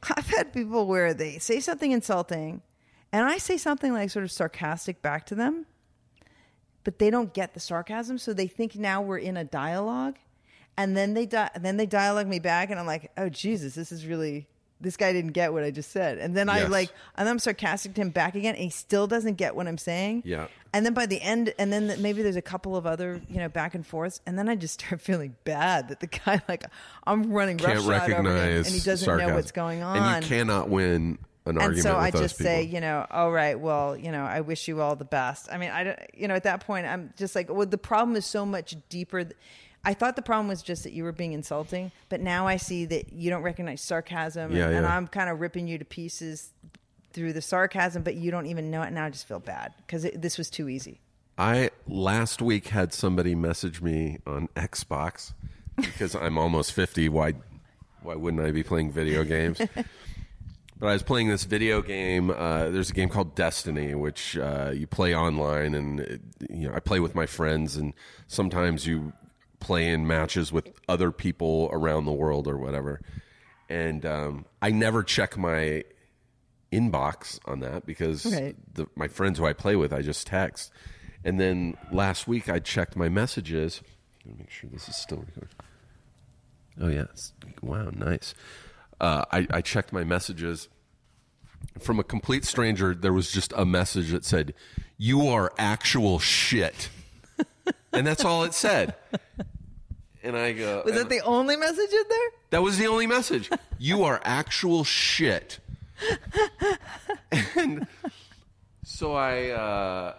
I've 0.16 0.28
had 0.30 0.54
people 0.54 0.88
where 0.88 1.14
they 1.14 1.38
say 1.38 1.60
something 1.60 1.92
insulting 1.92 2.62
and 3.12 3.26
I 3.26 3.38
say 3.38 3.58
something 3.58 3.94
like 3.94 4.10
sort 4.10 4.26
of 4.26 4.32
sarcastic 4.32 5.02
back 5.02 5.26
to 5.28 5.36
them, 5.36 5.66
but 6.84 7.00
they 7.00 7.10
don't 7.10 7.34
get 7.34 7.54
the 7.54 7.60
sarcasm, 7.60 8.18
so 8.18 8.34
they 8.34 8.48
think 8.48 8.76
now 8.76 9.02
we're 9.02 9.18
in 9.18 9.38
a 9.38 9.44
dialogue. 9.44 10.18
And 10.78 10.96
then 10.96 11.14
they 11.16 11.26
di- 11.26 11.50
then 11.60 11.78
they 11.78 11.86
dialogue 11.88 12.28
me 12.28 12.40
back 12.40 12.70
and 12.70 12.80
I'm 12.80 12.86
like, 12.86 13.12
"Oh 13.18 13.30
Jesus, 13.30 13.74
this 13.76 13.92
is 13.92 14.06
really 14.06 14.48
this 14.80 14.96
guy 14.96 15.12
didn't 15.12 15.32
get 15.32 15.52
what 15.54 15.64
I 15.64 15.72
just 15.72 15.90
said." 15.92 16.20
And 16.20 16.38
then 16.38 16.50
I 16.50 16.60
Yes. 16.60 16.70
like 16.70 16.90
and 17.16 17.28
I'm 17.28 17.40
sarcastic 17.40 17.96
to 17.96 18.02
him 18.02 18.10
back 18.12 18.36
again 18.36 18.54
and 18.54 18.64
he 18.64 18.70
still 18.70 19.08
doesn't 19.08 19.36
get 19.36 19.56
what 19.56 19.68
I'm 19.68 19.80
saying. 19.80 20.22
Yeah. 20.26 20.48
And 20.74 20.86
then 20.86 20.94
by 20.94 21.08
the 21.08 21.20
end, 21.22 21.52
and 21.58 21.74
then 21.74 21.88
th- 21.88 22.00
maybe 22.00 22.22
there's 22.22 22.36
a 22.36 22.42
couple 22.44 22.76
of 22.76 22.86
other, 22.86 23.20
you 23.28 23.38
know, 23.40 23.50
back 23.50 23.74
and 23.74 23.88
forths, 23.88 24.22
and 24.28 24.38
then 24.38 24.48
I 24.48 24.56
just 24.56 24.76
start 24.82 25.02
feeling 25.10 25.36
bad 25.46 25.88
that 25.88 26.00
the 26.00 26.08
guy, 26.08 26.42
like, 26.48 26.66
I'm 27.08 27.32
running 27.32 27.58
Can't 27.58 27.80
roughshod 27.80 28.12
over 28.12 28.18
him, 28.20 28.26
recognize 28.28 28.68
and 28.68 28.76
he 28.76 28.82
doesn't 28.82 29.06
sarcasm. 29.06 29.30
know 29.32 29.36
what's 29.36 29.52
going 29.52 29.82
on. 29.82 29.98
and 29.98 30.24
you 30.24 30.30
cannot 30.30 30.70
win 30.70 31.18
an 31.46 31.52
And 31.56 31.60
argument 31.60 31.84
so 31.84 31.96
with 31.96 32.04
I 32.04 32.12
those 32.12 32.22
just 32.22 32.38
people. 32.38 32.52
say, 32.52 32.64
you 32.64 32.82
know, 32.82 33.08
all 33.10 33.32
right, 33.32 33.60
well, 33.60 33.98
you 33.98 34.12
know, 34.12 34.26
I 34.26 34.42
wish 34.42 34.68
you 34.68 34.82
all 34.82 34.96
the 34.98 35.06
best. 35.06 35.48
I 35.52 35.58
mean, 35.58 35.72
I 35.72 35.84
don't, 35.86 36.00
you 36.14 36.28
know, 36.28 36.36
at 36.36 36.44
that 36.44 36.60
point, 36.68 36.86
I'm 36.86 37.14
just 37.18 37.34
like, 37.34 37.50
well, 37.50 37.66
the 37.66 37.78
problem 37.80 38.16
is 38.18 38.26
so 38.26 38.46
much 38.46 38.76
deeper. 38.90 39.24
th- 39.24 39.36
I 39.84 39.94
thought 39.94 40.16
the 40.16 40.22
problem 40.22 40.48
was 40.48 40.62
just 40.62 40.84
that 40.84 40.94
you 40.94 41.04
were 41.04 41.12
being 41.12 41.34
insulting, 41.34 41.92
but 42.10 42.20
now 42.20 42.48
I 42.48 42.58
see 42.58 42.86
that 42.86 43.14
you 43.14 43.30
don't 43.30 43.44
recognize 43.44 43.82
sarcasm, 43.82 44.56
Yeah, 44.56 44.68
and, 44.68 44.78
and. 44.78 44.86
I'm 44.86 45.08
kind 45.08 45.30
of 45.30 45.40
ripping 45.40 45.68
you 45.68 45.78
to 45.78 45.86
pieces 45.86 46.52
through 47.14 47.34
the 47.34 47.42
sarcasm, 47.42 48.04
but 48.04 48.16
you 48.16 48.30
don't 48.32 48.48
even 48.48 48.70
know 48.70 48.82
it. 48.84 48.92
Now 48.92 49.06
I 49.06 49.10
just 49.10 49.28
feel 49.28 49.40
bad 49.40 49.74
because 49.78 50.04
this 50.16 50.38
was 50.38 50.50
too 50.50 50.70
easy. 50.70 51.00
I 51.38 51.70
last 51.88 52.42
week 52.42 52.68
had 52.68 52.94
somebody 52.94 53.36
message 53.36 53.82
me 53.82 54.20
on 54.26 54.48
Xbox 54.56 55.34
because 55.76 56.16
I'm 56.16 56.38
almost 56.38 56.74
50. 56.74 57.10
Why 57.10 57.34
why 58.02 58.16
wouldn't 58.16 58.44
I 58.44 58.52
be 58.52 58.64
playing 58.64 58.92
video 58.92 59.24
games? 59.24 59.60
but 60.80 60.88
I 60.88 60.94
was 60.94 61.04
playing 61.04 61.30
this 61.30 61.44
video 61.44 61.82
game. 61.82 62.30
Uh, 62.30 62.70
there's 62.70 62.90
a 62.90 62.94
game 62.94 63.10
called 63.10 63.36
Destiny, 63.36 63.96
which 63.96 64.38
uh, 64.38 64.72
you 64.74 64.88
play 64.88 65.16
online, 65.16 65.76
and 65.76 66.00
it, 66.00 66.22
you 66.50 66.68
know 66.68 66.76
I 66.76 66.80
play 66.80 67.00
with 67.00 67.16
my 67.16 67.26
friends, 67.26 67.78
and 67.78 67.94
sometimes 68.28 68.86
you 68.86 69.14
play 69.60 69.90
in 69.90 70.06
matches 70.08 70.52
with 70.52 70.70
other 70.88 71.12
people 71.12 71.70
around 71.72 72.06
the 72.06 72.12
world 72.12 72.48
or 72.48 72.58
whatever. 72.58 73.02
And 73.70 74.06
um, 74.06 74.46
I 74.62 74.72
never 74.72 75.04
check 75.04 75.38
my 75.38 75.84
inbox 76.72 77.40
on 77.46 77.60
that 77.62 77.86
because 77.86 78.26
Right. 78.26 78.56
the, 78.74 78.88
my 78.96 79.08
friends 79.08 79.40
who 79.40 79.46
I 79.46 79.54
play 79.54 79.76
with, 79.76 79.92
I 79.94 80.02
just 80.02 80.28
text. 80.28 80.72
And 81.24 81.40
then 81.40 81.76
last 81.92 82.28
week 82.28 82.50
I 82.50 82.60
checked 82.60 82.96
my 82.96 83.10
messages. 83.10 83.82
Let 84.26 84.34
me 84.34 84.40
make 84.40 84.50
sure 84.52 84.70
this 84.72 84.88
is 84.88 84.96
still 84.96 85.20
recording. 85.20 85.50
Oh 86.80 86.88
yeah, 86.90 87.06
wow, 87.62 87.90
nice. 87.94 88.36
Uh, 89.02 89.26
I, 89.32 89.48
I 89.50 89.62
checked 89.62 89.92
my 89.92 90.04
messages 90.04 90.70
from 91.80 92.00
a 92.00 92.04
complete 92.04 92.46
stranger. 92.46 92.94
There 92.94 93.14
was 93.14 93.32
just 93.32 93.52
a 93.58 93.66
message 93.66 94.12
that 94.12 94.24
said, 94.24 94.54
"You 94.98 95.28
are 95.28 95.52
actual 95.58 96.20
shit," 96.20 96.90
and 97.98 98.08
that's 98.08 98.24
all 98.26 98.44
it 98.44 98.54
said. 98.54 98.96
And 100.24 100.36
I 100.36 100.52
go, 100.54 100.82
Was 100.84 100.96
that 100.96 101.10
the 101.10 101.22
only 101.22 101.56
message 101.56 101.92
in 101.92 102.04
there? 102.10 102.30
that 102.50 102.62
was 102.62 102.78
the 102.78 102.88
only 102.88 103.08
message. 103.08 103.50
You 103.78 104.04
are 104.04 104.20
actual 104.24 104.84
shit. 104.84 105.60
and 107.32 107.88
so 108.84 109.14
I, 109.14 109.50
uh, 109.50 110.14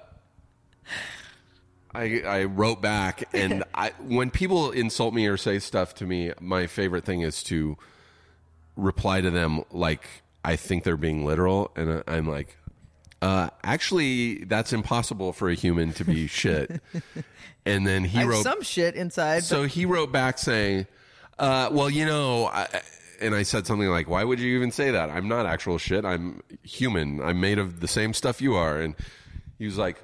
I, 1.95 2.21
I 2.21 2.45
wrote 2.45 2.81
back, 2.81 3.29
and 3.33 3.65
I, 3.75 3.91
when 4.01 4.31
people 4.31 4.71
insult 4.71 5.15
me 5.15 5.27
or 5.27 5.37
say 5.37 5.59
stuff 5.59 5.95
to 5.97 6.07
me, 6.07 6.33
my 6.41 6.67
favorite 6.67 7.05
thing 7.05 7.23
is 7.23 7.43
to 7.45 7.77
reply 8.77 9.21
to 9.21 9.31
them 9.31 9.65
like 9.73 10.07
I 10.45 10.57
think 10.57 10.85
they're 10.85 10.97
being 10.97 11.25
literal, 11.25 11.73
and 11.77 12.03
I'm 12.07 12.29
like, 12.29 12.57
uh, 13.21 13.51
actually, 13.65 14.45
that's 14.45 14.73
impossible 14.73 15.33
for 15.33 15.49
a 15.49 15.55
human 15.55 15.93
to 15.95 16.05
be 16.05 16.27
shit. 16.29 16.81
And 17.67 17.87
then 17.87 18.05
he 18.05 18.21
I 18.21 18.25
wrote 18.25 18.43
some 18.43 18.63
shit 18.63 18.95
inside. 18.95 19.45
so 19.45 19.65
he 19.65 19.85
wrote 19.85 20.13
back 20.13 20.39
saying, 20.39 20.87
uh, 21.39 21.69
"Well, 21.73 21.91
you 21.91 22.07
know," 22.07 22.47
I, 22.47 22.67
and 23.21 23.35
I 23.35 23.43
said 23.43 23.67
something 23.67 23.89
like, 23.89 24.09
"Why 24.09 24.25
would 24.25 24.39
you 24.39 24.57
even 24.57 24.71
say 24.71 24.91
that? 24.93 25.11
I'm 25.11 25.29
not 25.29 25.47
actual 25.47 25.79
shit. 25.79 26.05
I'm 26.05 26.43
human. 26.63 27.21
I'm 27.21 27.41
made 27.41 27.59
of 27.59 27.81
the 27.81 27.89
same 27.89 28.15
stuff 28.15 28.41
you 28.41 28.55
are." 28.55 28.81
And 28.81 28.95
he 29.59 29.67
was 29.67 29.79
like. 29.79 30.01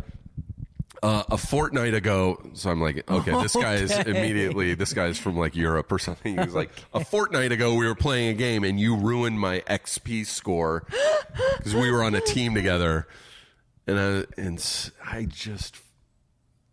Uh, 1.04 1.22
a 1.30 1.36
fortnight 1.36 1.92
ago, 1.92 2.40
so 2.54 2.70
I'm 2.70 2.80
like, 2.80 3.04
okay, 3.10 3.32
this 3.42 3.54
guy 3.54 3.74
is 3.74 3.92
Okay. 3.92 4.10
immediately, 4.10 4.72
this 4.72 4.94
guy's 4.94 5.18
from 5.18 5.36
like 5.36 5.54
Europe 5.54 5.92
or 5.92 5.98
something. 5.98 6.32
He 6.32 6.40
was 6.42 6.54
like, 6.54 6.70
a 6.94 7.04
fortnight 7.04 7.52
ago, 7.52 7.74
we 7.74 7.86
were 7.86 7.94
playing 7.94 8.28
a 8.30 8.32
game 8.32 8.64
and 8.64 8.80
you 8.80 8.96
ruined 8.96 9.38
my 9.38 9.60
XP 9.68 10.24
score 10.24 10.86
because 11.58 11.74
we 11.74 11.90
were 11.90 12.02
on 12.02 12.14
a 12.14 12.22
team 12.22 12.54
together. 12.54 13.06
And 13.86 13.98
I, 14.00 14.24
and 14.40 14.58
s- 14.58 14.92
I 15.04 15.26
just, 15.26 15.76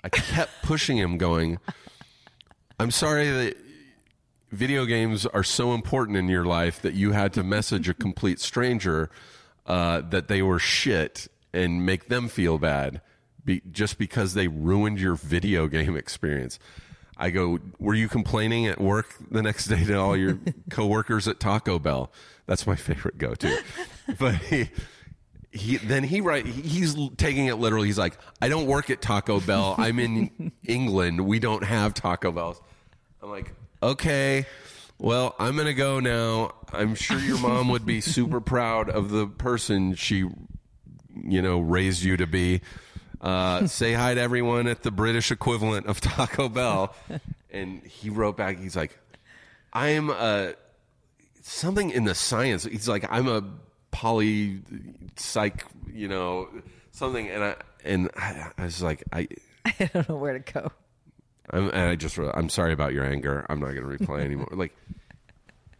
I 0.01 0.07
kept 0.07 0.63
pushing 0.63 0.95
him, 0.97 1.17
going, 1.17 1.57
I'm 2.79 2.91
sorry 2.91 3.29
that 3.29 3.57
video 4.49 4.85
games 4.85 5.25
are 5.25 5.43
so 5.43 5.73
important 5.73 6.17
in 6.17 6.29
your 6.29 6.45
life 6.45 6.81
that 6.83 6.93
you 6.93 7.11
had 7.11 7.33
to 7.33 7.43
message 7.43 7.89
a 7.89 7.93
complete 7.93 8.39
stranger 8.39 9.09
uh, 9.65 9.99
that 10.09 10.29
they 10.29 10.41
were 10.41 10.57
shit 10.57 11.27
and 11.53 11.85
make 11.85 12.07
them 12.07 12.29
feel 12.29 12.57
bad 12.57 13.01
be, 13.45 13.61
just 13.71 13.97
because 13.97 14.33
they 14.33 14.47
ruined 14.47 14.99
your 14.99 15.15
video 15.15 15.67
game 15.67 15.95
experience. 15.97 16.59
I 17.17 17.29
go, 17.29 17.59
were 17.77 17.93
you 17.93 18.07
complaining 18.07 18.65
at 18.65 18.81
work 18.81 19.13
the 19.29 19.43
next 19.43 19.67
day 19.67 19.83
to 19.85 19.93
all 19.95 20.17
your 20.17 20.39
coworkers 20.71 21.27
at 21.27 21.39
Taco 21.39 21.77
Bell? 21.77 22.11
That's 22.47 22.65
my 22.65 22.75
favorite 22.75 23.17
go-to. 23.17 23.61
But 24.19 24.35
he, 24.35 24.69
he 25.51 25.77
then 25.77 26.03
he 26.03 26.19
write 26.19 26.45
he's 26.45 26.95
taking 27.15 27.45
it 27.45 27.55
literally. 27.55 27.87
He's 27.87 27.97
like, 27.97 28.17
I 28.41 28.49
don't 28.49 28.65
work 28.65 28.89
at 28.89 29.01
Taco 29.01 29.39
Bell. 29.39 29.75
I'm 29.77 29.99
in 29.99 30.51
England. 30.67 31.21
We 31.21 31.39
don't 31.39 31.63
have 31.63 31.93
Taco 31.93 32.31
Bells. 32.31 32.59
I'm 33.21 33.29
like, 33.29 33.53
okay, 33.81 34.47
well, 34.97 35.35
I'm 35.39 35.55
gonna 35.57 35.73
go 35.73 35.99
now. 35.99 36.51
I'm 36.71 36.93
sure 36.95 37.19
your 37.19 37.39
mom 37.39 37.69
would 37.69 37.85
be 37.85 38.01
super 38.01 38.41
proud 38.41 38.89
of 38.89 39.09
the 39.09 39.27
person 39.27 39.95
she, 39.95 40.25
you 41.15 41.41
know, 41.41 41.59
raised 41.59 42.03
you 42.03 42.17
to 42.17 42.27
be. 42.27 42.61
Uh, 43.21 43.67
say 43.67 43.93
hi 43.93 44.15
to 44.15 44.19
everyone 44.19 44.67
at 44.67 44.81
the 44.81 44.89
British 44.91 45.31
equivalent 45.31 45.85
of 45.85 46.01
Taco 46.01 46.49
Bell. 46.49 46.95
And 47.51 47.83
he 47.83 48.09
wrote 48.09 48.35
back. 48.35 48.57
He's 48.57 48.75
like, 48.75 48.97
I'm 49.73 50.09
a 50.09 50.55
something 51.41 51.91
in 51.91 52.05
the 52.05 52.15
science. 52.15 52.63
He's 52.63 52.87
like, 52.87 53.05
I'm 53.09 53.27
a 53.27 53.43
poly 53.91 54.61
psych, 55.17 55.65
you 55.93 56.07
know, 56.07 56.49
something. 56.91 57.29
And 57.29 57.43
I 57.43 57.55
and 57.83 58.09
I, 58.15 58.51
I 58.57 58.63
was 58.63 58.81
like, 58.81 59.03
I. 59.11 59.27
I 59.65 59.89
don't 59.93 60.09
know 60.09 60.15
where 60.15 60.33
to 60.39 60.53
go. 60.53 60.71
I'm, 61.51 61.67
and 61.69 61.89
I 61.89 61.95
just 61.95 62.17
wrote, 62.17 62.31
I'm 62.33 62.49
sorry 62.49 62.73
about 62.73 62.93
your 62.93 63.05
anger. 63.05 63.45
I'm 63.49 63.59
not 63.59 63.67
going 63.67 63.83
to 63.83 63.87
reply 63.87 64.21
anymore. 64.21 64.47
like, 64.53 64.75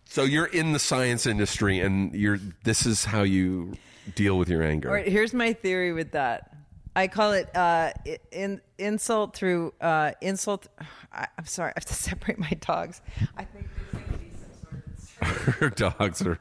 so 0.05 0.23
you're 0.23 0.45
in 0.45 0.73
the 0.73 0.79
science 0.79 1.25
industry, 1.25 1.79
and 1.79 2.13
you're. 2.13 2.37
This 2.63 2.85
is 2.85 3.05
how 3.05 3.23
you 3.23 3.73
deal 4.13 4.37
with 4.37 4.49
your 4.49 4.61
anger. 4.61 4.89
All 4.89 4.93
right, 4.93 5.07
here's 5.07 5.33
my 5.33 5.53
theory 5.53 5.93
with 5.93 6.11
that. 6.11 6.53
I 6.95 7.07
call 7.07 7.31
it 7.33 7.55
uh, 7.55 7.91
in, 8.31 8.61
insult 8.77 9.33
through 9.35 9.73
uh, 9.79 10.11
insult. 10.21 10.67
I, 11.13 11.27
I'm 11.37 11.45
sorry, 11.45 11.69
I 11.69 11.73
have 11.77 11.85
to 11.85 11.93
separate 12.09 12.37
my 12.39 12.51
dogs. 12.59 13.01
I 13.37 13.43
think 13.45 13.67
there's 13.91 14.03
going 14.03 14.13
to 14.13 14.17
be 14.19 14.31
some 14.35 14.81
sort 15.19 15.47
of. 15.47 15.55
Her 15.59 15.69
dogs 15.69 16.21
are 16.21 16.37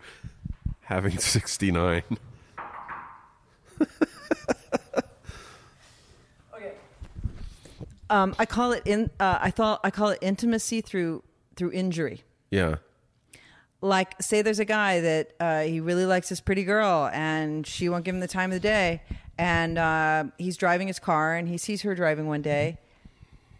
having 0.81 1.19
69. 1.19 2.03
Um, 8.09 8.35
I 8.41 8.47
call 8.47 8.73
it 8.73 8.83
in. 8.87 9.11
Uh, 9.21 9.39
I 9.41 9.51
thought 9.51 9.81
I 9.85 9.91
call 9.91 10.09
it 10.09 10.19
intimacy 10.21 10.81
through 10.81 11.23
through 11.55 11.71
injury. 11.73 12.23
Yeah. 12.51 12.77
like 13.81 14.21
say 14.21 14.43
there's 14.43 14.59
a 14.59 14.65
guy 14.65 15.01
that 15.01 15.33
uh, 15.39 15.61
he 15.63 15.79
really 15.79 16.05
likes 16.07 16.29
this 16.29 16.41
pretty 16.41 16.65
girl 16.65 17.09
and 17.13 17.65
she 17.65 17.89
won't 17.89 18.05
give 18.05 18.15
him 18.15 18.21
the 18.21 18.27
time 18.27 18.51
of 18.51 18.55
the 18.55 18.61
day 18.61 19.03
and 19.41 19.79
uh, 19.79 20.25
he's 20.37 20.59
driving 20.59 20.87
his 20.87 20.99
car 20.99 21.35
and 21.35 21.49
he 21.49 21.57
sees 21.57 21.81
her 21.81 21.95
driving 21.95 22.27
one 22.27 22.43
day. 22.43 22.77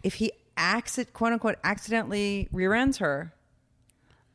If 0.03 0.15
he 0.15 0.31
acts 0.55 0.99
it 0.99 1.11
quote 1.11 1.33
unquote 1.33 1.55
accidentally 1.63 2.47
rear 2.51 2.73
ends 2.73 2.99
her 2.99 3.33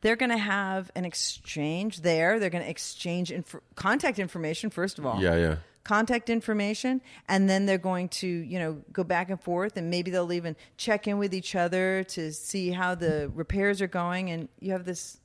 they're 0.01 0.17
going 0.17 0.29
to 0.29 0.37
have 0.37 0.91
an 0.93 1.05
exchange 1.05 2.01
there. 2.01 2.39
They're 2.39 2.51
going 2.51 2.63
to 2.63 2.69
exchange 2.69 3.31
inf- 3.31 3.55
contact 3.75 4.19
information 4.19 4.69
first 4.69 4.99
of 4.99 5.05
all. 5.05 5.21
Yeah, 5.21 5.35
yeah. 5.35 5.55
contact 5.83 6.29
information. 6.29 7.01
And 7.27 7.49
then 7.49 7.65
they're 7.65 7.77
going 7.77 8.09
to 8.09 8.27
you 8.27 8.59
know 8.59 8.81
go 8.91 9.03
back 9.05 9.29
and 9.29 9.41
forth 9.41 9.77
and 9.77 9.89
maybe 9.89 10.11
they'll 10.11 10.33
even 10.33 10.55
check 10.75 11.07
in 11.07 11.17
with 11.17 11.33
each 11.33 11.55
other 11.55 12.03
to 12.09 12.31
see 12.33 12.71
how 12.71 12.93
the 12.93 13.31
repairs 13.33 13.81
are 13.81 13.87
going. 13.87 14.29
And 14.29 14.49
you 14.59 14.73
have 14.73 14.83
this 14.83 15.19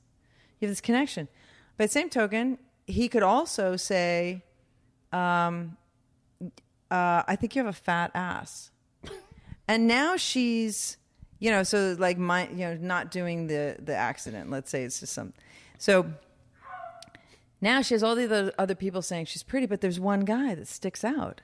you 0.59 0.67
have 0.67 0.71
this 0.71 0.81
connection. 0.81 1.27
By 1.77 1.87
the 1.87 1.91
same 1.91 2.09
token 2.09 2.59
he 2.87 3.09
could 3.09 3.23
also 3.23 3.75
say 3.75 4.43
um, 5.11 5.77
uh, 6.93 7.23
i 7.27 7.35
think 7.35 7.55
you 7.55 7.59
have 7.63 7.73
a 7.73 7.77
fat 7.89 8.11
ass 8.13 8.71
and 9.67 9.87
now 9.87 10.15
she's 10.15 10.97
you 11.39 11.49
know 11.51 11.63
so 11.63 11.95
like 11.97 12.17
my 12.17 12.47
you 12.49 12.57
know 12.65 12.75
not 12.79 13.11
doing 13.11 13.47
the 13.47 13.75
the 13.79 13.95
accident 13.95 14.49
let's 14.49 14.69
say 14.69 14.83
it's 14.83 14.99
just 14.99 15.13
some 15.13 15.33
so 15.77 16.05
now 17.61 17.81
she 17.81 17.93
has 17.93 18.03
all 18.03 18.15
the 18.15 18.53
other, 18.59 18.75
people 18.75 19.01
saying 19.01 19.25
she's 19.25 19.43
pretty 19.43 19.65
but 19.65 19.81
there's 19.81 19.99
one 19.99 20.21
guy 20.21 20.53
that 20.55 20.67
sticks 20.67 21.03
out 21.03 21.41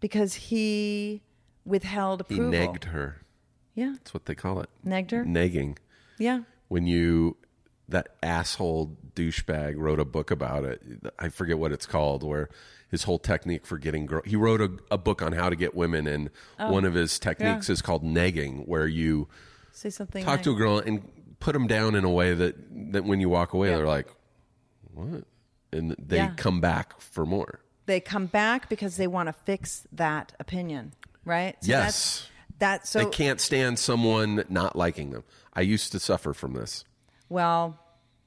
because 0.00 0.34
he 0.34 1.22
withheld 1.64 2.22
approval. 2.22 2.50
He 2.50 2.58
negged 2.58 2.84
her. 2.84 3.22
yeah 3.74 3.92
That's 3.98 4.14
what 4.14 4.26
they 4.26 4.34
call 4.34 4.60
it. 4.60 4.68
negged 4.84 5.10
her 5.12 5.24
Negging. 5.24 5.76
yeah 6.18 6.40
When 6.68 6.86
you 6.86 7.36
that 7.88 8.08
asshole 8.22 8.96
douchebag 9.14 9.74
wrote 9.76 10.00
a 10.00 10.04
book 10.04 10.30
about 10.30 10.64
it. 10.64 10.80
I 11.18 11.28
forget 11.28 11.58
what 11.58 11.72
it's 11.72 11.86
called. 11.86 12.22
Where 12.22 12.48
his 12.92 13.02
whole 13.04 13.18
technique 13.18 13.66
for 13.66 13.78
getting 13.78 14.06
girl. 14.06 14.22
He 14.24 14.36
wrote 14.36 14.60
a, 14.60 14.70
a 14.92 14.98
book 14.98 15.22
on 15.22 15.32
how 15.32 15.48
to 15.48 15.56
get 15.56 15.74
women, 15.74 16.06
and 16.06 16.30
oh. 16.60 16.70
one 16.70 16.84
of 16.84 16.94
his 16.94 17.18
techniques 17.18 17.68
is 17.68 17.82
called 17.82 18.04
negging, 18.04 18.68
where 18.68 18.86
you 18.86 19.26
say 19.72 19.90
something 19.90 20.22
talk 20.24 20.34
like, 20.34 20.42
to 20.44 20.52
a 20.52 20.54
girl 20.54 20.78
and 20.78 21.02
put 21.40 21.54
them 21.54 21.66
down 21.66 21.96
in 21.96 22.04
a 22.04 22.10
way 22.10 22.34
that 22.34 22.54
that 22.92 23.04
when 23.04 23.18
you 23.18 23.28
walk 23.28 23.54
away, 23.54 23.70
Yeah. 23.70 23.78
they're 23.78 23.86
like, 23.86 24.06
"What?" 24.94 25.24
and 25.72 25.96
they 25.98 26.16
Yeah. 26.18 26.34
come 26.36 26.60
back 26.60 27.00
for 27.00 27.26
more. 27.26 27.58
they 27.86 27.98
come 27.98 28.26
back 28.26 28.68
because 28.68 28.96
they 28.96 29.08
want 29.08 29.26
to 29.26 29.32
fix 29.32 29.88
that 29.90 30.32
opinion 30.38 30.92
right 31.24 31.56
so 31.60 31.68
Yes. 31.68 31.82
that's, 31.84 32.28
that's 32.58 32.90
so 32.90 32.98
they 33.00 33.10
can't 33.10 33.40
stand 33.40 33.78
someone 33.80 34.44
not 34.48 34.76
liking 34.76 35.10
them. 35.10 35.24
I 35.52 35.62
used 35.62 35.90
to 35.92 35.98
suffer 35.98 36.32
from 36.32 36.52
this. 36.52 36.84
Well, 37.28 37.78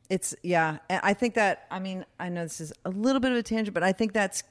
it's 0.09 0.35
yeah. 0.43 0.79
I 0.89 1.13
think 1.13 1.35
that 1.35 1.67
I 1.71 1.79
mean 1.79 2.05
I 2.19 2.29
know 2.29 2.43
this 2.43 2.59
is 2.59 2.73
a 2.83 2.89
little 2.89 3.19
bit 3.21 3.31
of 3.31 3.37
a 3.37 3.43
tangent, 3.43 3.73
but 3.73 3.83
I 3.83 3.91
think 3.93 4.11
that's 4.11 4.43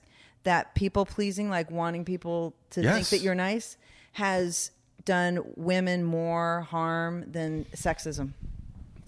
that 0.44 0.74
people 0.74 1.04
pleasing, 1.04 1.50
like 1.50 1.70
wanting 1.70 2.04
people 2.04 2.54
to 2.70 2.82
think 2.82 3.08
that 3.08 3.20
you're 3.20 3.34
nice, 3.34 3.76
has 4.12 4.70
done 5.04 5.40
women 5.56 6.04
more 6.04 6.62
harm 6.62 7.30
than 7.30 7.64
sexism. 7.76 8.32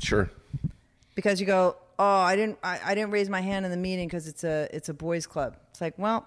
Sure. 0.03 0.31
Because 1.15 1.41
you 1.41 1.47
go, 1.47 1.77
oh, 1.99 2.05
I 2.05 2.37
didn't, 2.37 2.59
I, 2.63 2.81
I 2.85 2.95
didn't 2.95 3.11
raise 3.11 3.31
my 3.31 3.41
hand 3.41 3.65
in 3.65 3.71
the 3.71 3.77
meeting 3.77 4.09
because 4.09 4.29
it's 4.29 4.45
a 4.45 4.69
it's 4.73 4.89
a 4.89 4.95
boys' 4.95 5.27
club. 5.27 5.57
It's 5.71 5.81
like, 5.81 5.95
well, 5.99 6.27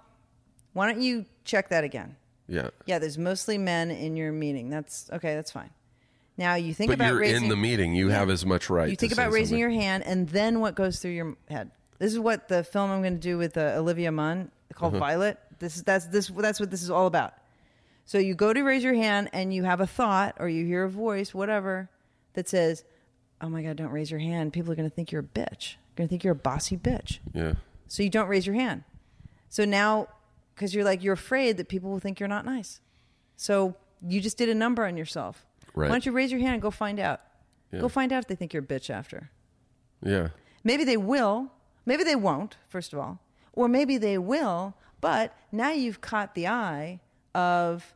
why 0.74 0.92
don't 0.92 1.02
you 1.02 1.26
check 1.44 1.70
that 1.70 1.84
again? 1.84 2.16
Yeah. 2.48 2.70
Yeah, 2.86 2.98
there's 3.00 3.18
mostly 3.18 3.58
men 3.58 3.92
in 3.92 4.16
your 4.16 4.32
meeting. 4.32 4.70
That's 4.70 5.10
okay. 5.12 5.36
That's 5.36 5.52
fine. 5.52 5.70
Now 6.38 6.56
you 6.56 6.74
think 6.74 6.90
But 6.90 6.96
about 6.96 7.10
you're 7.10 7.20
raising 7.20 7.44
in 7.44 7.50
the 7.50 7.58
meeting. 7.58 7.94
You 7.94 8.10
have 8.10 8.30
as 8.30 8.46
much 8.46 8.70
right. 8.70 8.90
you 8.90 8.96
think 8.96 9.12
about 9.12 9.32
raising 9.32 9.58
something. 9.58 9.60
your 9.60 9.70
hand 9.70 10.04
and 10.06 10.30
then 10.30 10.62
what 10.62 10.74
goes 10.74 11.00
through 11.00 11.12
your 11.12 11.36
head 11.50 11.70
this 12.00 12.14
is 12.14 12.20
what 12.20 12.48
the 12.48 12.64
film 12.64 12.90
i'm 12.90 13.02
going 13.02 13.14
to 13.14 13.20
do 13.20 13.38
with 13.38 13.58
uh, 13.58 13.74
olivia 13.76 14.12
munn 14.12 14.50
called 14.76 14.94
Uh-huh. 14.94 15.00
violet 15.06 15.38
this 15.60 15.76
is 15.78 15.84
that's 15.84 16.06
this 16.08 16.28
that's 16.28 16.60
what 16.60 16.72
this 16.72 16.82
is 16.84 16.90
all 16.90 17.08
about 17.08 17.34
so 18.06 18.18
you 18.18 18.34
go 18.36 18.54
to 18.54 18.62
raise 18.64 18.84
your 18.84 18.94
hand 18.94 19.30
and 19.34 19.54
you 19.54 19.64
have 19.64 19.82
a 19.82 19.88
thought 19.88 20.36
or 20.40 20.48
you 20.50 20.66
hear 20.66 20.84
a 20.86 20.90
voice 20.90 21.34
whatever 21.34 21.90
that 22.34 22.48
says 22.48 22.84
oh 23.42 23.50
my 23.50 23.62
god 23.64 23.76
don't 23.76 23.92
raise 23.92 24.10
your 24.12 24.20
hand 24.20 24.54
people 24.54 24.72
are 24.72 24.76
going 24.76 24.90
to 24.90 24.96
think 24.96 25.12
you're 25.12 25.22
a 25.22 25.24
bitch 25.24 25.76
going 25.96 26.08
to 26.08 26.10
think 26.10 26.24
you're 26.24 26.34
a 26.34 26.36
bossy 26.36 26.78
bitch 26.78 27.20
Yeah. 27.34 27.54
so 27.88 28.04
you 28.04 28.10
don't 28.10 28.28
raise 28.28 28.46
your 28.46 28.56
hand 28.56 28.84
so 29.50 29.66
now 29.66 30.08
because 30.56 30.74
you're 30.76 30.84
like 30.86 31.04
you're 31.04 31.14
afraid 31.14 31.58
that 31.58 31.68
people 31.68 31.90
will 31.90 32.00
think 32.00 32.20
you're 32.20 32.30
not 32.30 32.46
nice 32.46 32.80
so 33.36 33.76
you 34.02 34.22
just 34.22 34.38
did 34.38 34.50
a 34.50 34.56
number 34.56 34.86
on 34.86 34.96
yourself 34.98 35.46
Right. 35.76 35.88
why 35.90 35.94
don't 35.96 36.06
you 36.06 36.12
raise 36.12 36.32
your 36.32 36.40
hand 36.42 36.54
and 36.54 36.62
go 36.62 36.72
find 36.72 37.00
out 37.00 37.22
Yeah. 37.72 37.80
go 37.82 37.90
find 37.90 38.12
out 38.14 38.20
if 38.20 38.28
they 38.28 38.36
think 38.36 38.54
you're 38.54 38.64
a 38.64 38.66
bitch 38.66 38.90
after 38.90 39.30
Yeah. 40.02 40.30
Maybe 40.64 40.84
they 40.84 40.98
will. 40.98 41.52
Maybe 41.86 42.04
they 42.04 42.16
won't, 42.16 42.58
first 42.68 42.92
of 42.94 43.00
all. 43.00 43.20
Or 43.60 43.68
maybe 43.68 43.98
they 43.98 44.18
will, 44.18 44.74
but 45.02 45.36
now 45.52 45.72
you've 45.72 46.00
caught 46.00 46.34
the 46.34 46.48
eye 46.48 47.02
of 47.36 47.94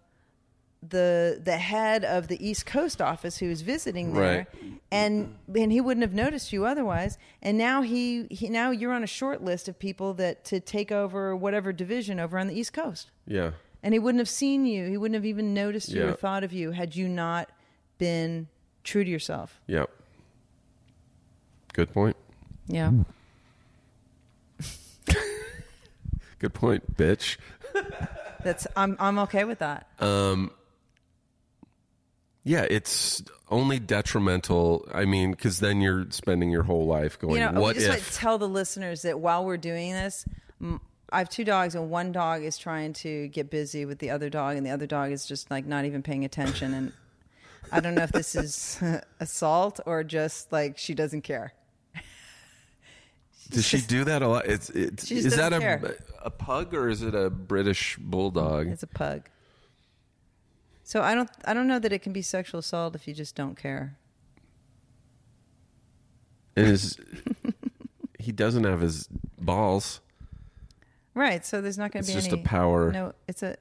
the 0.85 1.39
the 1.41 1.55
head 1.55 2.03
of 2.03 2.27
the 2.27 2.37
East 2.45 2.65
Coast 2.65 3.01
office 3.01 3.37
who's 3.37 3.61
visiting 3.61 4.13
there 4.13 4.39
Right. 4.39 4.47
and 4.91 5.37
and 5.55 5.71
he 5.71 5.79
wouldn't 5.79 6.01
have 6.01 6.13
noticed 6.13 6.51
you 6.51 6.65
otherwise 6.65 7.17
and 7.41 7.57
now 7.57 7.81
he, 7.81 8.27
he 8.29 8.49
now 8.49 8.71
you're 8.71 8.91
on 8.91 9.01
a 9.05 9.07
short 9.07 9.41
list 9.41 9.69
of 9.69 9.79
people 9.79 10.13
that 10.15 10.43
to 10.45 10.59
take 10.59 10.91
over 10.91 11.33
whatever 11.37 11.71
division 11.71 12.19
over 12.19 12.37
on 12.37 12.47
the 12.47 12.59
East 12.59 12.73
Coast 12.73 13.11
Yeah. 13.25 13.51
and 13.81 13.93
he 13.93 13.99
wouldn't 13.99 14.19
have 14.19 14.27
seen 14.27 14.65
you 14.65 14.89
he 14.89 14.97
wouldn't 14.97 15.15
have 15.15 15.25
even 15.25 15.53
noticed 15.53 15.87
you 15.87 16.05
or 16.09 16.11
thought 16.11 16.43
of 16.43 16.51
you 16.51 16.71
had 16.71 16.93
you 16.97 17.07
not 17.07 17.49
been 17.97 18.49
true 18.83 19.05
to 19.05 19.09
yourself 19.09 19.61
Yep. 19.67 19.89
Good 21.71 21.93
point. 21.93 22.17
yeah 22.67 22.91
Good 26.43 26.53
point, 26.53 26.97
bitch. 26.97 27.37
that's 28.43 28.67
I'm 28.75 28.97
I'm 28.99 29.17
okay 29.19 29.45
with 29.45 29.59
that 29.59 29.87
Um 29.99 30.51
Yeah, 32.43 32.67
it's 32.69 33.23
only 33.49 33.79
detrimental. 33.79 34.85
I 34.93 35.05
mean, 35.05 35.31
because 35.31 35.61
then 35.61 35.79
you're 35.79 36.07
spending 36.09 36.49
your 36.49 36.63
whole 36.63 36.85
life 36.85 37.17
going, 37.17 37.35
you 37.41 37.49
know, 37.49 37.61
"What 37.61 37.75
just 37.75 37.85
if?" 37.87 37.93
like 37.93 38.03
to 38.03 38.11
tell 38.13 38.37
the 38.37 38.49
listeners 38.49 39.03
that 39.03 39.21
while 39.21 39.45
we're 39.45 39.55
doing 39.55 39.93
this, 39.93 40.25
m- 40.59 40.81
I 41.09 41.19
have 41.19 41.29
two 41.29 41.45
dogs, 41.45 41.75
and 41.75 41.89
one 41.89 42.11
dog 42.11 42.43
is 42.43 42.57
trying 42.57 42.91
to 42.93 43.29
get 43.29 43.49
busy 43.49 43.85
with 43.85 43.99
the 43.99 44.09
other 44.09 44.29
dog, 44.29 44.57
and 44.57 44.65
the 44.65 44.71
other 44.71 44.87
dog 44.87 45.11
is 45.13 45.25
just 45.25 45.49
like 45.49 45.65
not 45.65 45.85
even 45.85 46.03
paying 46.03 46.25
attention. 46.25 46.73
And 46.73 46.91
I 47.71 47.79
don't 47.79 47.95
know 47.95 48.03
if 48.03 48.11
this 48.11 48.35
is 48.35 48.81
assault 49.21 49.79
or 49.85 50.03
just 50.03 50.51
like 50.51 50.77
she 50.77 50.93
doesn't 50.93 51.21
care. 51.21 51.53
Does 53.49 53.65
she 53.65 53.81
do 53.81 54.03
that 54.05 54.21
a 54.21 54.27
lot? 54.27 54.45
It's, 54.45 54.69
it's 54.69 55.05
She 55.07 55.15
just 55.15 55.27
is 55.27 55.35
that 55.35 55.49
doesn't 55.49 55.67
a 55.67 55.77
care. 55.79 55.97
a 56.23 56.29
pug 56.29 56.73
or 56.73 56.89
is 56.89 57.01
it 57.01 57.13
a 57.15 57.29
British 57.29 57.97
bulldog? 57.97 58.67
It's 58.67 58.83
a 58.83 58.87
pug. 58.87 59.23
So 60.83 61.01
I 61.01 61.15
don't 61.15 61.29
I 61.45 61.53
don't 61.53 61.67
know 61.67 61.79
that 61.79 61.91
it 61.93 61.99
can 62.01 62.13
be 62.13 62.21
sexual 62.21 62.59
assault 62.59 62.95
if 62.95 63.07
you 63.07 63.13
just 63.13 63.35
don't 63.35 63.55
care. 63.55 63.97
And 66.55 66.67
is 66.67 66.97
he 68.19 68.31
doesn't 68.31 68.63
have 68.63 68.81
his 68.81 69.07
balls? 69.39 70.01
Right. 71.15 71.45
So 71.45 71.61
there's 71.61 71.77
not 71.77 71.91
going 71.91 72.01
It's 72.01 72.09
to 72.09 72.15
be 72.15 72.19
just 72.21 72.31
a 72.31 72.37
any 72.37 72.43
power- 72.43 72.91
No, 72.91 73.13
it's 73.27 73.43
a 73.43 73.55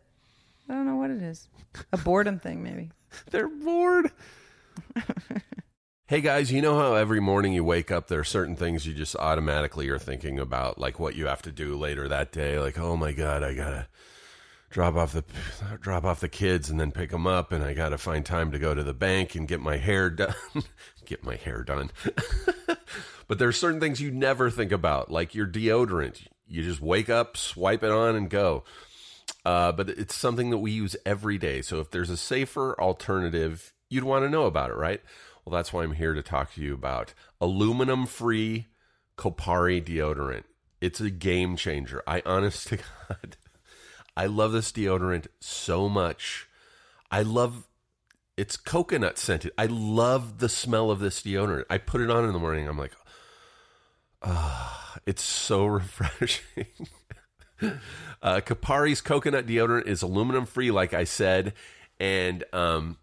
I 0.68 0.74
don't 0.74 0.86
know 0.86 0.96
what 0.96 1.10
it 1.10 1.22
is. 1.22 1.48
A 1.92 1.96
boredom 1.98 2.38
thing 2.38 2.62
maybe. 2.62 2.90
They're 3.30 3.48
bored. 3.48 4.10
hey 6.06 6.20
guys, 6.20 6.50
you 6.50 6.60
know 6.60 6.76
how 6.78 6.94
every 6.94 7.20
morning 7.20 7.52
you 7.52 7.64
wake 7.64 7.90
up, 7.90 8.08
there 8.08 8.20
are 8.20 8.24
certain 8.24 8.56
things 8.56 8.86
you 8.86 8.92
just 8.92 9.16
automatically 9.16 9.88
are 9.88 9.98
thinking 9.98 10.38
about, 10.38 10.78
like 10.78 10.98
what 10.98 11.14
you 11.14 11.26
have 11.26 11.42
to 11.42 11.52
do 11.52 11.76
later 11.76 12.08
that 12.08 12.32
day. 12.32 12.58
Like, 12.58 12.78
oh 12.78 12.96
my 12.96 13.12
god, 13.12 13.42
I 13.42 13.54
gotta 13.54 13.86
drop 14.68 14.96
off 14.96 15.12
the 15.12 15.24
drop 15.80 16.04
off 16.04 16.20
the 16.20 16.28
kids 16.28 16.70
and 16.70 16.80
then 16.80 16.90
pick 16.90 17.10
them 17.10 17.26
up, 17.26 17.52
and 17.52 17.62
I 17.62 17.72
gotta 17.72 17.98
find 17.98 18.26
time 18.26 18.50
to 18.50 18.58
go 18.58 18.74
to 18.74 18.82
the 18.82 18.94
bank 18.94 19.34
and 19.34 19.46
get 19.48 19.60
my 19.60 19.76
hair 19.76 20.10
done. 20.10 20.34
get 21.06 21.24
my 21.24 21.36
hair 21.36 21.62
done. 21.62 21.90
but 23.28 23.38
there 23.38 23.48
are 23.48 23.52
certain 23.52 23.80
things 23.80 24.00
you 24.00 24.10
never 24.10 24.50
think 24.50 24.72
about, 24.72 25.10
like 25.10 25.34
your 25.34 25.46
deodorant. 25.46 26.26
You 26.46 26.62
just 26.62 26.80
wake 26.80 27.08
up, 27.08 27.36
swipe 27.36 27.82
it 27.82 27.90
on, 27.90 28.16
and 28.16 28.28
go. 28.28 28.64
Uh, 29.44 29.72
but 29.72 29.88
it's 29.88 30.14
something 30.14 30.50
that 30.50 30.58
we 30.58 30.72
use 30.72 30.96
every 31.06 31.38
day. 31.38 31.62
So 31.62 31.80
if 31.80 31.90
there's 31.90 32.10
a 32.10 32.16
safer 32.16 32.78
alternative, 32.78 33.72
you'd 33.88 34.04
want 34.04 34.24
to 34.24 34.30
know 34.30 34.44
about 34.44 34.70
it, 34.70 34.76
right? 34.76 35.00
Well, 35.44 35.56
that's 35.56 35.72
why 35.72 35.82
I'm 35.82 35.92
here 35.92 36.14
to 36.14 36.22
talk 36.22 36.54
to 36.54 36.60
you 36.60 36.74
about 36.74 37.14
aluminum 37.40 38.06
free 38.06 38.68
Kopari 39.16 39.84
deodorant. 39.84 40.44
It's 40.80 41.00
a 41.00 41.10
game 41.10 41.56
changer. 41.56 42.02
I 42.06 42.22
honest 42.24 42.68
to 42.68 42.76
God, 43.08 43.36
I 44.16 44.26
love 44.26 44.52
this 44.52 44.72
deodorant 44.72 45.26
so 45.40 45.88
much. 45.88 46.48
I 47.10 47.22
love 47.22 47.68
it's 48.36 48.56
coconut 48.56 49.18
scented. 49.18 49.52
I 49.58 49.66
love 49.66 50.38
the 50.38 50.48
smell 50.48 50.90
of 50.90 51.00
this 51.00 51.22
deodorant. 51.22 51.64
I 51.68 51.78
put 51.78 52.00
it 52.00 52.10
on 52.10 52.24
in 52.24 52.32
the 52.32 52.38
morning. 52.38 52.66
I'm 52.66 52.78
like, 52.78 52.92
ah, 54.22 54.96
it's 55.06 55.22
so 55.22 55.64
refreshing. 55.66 56.66
Uh, 57.60 58.40
Kopari's 58.40 59.00
coconut 59.00 59.46
deodorant 59.46 59.86
is 59.86 60.02
aluminum 60.02 60.46
free, 60.46 60.70
like 60.70 60.94
I 60.94 61.04
said, 61.04 61.54
and 62.00 62.42
um, 62.52 62.96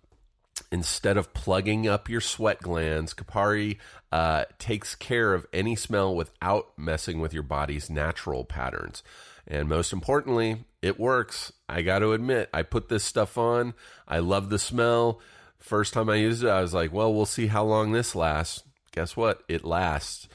instead 0.72 1.18
of 1.18 1.34
plugging 1.34 1.88
up 1.88 2.10
your 2.10 2.22
sweat 2.22 2.62
glands, 2.62 3.14
Kopari 3.14 3.78
uh, 4.12 4.46
takes 4.58 4.96
care 4.96 5.34
of 5.34 5.48
any 5.52 5.76
smell 5.76 6.16
without 6.16 6.78
messing 6.78 7.20
with 7.20 7.34
your 7.34 7.44
body's 7.44 7.90
natural 7.90 8.46
patterns. 8.46 9.04
And 9.48 9.68
most 9.68 9.94
importantly, 9.94 10.66
it 10.82 11.00
works. 11.00 11.52
I 11.68 11.82
got 11.82 12.00
to 12.00 12.14
admit, 12.14 12.50
I 12.54 12.62
put 12.62 12.90
this 12.90 13.04
stuff 13.04 13.38
on. 13.38 13.74
I 14.08 14.20
love 14.20 14.50
the 14.50 14.60
smell. 14.60 15.20
First 15.58 15.94
time 15.94 16.10
I 16.10 16.16
used 16.16 16.44
it, 16.44 16.50
I 16.50 16.62
was 16.62 16.74
like, 16.74 16.94
well, 16.94 17.14
we'll 17.14 17.26
see 17.26 17.48
how 17.48 17.64
long 17.64 17.92
this 17.92 18.16
lasts. 18.16 18.64
Guess 18.92 19.18
what? 19.18 19.44
It 19.48 19.66
lasts. 19.66 20.28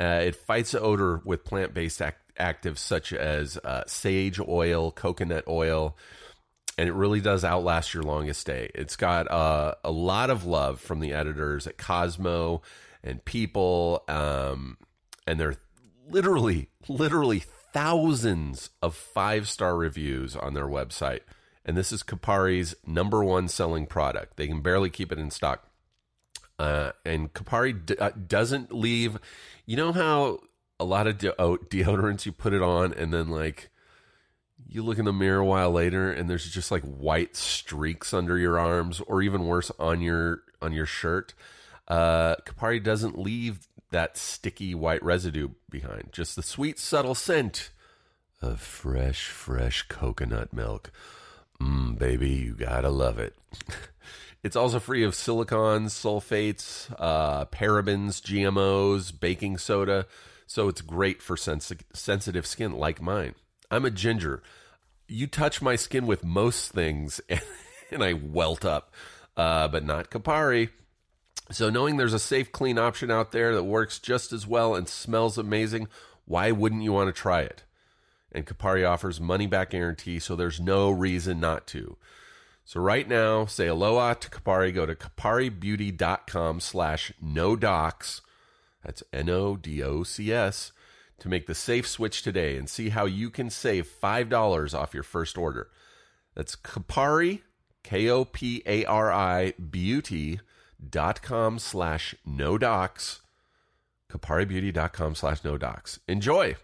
Uh, 0.00 0.22
it 0.24 0.36
fights 0.36 0.74
odor 0.74 1.20
with 1.24 1.44
plant 1.44 1.74
based 1.74 2.00
act- 2.00 2.34
actives 2.38 2.78
such 2.78 3.12
as 3.12 3.58
uh, 3.58 3.84
sage 3.86 4.40
oil, 4.40 4.90
coconut 4.90 5.44
oil, 5.46 5.96
and 6.80 6.88
it 6.88 6.94
really 6.94 7.20
does 7.20 7.44
outlast 7.44 7.92
your 7.92 8.02
longest 8.02 8.46
day. 8.46 8.70
It's 8.74 8.96
got 8.96 9.30
uh, 9.30 9.74
a 9.84 9.90
lot 9.90 10.30
of 10.30 10.46
love 10.46 10.80
from 10.80 11.00
the 11.00 11.12
editors 11.12 11.66
at 11.66 11.76
Cosmo 11.76 12.62
and 13.04 13.22
People, 13.22 14.02
um, 14.08 14.78
and 15.26 15.38
they're 15.38 15.56
literally, 16.08 16.70
literally 16.88 17.40
thousands 17.74 18.70
of 18.80 18.94
five 18.94 19.46
star 19.46 19.76
reviews 19.76 20.34
on 20.34 20.54
their 20.54 20.64
website. 20.66 21.20
and 21.66 21.76
this 21.76 21.92
is 21.92 22.02
Kopari's 22.02 22.74
number 22.86 23.22
one 23.22 23.46
selling 23.46 23.84
product. 23.84 24.38
They 24.38 24.46
can 24.46 24.62
barely 24.62 24.88
keep 24.88 25.12
it 25.12 25.18
in 25.18 25.30
stock. 25.30 25.68
Uh, 26.58 26.92
and 27.04 27.30
Kopari 27.34 27.84
d- 27.84 27.96
uh, 27.98 28.12
doesn't 28.26 28.72
leave. 28.72 29.18
You 29.66 29.76
know 29.76 29.92
how 29.92 30.38
a 30.78 30.84
lot 30.84 31.06
of 31.06 31.18
de- 31.18 31.38
oh, 31.38 31.58
deodorants 31.58 32.24
you 32.24 32.32
put 32.32 32.54
it 32.54 32.62
on 32.62 32.94
and 32.94 33.12
then 33.12 33.28
like 33.28 33.68
you 34.70 34.82
look 34.82 34.98
in 34.98 35.04
the 35.04 35.12
mirror 35.12 35.40
a 35.40 35.44
while 35.44 35.70
later 35.72 36.12
and 36.12 36.30
there's 36.30 36.48
just 36.48 36.70
like 36.70 36.84
white 36.84 37.34
streaks 37.34 38.14
under 38.14 38.38
your 38.38 38.58
arms 38.58 39.00
or 39.06 39.20
even 39.20 39.46
worse 39.46 39.70
on 39.78 40.00
your 40.00 40.42
on 40.62 40.72
your 40.72 40.86
shirt. 40.86 41.34
Uh, 41.88 42.36
Kopari 42.46 42.82
doesn't 42.82 43.18
leave 43.18 43.66
that 43.90 44.16
sticky 44.16 44.74
white 44.74 45.02
residue 45.02 45.48
behind. 45.68 46.10
Just 46.12 46.36
the 46.36 46.42
sweet 46.42 46.78
subtle 46.78 47.16
scent 47.16 47.70
of 48.40 48.60
fresh 48.60 49.26
fresh 49.26 49.82
coconut 49.88 50.52
milk. 50.52 50.92
Mmm, 51.60 51.98
baby, 51.98 52.30
you 52.30 52.54
gotta 52.54 52.90
love 52.90 53.18
it. 53.18 53.36
It's 54.42 54.56
also 54.56 54.80
free 54.80 55.04
of 55.04 55.14
silicons, 55.14 55.92
sulfates, 55.92 56.90
uh, 56.98 57.44
parabens, 57.46 58.22
GMOs, 58.22 59.12
baking 59.18 59.58
soda. 59.58 60.06
So 60.46 60.68
it's 60.68 60.80
great 60.80 61.20
for 61.20 61.36
sens- 61.36 61.72
sensitive 61.92 62.46
skin 62.46 62.72
like 62.72 63.02
mine. 63.02 63.34
I'm 63.70 63.84
a 63.84 63.90
ginger. 63.90 64.42
You 65.10 65.26
touch 65.26 65.60
my 65.60 65.74
skin 65.74 66.06
with 66.06 66.24
most 66.24 66.70
things 66.70 67.20
and 67.90 68.04
I 68.04 68.12
welt 68.12 68.64
up, 68.64 68.94
uh, 69.36 69.66
but 69.66 69.84
not 69.84 70.08
Kopari. 70.08 70.68
So 71.50 71.68
knowing 71.68 71.96
there's 71.96 72.14
a 72.14 72.20
safe, 72.20 72.52
clean 72.52 72.78
option 72.78 73.10
out 73.10 73.32
there 73.32 73.52
that 73.56 73.64
works 73.64 73.98
just 73.98 74.32
as 74.32 74.46
well 74.46 74.76
and 74.76 74.88
smells 74.88 75.36
amazing, 75.36 75.88
why 76.26 76.52
wouldn't 76.52 76.84
you 76.84 76.92
want 76.92 77.12
to 77.12 77.20
try 77.20 77.40
it? 77.40 77.64
And 78.30 78.46
Kopari 78.46 78.88
offers 78.88 79.20
money 79.20 79.48
back 79.48 79.70
guarantee, 79.70 80.20
so 80.20 80.36
there's 80.36 80.60
no 80.60 80.90
reason 80.90 81.40
not 81.40 81.66
to. 81.68 81.96
So 82.64 82.78
right 82.80 83.08
now, 83.08 83.46
say 83.46 83.66
aloha 83.66 84.14
to 84.14 84.30
Kopari. 84.30 84.72
Go 84.72 84.86
to 84.86 84.94
koparibeauty.com 84.94 86.60
slash 86.60 87.12
no 87.20 87.56
docs. 87.56 88.20
That's 88.84 89.02
N-O-D-O-C-S 89.12 90.70
to 91.20 91.28
make 91.28 91.46
the 91.46 91.54
safe 91.54 91.86
switch 91.86 92.22
today 92.22 92.56
and 92.56 92.68
see 92.68 92.88
how 92.88 93.04
you 93.04 93.30
can 93.30 93.50
save 93.50 93.86
$5 93.86 94.74
off 94.74 94.94
your 94.94 95.02
first 95.02 95.38
order. 95.38 95.68
That's 96.34 96.56
Kopari, 96.56 97.42
K-O-P-A-R-I, 97.84 99.54
beauty.com 99.70 101.58
slash 101.58 102.14
no 102.26 102.58
docs. 102.58 103.20
Koparibeauty.com 104.10 105.14
slash 105.14 105.44
no 105.44 105.56
docs. 105.56 106.00
Enjoy! 106.08 106.56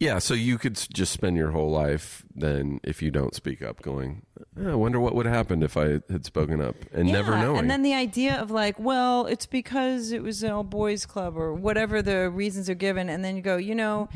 Yeah, 0.00 0.18
so 0.18 0.32
you 0.32 0.56
could 0.56 0.76
just 0.90 1.12
spend 1.12 1.36
your 1.36 1.50
whole 1.50 1.70
life 1.70 2.24
then, 2.34 2.80
if 2.82 3.02
you 3.02 3.10
don't 3.10 3.34
speak 3.34 3.60
up, 3.60 3.82
going, 3.82 4.22
"Eh, 4.58 4.70
I 4.70 4.74
wonder 4.74 4.98
what 4.98 5.14
would 5.14 5.26
have 5.26 5.34
happened 5.34 5.62
if 5.62 5.76
I 5.76 6.00
had 6.10 6.24
spoken 6.24 6.62
up, 6.62 6.74
and 6.94 7.12
never 7.12 7.32
Yeah, 7.32 7.42
knowing. 7.42 7.58
And 7.58 7.70
then 7.70 7.82
the 7.82 7.92
idea 7.92 8.40
of 8.40 8.50
like, 8.50 8.78
well, 8.78 9.26
it's 9.26 9.44
because 9.44 10.10
it 10.10 10.22
was 10.22 10.42
an 10.42 10.52
all 10.52 10.64
boys 10.64 11.04
club 11.04 11.36
or 11.36 11.52
whatever 11.52 12.00
the 12.00 12.30
reasons 12.30 12.70
are 12.70 12.74
given, 12.74 13.10
and 13.10 13.22
then 13.22 13.36
you 13.36 13.42
go, 13.42 13.58
you 13.58 13.74
know, 13.74 14.08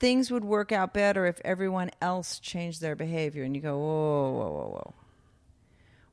things 0.00 0.32
would 0.32 0.44
work 0.44 0.72
out 0.72 0.92
better 0.92 1.26
if 1.26 1.40
everyone 1.44 1.92
else 2.02 2.40
changed 2.40 2.80
their 2.80 2.96
behavior, 2.96 3.44
and 3.44 3.54
you 3.54 3.62
go, 3.62 3.78
whoa, 3.78 4.32
whoa, 4.32 4.50
whoa, 4.50 4.68
whoa. 4.70 4.94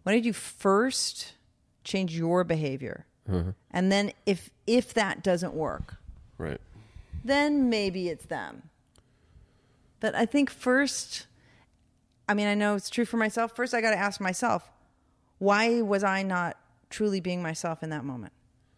Why 0.04 0.14
did 0.14 0.28
you 0.28 0.34
first 0.34 1.34
change 1.84 2.16
your 2.16 2.44
behavior, 2.44 3.08
and 3.72 3.92
then 3.92 4.12
if 4.28 4.52
if 4.68 4.94
that 4.94 5.24
doesn't 5.24 5.56
work, 5.56 5.96
right. 6.38 6.62
then 7.24 7.68
maybe 7.68 8.10
it's 8.10 8.28
them. 8.28 8.70
But 10.00 10.16
I 10.16 10.26
think 10.26 10.50
first, 10.50 11.26
I 12.28 12.34
mean, 12.34 12.48
I 12.48 12.54
know 12.56 12.76
it's 12.76 12.90
true 12.90 13.06
for 13.06 13.18
myself. 13.18 13.56
First, 13.56 13.74
I 13.74 13.82
got 13.82 13.92
to 13.92 13.98
ask 13.98 14.20
myself, 14.22 14.70
why 15.40 15.82
was 15.82 16.04
I 16.04 16.24
not 16.24 16.58
truly 16.90 17.20
being 17.20 17.42
myself 17.42 17.84
in 17.84 17.90
that 17.90 18.04
moment? 18.06 18.34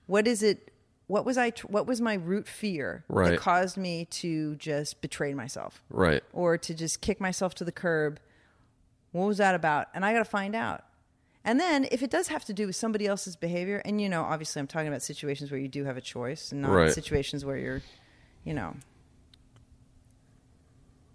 What 0.05 0.27
is 0.27 0.43
it? 0.43 0.71
What 1.07 1.25
was 1.25 1.37
I? 1.37 1.51
What 1.67 1.87
was 1.87 2.01
my 2.01 2.15
root 2.15 2.47
fear 2.47 3.03
Right. 3.07 3.31
that 3.31 3.39
caused 3.39 3.77
me 3.77 4.05
to 4.05 4.55
just 4.55 5.01
betray 5.01 5.33
myself 5.33 5.81
Right. 5.89 6.23
or 6.33 6.57
to 6.57 6.73
just 6.73 7.01
kick 7.01 7.19
myself 7.21 7.55
to 7.55 7.63
the 7.63 7.71
curb? 7.71 8.19
What 9.11 9.25
was 9.25 9.37
that 9.37 9.55
about? 9.55 9.87
And 9.93 10.05
I 10.05 10.11
got 10.13 10.19
to 10.19 10.25
find 10.25 10.53
out. 10.55 10.83
And 11.45 11.59
then, 11.61 11.87
if 11.91 12.03
it 12.03 12.09
does 12.09 12.27
have 12.27 12.43
to 12.45 12.53
do 12.53 12.67
with 12.67 12.75
somebody 12.75 13.07
else's 13.07 13.37
behavior, 13.37 13.81
and 13.85 14.01
you 14.01 14.09
know, 14.09 14.23
obviously, 14.23 14.59
I'm 14.59 14.67
talking 14.67 14.89
about 14.89 15.01
situations 15.01 15.49
where 15.49 15.59
you 15.61 15.69
do 15.69 15.85
have 15.85 15.95
a 15.95 16.01
choice, 16.01 16.51
and 16.51 16.61
not 16.61 16.71
Right. 16.73 16.93
situations 16.93 17.45
where 17.45 17.55
you're, 17.57 17.81
you 18.43 18.53
know, 18.53 18.75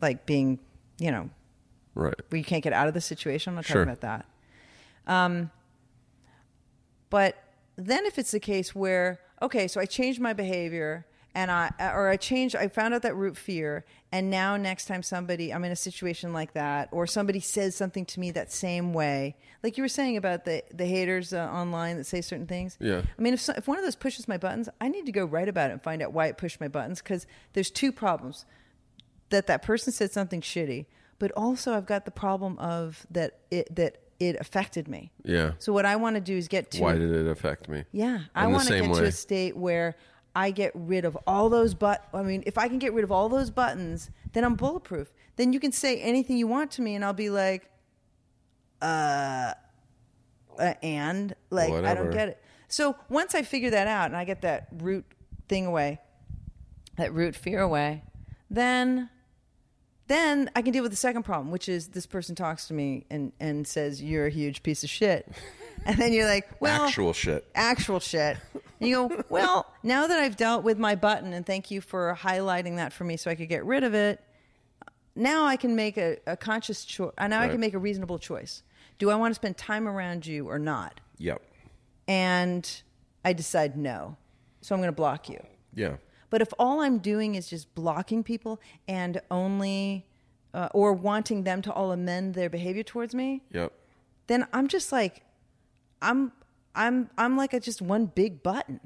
like 0.03 0.27
being, 0.27 0.59
you 0.99 1.11
know, 1.11 1.31
Right. 1.95 2.15
where 2.29 2.39
you 2.39 2.45
can't 2.45 2.63
get 2.65 2.73
out 2.73 2.89
of 2.89 2.95
the 2.95 3.01
situation. 3.01 3.51
I'm 3.53 3.55
not 3.57 3.65
Sure. 3.65 3.85
talking 3.85 3.93
about 3.99 4.01
that. 5.07 5.13
Um, 5.13 5.51
but 7.11 7.37
then 7.77 8.05
if 8.07 8.19
it's 8.19 8.31
the 8.31 8.41
case 8.41 8.75
where 8.75 9.21
okay, 9.41 9.67
so 9.67 9.81
I 9.81 9.87
changed 9.87 10.21
my 10.21 10.33
behavior 10.33 11.05
and 11.35 11.51
I 11.51 11.71
or 11.81 12.09
I 12.09 12.17
changed, 12.17 12.55
I 12.55 12.69
found 12.69 12.93
out 12.95 13.03
that 13.03 13.17
root 13.17 13.37
fear, 13.39 13.85
and 14.13 14.29
now 14.31 14.57
next 14.59 14.85
time 14.85 15.03
somebody 15.03 15.53
I'm 15.53 15.65
in 15.65 15.73
a 15.73 15.77
situation 15.77 16.33
like 16.35 16.53
that, 16.53 16.91
or 16.93 17.07
somebody 17.07 17.41
says 17.41 17.75
something 17.75 18.05
to 18.07 18.21
me 18.21 18.31
that 18.33 18.53
same 18.53 18.93
way, 18.93 19.35
like 19.63 19.77
you 19.79 19.83
were 19.83 19.89
saying 19.89 20.17
about 20.19 20.45
the 20.45 20.63
the 20.73 20.85
haters 20.87 21.33
uh, 21.33 21.39
online 21.51 21.97
that 21.97 22.05
say 22.05 22.21
certain 22.21 22.47
things. 22.47 22.77
Yeah. 22.81 23.01
I 23.19 23.23
mean, 23.23 23.33
if 23.35 23.41
so, 23.41 23.55
if 23.57 23.67
one 23.67 23.79
of 23.79 23.85
those 23.85 23.97
pushes 23.97 24.29
my 24.29 24.37
buttons, 24.37 24.69
I 24.81 24.89
need 24.89 25.07
to 25.07 25.13
go 25.13 25.25
write 25.25 25.49
about 25.49 25.71
it 25.71 25.73
and 25.73 25.83
find 25.83 26.03
out 26.03 26.13
why 26.13 26.27
it 26.27 26.37
pushed 26.37 26.61
my 26.61 26.69
buttons 26.69 27.01
because 27.03 27.27
there's 27.55 27.71
two 27.71 27.93
problems 27.93 28.45
that 29.33 29.49
that 29.49 29.63
person 29.63 29.93
said 29.93 30.13
something 30.13 30.41
shitty, 30.41 30.87
but 31.19 31.33
also 31.33 31.75
I've 31.75 31.87
got 31.87 32.05
the 32.05 32.11
problem 32.11 32.59
of 32.59 33.07
that 33.11 33.41
it 33.51 33.75
that 33.75 33.99
it 34.21 34.37
affected 34.41 34.87
me. 34.87 35.11
Yeah. 35.25 35.53
So 35.59 35.73
what 35.73 35.85
I 35.85 35.97
want 35.97 36.15
to 36.15 36.21
do 36.21 36.37
is 36.37 36.47
get 36.47 36.71
to 36.73 36.83
Why 36.83 36.93
did 36.93 37.11
it 37.11 37.27
affect 37.27 37.69
me? 37.69 37.85
yeah, 37.91 38.21
I 38.35 38.45
In 38.45 38.53
the 38.53 38.57
want 38.57 38.69
to 38.69 38.81
get 38.81 38.95
to 38.95 39.05
a 39.05 39.13
state 39.13 39.57
where 39.57 39.97
I 40.35 40.51
get 40.51 40.73
rid 40.75 41.05
of 41.05 41.19
all 41.27 41.51
those 41.51 41.75
but 41.75 42.09
I 42.15 42.23
mean, 42.23 42.45
if 42.47 42.57
I 42.57 42.69
can 42.69 42.79
get 42.79 42.93
rid 42.95 43.05
of 43.05 43.11
all 43.11 43.29
those 43.29 43.51
buttons, 43.51 44.11
then 44.33 44.45
I'm 44.45 44.55
bulletproof. 44.55 45.13
Then 45.37 45.53
you 45.53 45.61
can 45.61 45.73
say 45.73 46.01
anything 46.01 46.37
you 46.37 46.47
want 46.47 46.71
to 46.73 46.83
me 46.83 46.95
and 46.95 47.05
I'll 47.05 47.13
be 47.13 47.31
like 47.31 47.69
uh, 48.81 49.55
uh 50.59 50.75
and 50.83 51.35
like 51.51 51.73
I 51.73 51.95
don't 51.95 52.11
get 52.11 52.29
it. 52.29 52.43
So 52.69 52.97
once 53.09 53.35
I 53.35 53.43
figure 53.43 53.71
that 53.71 53.87
out 53.87 54.07
and 54.07 54.17
I 54.17 54.25
get 54.25 54.43
that 54.43 54.69
root 54.73 55.05
thing 55.49 55.67
away, 55.67 56.01
that 56.97 57.13
root 57.13 57.35
fear 57.35 57.61
away, 57.61 58.03
then 58.49 59.11
then 60.13 60.51
I 60.55 60.63
can 60.63 60.73
deal 60.73 60.83
with 60.83 60.93
the 60.93 60.97
second 60.97 61.23
problem, 61.23 61.51
which 61.51 61.69
is 61.69 61.89
this 61.89 62.07
person 62.07 62.35
talks 62.35 62.69
to 62.69 62.75
me 62.75 63.07
and, 63.11 63.33
and 63.41 63.67
says, 63.67 64.03
You're 64.03 64.27
a 64.27 64.31
huge 64.31 64.63
piece 64.63 64.85
of 64.85 64.91
shit. 64.91 65.31
And 65.85 65.99
then 65.99 66.13
you're 66.13 66.27
like, 66.29 66.49
Well, 66.61 66.85
Actual 66.85 67.13
shit. 67.13 67.45
actual 67.57 67.99
shit. 67.99 68.37
And 68.79 68.89
you 68.89 69.09
go, 69.09 69.25
Well, 69.29 69.67
now 69.83 70.07
that 70.07 70.21
I've 70.21 70.37
dealt 70.37 70.63
with 70.63 70.79
my 70.79 70.95
button, 70.95 71.33
and 71.33 71.45
thank 71.45 71.73
you 71.73 71.81
for 71.81 72.17
highlighting 72.21 72.77
that 72.77 72.93
for 72.93 73.03
me 73.03 73.17
so 73.17 73.33
I 73.33 73.35
could 73.35 73.49
get 73.49 73.65
rid 73.65 73.83
of 73.83 73.93
it, 73.93 74.21
now 75.17 75.45
I 75.45 75.57
can 75.57 75.75
make 75.75 75.97
a, 75.97 76.19
a 76.25 76.37
conscious 76.37 76.85
choice. 76.85 77.13
Uh, 77.19 77.27
now 77.27 77.41
I 77.41 77.49
can 77.49 77.59
make 77.59 77.75
a 77.75 77.79
reasonable 77.79 78.21
choice. 78.21 78.63
Do 78.99 79.11
I 79.11 79.17
want 79.17 79.33
to 79.33 79.35
spend 79.35 79.57
time 79.57 79.89
around 79.89 80.25
you 80.25 80.49
or 80.49 80.61
not? 80.61 81.01
Yep. 81.19 81.43
And 82.07 82.83
I 83.25 83.33
decide 83.33 83.77
no. 83.77 84.17
So 84.61 84.77
I'm 84.77 84.81
going 84.81 84.89
to 84.89 84.93
block 84.93 85.29
you. 85.29 85.45
Yeah. 85.75 85.97
But 86.33 86.41
if 86.41 86.49
all 86.59 86.81
I'm 86.81 86.97
doing 86.97 87.35
is 87.35 87.47
just 87.51 87.75
blocking 87.75 88.25
people 88.25 88.59
and 88.89 89.21
only, 89.31 90.07
uh, 90.55 90.71
or 90.73 90.95
wanting 90.95 91.43
them 91.45 91.61
to 91.61 91.71
all 91.71 91.93
amend 91.93 92.33
their 92.33 92.49
behavior 92.49 92.83
towards 92.83 93.15
me, 93.15 93.43
Yep. 93.53 93.71
then 94.29 94.47
I'm 94.55 94.67
just 94.67 94.93
like, 94.93 95.25
I'm, 96.01 96.33
I'm, 96.75 97.11
I'm 97.19 97.37
like 97.37 97.53
a 97.53 97.61
just 97.61 97.83
one 97.83 98.07
big 98.07 98.43
button. 98.43 98.81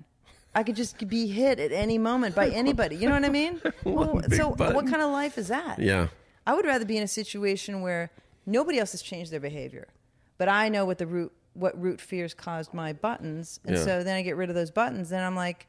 I 0.57 0.65
could 0.65 0.75
just 0.75 1.07
be 1.07 1.29
hit 1.29 1.61
at 1.61 1.71
any 1.71 1.99
moment 1.99 2.35
by 2.35 2.49
anybody. 2.49 2.97
You 2.97 3.09
know 3.09 3.15
what 3.15 3.25
I 3.25 3.29
mean? 3.29 3.63
well, 3.85 4.21
so 4.33 4.51
button. 4.51 4.75
what 4.75 4.89
kind 4.89 5.01
of 5.03 5.13
life 5.13 5.39
is 5.39 5.47
that? 5.47 5.79
Yeah. 5.79 6.09
I 6.49 6.55
would 6.55 6.67
rather 6.67 6.85
be 6.85 6.97
in 6.97 7.05
a 7.05 7.09
situation 7.09 7.81
where 7.81 8.11
nobody 8.45 8.81
else 8.81 8.91
has 8.91 9.03
changed 9.03 9.31
their 9.31 9.39
behavior, 9.39 9.87
but 10.37 10.49
I 10.49 10.69
know 10.69 10.85
what 10.85 10.99
the 10.99 11.07
root 11.07 11.33
what 11.55 11.81
root 11.81 12.01
fears 12.01 12.35
caused 12.35 12.75
my 12.75 12.93
buttons, 12.93 13.61
and 13.65 13.77
Yeah. 13.77 13.85
so 13.85 14.03
then 14.03 14.17
I 14.17 14.23
get 14.23 14.37
rid 14.37 14.49
of 14.51 14.57
those 14.57 14.71
buttons. 14.73 15.09
Then 15.11 15.23
I'm 15.23 15.37
like, 15.37 15.67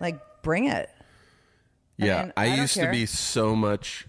like 0.00 0.18
bring 0.42 0.66
it. 0.66 0.90
Yeah, 1.96 2.22
mean, 2.22 2.32
I, 2.36 2.44
I 2.44 2.54
used 2.56 2.74
to 2.74 2.90
be 2.90 3.06
so 3.06 3.54
much. 3.54 4.06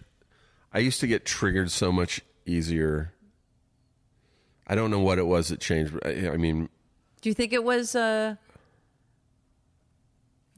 I 0.73 0.79
used 0.79 0.99
to 1.01 1.07
get 1.07 1.25
triggered 1.25 1.71
so 1.71 1.91
much 1.91 2.21
easier. 2.45 3.13
I 4.65 4.75
don't 4.75 4.91
know 4.91 4.99
what 4.99 5.19
it 5.19 5.27
was 5.27 5.49
that 5.49 5.59
changed. 5.59 5.93
but 5.93 6.07
I, 6.07 6.31
I 6.31 6.37
mean, 6.37 6.69
Do 7.21 7.29
you 7.29 7.33
think 7.33 7.53
it 7.53 7.63
was 7.63 7.95
uh, 7.95 8.35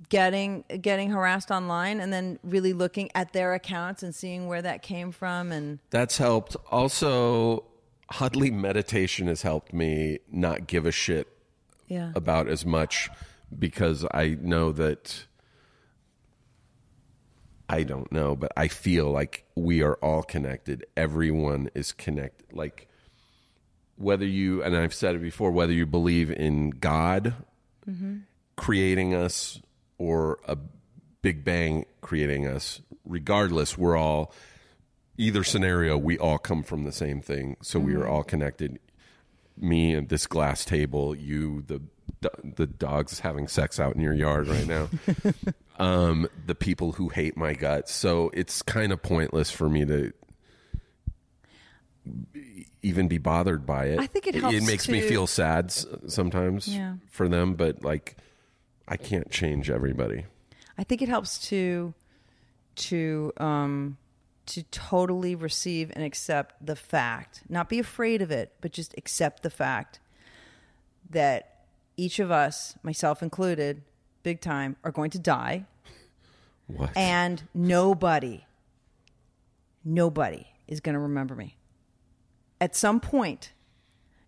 getting 0.09 0.63
getting 0.81 1.09
harassed 1.09 1.51
online, 1.51 1.99
and 1.99 2.13
then 2.13 2.39
really 2.43 2.73
looking 2.73 3.09
at 3.15 3.33
their 3.33 3.53
accounts 3.53 4.03
and 4.03 4.13
seeing 4.13 4.47
where 4.47 4.61
that 4.61 4.81
came 4.81 5.11
from, 5.11 5.51
and 5.51 5.79
that's 5.89 6.17
helped. 6.17 6.55
Also, 6.71 7.65
Hudley 8.11 8.51
meditation 8.51 9.27
has 9.27 9.41
helped 9.41 9.73
me 9.73 10.19
not 10.31 10.67
give 10.67 10.85
a 10.85 10.91
shit 10.91 11.27
yeah, 11.87 12.11
about 12.15 12.47
as 12.47 12.65
much 12.65 13.09
because 13.57 14.05
I 14.11 14.37
know 14.39 14.71
that 14.71 15.25
I 17.67 17.83
don't 17.83 18.11
know, 18.11 18.35
but 18.35 18.51
I 18.55 18.67
feel 18.67 19.11
like 19.11 19.45
we 19.55 19.81
are 19.81 19.95
all 19.95 20.23
connected. 20.23 20.85
Everyone 20.95 21.69
is 21.73 21.91
connected. 21.91 22.53
Like 22.53 22.87
whether 23.97 24.25
you 24.25 24.61
and 24.63 24.75
I've 24.75 24.93
said 24.93 25.15
it 25.15 25.21
before, 25.21 25.51
whether 25.51 25.73
you 25.73 25.85
believe 25.85 26.31
in 26.31 26.71
God 26.71 27.33
creating 28.55 29.13
us 29.15 29.61
or 29.97 30.39
a 30.47 30.57
Big 31.21 31.43
Bang 31.43 31.85
creating 32.01 32.47
us, 32.47 32.81
regardless, 33.03 33.77
we're 33.77 33.97
all 33.97 34.31
either 35.17 35.43
scenario. 35.43 35.97
We 35.97 36.17
all 36.19 36.37
come 36.37 36.61
from 36.61 36.83
the 36.83 36.91
same 36.91 37.21
thing, 37.21 37.57
so 37.61 37.79
we 37.79 37.95
are 37.95 38.01
mm-hmm. 38.01 38.11
all 38.11 38.23
connected. 38.23 38.79
Me 39.57 39.93
and 39.93 40.09
this 40.09 40.27
glass 40.27 40.65
table, 40.65 41.15
you 41.15 41.63
the 41.65 41.81
the 42.21 42.67
dogs 42.67 43.19
having 43.19 43.47
sex 43.47 43.79
out 43.79 43.95
in 43.95 44.01
your 44.01 44.13
yard 44.13 44.47
right 44.47 44.67
now. 44.67 44.89
um, 45.79 46.27
the 46.45 46.55
people 46.55 46.93
who 46.93 47.09
hate 47.09 47.37
my 47.37 47.53
guts. 47.53 47.93
So 47.93 48.31
it's 48.33 48.61
kind 48.61 48.91
of 48.91 49.01
pointless 49.01 49.51
for 49.51 49.69
me 49.69 49.85
to 49.85 50.13
even 52.81 53.07
be 53.07 53.17
bothered 53.17 53.65
by 53.65 53.85
it. 53.85 53.99
I 53.99 54.07
think 54.07 54.27
it 54.27 54.35
helps. 54.35 54.55
It, 54.55 54.63
makes 54.63 54.87
me 54.87 55.01
feel 55.01 55.27
sad 55.27 55.71
sometimes 55.71 56.67
Yeah. 56.67 56.95
for 57.09 57.27
them, 57.27 57.55
but 57.55 57.83
like 57.83 58.15
I 58.87 58.97
can't 58.97 59.29
change 59.29 59.69
everybody. 59.69 60.25
I 60.77 60.83
think 60.83 61.01
it 61.01 61.09
helps 61.09 61.39
to 61.49 61.93
to 62.75 63.31
um 63.37 63.97
to 64.47 64.61
totally 64.63 65.33
receive 65.33 65.91
and 65.95 66.03
accept 66.03 66.63
the 66.63 66.75
fact, 66.75 67.41
not 67.49 67.67
be 67.69 67.79
afraid 67.79 68.21
of 68.21 68.29
it, 68.29 68.53
but 68.61 68.71
just 68.71 68.93
accept 68.97 69.41
the 69.41 69.49
fact 69.49 69.99
that 71.09 71.54
each 71.97 72.19
of 72.19 72.31
us, 72.31 72.75
myself 72.83 73.21
included, 73.23 73.81
big 74.23 74.41
time, 74.41 74.75
are 74.83 74.91
going 74.91 75.09
to 75.11 75.19
die 75.19 75.65
What? 76.67 76.91
and 76.95 77.43
nobody 77.53 78.45
nobody 79.83 80.47
is 80.67 80.79
going 80.79 80.93
to 80.93 80.99
remember 80.99 81.35
me. 81.35 81.57
At 82.59 82.75
some 82.75 82.99
point, 82.99 83.51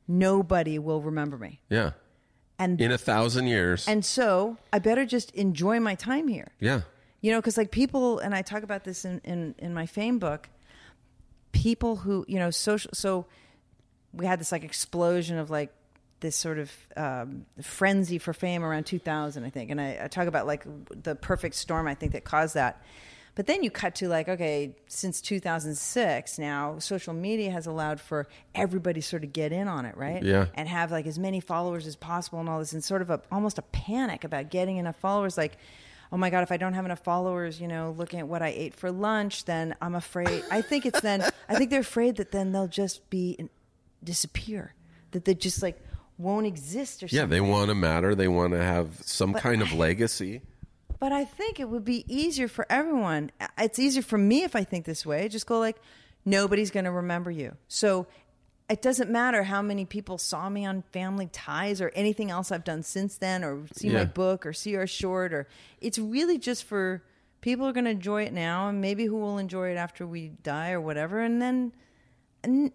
nobody 0.07 0.77
will 0.79 1.01
remember 1.01 1.37
me. 1.37 1.61
yeah. 1.69 1.91
And 2.59 2.81
In 2.81 2.91
a 2.91 2.97
thousand 2.97 3.45
years. 3.47 3.87
and 3.87 4.03
so, 4.03 4.57
I 4.73 4.79
better 4.79 5.05
just 5.05 5.29
enjoy 5.35 5.79
my 5.79 5.93
time 5.95 6.27
here. 6.27 6.51
yeah. 6.59 6.81
You 7.21 7.31
know, 7.31 7.39
because 7.39 7.57
like 7.57 7.71
people, 7.71 8.19
and 8.19 8.33
I 8.35 8.41
talk 8.43 8.61
about 8.63 8.83
this 8.83 9.03
in, 9.05 9.19
in, 9.23 9.55
in 9.57 9.73
my 9.73 9.85
fame 9.87 10.17
book, 10.19 10.49
people 11.51 11.97
who, 11.97 12.23
you 12.27 12.37
know, 12.39 12.49
social, 12.51 12.91
so 12.93 13.25
we 14.13 14.25
had 14.27 14.39
this 14.39 14.51
like 14.51 14.63
explosion 14.63 15.37
of 15.39 15.49
like 15.49 15.71
this 16.19 16.35
sort 16.35 16.59
of 16.59 16.71
um, 16.95 17.45
frenzy 17.61 18.17
for 18.17 18.33
fame 18.33 18.63
around 18.63 18.85
2000, 18.85 19.43
I 19.43 19.49
think. 19.49 19.71
And 19.71 19.79
I, 19.79 19.99
I 20.03 20.07
talk 20.07 20.27
about 20.27 20.47
like 20.47 20.65
the 21.03 21.15
perfect 21.15 21.55
storm, 21.55 21.87
I 21.87 21.93
think, 21.93 22.13
that 22.13 22.23
caused 22.23 22.55
that. 22.55 22.81
But 23.37 23.45
then 23.45 23.61
you 23.61 23.69
cut 23.69 23.93
to 23.95 24.09
like, 24.09 24.27
okay, 24.27 24.75
since 24.87 25.21
2006 25.21 26.39
now, 26.39 26.79
social 26.79 27.13
media 27.13 27.51
has 27.51 27.67
allowed 27.67 28.01
for 28.01 28.27
everybody 28.55 28.99
sort 28.99 29.23
of 29.23 29.31
get 29.31 29.51
in 29.51 29.67
on 29.67 29.85
it, 29.85 29.95
right? 29.95 30.23
Yeah. 30.23 30.47
And 30.55 30.67
have 30.67 30.91
like 30.91 31.05
as 31.05 31.19
many 31.19 31.39
followers 31.39 31.85
as 31.85 31.95
possible 31.95 32.39
and 32.39 32.49
all 32.49 32.57
this, 32.57 32.73
and 32.73 32.83
sort 32.83 33.03
of 33.03 33.11
a 33.11 33.21
almost 33.31 33.59
a 33.59 33.61
panic 33.61 34.23
about 34.23 34.49
getting 34.49 34.77
enough 34.77 34.95
followers. 34.95 35.37
Like, 35.37 35.59
oh 36.11 36.17
my 36.17 36.31
god, 36.31 36.41
if 36.41 36.51
I 36.51 36.57
don't 36.57 36.73
have 36.73 36.85
enough 36.85 37.03
followers, 37.03 37.61
you 37.61 37.67
know, 37.67 37.93
looking 37.95 38.19
at 38.19 38.27
what 38.27 38.41
I 38.41 38.47
ate 38.47 38.73
for 38.73 38.91
lunch, 38.91 39.45
then 39.45 39.75
I'm 39.83 39.93
afraid. 39.93 40.43
I 40.49 40.63
think 40.63 40.87
it's 40.87 41.01
then. 41.01 41.23
I 41.47 41.53
think 41.53 41.69
they're 41.69 41.81
afraid 41.81 42.15
that 42.15 42.31
then 42.31 42.53
they'll 42.53 42.67
just 42.67 43.07
be 43.11 43.37
disappear, 44.03 44.73
that 45.11 45.25
they 45.25 45.35
just 45.35 45.61
like 45.61 45.79
won't 46.17 46.45
exist 46.47 47.03
or 47.03 47.07
Yeah, 47.09 47.25
they 47.25 47.41
want 47.41 47.69
to 47.69 47.75
matter. 47.75 48.15
They 48.15 48.27
want 48.27 48.53
to 48.53 48.63
have 48.63 49.01
some 49.03 49.33
kind 49.33 49.61
of 49.61 49.71
legacy. 49.73 50.41
But 50.99 51.11
I 51.11 51.25
think 51.25 51.59
it 51.59 51.69
would 51.69 51.85
be 51.85 52.05
easier 52.07 52.47
for 52.47 52.65
everyone. 52.71 53.31
Uh, 53.39 53.47
it's 53.59 53.77
easier 53.77 54.01
for 54.01 54.17
me 54.17 54.43
if 54.43 54.55
I 54.55 54.63
think 54.63 54.85
this 54.85 55.05
way. 55.05 55.27
Just 55.29 55.45
go 55.45 55.59
like, 55.59 55.77
nobody's 56.25 56.71
going 56.71 56.85
to 56.85 56.91
remember 56.91 57.29
you. 57.29 57.55
So 57.67 58.07
it 58.67 58.81
doesn't 58.81 59.11
matter 59.11 59.43
how 59.43 59.61
many 59.61 59.85
people 59.85 60.17
saw 60.17 60.49
me 60.49 60.65
on 60.65 60.81
Family 60.91 61.27
Ties 61.31 61.81
or 61.81 61.89
anything 61.95 62.31
else 62.31 62.51
I've 62.51 62.63
done 62.63 62.81
since 62.81 63.17
then, 63.17 63.43
or 63.43 63.67
see 63.75 63.89
Yeah. 63.89 63.99
my 63.99 64.05
book 64.05 64.45
or 64.45 64.53
see 64.53 64.75
our 64.75 64.87
short. 64.87 65.33
Or 65.33 65.47
it's 65.79 65.99
really 65.99 66.39
just 66.39 66.63
for 66.63 67.03
people 67.41 67.67
are 67.67 67.71
going 67.73 67.85
to 67.85 67.91
enjoy 67.91 68.23
it 68.23 68.33
now, 68.33 68.67
and 68.67 68.81
maybe 68.81 69.05
who 69.05 69.17
will 69.17 69.37
enjoy 69.37 69.69
it 69.71 69.75
after 69.77 70.07
we 70.07 70.29
die 70.41 70.71
or 70.71 70.81
whatever. 70.81 71.19
And 71.21 71.39
then 71.41 71.73
And 72.43 72.71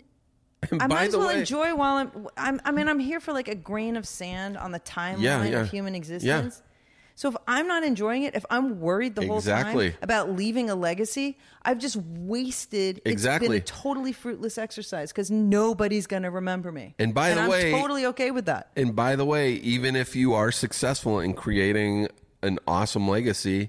I 0.72 0.76
by 0.78 0.86
might 0.86 1.08
as 1.08 1.16
well 1.16 1.28
way, 1.28 1.40
enjoy 1.40 1.74
while 1.74 1.96
I'm, 1.96 2.28
I'm. 2.36 2.60
I 2.64 2.70
mean, 2.72 2.88
I'm 2.88 2.98
here 3.00 3.20
for 3.20 3.32
like 3.32 3.48
a 3.48 3.54
grain 3.54 3.96
of 3.96 4.06
sand 4.06 4.56
on 4.56 4.70
the 4.72 4.80
timeline 4.80 5.20
Yeah, 5.22 5.44
yeah. 5.44 5.60
of 5.62 5.70
human 5.70 5.94
existence. 5.94 6.56
Yeah. 6.62 6.68
So 7.14 7.28
if 7.28 7.36
I'm 7.46 7.68
not 7.68 7.82
enjoying 7.84 8.22
it, 8.22 8.34
if 8.34 8.44
I'm 8.48 8.80
worried 8.80 9.14
the 9.14 9.26
whole 9.26 9.36
Exactly. 9.36 9.90
time 9.90 9.98
about 10.00 10.30
leaving 10.30 10.70
a 10.70 10.74
legacy, 10.74 11.36
I've 11.62 11.78
just 11.78 11.96
wasted. 11.96 13.02
It's 13.04 13.12
Exactly. 13.12 13.48
been 13.48 13.56
a 13.58 13.60
totally 13.60 14.12
fruitless 14.12 14.56
exercise 14.56 15.12
because 15.12 15.30
nobody's 15.30 16.06
going 16.06 16.22
to 16.22 16.30
remember 16.30 16.72
me. 16.72 16.94
And 16.98 17.12
by 17.12 17.34
the 17.34 17.42
I'm 17.42 17.50
way- 17.50 17.70
totally 17.70 18.06
okay 18.06 18.30
with 18.30 18.46
that. 18.46 18.70
And 18.76 18.96
by 18.96 19.16
the 19.16 19.26
way, 19.26 19.52
even 19.54 19.94
if 19.94 20.16
you 20.16 20.32
are 20.32 20.50
successful 20.50 21.20
in 21.20 21.34
creating 21.34 22.08
an 22.42 22.58
awesome 22.66 23.06
legacy, 23.06 23.68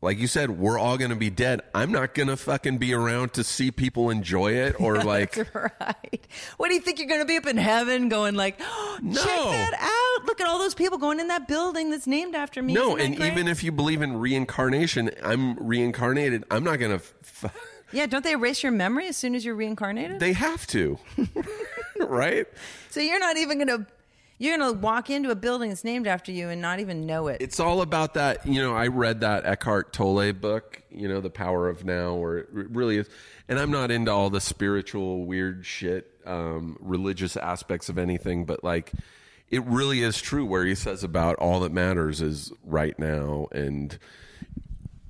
like 0.00 0.18
you 0.18 0.26
said, 0.28 0.50
we're 0.50 0.78
all 0.78 0.96
going 0.96 1.10
to 1.10 1.16
be 1.16 1.28
dead. 1.30 1.60
I'm 1.74 1.90
not 1.90 2.14
going 2.14 2.28
to 2.28 2.36
fucking 2.36 2.78
be 2.78 2.94
around 2.94 3.32
to 3.34 3.42
see 3.44 3.70
people 3.72 4.10
enjoy 4.10 4.52
it 4.52 4.80
or 4.80 4.98
like, 5.02 5.36
right. 5.54 6.26
What 6.56 6.68
do 6.68 6.74
you 6.74 6.80
think 6.80 6.98
you're 7.00 7.08
going 7.08 7.20
to 7.20 7.26
be 7.26 7.36
up 7.36 7.46
in 7.46 7.56
heaven 7.56 8.08
going 8.08 8.34
like, 8.36 8.56
oh, 8.60 8.98
No. 9.02 9.14
check 9.20 9.26
that 9.26 9.74
out. 9.74 10.26
Look 10.26 10.40
at 10.40 10.46
all 10.46 10.58
those 10.58 10.74
people 10.74 10.98
going 10.98 11.18
in 11.20 11.28
that 11.28 11.48
building 11.48 11.90
that's 11.90 12.06
named 12.06 12.34
after 12.34 12.62
me. 12.62 12.74
no. 12.74 12.96
And 12.96 13.16
great? 13.16 13.32
even 13.32 13.48
if 13.48 13.64
you 13.64 13.72
believe 13.72 14.00
in 14.02 14.16
reincarnation, 14.18 15.10
I'm 15.22 15.54
reincarnated. 15.56 16.44
I'm 16.50 16.62
not 16.64 16.78
going 16.78 16.98
to, 16.98 17.04
f- 17.24 17.56
yeah, 17.92 18.06
don't 18.06 18.22
they 18.22 18.32
erase 18.32 18.62
your 18.62 18.72
memory 18.72 19.08
as 19.08 19.16
soon 19.16 19.34
as 19.34 19.44
you're 19.44 19.54
reincarnated? 19.54 20.20
they 20.20 20.32
have 20.34 20.66
to, 20.68 20.98
right? 22.00 22.46
So 22.90 23.00
you're 23.00 23.18
not 23.18 23.36
even 23.36 23.58
gonna 23.58 23.86
you're 24.38 24.56
gonna 24.56 24.72
walk 24.72 25.10
into 25.10 25.30
a 25.30 25.34
building 25.34 25.68
that's 25.68 25.84
named 25.84 26.06
after 26.06 26.30
you 26.30 26.48
and 26.48 26.62
not 26.62 26.80
even 26.80 27.06
know 27.06 27.26
it. 27.28 27.38
It's 27.40 27.58
all 27.58 27.82
about 27.82 28.14
that. 28.14 28.46
You 28.46 28.62
know, 28.62 28.74
I 28.74 28.86
read 28.86 29.20
that 29.20 29.44
Eckhart 29.44 29.92
Tolle 29.92 30.32
book, 30.32 30.82
you 30.90 31.08
know, 31.08 31.20
The 31.20 31.30
Power 31.30 31.68
of 31.68 31.84
Now, 31.84 32.14
where 32.14 32.38
it 32.38 32.48
really 32.52 32.98
is. 32.98 33.08
And 33.48 33.58
I'm 33.58 33.70
not 33.70 33.90
into 33.90 34.12
all 34.12 34.30
the 34.30 34.40
spiritual, 34.40 35.24
weird 35.24 35.66
shit, 35.66 36.10
um, 36.24 36.76
religious 36.80 37.36
aspects 37.36 37.88
of 37.88 37.98
anything, 37.98 38.44
but 38.44 38.62
like, 38.62 38.92
it 39.50 39.64
really 39.64 40.02
is 40.02 40.20
true 40.20 40.44
where 40.44 40.64
he 40.64 40.74
says 40.74 41.02
about 41.02 41.36
all 41.36 41.60
that 41.60 41.72
matters 41.72 42.20
is 42.20 42.52
right 42.64 42.98
now. 42.98 43.48
And 43.50 43.98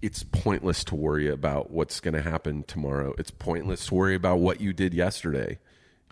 it's 0.01 0.23
pointless 0.23 0.85
to 0.85 0.95
worry 0.95 1.29
about 1.29 1.71
what's 1.71 1.99
going 1.99 2.15
to 2.15 2.23
happen 2.23 2.63
tomorrow. 2.63 3.15
It's 3.19 3.33
pointless 3.33 3.87
to 3.87 3.95
worry 3.95 4.15
about 4.15 4.39
what 4.39 4.61
you 4.61 4.73
did 4.73 4.95
yesterday. 4.95 5.59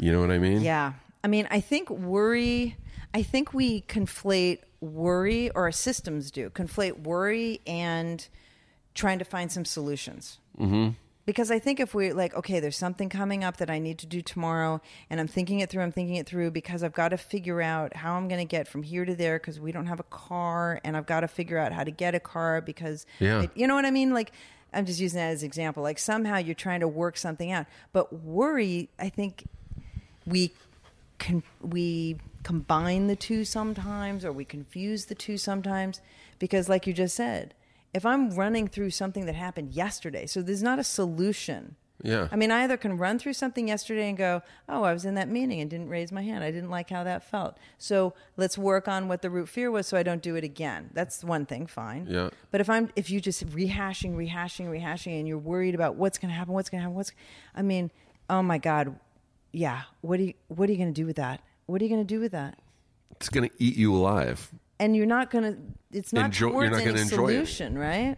You 0.01 0.13
know 0.13 0.21
what 0.21 0.31
I 0.31 0.39
mean? 0.39 0.61
yeah. 0.61 0.95
I 1.25 1.29
mean, 1.29 1.49
I 1.51 1.61
think 1.61 1.91
worry 1.91 2.77
I 3.15 3.23
think 3.23 3.53
we 3.55 3.83
conflate 3.83 4.61
worry 4.81 5.51
or 5.51 5.63
our 5.65 5.73
systems 5.73 6.31
do, 6.31 6.51
conflate 6.51 7.01
worry 7.01 7.61
and 7.67 8.27
trying 8.95 9.19
to 9.19 9.25
find 9.25 9.51
some 9.51 9.65
solutions. 9.65 10.39
Mm-hmm. 10.59 10.91
Because 11.25 11.51
I 11.51 11.59
think 11.59 11.81
if 11.81 11.93
we're 11.93 12.15
like, 12.15 12.35
okay, 12.37 12.61
there's 12.61 12.77
something 12.77 13.09
coming 13.09 13.43
up 13.43 13.57
that 13.57 13.69
I 13.69 13.81
need 13.81 13.99
to 13.99 14.07
do 14.07 14.23
tomorrow, 14.23 14.81
and 15.11 15.19
I'm 15.19 15.27
thinking 15.27 15.59
it 15.59 15.69
through. 15.71 15.83
I'm 15.83 15.91
thinking 15.91 16.15
it 16.17 16.27
through 16.27 16.53
because 16.53 16.85
I've 16.85 16.93
got 16.93 17.09
to 17.09 17.17
figure 17.19 17.61
out 17.61 17.97
how 17.97 18.15
I'm 18.15 18.29
going 18.29 18.39
to 18.39 18.49
get 18.49 18.69
from 18.69 18.85
here 18.85 19.05
to 19.05 19.13
there 19.15 19.39
because 19.41 19.59
we 19.59 19.73
don't 19.73 19.87
have 19.87 19.99
a 19.99 20.05
car, 20.05 20.81
and 20.85 20.97
I've 20.97 21.07
got 21.07 21.21
to 21.21 21.29
figure 21.29 21.59
out 21.59 21.73
how 21.73 21.83
to 21.83 21.91
get 21.91 22.15
a 22.15 22.21
car 22.21 22.61
because 22.61 23.07
Yeah. 23.19 23.43
it- 23.43 23.51
you 23.57 23.67
know 23.67 23.75
what 23.75 23.85
I 23.85 23.91
mean? 23.91 24.15
Like, 24.15 24.31
I'm 24.73 24.87
just 24.87 25.01
using 25.01 25.19
that 25.19 25.31
as 25.31 25.43
an 25.43 25.47
example. 25.47 25.83
Like 25.83 25.99
somehow 25.99 26.37
you're 26.37 26.55
trying 26.55 26.81
to 26.81 26.89
work 26.89 27.17
something 27.17 27.51
out, 27.51 27.67
but 27.93 28.13
worry, 28.13 28.89
I 28.99 29.09
think 29.09 29.45
we 30.27 30.53
con- 31.19 31.43
we 31.61 32.17
combine 32.43 33.07
the 33.09 33.17
two 33.17 33.45
sometimes 33.45 34.25
or 34.25 34.33
we 34.33 34.45
confuse 34.45 35.07
the 35.07 35.15
two 35.15 35.37
sometimes 35.37 36.01
because 36.39 36.69
like 36.69 36.87
you 36.87 36.93
just 36.93 37.17
said 37.17 37.55
if 37.93 38.07
i'm 38.07 38.31
running 38.31 38.69
through 38.69 38.91
something 38.91 39.27
that 39.27 39.35
happened 39.35 39.73
yesterday 39.73 40.27
so 40.27 40.41
there's 40.43 40.63
not 40.63 40.79
a 40.79 40.85
solution. 40.85 41.75
Yeah. 42.05 42.29
i 42.31 42.37
mean 42.37 42.51
i 42.53 42.63
either 42.63 42.77
can 42.77 42.99
run 42.99 43.19
through 43.19 43.33
something 43.33 43.69
yesterday 43.69 44.09
and 44.11 44.19
go 44.19 44.43
oh 44.69 44.83
i 44.85 44.93
was 44.93 45.05
in 45.07 45.15
that 45.15 45.29
meeting 45.29 45.61
and 45.63 45.71
didn't 45.71 45.89
raise 45.89 46.13
my 46.13 46.23
hand. 46.23 46.45
I 46.45 46.51
didn't 46.51 46.71
like 46.71 46.91
how 46.91 47.03
that 47.05 47.25
felt. 47.25 47.57
So 47.79 48.13
let's 48.37 48.59
work 48.59 48.87
on 48.87 49.09
what 49.09 49.23
the 49.23 49.31
root 49.31 49.49
fear 49.49 49.71
was 49.71 49.87
so 49.87 49.97
i 49.97 50.03
don't 50.03 50.23
do 50.23 50.37
it 50.37 50.45
again. 50.45 50.91
That's 50.93 51.25
one 51.25 51.47
thing 51.47 51.67
fine. 51.67 52.07
Yeah. 52.09 52.29
but 52.51 52.61
if 52.61 52.69
i'm 52.69 52.91
if 52.97 53.11
you 53.11 53.19
just 53.21 53.45
rehashing 53.47 54.15
rehashing 54.15 54.67
rehashing 54.69 55.19
and 55.19 55.27
you're 55.27 55.39
worried 55.39 55.75
about 55.75 55.97
what's 55.97 56.19
going 56.19 56.29
to 56.29 56.35
happen 56.37 56.53
what's 56.53 56.69
going 56.69 56.81
to 56.81 56.83
happen 56.83 56.95
what's 56.97 57.13
i 57.57 57.63
mean 57.63 57.91
oh 58.29 58.43
my 58.43 58.59
god 58.59 58.95
yeah 59.65 59.83
what 60.03 60.21
are 60.21 60.25
you 60.25 60.35
what 60.49 60.69
are 60.69 60.73
you 60.73 60.79
going 60.79 60.93
to 60.93 61.01
do 61.03 61.07
with 61.07 61.17
that 61.17 61.41
what 61.67 61.81
are 61.81 61.85
you 61.85 61.91
going 61.95 62.07
to 62.07 62.15
do 62.15 62.21
with 62.21 62.33
that 62.33 62.59
It's 63.13 63.29
going 63.31 63.49
to 63.49 63.55
eat 63.59 63.77
you 63.77 63.95
alive. 63.95 64.51
and 64.79 64.95
you're 64.97 65.07
not 65.19 65.31
going 65.31 65.45
to 65.51 65.57
it's 65.99 66.13
not 66.13 66.27
Enjoy- 66.27 66.51
towards 66.51 66.71
not 66.73 66.77
any 66.83 66.87
gonna 66.91 67.01
enjoy 67.03 67.29
it. 67.29 67.47
solution 67.47 67.79
right 67.79 68.17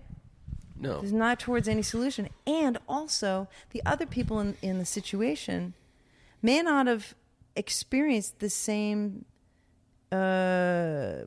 No. 0.80 1.00
it's 1.00 1.12
not 1.12 1.38
towards 1.38 1.68
any 1.68 1.82
solution 1.82 2.28
and 2.46 2.78
also 2.88 3.48
the 3.70 3.80
other 3.86 4.06
people 4.06 4.40
in, 4.40 4.56
in 4.62 4.78
the 4.78 4.84
situation 4.98 5.74
may 6.42 6.60
not 6.62 6.86
have 6.88 7.14
experienced 7.54 8.38
the 8.40 8.50
same 8.50 9.24
uh 10.12 11.24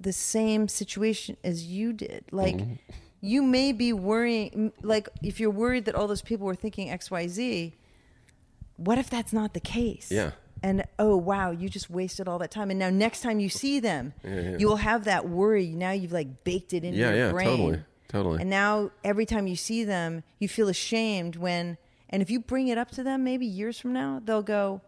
the 0.00 0.12
same 0.12 0.68
situation 0.68 1.36
as 1.42 1.66
you 1.66 1.92
did 1.92 2.24
like 2.30 2.56
Mm-hmm. 2.56 2.74
you 3.20 3.42
may 3.42 3.72
be 3.72 3.92
worrying 3.92 4.72
like 4.82 5.08
if 5.22 5.40
you're 5.40 5.50
worried 5.64 5.84
that 5.86 5.94
all 5.96 6.06
those 6.06 6.22
people 6.22 6.46
were 6.46 6.54
thinking 6.64 6.88
xyz 6.88 7.72
what 8.78 8.96
if 8.96 9.10
that's 9.10 9.32
not 9.32 9.52
the 9.52 9.60
case? 9.60 10.10
Yeah. 10.10 10.30
And 10.62 10.84
oh 10.98 11.16
wow, 11.16 11.50
you 11.52 11.68
just 11.68 11.88
wasted 11.90 12.26
all 12.26 12.38
that 12.38 12.50
time. 12.50 12.70
And 12.70 12.78
now 12.80 12.90
next 12.90 13.20
time 13.20 13.38
you 13.38 13.48
see 13.48 13.78
them, 13.78 14.14
you 14.24 14.66
will 14.66 14.76
have 14.76 15.04
that 15.04 15.28
worry. 15.28 15.68
Now 15.68 15.90
you've 15.92 16.10
like 16.12 16.42
baked 16.42 16.72
it 16.72 16.82
into 16.82 16.98
Yeah, 16.98 17.10
your 17.10 17.26
yeah, 17.26 17.30
brain. 17.30 17.46
totally, 17.48 17.80
totally. 18.08 18.40
And 18.40 18.50
now 18.50 18.90
every 19.04 19.26
time 19.26 19.46
you 19.46 19.54
see 19.54 19.84
them, 19.84 20.24
you 20.40 20.48
feel 20.48 20.68
ashamed 20.68 21.36
when. 21.36 21.76
And 22.10 22.22
if 22.22 22.30
you 22.30 22.40
bring 22.40 22.68
it 22.68 22.78
up 22.78 22.90
to 22.92 23.02
them, 23.04 23.22
maybe 23.22 23.44
years 23.46 23.78
from 23.78 23.92
now, 23.92 24.20
they'll 24.24 24.42
go. 24.42 24.80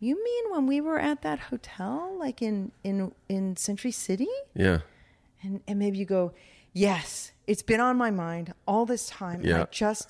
You 0.00 0.22
mean 0.22 0.44
when 0.52 0.66
we 0.66 0.80
were 0.80 0.98
at 0.98 1.22
that 1.22 1.38
hotel, 1.38 2.16
like 2.18 2.42
in 2.42 2.72
in 2.82 3.12
in 3.28 3.56
Century 3.56 3.92
City? 3.92 4.28
Yeah. 4.54 4.80
And 5.42 5.60
and 5.68 5.78
maybe 5.78 5.98
you 5.98 6.04
go, 6.06 6.32
yes, 6.72 7.32
it's 7.46 7.62
been 7.62 7.80
on 7.80 7.96
my 7.96 8.10
mind 8.10 8.52
all 8.66 8.84
this 8.84 9.06
time. 9.08 9.42
Yeah. 9.44 9.62
I 9.62 9.66
just, 9.70 10.08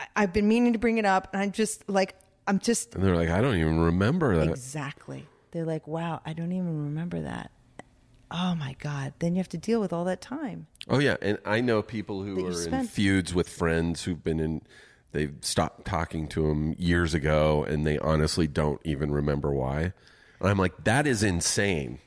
I, 0.00 0.22
I've 0.22 0.32
been 0.32 0.48
meaning 0.48 0.72
to 0.72 0.78
bring 0.78 0.98
it 0.98 1.04
up, 1.04 1.28
and 1.32 1.42
I'm 1.42 1.52
just 1.52 1.88
like, 1.88 2.14
I'm 2.46 2.58
just 2.58 2.94
And 2.94 3.04
they're 3.04 3.16
like, 3.16 3.28
I 3.28 3.40
don't 3.40 3.56
even 3.56 3.80
remember 3.80 4.36
that. 4.36 4.48
exactly. 4.48 5.26
They're 5.52 5.64
like, 5.64 5.86
wow, 5.86 6.20
I 6.24 6.32
don't 6.32 6.52
even 6.52 6.84
remember 6.84 7.20
that. 7.22 7.50
Oh 8.30 8.54
my 8.54 8.76
god! 8.78 9.12
Then 9.18 9.34
you 9.34 9.38
have 9.38 9.48
to 9.48 9.58
deal 9.58 9.80
with 9.80 9.92
all 9.92 10.04
that 10.04 10.20
time. 10.20 10.68
Oh 10.88 11.00
yeah, 11.00 11.16
and 11.20 11.38
I 11.44 11.60
know 11.60 11.82
people 11.82 12.22
who 12.22 12.46
are 12.46 12.62
in 12.68 12.86
feuds 12.86 13.34
with 13.34 13.48
friends 13.48 14.04
who've 14.04 14.22
been 14.22 14.38
in. 14.38 14.62
They've 15.12 15.34
stopped 15.40 15.84
talking 15.86 16.28
to 16.28 16.46
them 16.46 16.76
years 16.78 17.12
ago, 17.14 17.64
and 17.64 17.84
they 17.84 17.98
honestly 17.98 18.46
don't 18.46 18.80
even 18.84 19.10
remember 19.10 19.52
why. 19.52 19.92
And 20.38 20.48
I'm 20.48 20.58
like, 20.58 20.84
that 20.84 21.08
is 21.08 21.24
insane. 21.24 21.98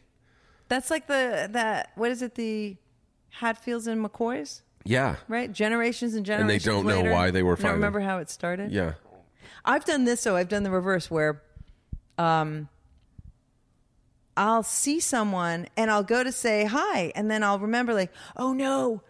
That's 0.70 0.90
like 0.90 1.08
the 1.08 1.50
that 1.52 1.92
what 1.96 2.10
is 2.12 2.22
it? 2.22 2.36
The 2.36 2.78
Hatfields 3.32 3.88
and 3.88 4.02
McCoys, 4.04 4.62
Yeah, 4.86 5.16
right? 5.28 5.52
Generations 5.52 6.14
and 6.14 6.26
generations. 6.26 6.52
And 6.52 6.62
they 6.62 6.64
don't 6.64 6.86
know 7.06 7.12
why 7.14 7.32
they 7.32 7.42
were 7.44 7.56
fighting. 7.56 7.76
remember 7.76 8.02
how 8.02 8.18
it 8.20 8.30
started. 8.30 8.72
yeah, 8.72 8.94
I've 9.64 9.86
done 9.86 10.04
this 10.06 10.24
though. 10.24 10.36
I've 10.36 10.50
done 10.50 10.64
the 10.64 10.72
reverse 10.72 11.10
where 11.10 11.42
um 12.18 12.68
I'll 14.36 14.64
see 14.64 15.00
someone 15.00 15.68
and 15.78 15.92
I'll 15.92 16.04
go 16.04 16.24
to 16.24 16.32
say 16.32 16.66
hi 16.66 17.12
and 17.16 17.30
then 17.30 17.44
I'll 17.44 17.60
remember 17.60 17.94
like, 17.94 18.12
"Oh 18.36 18.54
no, 18.54 19.02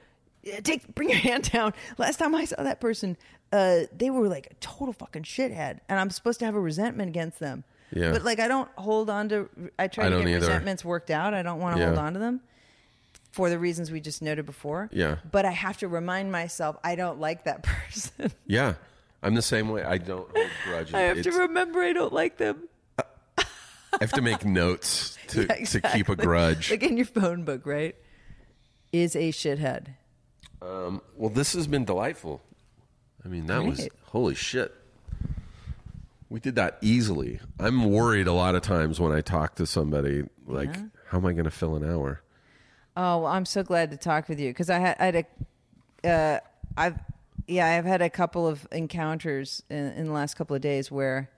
take 0.64 0.94
bring 0.94 1.10
your 1.10 1.18
hand 1.30 1.50
down. 1.52 1.74
Last 1.98 2.18
time 2.18 2.36
I 2.36 2.46
saw 2.46 2.62
that 2.62 2.80
person, 2.82 3.18
uh 3.52 3.82
they 3.96 4.10
were 4.10 4.28
like 4.28 4.48
a 4.52 4.54
total 4.56 4.94
fucking 4.94 5.24
shithead 5.24 5.80
and 5.90 6.00
I'm 6.00 6.10
supposed 6.10 6.40
to 6.40 6.46
have 6.46 6.56
a 6.56 6.60
resentment 6.60 7.10
against 7.10 7.40
them." 7.40 7.64
Yeah. 7.92 8.12
But 8.12 8.24
like 8.24 8.40
I 8.40 8.48
don't 8.48 8.70
hold 8.78 9.10
on 9.10 9.30
to 9.30 9.50
I 9.80 9.88
try 9.88 10.08
I 10.08 10.10
to 10.10 10.18
get 10.20 10.28
either. 10.28 10.40
resentments 10.40 10.84
worked 10.84 11.10
out. 11.10 11.34
I 11.34 11.42
don't 11.42 11.60
want 11.60 11.76
to 11.78 11.82
Yeah. 11.82 11.88
hold 11.88 12.00
on 12.00 12.14
to 12.14 12.20
them 12.20 12.42
for 13.34 13.50
the 13.50 13.58
reasons 13.58 13.92
we 13.92 14.00
just 14.00 14.22
noted 14.22 14.46
before. 14.46 14.90
Yeah. 14.94 15.18
But 15.30 15.44
I 15.44 15.52
have 15.52 15.78
to 15.80 15.88
remind 15.88 16.32
myself 16.32 16.78
I 16.84 16.96
don't 16.96 17.20
like 17.20 17.46
that 17.46 17.64
person. 17.90 18.32
yeah. 18.48 18.76
I'm 19.24 19.36
the 19.36 19.42
same 19.42 19.70
way. 19.70 19.84
I 19.84 19.98
don't 19.98 20.30
hold 20.36 20.50
grudges. 20.66 20.94
I 20.94 21.02
have 21.02 21.22
to 21.24 21.32
remember 21.32 21.82
I 21.82 21.94
don't 21.94 22.14
like 22.14 22.38
them. 22.38 22.68
I 23.00 23.46
have 24.02 24.12
to 24.14 24.22
make 24.22 24.44
notes 24.46 25.18
to, 25.30 25.46
Yeah, 25.48 25.66
to 25.66 25.82
keep 25.82 26.10
a 26.10 26.16
grudge. 26.16 26.70
Like 26.72 26.84
in 26.84 26.98
your 26.98 27.06
phone 27.06 27.44
book, 27.44 27.66
right? 27.66 27.96
Is 28.92 29.16
a 29.16 29.32
shithead. 29.32 29.88
Um, 30.62 31.02
well, 31.16 31.30
this 31.30 31.54
has 31.54 31.68
been 31.68 31.86
delightful. 31.86 32.42
I 33.26 33.30
mean, 33.30 33.48
that 33.48 33.64
was 33.64 33.88
holy 34.06 34.36
shit. 34.36 34.74
We 36.30 36.40
did 36.40 36.56
that 36.56 36.78
easily. 36.82 37.40
I'm 37.60 37.86
worried 37.92 38.28
a 38.28 38.34
lot 38.34 38.56
of 38.56 38.62
times 38.62 39.00
when 39.00 39.12
I 39.12 39.22
talk 39.22 39.56
to 39.56 39.66
somebody, 39.66 40.24
like, 40.48 40.76
how 41.08 41.18
am 41.20 41.26
I 41.26 41.34
going 41.34 41.46
to 41.46 41.52
fill 41.52 41.76
an 41.76 41.90
hour? 41.90 42.23
Oh, 42.96 43.20
well, 43.20 43.26
I'm 43.32 43.46
so 43.46 43.64
glad 43.64 43.92
to 43.92 43.98
talk 43.98 44.30
with 44.30 44.40
you 44.40 44.50
because 44.52 44.70
I 44.70 44.80
had 44.80 44.98
I 45.00 45.06
had 45.06 45.26
a, 46.04 46.10
uh, 46.10 46.40
I've 46.78 47.00
yeah, 47.48 47.68
I've 47.68 47.86
had 47.86 48.02
a 48.02 48.10
couple 48.10 48.48
of 48.48 48.68
encounters 48.72 49.64
in, 49.70 49.78
in 49.94 50.08
the 50.08 50.14
last 50.14 50.36
couple 50.36 50.56
of 50.56 50.62
days 50.62 50.92
where 50.92 51.30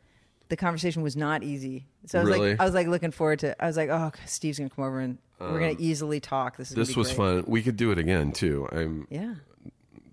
the 0.50 0.58
conversation 0.58 1.02
was 1.02 1.16
not 1.16 1.44
easy. 1.44 1.86
So 2.06 2.20
I 2.20 2.24
was 2.24 2.30
Really? 2.34 2.50
like, 2.52 2.60
I 2.60 2.66
was 2.66 2.74
like 2.74 2.88
looking 2.88 3.12
forward 3.12 3.40
to. 3.40 3.62
I 3.64 3.68
was 3.68 3.78
like, 3.78 3.90
oh, 3.90 4.12
Steve's 4.26 4.58
gonna 4.60 4.70
come 4.70 4.86
over 4.86 5.00
and 5.00 5.18
we're 5.40 5.60
gonna 5.60 5.76
easily 5.80 6.20
talk. 6.20 6.58
This 6.58 6.70
is 6.72 6.76
This 6.76 6.90
be 6.94 7.00
was 7.00 7.08
great. 7.08 7.18
fun. 7.18 7.44
We 7.48 7.62
could 7.64 7.78
do 7.78 7.92
it 7.92 7.98
again 7.98 8.32
too. 8.32 8.68
I'm 8.72 9.08
Yeah. 9.10 9.36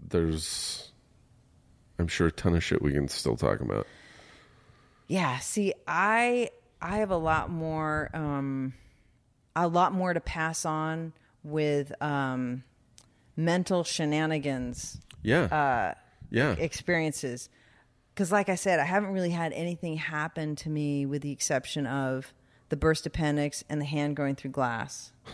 there's, 0.09 0.91
I'm 1.99 2.09
sure 2.09 2.29
a 2.29 2.33
ton 2.33 2.55
of 2.57 2.63
shit 2.65 2.81
we 2.83 2.93
can 2.93 3.09
still 3.09 3.37
talk 3.37 3.61
about. 3.61 3.87
Yeah, 5.09 5.39
see, 5.41 5.75
I 5.87 6.51
I 6.81 6.99
have 6.99 7.11
a 7.11 7.17
lot 7.17 7.51
more 7.51 8.09
um 8.15 8.73
a 9.55 9.69
lot 9.69 9.93
more 9.93 10.15
to 10.15 10.21
pass 10.21 10.65
on 10.65 11.13
with 11.45 11.93
um 12.03 12.63
mental 13.37 13.83
shenanigans 13.85 15.01
Yeah, 15.23 15.45
Uh, 15.45 15.95
yeah, 16.31 16.53
experiences. 16.53 17.49
Cuz 18.15 18.31
like 18.31 18.49
I 18.49 18.55
said, 18.57 18.79
I 18.81 18.85
haven't 18.85 19.11
really 19.13 19.31
had 19.31 19.53
anything 19.53 19.97
happen 19.97 20.55
to 20.57 20.69
me 20.71 21.07
with 21.07 21.23
the 21.23 21.31
exception 21.33 21.87
of 21.87 22.33
the 22.69 22.77
burst 22.77 23.07
appendix 23.07 23.65
and 23.69 23.81
the 23.81 23.85
hand 23.87 24.17
going 24.17 24.35
through 24.37 24.51
glass. 24.53 25.13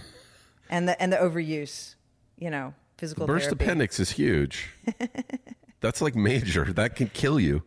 And 0.70 0.86
the 0.86 1.00
and 1.00 1.10
the 1.10 1.16
overuse, 1.16 1.94
you 2.36 2.50
know, 2.50 2.74
physical 2.98 3.26
burst 3.26 3.46
therapy. 3.46 3.64
appendix 3.64 3.98
is 3.98 4.10
huge. 4.10 4.68
That's 5.80 6.02
like 6.02 6.14
major. 6.14 6.64
That 6.74 6.94
can 6.94 7.08
kill 7.08 7.40
you. 7.40 7.62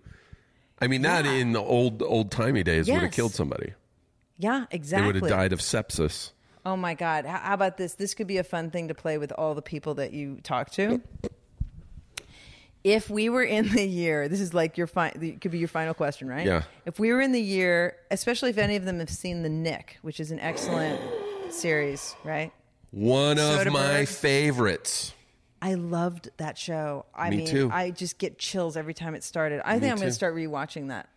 I 0.79 0.85
mean, 0.85 1.01
that 1.01 1.25
in 1.25 1.53
the 1.53 1.61
old 1.61 2.03
old 2.03 2.29
timey 2.29 2.61
days 2.61 2.87
would 2.87 3.01
have 3.01 3.11
killed 3.11 3.33
somebody. 3.33 3.73
Yeah, 4.37 4.65
They 4.69 4.75
exactly. 4.75 5.07
would 5.07 5.15
have 5.15 5.29
died 5.29 5.51
of 5.51 5.61
sepsis. 5.61 6.31
Oh 6.65 6.75
my 6.75 6.93
God. 6.93 7.25
How, 7.25 7.53
about 7.53 7.77
this? 7.77 7.93
This 7.93 8.13
could 8.13 8.27
be 8.27 8.37
a 8.37 8.43
fun 8.43 8.69
thing 8.69 8.87
to 8.89 8.93
play 8.93 9.17
with 9.17 9.31
all 9.31 9.55
the 9.55 9.61
people 9.61 9.95
that 9.95 10.13
you 10.13 10.39
talk 10.43 10.71
to. 10.71 11.01
If 12.83 13.09
we 13.09 13.29
were 13.29 13.43
in 13.43 13.69
the 13.69 13.85
year, 13.85 14.27
this 14.27 14.41
is 14.41 14.53
like 14.53 14.77
your 14.77 14.87
fi- 14.87 15.11
could 15.11 15.51
be 15.51 15.59
your 15.59 15.67
final 15.67 15.93
question, 15.93 16.27
right? 16.27 16.45
Yeah. 16.45 16.63
If 16.85 16.99
we 16.99 17.13
were 17.13 17.21
in 17.21 17.31
the 17.31 17.41
year, 17.41 17.95
especially 18.09 18.49
if 18.49 18.57
any 18.57 18.75
of 18.75 18.85
them 18.85 18.99
have 18.99 19.09
seen 19.09 19.43
The 19.43 19.49
Knick, 19.49 19.97
which 20.01 20.19
is 20.19 20.31
an 20.31 20.39
excellent 20.39 20.99
series, 21.51 22.15
right? 22.23 22.51
One 22.91 23.37
of 23.39 23.71
my 23.71 24.05
favorites. 24.05 25.13
I 25.61 25.75
loved 25.75 26.29
that 26.37 26.57
show. 26.57 27.05
I 27.13 27.29
Me 27.29 27.37
mean, 27.37 27.47
too. 27.47 27.69
I 27.71 27.91
just 27.91 28.17
get 28.17 28.39
chills 28.39 28.75
every 28.75 28.95
time 28.95 29.13
it 29.13 29.23
started. 29.23 29.61
I 29.63 29.73
think 29.73 29.91
I'm 29.91 29.97
going 29.97 29.99
too. 29.99 30.05
to 30.07 30.13
start 30.13 30.35
rewatching 30.35 30.87
that. 30.87 31.07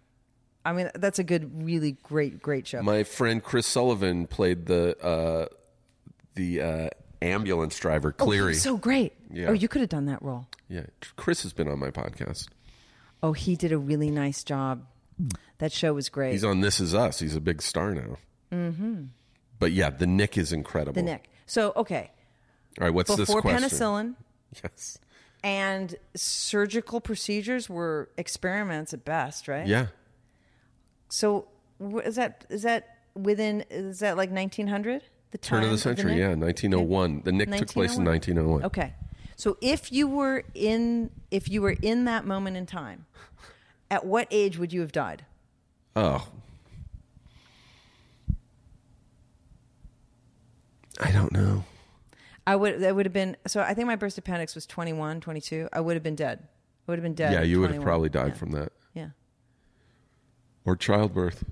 I 0.65 0.73
mean, 0.73 0.91
that's 0.95 1.19
a 1.19 1.25
good, 1.25 1.63
really 1.65 1.93
great, 2.03 2.41
great 2.43 2.67
show. 2.67 2.83
My 2.83 3.05
friend 3.05 3.43
Chris 3.43 3.67
Sullivan 3.67 4.27
played 4.27 4.67
the 4.67 4.97
uh, 5.05 5.47
the 6.35 6.61
uh, 6.61 6.89
ambulance 7.23 7.79
driver, 7.79 8.15
Oh, 8.19 8.25
Cleary. 8.25 8.49
was 8.49 8.63
so 8.63 8.77
great. 8.77 9.13
Yeah. 9.31 9.49
Oh, 9.49 9.53
you 9.53 9.69
could 9.69 9.81
have 9.81 9.91
done 9.91 10.07
that 10.07 10.23
role. 10.23 10.47
yeah, 10.69 10.85
Chris 11.17 11.43
has 11.43 11.53
been 11.53 11.69
on 11.69 11.79
my 11.79 11.91
podcast. 11.91 12.49
Oh, 13.23 13.33
he 13.33 13.57
did 13.57 13.73
a 13.73 13.79
really 13.79 14.11
nice 14.11 14.43
job. 14.45 14.85
That 15.59 15.71
show 15.73 15.95
was 15.95 16.09
great. 16.09 16.33
He's 16.33 16.45
on 16.45 16.61
This 16.61 16.81
Is 16.81 16.95
Us. 16.95 17.21
He's 17.21 17.37
a 17.37 17.41
big 17.41 17.63
star 17.63 17.95
now. 17.95 18.17
Mm-hmm. 18.53 19.05
But 19.59 19.73
yeah, 19.73 19.91
the 19.91 20.07
Knick 20.07 20.37
is 20.37 20.53
incredible. 20.53 20.95
the 20.95 21.03
Knick. 21.03 21.29
So, 21.47 21.73
okay, 21.77 22.11
All 22.81 22.87
right, 22.87 22.93
what's 22.95 23.15
before 23.15 23.43
this 23.43 23.59
question? 23.61 23.71
penicillin 23.71 24.15
Yes. 24.63 24.99
and 25.45 25.95
surgical 26.17 27.01
procedures 27.01 27.69
were 27.71 28.09
experiments 28.19 28.93
at 28.93 29.05
best, 29.05 29.47
right? 29.49 29.67
Yeah. 29.67 29.87
So, 31.09 31.47
is 32.05 32.17
that 32.17 32.45
is 32.49 32.63
that 32.63 32.99
within 33.15 33.65
is 33.71 34.01
that 34.01 34.17
like 34.17 34.31
1900? 34.31 35.03
The 35.31 35.39
Turn 35.39 35.65
of 35.65 35.71
the 35.71 35.79
century. 35.79 36.13
Knick? 36.13 36.19
yeah, 36.19 36.35
1901. 36.35 37.23
The 37.25 37.33
Knick 37.33 37.51
took 37.51 37.69
place 37.69 37.97
in 37.97 38.05
1901. 38.05 38.63
1901. 38.63 38.65
Okay. 38.67 38.95
So 39.37 39.57
if 39.61 39.91
you 39.91 40.07
were 40.07 40.45
in 40.55 41.11
if 41.31 41.49
you 41.49 41.61
were 41.63 41.75
in 41.83 42.05
that 42.05 42.25
moment 42.25 42.57
in 42.57 42.67
time, 42.67 43.07
at 43.91 44.05
what 44.07 44.29
age 44.31 44.59
would 44.59 44.73
you 44.73 44.81
have 44.81 44.93
died? 44.93 45.25
Oh. 45.97 46.29
I 51.01 51.11
don't 51.11 51.33
know. 51.33 51.65
I 52.47 52.57
would 52.57 52.81
that 52.81 52.95
would 52.95 53.07
have 53.07 53.13
been 53.13 53.37
so 53.47 53.61
I 53.61 53.75
think 53.75 53.87
my 53.87 53.97
burst 53.97 54.19
appendix 54.19 54.55
was 54.55 54.67
21, 54.67 55.21
22. 55.21 55.69
I 55.73 55.81
would 55.81 55.95
have 55.95 56.03
been 56.03 56.15
dead. 56.15 56.41
I 56.87 56.93
would 56.93 56.99
have 56.99 57.03
been 57.03 57.15
dead. 57.15 57.33
yeah, 57.33 57.43
you 57.43 57.61
would 57.61 57.73
have 57.73 57.83
probably 57.83 58.09
died 58.11 58.29
Yeah. 58.29 58.35
from 58.35 58.51
that. 58.53 58.73
Yeah. 58.93 59.09
Or 60.65 60.77
childbirth. 60.77 61.45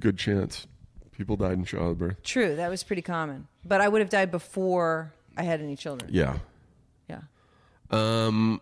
Good 0.00 0.18
chance. 0.18 0.66
People 1.12 1.36
died 1.36 1.52
in 1.52 1.64
childbirth. 1.64 2.22
True, 2.22 2.56
that 2.56 2.68
was 2.68 2.82
pretty 2.82 3.02
common. 3.02 3.46
But 3.64 3.80
I 3.80 3.88
would 3.88 4.00
have 4.00 4.10
died 4.10 4.30
before 4.30 5.12
I 5.36 5.42
had 5.44 5.60
any 5.60 5.76
children. 5.76 6.10
Yeah. 6.12 6.38
Yeah. 7.08 7.20
Um, 7.90 8.60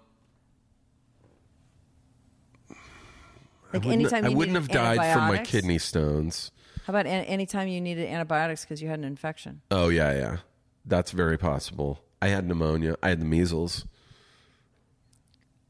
Like 3.72 3.84
I 3.84 3.86
wouldn't, 3.86 3.92
anytime 4.12 4.24
I 4.26 4.28
wouldn't 4.28 4.56
have 4.56 4.68
died 4.68 5.14
from 5.14 5.28
my 5.28 5.38
kidney 5.38 5.78
stones. 5.78 6.50
How 6.86 6.90
about 6.92 7.06
an- 7.06 7.24
anytime 7.24 7.68
you 7.68 7.80
needed 7.80 8.06
antibiotics 8.06 8.64
because 8.64 8.82
you 8.82 8.88
had 8.88 8.98
an 8.98 9.04
infection? 9.06 9.62
Oh 9.70 9.88
yeah, 9.88 10.12
yeah. 10.14 10.36
That's 10.84 11.10
very 11.12 11.38
possible. 11.38 12.00
I 12.20 12.28
had 12.28 12.46
pneumonia. 12.46 12.96
I 13.02 13.08
had 13.10 13.20
the 13.20 13.24
measles. 13.24 13.86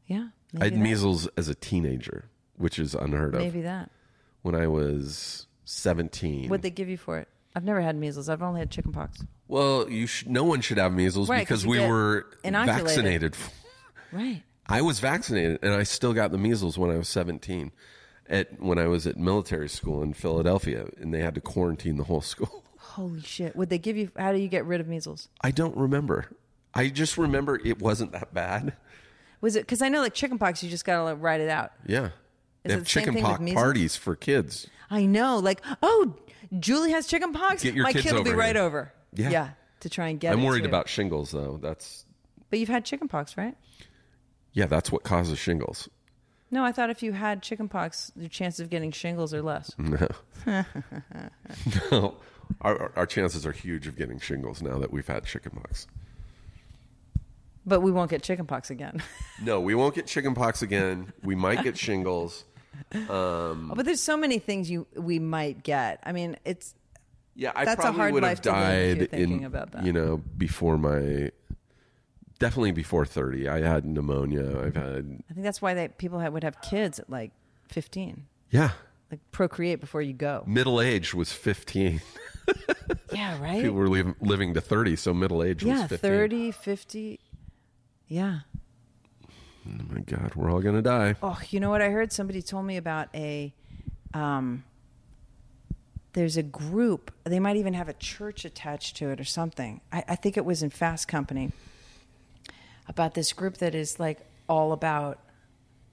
Yeah. 0.06 0.28
I 0.60 0.64
had 0.64 0.74
that. 0.74 0.78
measles 0.80 1.28
as 1.36 1.48
a 1.48 1.54
teenager, 1.54 2.24
which 2.56 2.78
is 2.78 2.94
unheard 2.94 3.34
of. 3.36 3.40
Maybe 3.40 3.60
that. 3.62 3.90
When 4.42 4.54
I 4.54 4.66
was 4.66 5.46
17. 5.64 6.48
What'd 6.48 6.62
they 6.62 6.70
give 6.70 6.88
you 6.88 6.96
for 6.96 7.18
it? 7.18 7.28
I've 7.54 7.64
never 7.64 7.80
had 7.80 7.96
measles. 7.96 8.28
I've 8.28 8.42
only 8.42 8.60
had 8.60 8.70
chickenpox. 8.70 9.24
well, 9.48 9.88
you 9.88 10.06
sh- 10.06 10.24
no 10.26 10.42
one 10.44 10.60
should 10.62 10.78
have 10.78 10.92
measles 10.92 11.28
Right, 11.28 11.40
because 11.46 11.64
you 11.64 11.70
we 11.70 11.78
get 11.78 11.88
were 11.88 12.26
inoculated. 12.44 12.86
vaccinated. 12.86 13.36
Right. 14.12 14.42
I 14.66 14.82
was 14.82 15.00
vaccinated 15.00 15.58
and 15.62 15.72
I 15.72 15.84
still 15.84 16.12
got 16.12 16.32
the 16.32 16.38
measles 16.38 16.76
when 16.78 16.90
I 16.90 16.96
was 16.98 17.08
17. 17.08 17.72
at 18.28 18.60
when 18.60 18.78
I 18.78 18.86
was 18.86 19.06
at 19.06 19.16
military 19.16 19.68
school 19.70 20.02
in 20.02 20.12
Philadelphia, 20.12 20.86
and 21.00 21.14
they 21.14 21.20
had 21.20 21.34
to 21.34 21.40
quarantine 21.40 21.96
the 21.96 22.04
whole 22.04 22.20
school. 22.34 22.62
Holy 22.78 23.22
shit! 23.22 23.56
Would 23.56 23.70
they 23.70 23.78
give 23.78 23.96
you? 23.96 24.10
How 24.18 24.32
do 24.32 24.38
you 24.38 24.48
get 24.48 24.64
rid 24.66 24.80
of 24.82 24.86
measles? 24.88 25.28
I 25.40 25.50
don't 25.50 25.74
remember. 25.76 26.26
I 26.74 26.88
just 26.90 27.16
remember 27.16 27.58
it 27.64 27.80
wasn't 27.80 28.12
that 28.12 28.34
bad. 28.34 28.74
Was 29.40 29.56
it 29.56 29.60
because 29.60 29.80
I 29.82 29.88
know 29.88 30.00
like 30.02 30.12
chickenpox, 30.14 30.62
you 30.62 30.68
just 30.70 30.84
gotta 30.84 31.02
like, 31.04 31.16
write 31.20 31.40
it 31.40 31.48
out. 31.48 31.72
Yeah, 31.86 32.10
Is 32.64 32.68
they 32.68 32.72
have 32.74 32.80
the 32.82 32.86
chickenpox 32.86 33.52
parties 33.52 33.96
for 33.96 34.14
kids. 34.16 34.66
I 34.90 35.06
know, 35.06 35.38
like 35.38 35.62
oh, 35.82 36.14
Julie 36.60 36.92
has 36.92 37.06
chickenpox. 37.06 37.62
Get 37.62 37.74
your 37.74 37.84
My 37.84 37.92
kids 37.92 38.04
kid 38.06 38.14
will 38.14 38.22
be 38.24 38.30
over 38.30 38.38
right 38.38 38.56
over. 38.56 38.92
Yeah. 39.14 39.30
yeah, 39.30 39.48
to 39.80 39.88
try 39.88 40.08
and 40.08 40.20
get. 40.20 40.32
I'm 40.32 40.42
worried 40.44 40.62
too. 40.62 40.68
about 40.68 40.88
shingles 40.88 41.30
though. 41.30 41.58
That's 41.60 42.04
But 42.50 42.58
you've 42.58 42.68
had 42.68 42.84
chickenpox, 42.84 43.36
right? 43.36 43.56
yeah, 44.52 44.66
that's 44.66 44.92
what 44.92 45.02
causes 45.02 45.38
shingles. 45.38 45.88
No, 46.50 46.62
I 46.64 46.72
thought 46.72 46.90
if 46.90 47.02
you 47.02 47.12
had 47.12 47.42
chickenpox, 47.42 48.12
your 48.14 48.28
chances 48.28 48.60
of 48.60 48.68
getting 48.68 48.90
shingles 48.92 49.32
are 49.32 49.40
less. 49.40 49.70
No, 49.78 50.08
no. 51.90 52.16
Our, 52.60 52.78
our- 52.82 52.92
our 52.96 53.06
chances 53.06 53.46
are 53.46 53.52
huge 53.52 53.86
of 53.86 53.96
getting 53.96 54.20
shingles 54.20 54.60
now 54.60 54.78
that 54.78 54.92
we've 54.92 55.06
had 55.06 55.24
chickenpox. 55.24 55.86
But 57.64 57.80
we 57.80 57.90
won't 57.92 58.10
get 58.10 58.22
chickenpox 58.22 58.70
again. 58.70 59.02
No, 59.42 59.60
we 59.60 59.74
won't 59.74 59.94
get 59.96 60.06
chickenpox 60.06 60.62
again. 60.62 61.12
We 61.24 61.34
might 61.34 61.64
get 61.64 61.76
shingles. 61.76 62.44
Oh, 63.08 63.54
but 63.74 63.84
there's 63.84 64.00
so 64.00 64.16
many 64.16 64.38
things 64.38 64.70
you 64.70 64.86
we 64.94 65.18
might 65.18 65.62
get. 65.62 66.00
I 66.04 66.12
mean, 66.12 66.36
it's 66.44 66.74
Yeah, 67.34 67.52
I 67.54 67.64
That's 67.64 67.84
a 67.84 67.92
hard 67.92 68.12
would 68.12 68.22
life 68.22 68.38
if 68.38 68.42
died 68.42 69.02
in 69.12 69.44
about 69.44 69.72
that. 69.72 69.84
you 69.84 69.92
know 69.92 70.18
before 70.36 70.76
my 70.78 71.30
definitely 72.38 72.72
before 72.72 73.06
thirty. 73.06 73.48
I 73.48 73.60
had 73.60 73.84
pneumonia. 73.84 74.60
I've 74.62 74.76
had 74.76 75.22
I 75.30 75.32
think 75.32 75.44
that's 75.44 75.62
why 75.62 75.74
they 75.74 75.88
people 75.88 76.18
have, 76.18 76.32
would 76.32 76.44
have 76.44 76.60
kids 76.60 76.98
at 76.98 77.08
like 77.08 77.30
15, 77.68 78.26
yeah. 78.50 78.72
like 79.10 79.20
procreate 79.30 79.80
before 79.80 80.02
you 80.02 80.12
go. 80.12 80.44
Middle 80.46 80.80
age 80.80 81.14
was 81.14 81.32
fifteen. 81.32 82.00
Yeah, 83.12 83.40
right. 83.40 83.62
People 83.62 83.76
were 83.76 83.88
li- 83.88 84.14
living 84.20 84.54
to 84.54 84.60
thirty, 84.60 84.96
so 84.96 85.12
middle 85.14 85.42
age 85.42 85.62
was 85.62 85.78
yeah, 85.78 85.86
fifteen. 85.86 86.10
30, 86.10 86.50
50. 86.50 87.20
Yeah. 88.08 88.40
Oh 89.66 89.94
my 89.94 90.00
god, 90.00 90.34
we're 90.34 90.50
all 90.50 90.60
gonna 90.60 90.82
die. 90.82 91.14
Oh, 91.22 91.38
you 91.50 91.60
know 91.60 91.70
what 91.70 91.82
I 91.82 91.90
heard? 91.90 92.12
Somebody 92.12 92.42
told 92.42 92.66
me 92.66 92.76
about 92.76 93.08
a. 93.14 93.52
Um, 94.14 94.64
there's 96.14 96.36
a 96.36 96.42
group. 96.42 97.10
They 97.24 97.40
might 97.40 97.56
even 97.56 97.74
have 97.74 97.88
a 97.88 97.94
church 97.94 98.44
attached 98.44 98.96
to 98.96 99.08
it 99.10 99.20
or 99.20 99.24
something. 99.24 99.80
I, 99.90 100.04
I 100.08 100.16
think 100.16 100.36
it 100.36 100.44
was 100.44 100.62
in 100.62 100.70
Fast 100.70 101.08
Company. 101.08 101.52
About 102.88 103.14
this 103.14 103.32
group 103.32 103.58
that 103.58 103.74
is 103.74 103.98
like 104.00 104.18
all 104.48 104.72
about 104.72 105.20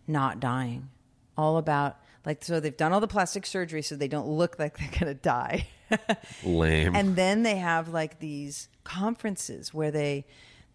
not 0.07 0.39
dying, 0.39 0.89
all 1.37 1.57
about 1.57 1.97
like 2.25 2.43
so 2.43 2.59
they've 2.59 2.75
done 2.75 2.91
all 2.91 2.99
the 2.99 3.07
plastic 3.07 3.45
surgery 3.45 3.81
so 3.81 3.95
they 3.95 4.07
don't 4.07 4.27
look 4.27 4.57
like 4.59 4.77
they're 4.77 4.99
gonna 4.99 5.13
die. 5.13 5.67
Lame. 6.43 6.95
and 6.95 7.15
then 7.15 7.43
they 7.43 7.55
have 7.57 7.89
like 7.89 8.19
these 8.19 8.67
conferences 8.83 9.73
where 9.73 9.91
they 9.91 10.25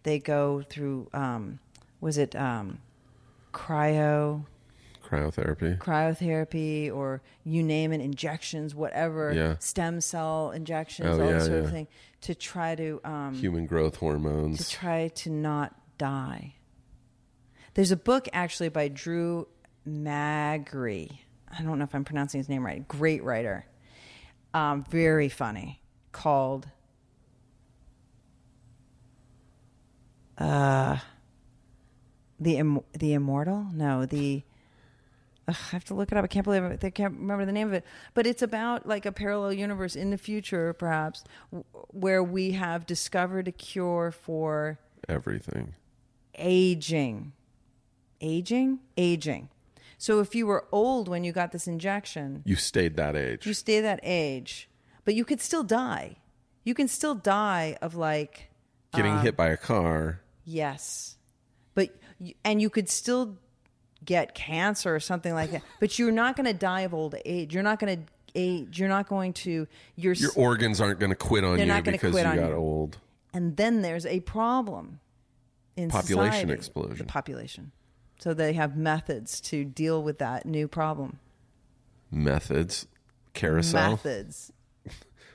they 0.03 0.19
go 0.19 0.61
through 0.61 1.09
um 1.13 1.59
was 2.05 2.19
it 2.19 2.35
um 2.35 2.77
cryo 3.51 4.45
Cryotherapy. 5.03 5.77
cryotherapy 5.77 6.91
or 6.93 7.21
you 7.43 7.61
name 7.63 7.91
it 7.93 8.01
injections 8.01 8.73
whatever 8.75 9.31
Yeah. 9.33 9.55
stem 9.59 10.01
cell 10.01 10.51
injections 10.51 11.09
Oh, 11.09 11.21
all 11.21 11.27
yeah, 11.27 11.33
this 11.33 11.45
sort 11.45 11.63
of 11.65 11.71
thing 11.71 11.87
to 12.21 12.35
try 12.35 12.75
to 12.75 12.99
um 13.03 13.33
Human 13.35 13.65
growth 13.65 13.95
hormones. 13.97 14.57
to 14.59 14.69
try 14.69 15.07
to 15.09 15.29
not 15.31 15.75
die. 15.97 16.55
There's 17.75 17.91
a 17.91 17.97
book 17.97 18.27
actually 18.33 18.69
by 18.69 18.87
Drew 18.87 19.47
Magary. 19.83 21.21
I 21.57 21.61
don't 21.63 21.77
know 21.79 21.83
if 21.85 21.93
I'm 21.95 22.03
pronouncing 22.05 22.39
his 22.39 22.49
name 22.49 22.65
right. 22.65 22.85
Great 22.87 23.23
writer. 23.23 23.65
Um, 24.53 24.83
very 24.89 25.29
funny. 25.29 25.81
Called 26.11 26.67
uh, 30.37 30.97
the 32.39 32.57
Im- 32.57 32.81
the 32.93 33.13
Immortal. 33.13 33.67
No, 33.73 34.05
the 34.05 34.43
Ugh, 35.47 35.55
I 35.55 35.75
have 35.75 35.85
to 35.85 35.93
look 35.93 36.11
it 36.11 36.17
up. 36.17 36.23
I 36.23 36.27
can't 36.27 36.43
believe 36.43 36.63
it. 36.63 36.83
I 36.83 36.89
can't 36.89 37.13
remember 37.19 37.45
the 37.45 37.51
name 37.51 37.67
of 37.67 37.73
it. 37.73 37.85
But 38.15 38.25
it's 38.25 38.41
about 38.41 38.87
like 38.87 39.05
a 39.05 39.11
parallel 39.11 39.53
universe 39.53 39.95
in 39.95 40.09
the 40.09 40.17
future, 40.17 40.73
perhaps, 40.73 41.23
w- 41.51 41.63
where 41.91 42.23
we 42.23 42.53
have 42.53 42.85
discovered 42.87 43.47
a 43.47 43.51
cure 43.51 44.11
for 44.11 44.79
Everything. 45.07 45.75
aging. 46.37 47.33
Aging? 48.21 48.79
Aging. 48.97 49.49
So 49.97 50.19
if 50.19 50.33
you 50.35 50.47
were 50.47 50.65
old 50.71 51.07
when 51.07 51.23
you 51.23 51.31
got 51.31 51.51
this 51.51 51.67
injection, 51.67 52.41
You 52.45 52.55
stayed 52.55 52.95
that 52.97 53.15
age. 53.15 53.45
you 53.45 53.53
stay 53.53 53.81
that 53.81 53.99
age, 54.03 54.67
but 55.03 55.13
you 55.15 55.23
could 55.25 55.41
still 55.41 55.63
die. 55.63 56.17
You 56.63 56.73
can 56.73 56.87
still 56.87 57.15
die 57.15 57.77
of 57.81 57.93
like 57.95 58.49
Getting 58.93 59.13
um, 59.13 59.21
hit 59.21 59.35
by 59.37 59.49
a 59.49 59.57
car. 59.57 60.21
Yes, 60.43 61.17
and 62.43 62.61
you 62.61 62.69
could 62.69 62.89
still 62.89 63.37
get 64.03 64.35
cancer 64.35 64.93
or 64.95 64.99
something 64.99 65.33
like 65.33 65.51
that. 65.51 65.63
But 65.79 65.97
you're 65.97 66.11
not 66.11 66.35
going 66.35 66.45
to 66.45 66.53
die 66.53 66.81
of 66.81 66.93
old 66.93 67.15
age. 67.25 67.53
You're 67.53 67.63
not 67.63 67.79
going 67.79 68.05
to 68.05 68.11
age. 68.35 68.79
You're 68.79 68.89
not 68.89 69.07
going 69.07 69.33
to. 69.33 69.67
You're. 69.95 70.13
Your 70.13 70.31
organs 70.35 70.79
aren't 70.81 70.99
going 70.99 71.09
to 71.11 71.15
quit 71.15 71.43
on 71.43 71.59
you 71.59 71.81
because 71.81 72.15
you 72.15 72.23
got 72.23 72.35
you. 72.35 72.53
old. 72.53 72.97
and 73.33 73.57
then 73.57 73.81
there's 73.81 74.05
a 74.05 74.19
problem 74.21 74.99
in 75.75 75.89
Population 75.89 76.33
society. 76.33 76.53
explosion. 76.53 76.97
The 76.97 77.03
population. 77.05 77.71
So 78.19 78.33
they 78.33 78.53
have 78.53 78.77
methods 78.77 79.41
to 79.41 79.65
deal 79.65 80.01
with 80.01 80.19
that 80.19 80.45
new 80.45 80.67
problem. 80.67 81.19
Methods. 82.11 82.87
Carousel. 83.33 83.91
Methods. 83.91 84.53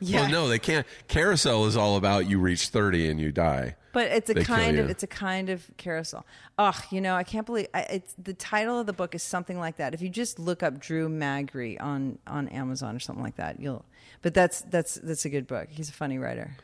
Yeah. 0.00 0.22
Well, 0.22 0.30
no, 0.30 0.48
they 0.48 0.58
can't. 0.58 0.86
Carousel 1.08 1.66
is 1.66 1.76
all 1.76 1.98
about 1.98 2.26
you 2.26 2.38
reach 2.38 2.68
30 2.68 3.10
and 3.10 3.20
you 3.20 3.32
die. 3.32 3.76
But 3.92 4.10
it's 4.12 4.30
a 4.30 4.34
They 4.34 4.44
kind 4.44 4.78
of 4.78 4.88
it's 4.88 5.02
a 5.02 5.08
kind 5.08 5.48
of 5.48 5.68
carousel. 5.76 6.24
Ugh, 6.58 6.76
you 6.90 7.00
know, 7.00 7.16
I 7.16 7.24
can't 7.24 7.44
believe 7.44 7.66
I, 7.74 7.80
it's 7.82 8.14
the 8.22 8.34
title 8.34 8.78
of 8.78 8.86
the 8.86 8.92
book 8.92 9.14
is 9.14 9.22
something 9.22 9.58
like 9.58 9.76
that. 9.76 9.94
If 9.94 10.02
you 10.02 10.08
just 10.08 10.38
look 10.38 10.62
up 10.62 10.78
Drew 10.78 11.08
Magary 11.08 11.78
on 11.78 12.18
on 12.26 12.48
Amazon 12.48 12.94
or 12.94 13.00
something 13.00 13.24
like 13.24 13.36
that, 13.36 13.58
you'll. 13.60 13.84
But 14.22 14.34
that's 14.34 14.62
that's 14.62 14.94
that's 14.94 15.24
a 15.24 15.28
good 15.28 15.46
book. 15.46 15.68
He's 15.70 15.88
a 15.88 15.92
funny 15.92 16.18
writer, 16.18 16.56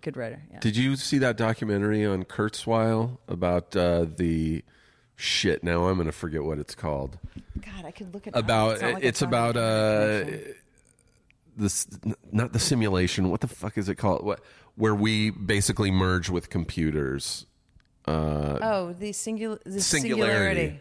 good 0.00 0.16
writer. 0.16 0.42
Yeah. 0.52 0.60
Did 0.60 0.76
you 0.76 0.96
see 0.96 1.18
that 1.18 1.36
documentary 1.36 2.06
on 2.06 2.24
Kurzweil 2.24 3.18
about 3.28 3.76
uh, 3.76 4.06
the 4.16 4.64
shit? 5.16 5.62
Now 5.62 5.86
I'm 5.88 5.96
going 5.96 6.06
to 6.06 6.12
forget 6.12 6.44
what 6.44 6.58
it's 6.58 6.74
called. 6.74 7.18
God, 7.60 7.84
I 7.84 7.90
could 7.90 8.14
look 8.14 8.26
at 8.26 8.36
About 8.36 8.74
it's, 8.74 8.82
like 8.82 9.04
it's 9.04 9.22
about 9.22 9.56
uh. 9.56 10.24
This 11.60 11.86
not 12.32 12.52
the 12.52 12.58
simulation. 12.58 13.30
What 13.30 13.40
the 13.40 13.48
fuck 13.48 13.78
is 13.78 13.88
it 13.88 13.96
called? 13.96 14.24
What 14.24 14.40
where 14.76 14.94
we 14.94 15.30
basically 15.30 15.90
merge 15.90 16.28
with 16.30 16.50
computers. 16.50 17.46
Uh, 18.06 18.58
oh 18.62 18.92
the 18.98 19.08
the 19.08 19.12
Singularity. 19.12 19.80
singularity. 19.80 20.80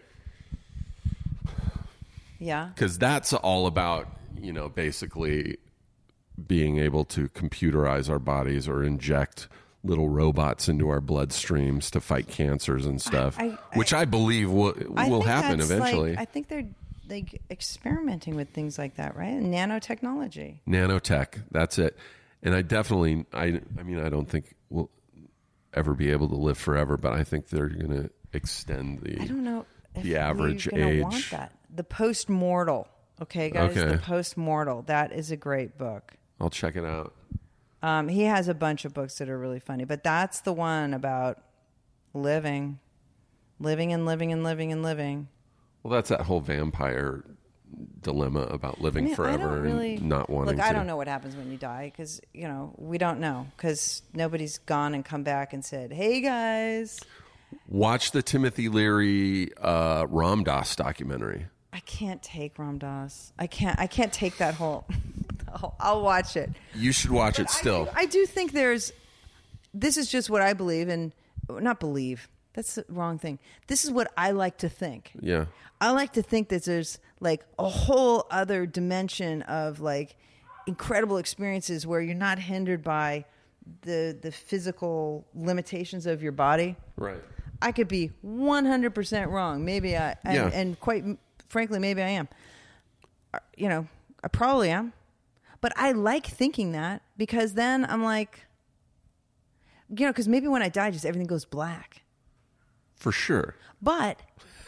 Yeah. 2.40 2.70
because 2.74 2.98
that's 2.98 3.34
all 3.34 3.68
about 3.68 4.08
you 4.40 4.54
know 4.54 4.70
basically 4.70 5.58
being 6.48 6.80
able 6.80 7.04
to 7.06 7.28
computerize 7.30 8.10
our 8.10 8.20
bodies 8.20 8.68
or 8.68 8.82
inject 8.84 9.50
little 9.84 10.08
robots 10.08 10.70
into 10.70 10.88
our 10.90 11.02
bloodstreams 11.02 11.90
to 11.92 12.00
fight 12.00 12.28
cancers 12.30 12.86
and 12.86 13.02
stuff 13.02 13.38
I- 13.38 13.58
I- 13.74 13.78
which 13.78 13.94
i 13.94 14.06
believe 14.06 14.50
will 14.50 14.74
I 14.96 15.10
will 15.10 15.20
think 15.20 15.26
happen 15.26 15.60
that's 15.60 15.70
eventually 15.72 16.12
Like, 16.12 16.20
I 16.20 16.26
think 16.26 16.48
they're 16.48 16.68
like 17.10 17.42
experimenting 17.50 18.36
with 18.36 18.50
things 18.50 18.78
like 18.78 18.96
that, 18.96 19.16
right? 19.16 19.40
Nanotechnology. 19.40 20.60
nanotech 20.68 21.42
that's 21.52 21.78
it 21.80 21.98
and 22.44 22.54
i 22.56 22.62
definitely 22.62 23.26
i 23.34 23.60
i 23.80 23.84
mean 23.84 24.00
i 24.00 24.10
don't 24.10 24.30
think 24.30 24.56
we'll 24.70 24.90
ever 25.74 25.94
be 25.94 26.12
able 26.12 26.28
to 26.30 26.36
live 26.36 26.58
forever 26.58 26.96
but 26.98 27.14
i 27.14 27.24
think 27.24 27.50
they're 27.50 27.68
going 27.70 27.90
to 28.04 28.10
extend 28.34 29.00
the 29.02 29.20
I 29.22 29.26
don't 29.26 29.44
know 29.44 29.66
if 29.96 30.04
The 30.04 30.18
average 30.18 30.68
age. 30.74 31.02
Want 31.04 31.28
that 31.32 31.52
the 31.74 31.84
post 31.84 32.30
mortal? 32.30 32.88
Okay, 33.22 33.50
guys, 33.50 33.76
Okay. 33.78 33.92
the 33.92 33.98
post 33.98 34.38
mortal. 34.38 34.84
That 34.84 35.12
is 35.12 35.30
a 35.32 35.36
great 35.38 35.78
book. 35.78 36.14
i'll 36.40 36.50
check 36.50 36.76
it 36.76 36.86
out 36.86 37.14
Um, 37.82 38.08
he 38.08 38.24
has 38.24 38.48
a 38.48 38.54
bunch 38.54 38.86
of 38.86 38.94
books 38.94 39.18
that 39.18 39.30
are 39.30 39.38
really 39.38 39.60
funny, 39.60 39.84
but 39.86 40.04
that's 40.04 40.42
the 40.42 40.54
one 40.54 40.94
about 40.94 41.40
living, 42.14 42.80
living 43.60 43.94
and 43.94 44.06
living 44.06 44.32
and 44.32 44.44
living 44.44 44.72
and 44.72 44.84
living. 44.84 45.28
Well 45.84 45.94
that's 45.94 46.10
that 46.10 46.22
whole 46.22 46.42
vampire 46.42 47.24
dilemma 48.02 48.42
about 48.42 48.82
living 48.82 49.06
I 49.06 49.08
mean, 49.08 49.16
forever 49.16 49.62
really 49.62 49.96
and 49.96 50.10
not 50.10 50.30
wanting 50.30 50.56
look. 50.58 50.66
to 50.66 50.70
I 50.70 50.74
don't 50.74 50.88
know 50.88 50.98
what 50.98 51.08
happens 51.08 51.36
when 51.36 51.52
you 51.52 51.58
die 51.58 51.92
because 51.94 52.20
you 52.34 52.48
know 52.48 52.74
we 52.78 52.98
don't 52.98 53.20
know 53.20 53.48
because 53.56 54.02
nobody's 54.14 54.58
gone 54.60 54.94
and 54.94 55.06
come 55.06 55.24
back 55.24 55.54
and 55.54 55.64
said, 55.64 55.94
"Hey 55.94 56.22
guys, 56.22 57.00
Watch 57.68 58.12
the 58.12 58.22
Timothy 58.22 58.70
Leary 58.70 59.52
uh, 59.58 60.06
Ram 60.10 60.44
Dass 60.44 60.76
documentary. 60.76 61.48
I 61.72 61.80
can't 61.82 62.22
take 62.22 62.58
Ram 62.58 62.78
Dass. 62.78 63.32
I 63.38 63.48
can't. 63.48 63.80
I 63.80 63.88
can't 63.88 64.12
take 64.12 64.38
that 64.38 64.56
whole. 64.56 64.86
I'll, 65.54 65.76
I'll 65.80 66.02
watch 66.02 66.36
it. 66.38 66.50
You 66.76 66.92
should 66.92 67.12
watch 67.12 67.40
it 67.40 67.50
still. 67.50 67.90
I 67.96 68.06
do, 68.06 68.22
I 68.22 68.24
do 68.24 68.26
think 68.26 68.52
there's. 68.52 68.92
This 69.74 69.98
is 69.98 70.10
just 70.10 70.30
what 70.30 70.42
I 70.42 70.54
believe, 70.54 70.90
and 70.90 71.14
not 71.48 71.80
believe. 71.80 72.28
That's 72.54 72.76
the 72.76 72.86
wrong 72.90 73.18
thing. 73.20 73.40
This 73.68 73.86
is 73.86 73.92
what 73.92 74.12
I 74.18 74.32
like 74.32 74.58
to 74.60 74.70
think. 74.70 75.12
Yeah. 75.22 75.46
I 75.80 75.92
like 75.92 76.14
to 76.14 76.22
think 76.22 76.50
that 76.50 76.64
there's 76.66 77.00
like 77.20 77.46
a 77.58 77.70
whole 77.70 78.26
other 78.32 78.66
dimension 78.66 79.44
of 79.44 79.80
like 79.80 80.16
incredible 80.68 81.18
experiences 81.18 81.86
where 81.88 82.02
you're 82.02 82.16
not 82.16 82.40
hindered 82.40 82.84
by 82.84 83.26
the 83.82 84.18
the 84.20 84.32
physical 84.32 85.26
limitations 85.36 86.06
of 86.06 86.22
your 86.24 86.32
body. 86.32 86.76
Right. 86.98 87.22
I 87.62 87.72
could 87.72 87.88
be 87.88 88.12
100% 88.26 89.28
wrong. 89.30 89.64
Maybe 89.66 89.96
I 89.96 90.16
and, 90.24 90.36
Yeah. 90.36 90.50
and 90.54 90.80
quite 90.80 91.04
frankly 91.50 91.80
maybe 91.80 92.02
I 92.02 92.10
am. 92.10 92.28
Uh, 93.34 93.40
You 93.56 93.70
know, 93.70 93.88
I 94.24 94.28
probably 94.28 94.70
am. 94.72 94.94
But 95.62 95.74
I 95.76 95.92
like 95.92 96.26
thinking 96.26 96.72
that 96.72 97.02
because 97.18 97.54
then 97.54 97.86
I'm 97.86 98.04
like 98.04 98.46
you 99.90 100.06
know, 100.06 100.14
cuz 100.14 100.28
maybe 100.28 100.48
when 100.48 100.62
I 100.62 100.70
die 100.70 100.92
just 100.92 101.06
everything 101.06 101.28
goes 101.28 101.46
black 101.46 102.02
For 103.00 103.12
sure. 103.12 103.56
but 103.82 104.20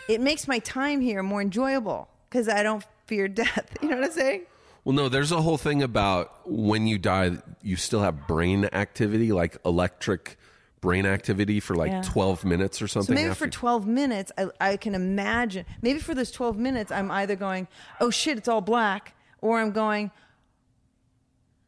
it 0.09 0.19
makes 0.21 0.47
my 0.47 0.59
time 0.59 0.99
here 1.01 1.21
more 1.23 1.41
enjoyable 1.41 2.07
because 2.29 2.49
I 2.49 2.63
don't 2.63 2.83
fear 3.05 3.27
death. 3.27 3.77
You 3.81 3.89
know 3.89 3.95
what 3.97 4.05
I'm 4.05 4.11
saying? 4.11 4.41
Well, 4.83 4.95
no, 4.95 5.09
there's 5.09 5.31
a 5.31 5.41
whole 5.41 5.57
thing 5.59 5.83
about 5.83 6.49
when 6.49 6.87
you 6.87 6.97
die, 6.97 7.37
you 7.61 7.75
still 7.75 8.01
have 8.01 8.25
brain 8.27 8.65
activity, 8.73 9.31
like 9.31 9.57
electric 9.63 10.37
brain 10.81 11.05
activity 11.05 11.59
for 11.59 11.75
like 11.75 11.91
Yeah. 11.91 12.01
12 12.03 12.43
minutes 12.45 12.81
or 12.81 12.87
So 12.87 13.01
something. 13.01 13.13
maybe 13.13 13.29
after- 13.29 13.45
for 13.45 13.51
12 13.51 13.85
minutes, 13.85 14.31
I, 14.37 14.47
I 14.59 14.77
can 14.77 14.95
imagine. 14.95 15.65
Maybe 15.83 15.99
for 15.99 16.15
those 16.15 16.31
12 16.31 16.57
minutes, 16.57 16.91
I'm 16.91 17.11
either 17.11 17.35
going, 17.35 17.67
"Oh 17.99 18.09
shit, 18.09 18.37
it's 18.39 18.47
all 18.47 18.61
black," 18.61 19.13
or 19.41 19.59
I'm 19.59 19.71
going, 19.71 20.09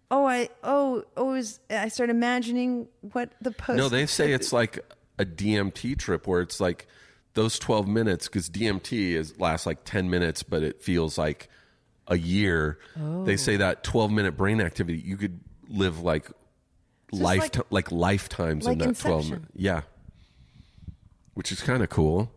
"Oh, 0.10 0.26
I 0.26 0.49
oh 0.64 1.03
oh 1.15 1.34
is 1.34 1.60
I 1.69 1.90
start 1.90 2.10
imagining 2.10 2.88
what 3.02 3.30
the 3.41 3.52
post." 3.52 3.77
No, 3.77 3.90
they 3.90 4.06
say 4.07 4.31
it's 4.34 4.52
like 4.52 4.80
a 5.19 5.26
DMT 5.26 5.98
trip 5.98 6.27
where 6.27 6.41
it's 6.41 6.60
like 6.60 6.88
those 7.34 7.57
12 7.60 7.88
minutes 7.88 8.27
because 8.27 8.49
DMT 8.49 9.14
is 9.14 9.40
lasts 9.40 9.65
like 9.65 9.84
10 9.85 10.10
minutes, 10.10 10.44
but 10.44 10.64
it 10.64 10.81
feels 10.81 11.18
like 11.18 11.49
a 12.07 12.18
year. 12.18 12.77
They 12.95 13.38
say 13.38 13.57
that 13.57 13.84
12 13.84 14.11
minute 14.11 14.38
brain 14.38 14.60
activity, 14.61 14.99
you 14.99 15.18
could 15.18 15.40
live 15.69 16.02
like 16.02 16.30
life 17.11 17.41
like- 17.41 17.72
like, 17.72 17.91
lifetimes 17.91 18.65
like 18.65 18.73
in 18.73 18.80
that 18.80 18.98
12 18.98 19.18
Inception. 19.19 19.30
minutes. 19.31 19.52
Yeah. 19.56 19.81
Which 21.34 21.52
is 21.52 21.61
kind 21.61 21.81
of 21.84 21.90
cool. 21.90 22.31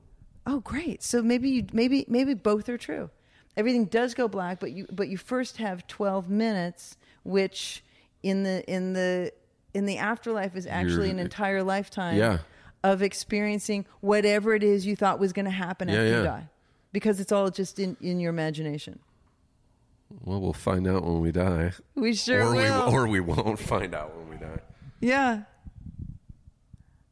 Oh, 0.47 0.61
great. 0.61 1.03
So 1.03 1.23
maybe 1.23 1.51
you 1.51 1.67
maybe 1.73 2.05
maybe 2.09 2.35
both 2.35 2.69
are 2.69 2.79
true. 2.79 3.11
Everything 3.57 3.87
does 3.87 4.15
go 4.15 4.29
black, 4.29 4.61
but 4.61 4.73
you 4.73 4.87
but 4.93 5.09
you 5.09 5.17
first 5.19 5.57
have 5.59 5.87
12 5.87 6.29
minutes 6.31 6.97
which 7.25 7.83
in 8.23 8.43
the 8.45 8.65
in 8.73 8.93
the 8.93 9.33
in 9.75 9.85
the 9.87 9.99
afterlife 9.99 10.55
is 10.57 10.67
actually 10.67 11.09
You're- 11.09 11.11
an 11.11 11.19
entire 11.19 11.63
lifetime 11.63 12.17
Yeah. 12.17 12.39
Of 12.85 13.03
experiencing 13.03 13.85
whatever 14.01 14.55
it 14.55 14.63
is 14.63 14.87
you 14.87 14.97
thought 14.97 15.19
was 15.19 15.33
going 15.33 15.45
to 15.47 15.51
happen 15.51 15.89
Yeah, 15.89 15.95
after 15.97 16.09
yeah. 16.09 16.19
you 16.19 16.25
die. 16.25 16.49
Because 16.93 17.21
it's 17.21 17.33
all 17.33 17.51
just 17.51 17.79
in 17.79 17.97
in 18.01 18.21
your 18.21 18.31
imagination. 18.31 19.01
Well, 20.25 20.41
we'll 20.41 20.53
find 20.53 20.87
out 20.87 21.05
when 21.05 21.21
we 21.21 21.33
die. 21.33 21.73
We 21.95 22.15
sure 22.15 22.43
or 22.45 22.55
will. 22.55 22.87
we 22.89 22.93
or 22.95 23.07
we 23.09 23.21
won't 23.21 23.59
find 23.59 23.95
out 23.95 24.17
when 24.17 24.29
we 24.31 24.37
die. 24.37 24.61
Yeah. 25.01 25.43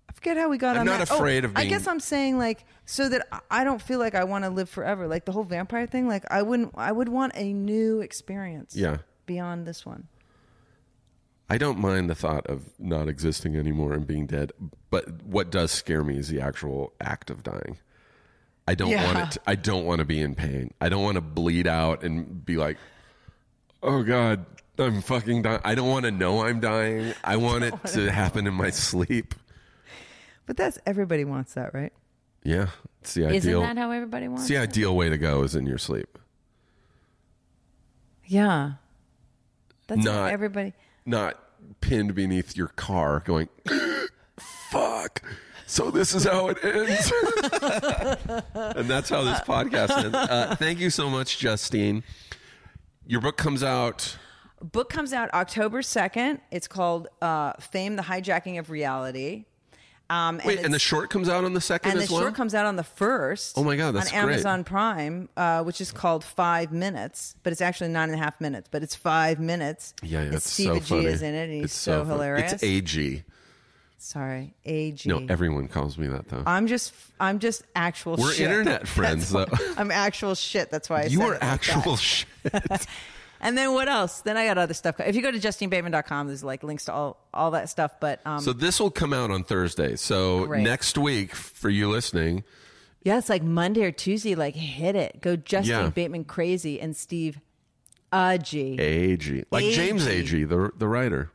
I 0.09 0.13
forget 0.13 0.37
how 0.37 0.49
we 0.49 0.59
got 0.59 0.77
I'm 0.77 0.81
on 0.83 0.87
not 0.87 0.99
that. 1.01 1.11
Oh, 1.11 1.17
afraid 1.17 1.45
oh, 1.45 1.49
of 1.49 1.57
I 1.57 1.65
guess 1.67 1.87
I'm 1.87 2.01
saying 2.01 2.39
like 2.39 2.65
so 2.87 3.09
that 3.09 3.27
I- 3.33 3.41
I 3.51 3.65
don't 3.65 3.83
feel 3.83 3.99
like 3.99 4.15
I 4.15 4.25
want 4.25 4.45
to 4.45 4.51
live 4.51 4.71
forever. 4.71 5.07
Like 5.09 5.25
the 5.25 5.33
whole 5.33 5.45
vampire 5.45 5.87
thing. 5.87 6.07
Like 6.09 6.25
I 6.31 6.43
wouldn't. 6.43 6.73
I 6.77 6.93
would 6.93 7.09
want 7.09 7.33
a 7.35 7.53
new 7.53 8.01
experience. 8.01 8.77
Yeah. 8.77 8.99
Beyond 9.27 9.67
this 9.67 9.85
one. 9.85 10.07
I 11.51 11.59
don't 11.59 11.79
mind 11.79 12.09
the 12.09 12.15
thought 12.15 12.47
of 12.47 12.71
not 12.79 13.09
existing 13.09 13.55
anymore 13.57 13.93
and 13.93 14.07
being 14.07 14.27
dead, 14.27 14.53
but 14.91 15.23
what 15.25 15.51
does 15.51 15.71
scare 15.71 16.03
me 16.03 16.17
is 16.19 16.29
the 16.29 16.41
actual 16.41 16.93
act 17.01 17.29
of 17.31 17.43
dying. 17.43 17.79
I 18.67 18.75
don't 18.75 18.91
Yeah. 18.91 19.05
want 19.13 19.19
it. 19.29 19.31
To, 19.33 19.41
I 19.47 19.55
don't 19.57 19.85
want 19.85 19.99
to 19.99 20.07
be 20.07 20.21
in 20.21 20.35
pain. 20.35 20.73
I 20.81 20.89
don't 20.89 21.03
want 21.03 21.17
to 21.17 21.21
bleed 21.21 21.67
out 21.67 22.03
and 22.03 22.45
be 22.47 22.57
like, 22.57 22.79
"Oh 23.83 24.03
God, 24.03 24.47
I'm 24.79 25.03
fucking 25.03 25.43
dying." 25.43 25.61
I 25.65 25.75
don't 25.75 25.91
want 25.91 26.07
to 26.07 26.11
know 26.11 26.45
I'm 26.47 26.61
dying. 26.61 27.13
I 27.23 27.37
want 27.37 27.65
it 27.65 27.75
to 27.89 28.11
happen 28.13 28.47
in 28.47 28.55
my 28.55 28.71
sleep. 28.71 29.35
But 30.47 30.57
that's 30.57 30.79
everybody 30.87 31.27
wants 31.27 31.53
that, 31.55 31.75
right? 31.75 31.93
Yeah, 32.43 32.69
it's 33.03 33.13
the 33.15 33.27
Isn't 33.29 33.37
ideal. 33.37 33.61
that 33.61 33.77
how 33.77 33.91
everybody 33.91 34.29
wants 34.29 34.45
it's 34.45 34.49
the 34.49 34.57
it? 34.57 34.61
ideal 34.63 34.97
way 34.97 35.11
to 35.11 35.19
go 35.19 35.43
is 35.43 35.55
in 35.55 35.67
your 35.67 35.79
sleep, 35.79 36.19
Yeah. 38.27 38.73
That's 39.87 40.07
how 40.07 40.13
Not- 40.13 40.33
everybody. 40.33 40.73
Not 41.07 41.39
pinned 41.81 42.15
beneath 42.15 42.57
your 42.57 42.69
car, 42.69 43.23
going, 43.25 43.49
"Fuck." 44.71 45.23
So 45.67 45.91
this 45.91 46.15
is 46.15 46.25
how 46.25 46.49
it 46.49 46.59
ends, 46.63 47.13
and 48.55 48.89
that's 48.89 49.09
how 49.09 49.23
this 49.23 49.41
podcast 49.41 49.91
ends. 49.97 50.15
Uh, 50.15 50.55
thank 50.59 50.79
you 50.79 50.91
so 50.91 51.09
much, 51.09 51.39
Justine. 51.39 52.03
Your 53.07 53.21
book 53.21 53.37
comes 53.37 53.63
out. 53.63 54.17
Book 54.61 54.89
comes 54.89 55.13
out 55.13 55.33
October 55.35 55.83
second. 55.83 56.41
It's 56.51 56.69
called 56.69 57.09
uh, 57.23 57.55
"Fame: 57.61 57.97
The 57.97 58.03
Hijacking 58.03 58.59
of 58.59 58.71
Reality." 58.71 59.45
Um, 60.11 60.39
Wait, 60.45 60.59
and 60.61 60.73
the 60.75 60.79
short 60.79 61.09
comes 61.09 61.29
out 61.31 61.45
on 61.45 61.55
the 61.55 61.61
second 61.63 61.93
and 61.93 62.01
the 62.01 62.13
well. 62.13 62.21
short 62.23 62.35
comes 62.35 62.55
out 62.55 62.67
on 62.67 62.77
the 62.77 62.85
first. 62.85 63.57
Oh 63.57 63.65
my 63.65 63.75
God, 63.75 63.93
that's 63.93 64.13
on 64.13 64.25
great. 64.25 64.33
Amazon 64.35 64.63
Prime, 64.65 65.29
uh, 65.37 65.63
which 65.65 65.81
is 65.81 65.93
called 65.93 66.23
Five 66.23 66.73
Minutes, 66.73 67.37
but 67.43 67.53
it's 67.53 67.63
actually 67.63 67.89
nine 67.89 68.11
and 68.11 68.21
a 68.21 68.23
half 68.23 68.39
minutes. 68.41 68.69
But 68.71 68.83
it's 68.83 68.95
five 68.95 69.41
minutes. 69.41 69.95
yeah, 70.03 70.23
yeah, 70.23 70.35
it's 70.35 70.51
Steve 70.51 70.67
so 70.67 70.75
G 70.81 70.85
funny. 70.87 71.05
is 71.07 71.23
in 71.23 71.35
it, 71.35 71.45
and 71.45 71.53
he's 71.55 71.65
it's 71.65 71.75
so, 71.75 72.01
funny. 72.05 72.13
hilarious. 72.13 72.53
It's 72.53 72.63
Agee. 72.63 73.25
Sorry, 73.97 74.53
Agee. 74.67 75.07
No, 75.07 75.25
everyone 75.33 75.67
calls 75.69 75.97
me 75.97 76.07
that 76.09 76.29
though. 76.29 76.43
I'm 76.47 76.67
just, 76.67 76.93
I'm 77.19 77.39
just 77.39 77.63
actual. 77.75 78.17
We're 78.17 78.33
shit. 78.35 78.45
internet 78.51 78.87
friends, 78.97 79.33
why- 79.33 79.47
though. 79.47 79.75
I'm 79.79 79.91
actual 79.91 80.35
shit. 80.35 80.71
That's 80.71 80.91
why 80.91 81.03
I 81.03 81.05
you 81.07 81.19
said 81.19 81.25
are 81.25 81.27
it 81.29 81.31
like 81.31 81.41
that. 81.41 81.77
actual 81.77 81.97
shit. 81.97 82.29
And 83.45 83.57
then 83.59 83.73
what 83.75 83.89
else? 83.89 84.23
Then 84.23 84.37
I 84.37 84.47
got 84.47 84.57
other 84.59 84.75
stuff. 84.75 84.99
If 85.01 85.15
you 85.15 85.23
go 85.23 85.31
to 85.31 85.39
justinebateman.com, 85.39 86.27
there's 86.29 86.43
like 86.43 86.63
links 86.65 86.87
to 86.87 86.93
all 86.93 87.19
all 87.33 87.51
that 87.53 87.69
stuff. 87.69 87.93
But 88.01 88.21
um, 88.27 88.41
So 88.41 88.53
this 88.53 88.81
will 88.81 88.91
come 88.91 89.13
out 89.13 89.31
on 89.31 89.45
Thursday. 89.45 89.97
So 89.97 90.47
Great. 90.47 90.63
next 90.63 90.97
week, 90.99 91.35
for 91.35 91.69
you 91.69 91.91
listening, 91.91 92.43
yeah, 93.03 93.19
it's 93.19 93.29
like 93.29 93.43
Monday 93.43 93.85
or 93.85 93.93
Tuesday. 93.93 94.35
Like 94.35 94.55
hit 94.57 94.97
it. 94.97 95.21
Go 95.21 95.37
Justine 95.37 95.71
Yeah. 95.71 95.91
Bateman 95.91 96.25
crazy 96.25 96.81
and 96.81 96.97
Steve 96.97 97.39
Agee. 98.13 98.79
Agee, 98.79 99.45
like 99.51 99.65
James 99.75 100.07
Agee. 100.07 100.23
Agee, 100.47 100.49
the 100.49 100.71
the 100.77 100.89
writer. 100.89 101.31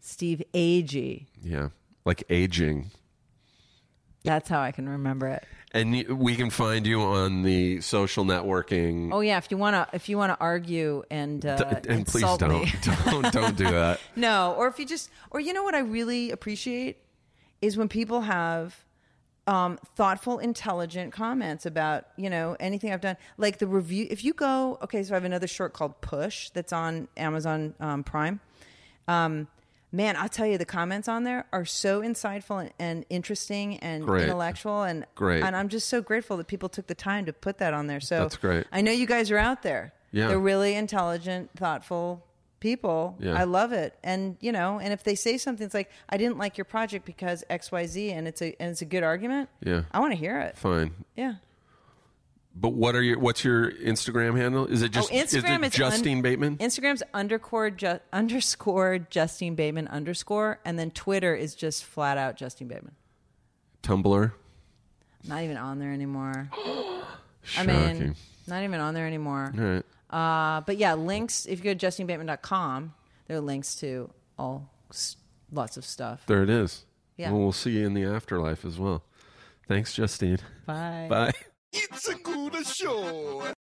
Steve 0.00 0.42
Agee. 0.54 1.26
Yeah, 1.42 1.68
like 2.04 2.22
aging. 2.30 2.90
That's 4.24 4.48
how 4.48 4.60
I 4.60 4.70
can 4.70 4.88
remember 4.88 5.26
it. 5.26 5.44
And 5.74 6.06
we 6.18 6.36
can 6.36 6.50
find 6.50 6.86
you 6.86 7.00
on 7.00 7.42
the 7.42 7.80
social 7.80 8.24
networking. 8.24 9.08
Oh 9.10 9.20
yeah, 9.20 9.38
if 9.38 9.50
you 9.50 9.56
wanna 9.56 9.88
if 9.94 10.08
you 10.08 10.18
wanna 10.18 10.36
argue 10.38 11.02
and 11.10 11.44
uh, 11.44 11.56
D- 11.56 11.88
and 11.88 12.06
please 12.06 12.22
don't, 12.36 12.62
me. 12.62 12.72
don't, 13.06 13.32
don't 13.32 13.56
do 13.56 13.70
that. 13.70 13.98
No, 14.16 14.54
or 14.58 14.68
if 14.68 14.78
you 14.78 14.84
just, 14.84 15.10
or 15.30 15.40
you 15.40 15.54
know 15.54 15.62
what 15.62 15.74
I 15.74 15.80
really 15.80 16.30
appreciate 16.30 16.98
is 17.62 17.76
when 17.78 17.88
people 17.88 18.20
have 18.20 18.84
um, 19.46 19.78
thoughtful, 19.96 20.38
intelligent 20.38 21.12
comments 21.12 21.66
about 21.66 22.04
you 22.16 22.30
know 22.30 22.56
anything 22.60 22.92
I've 22.92 23.00
done. 23.00 23.16
Like 23.38 23.58
the 23.58 23.66
review. 23.66 24.06
If 24.10 24.24
you 24.24 24.34
go, 24.34 24.78
okay, 24.82 25.02
so 25.02 25.14
I 25.14 25.16
have 25.16 25.24
another 25.24 25.46
short 25.46 25.72
called 25.72 26.00
Push 26.00 26.50
that's 26.50 26.72
on 26.72 27.08
Amazon 27.16 27.74
um, 27.80 28.04
Prime. 28.04 28.40
Um, 29.08 29.48
man, 29.92 30.16
I'll 30.16 30.28
tell 30.28 30.46
you, 30.46 30.58
the 30.58 30.64
comments 30.64 31.06
on 31.06 31.24
there 31.24 31.46
are 31.52 31.64
so 31.64 32.00
insightful 32.00 32.60
and, 32.60 32.72
and 32.78 33.04
interesting 33.10 33.76
and 33.78 34.04
Great. 34.04 34.24
intellectual, 34.24 34.82
and 34.82 35.04
Great. 35.14 35.42
And 35.42 35.54
I'm 35.54 35.68
just 35.68 35.88
so 35.88 36.00
grateful 36.00 36.36
that 36.38 36.46
people 36.48 36.68
took 36.68 36.86
the 36.86 36.94
time 36.94 37.26
to 37.26 37.32
put 37.32 37.58
that 37.58 37.74
on 37.74 37.86
there. 37.86 38.00
So 38.00 38.20
That's 38.20 38.36
great. 38.36 38.66
I 38.72 38.80
know 38.80 38.90
you 38.92 39.06
guys 39.06 39.30
are 39.30 39.38
out 39.38 39.62
there. 39.62 39.92
Yeah. 40.10 40.28
they're 40.28 40.38
really 40.38 40.74
intelligent, 40.74 41.50
thoughtful 41.56 42.26
people. 42.60 43.16
Yeah. 43.18 43.32
I 43.34 43.44
love 43.44 43.72
it. 43.72 43.94
And 44.04 44.36
you 44.40 44.52
know, 44.52 44.78
and 44.78 44.92
if 44.92 45.02
they 45.04 45.14
say 45.14 45.36
something 45.38 45.64
it's 45.64 45.74
like, 45.74 45.90
I 46.08 46.16
didn't 46.16 46.38
like 46.38 46.56
your 46.58 46.64
project 46.64 47.04
because 47.04 47.42
XYZ 47.50 48.12
and 48.12 48.28
it's 48.28 48.40
a 48.42 48.54
and 48.60 48.70
it's 48.70 48.82
a 48.82 48.84
good 48.86 49.02
argument, 49.02 49.48
Yeah. 49.64 49.82
I 49.90 50.00
want 50.00 50.12
to 50.12 50.18
hear 50.18 50.38
it. 50.40 50.56
Fine. 50.58 50.94
Yeah. 51.16 51.34
But 52.54 52.74
what 52.74 52.94
are 52.94 53.02
your 53.02 53.18
what's 53.18 53.44
your 53.44 53.72
Instagram 53.72 54.36
handle? 54.36 54.66
Is 54.66 54.82
it 54.82 54.90
just 54.92 55.10
oh, 55.10 55.14
Instagram 55.14 55.64
is 55.64 55.72
Justine 55.72 56.18
un- 56.18 56.22
Bateman? 56.22 56.56
Instagram's 56.58 57.02
underscore 57.14 57.70
ju- 57.70 58.00
underscore 58.12 58.98
Justine 58.98 59.54
Bateman 59.54 59.88
underscore 59.88 60.60
and 60.64 60.78
then 60.78 60.90
Twitter 60.90 61.34
is 61.34 61.54
just 61.54 61.84
flat 61.84 62.18
out 62.18 62.36
Justine 62.36 62.68
Bateman. 62.68 62.94
Tumblr. 63.82 64.32
Not 65.26 65.42
even 65.42 65.56
on 65.56 65.78
there 65.78 65.92
anymore. 65.92 66.50
I 67.56 67.64
mean, 67.64 68.14
not 68.46 68.62
even 68.62 68.80
on 68.80 68.94
there 68.94 69.06
anymore. 69.06 69.52
All 69.56 69.64
right. 69.64 69.84
Uh, 70.10 70.60
but 70.60 70.76
yeah, 70.76 70.94
links. 70.94 71.46
If 71.46 71.58
you 71.58 71.72
go 71.72 71.74
to 71.74 71.86
justinebateman.com, 71.86 72.94
there 73.26 73.38
are 73.38 73.40
links 73.40 73.74
to 73.76 74.10
all 74.38 74.70
s- 74.90 75.16
lots 75.50 75.76
of 75.76 75.84
stuff. 75.84 76.22
There 76.26 76.42
it 76.42 76.50
is. 76.50 76.84
Yeah. 77.16 77.30
Well, 77.30 77.40
we'll 77.40 77.52
see 77.52 77.78
you 77.78 77.86
in 77.86 77.94
the 77.94 78.04
afterlife 78.04 78.64
as 78.64 78.78
well. 78.78 79.04
Thanks, 79.68 79.94
Justine. 79.94 80.38
Bye. 80.66 81.06
Bye. 81.08 81.32
It's 81.72 82.06
a 82.08 82.14
good 82.14 82.66
show. 82.66 83.54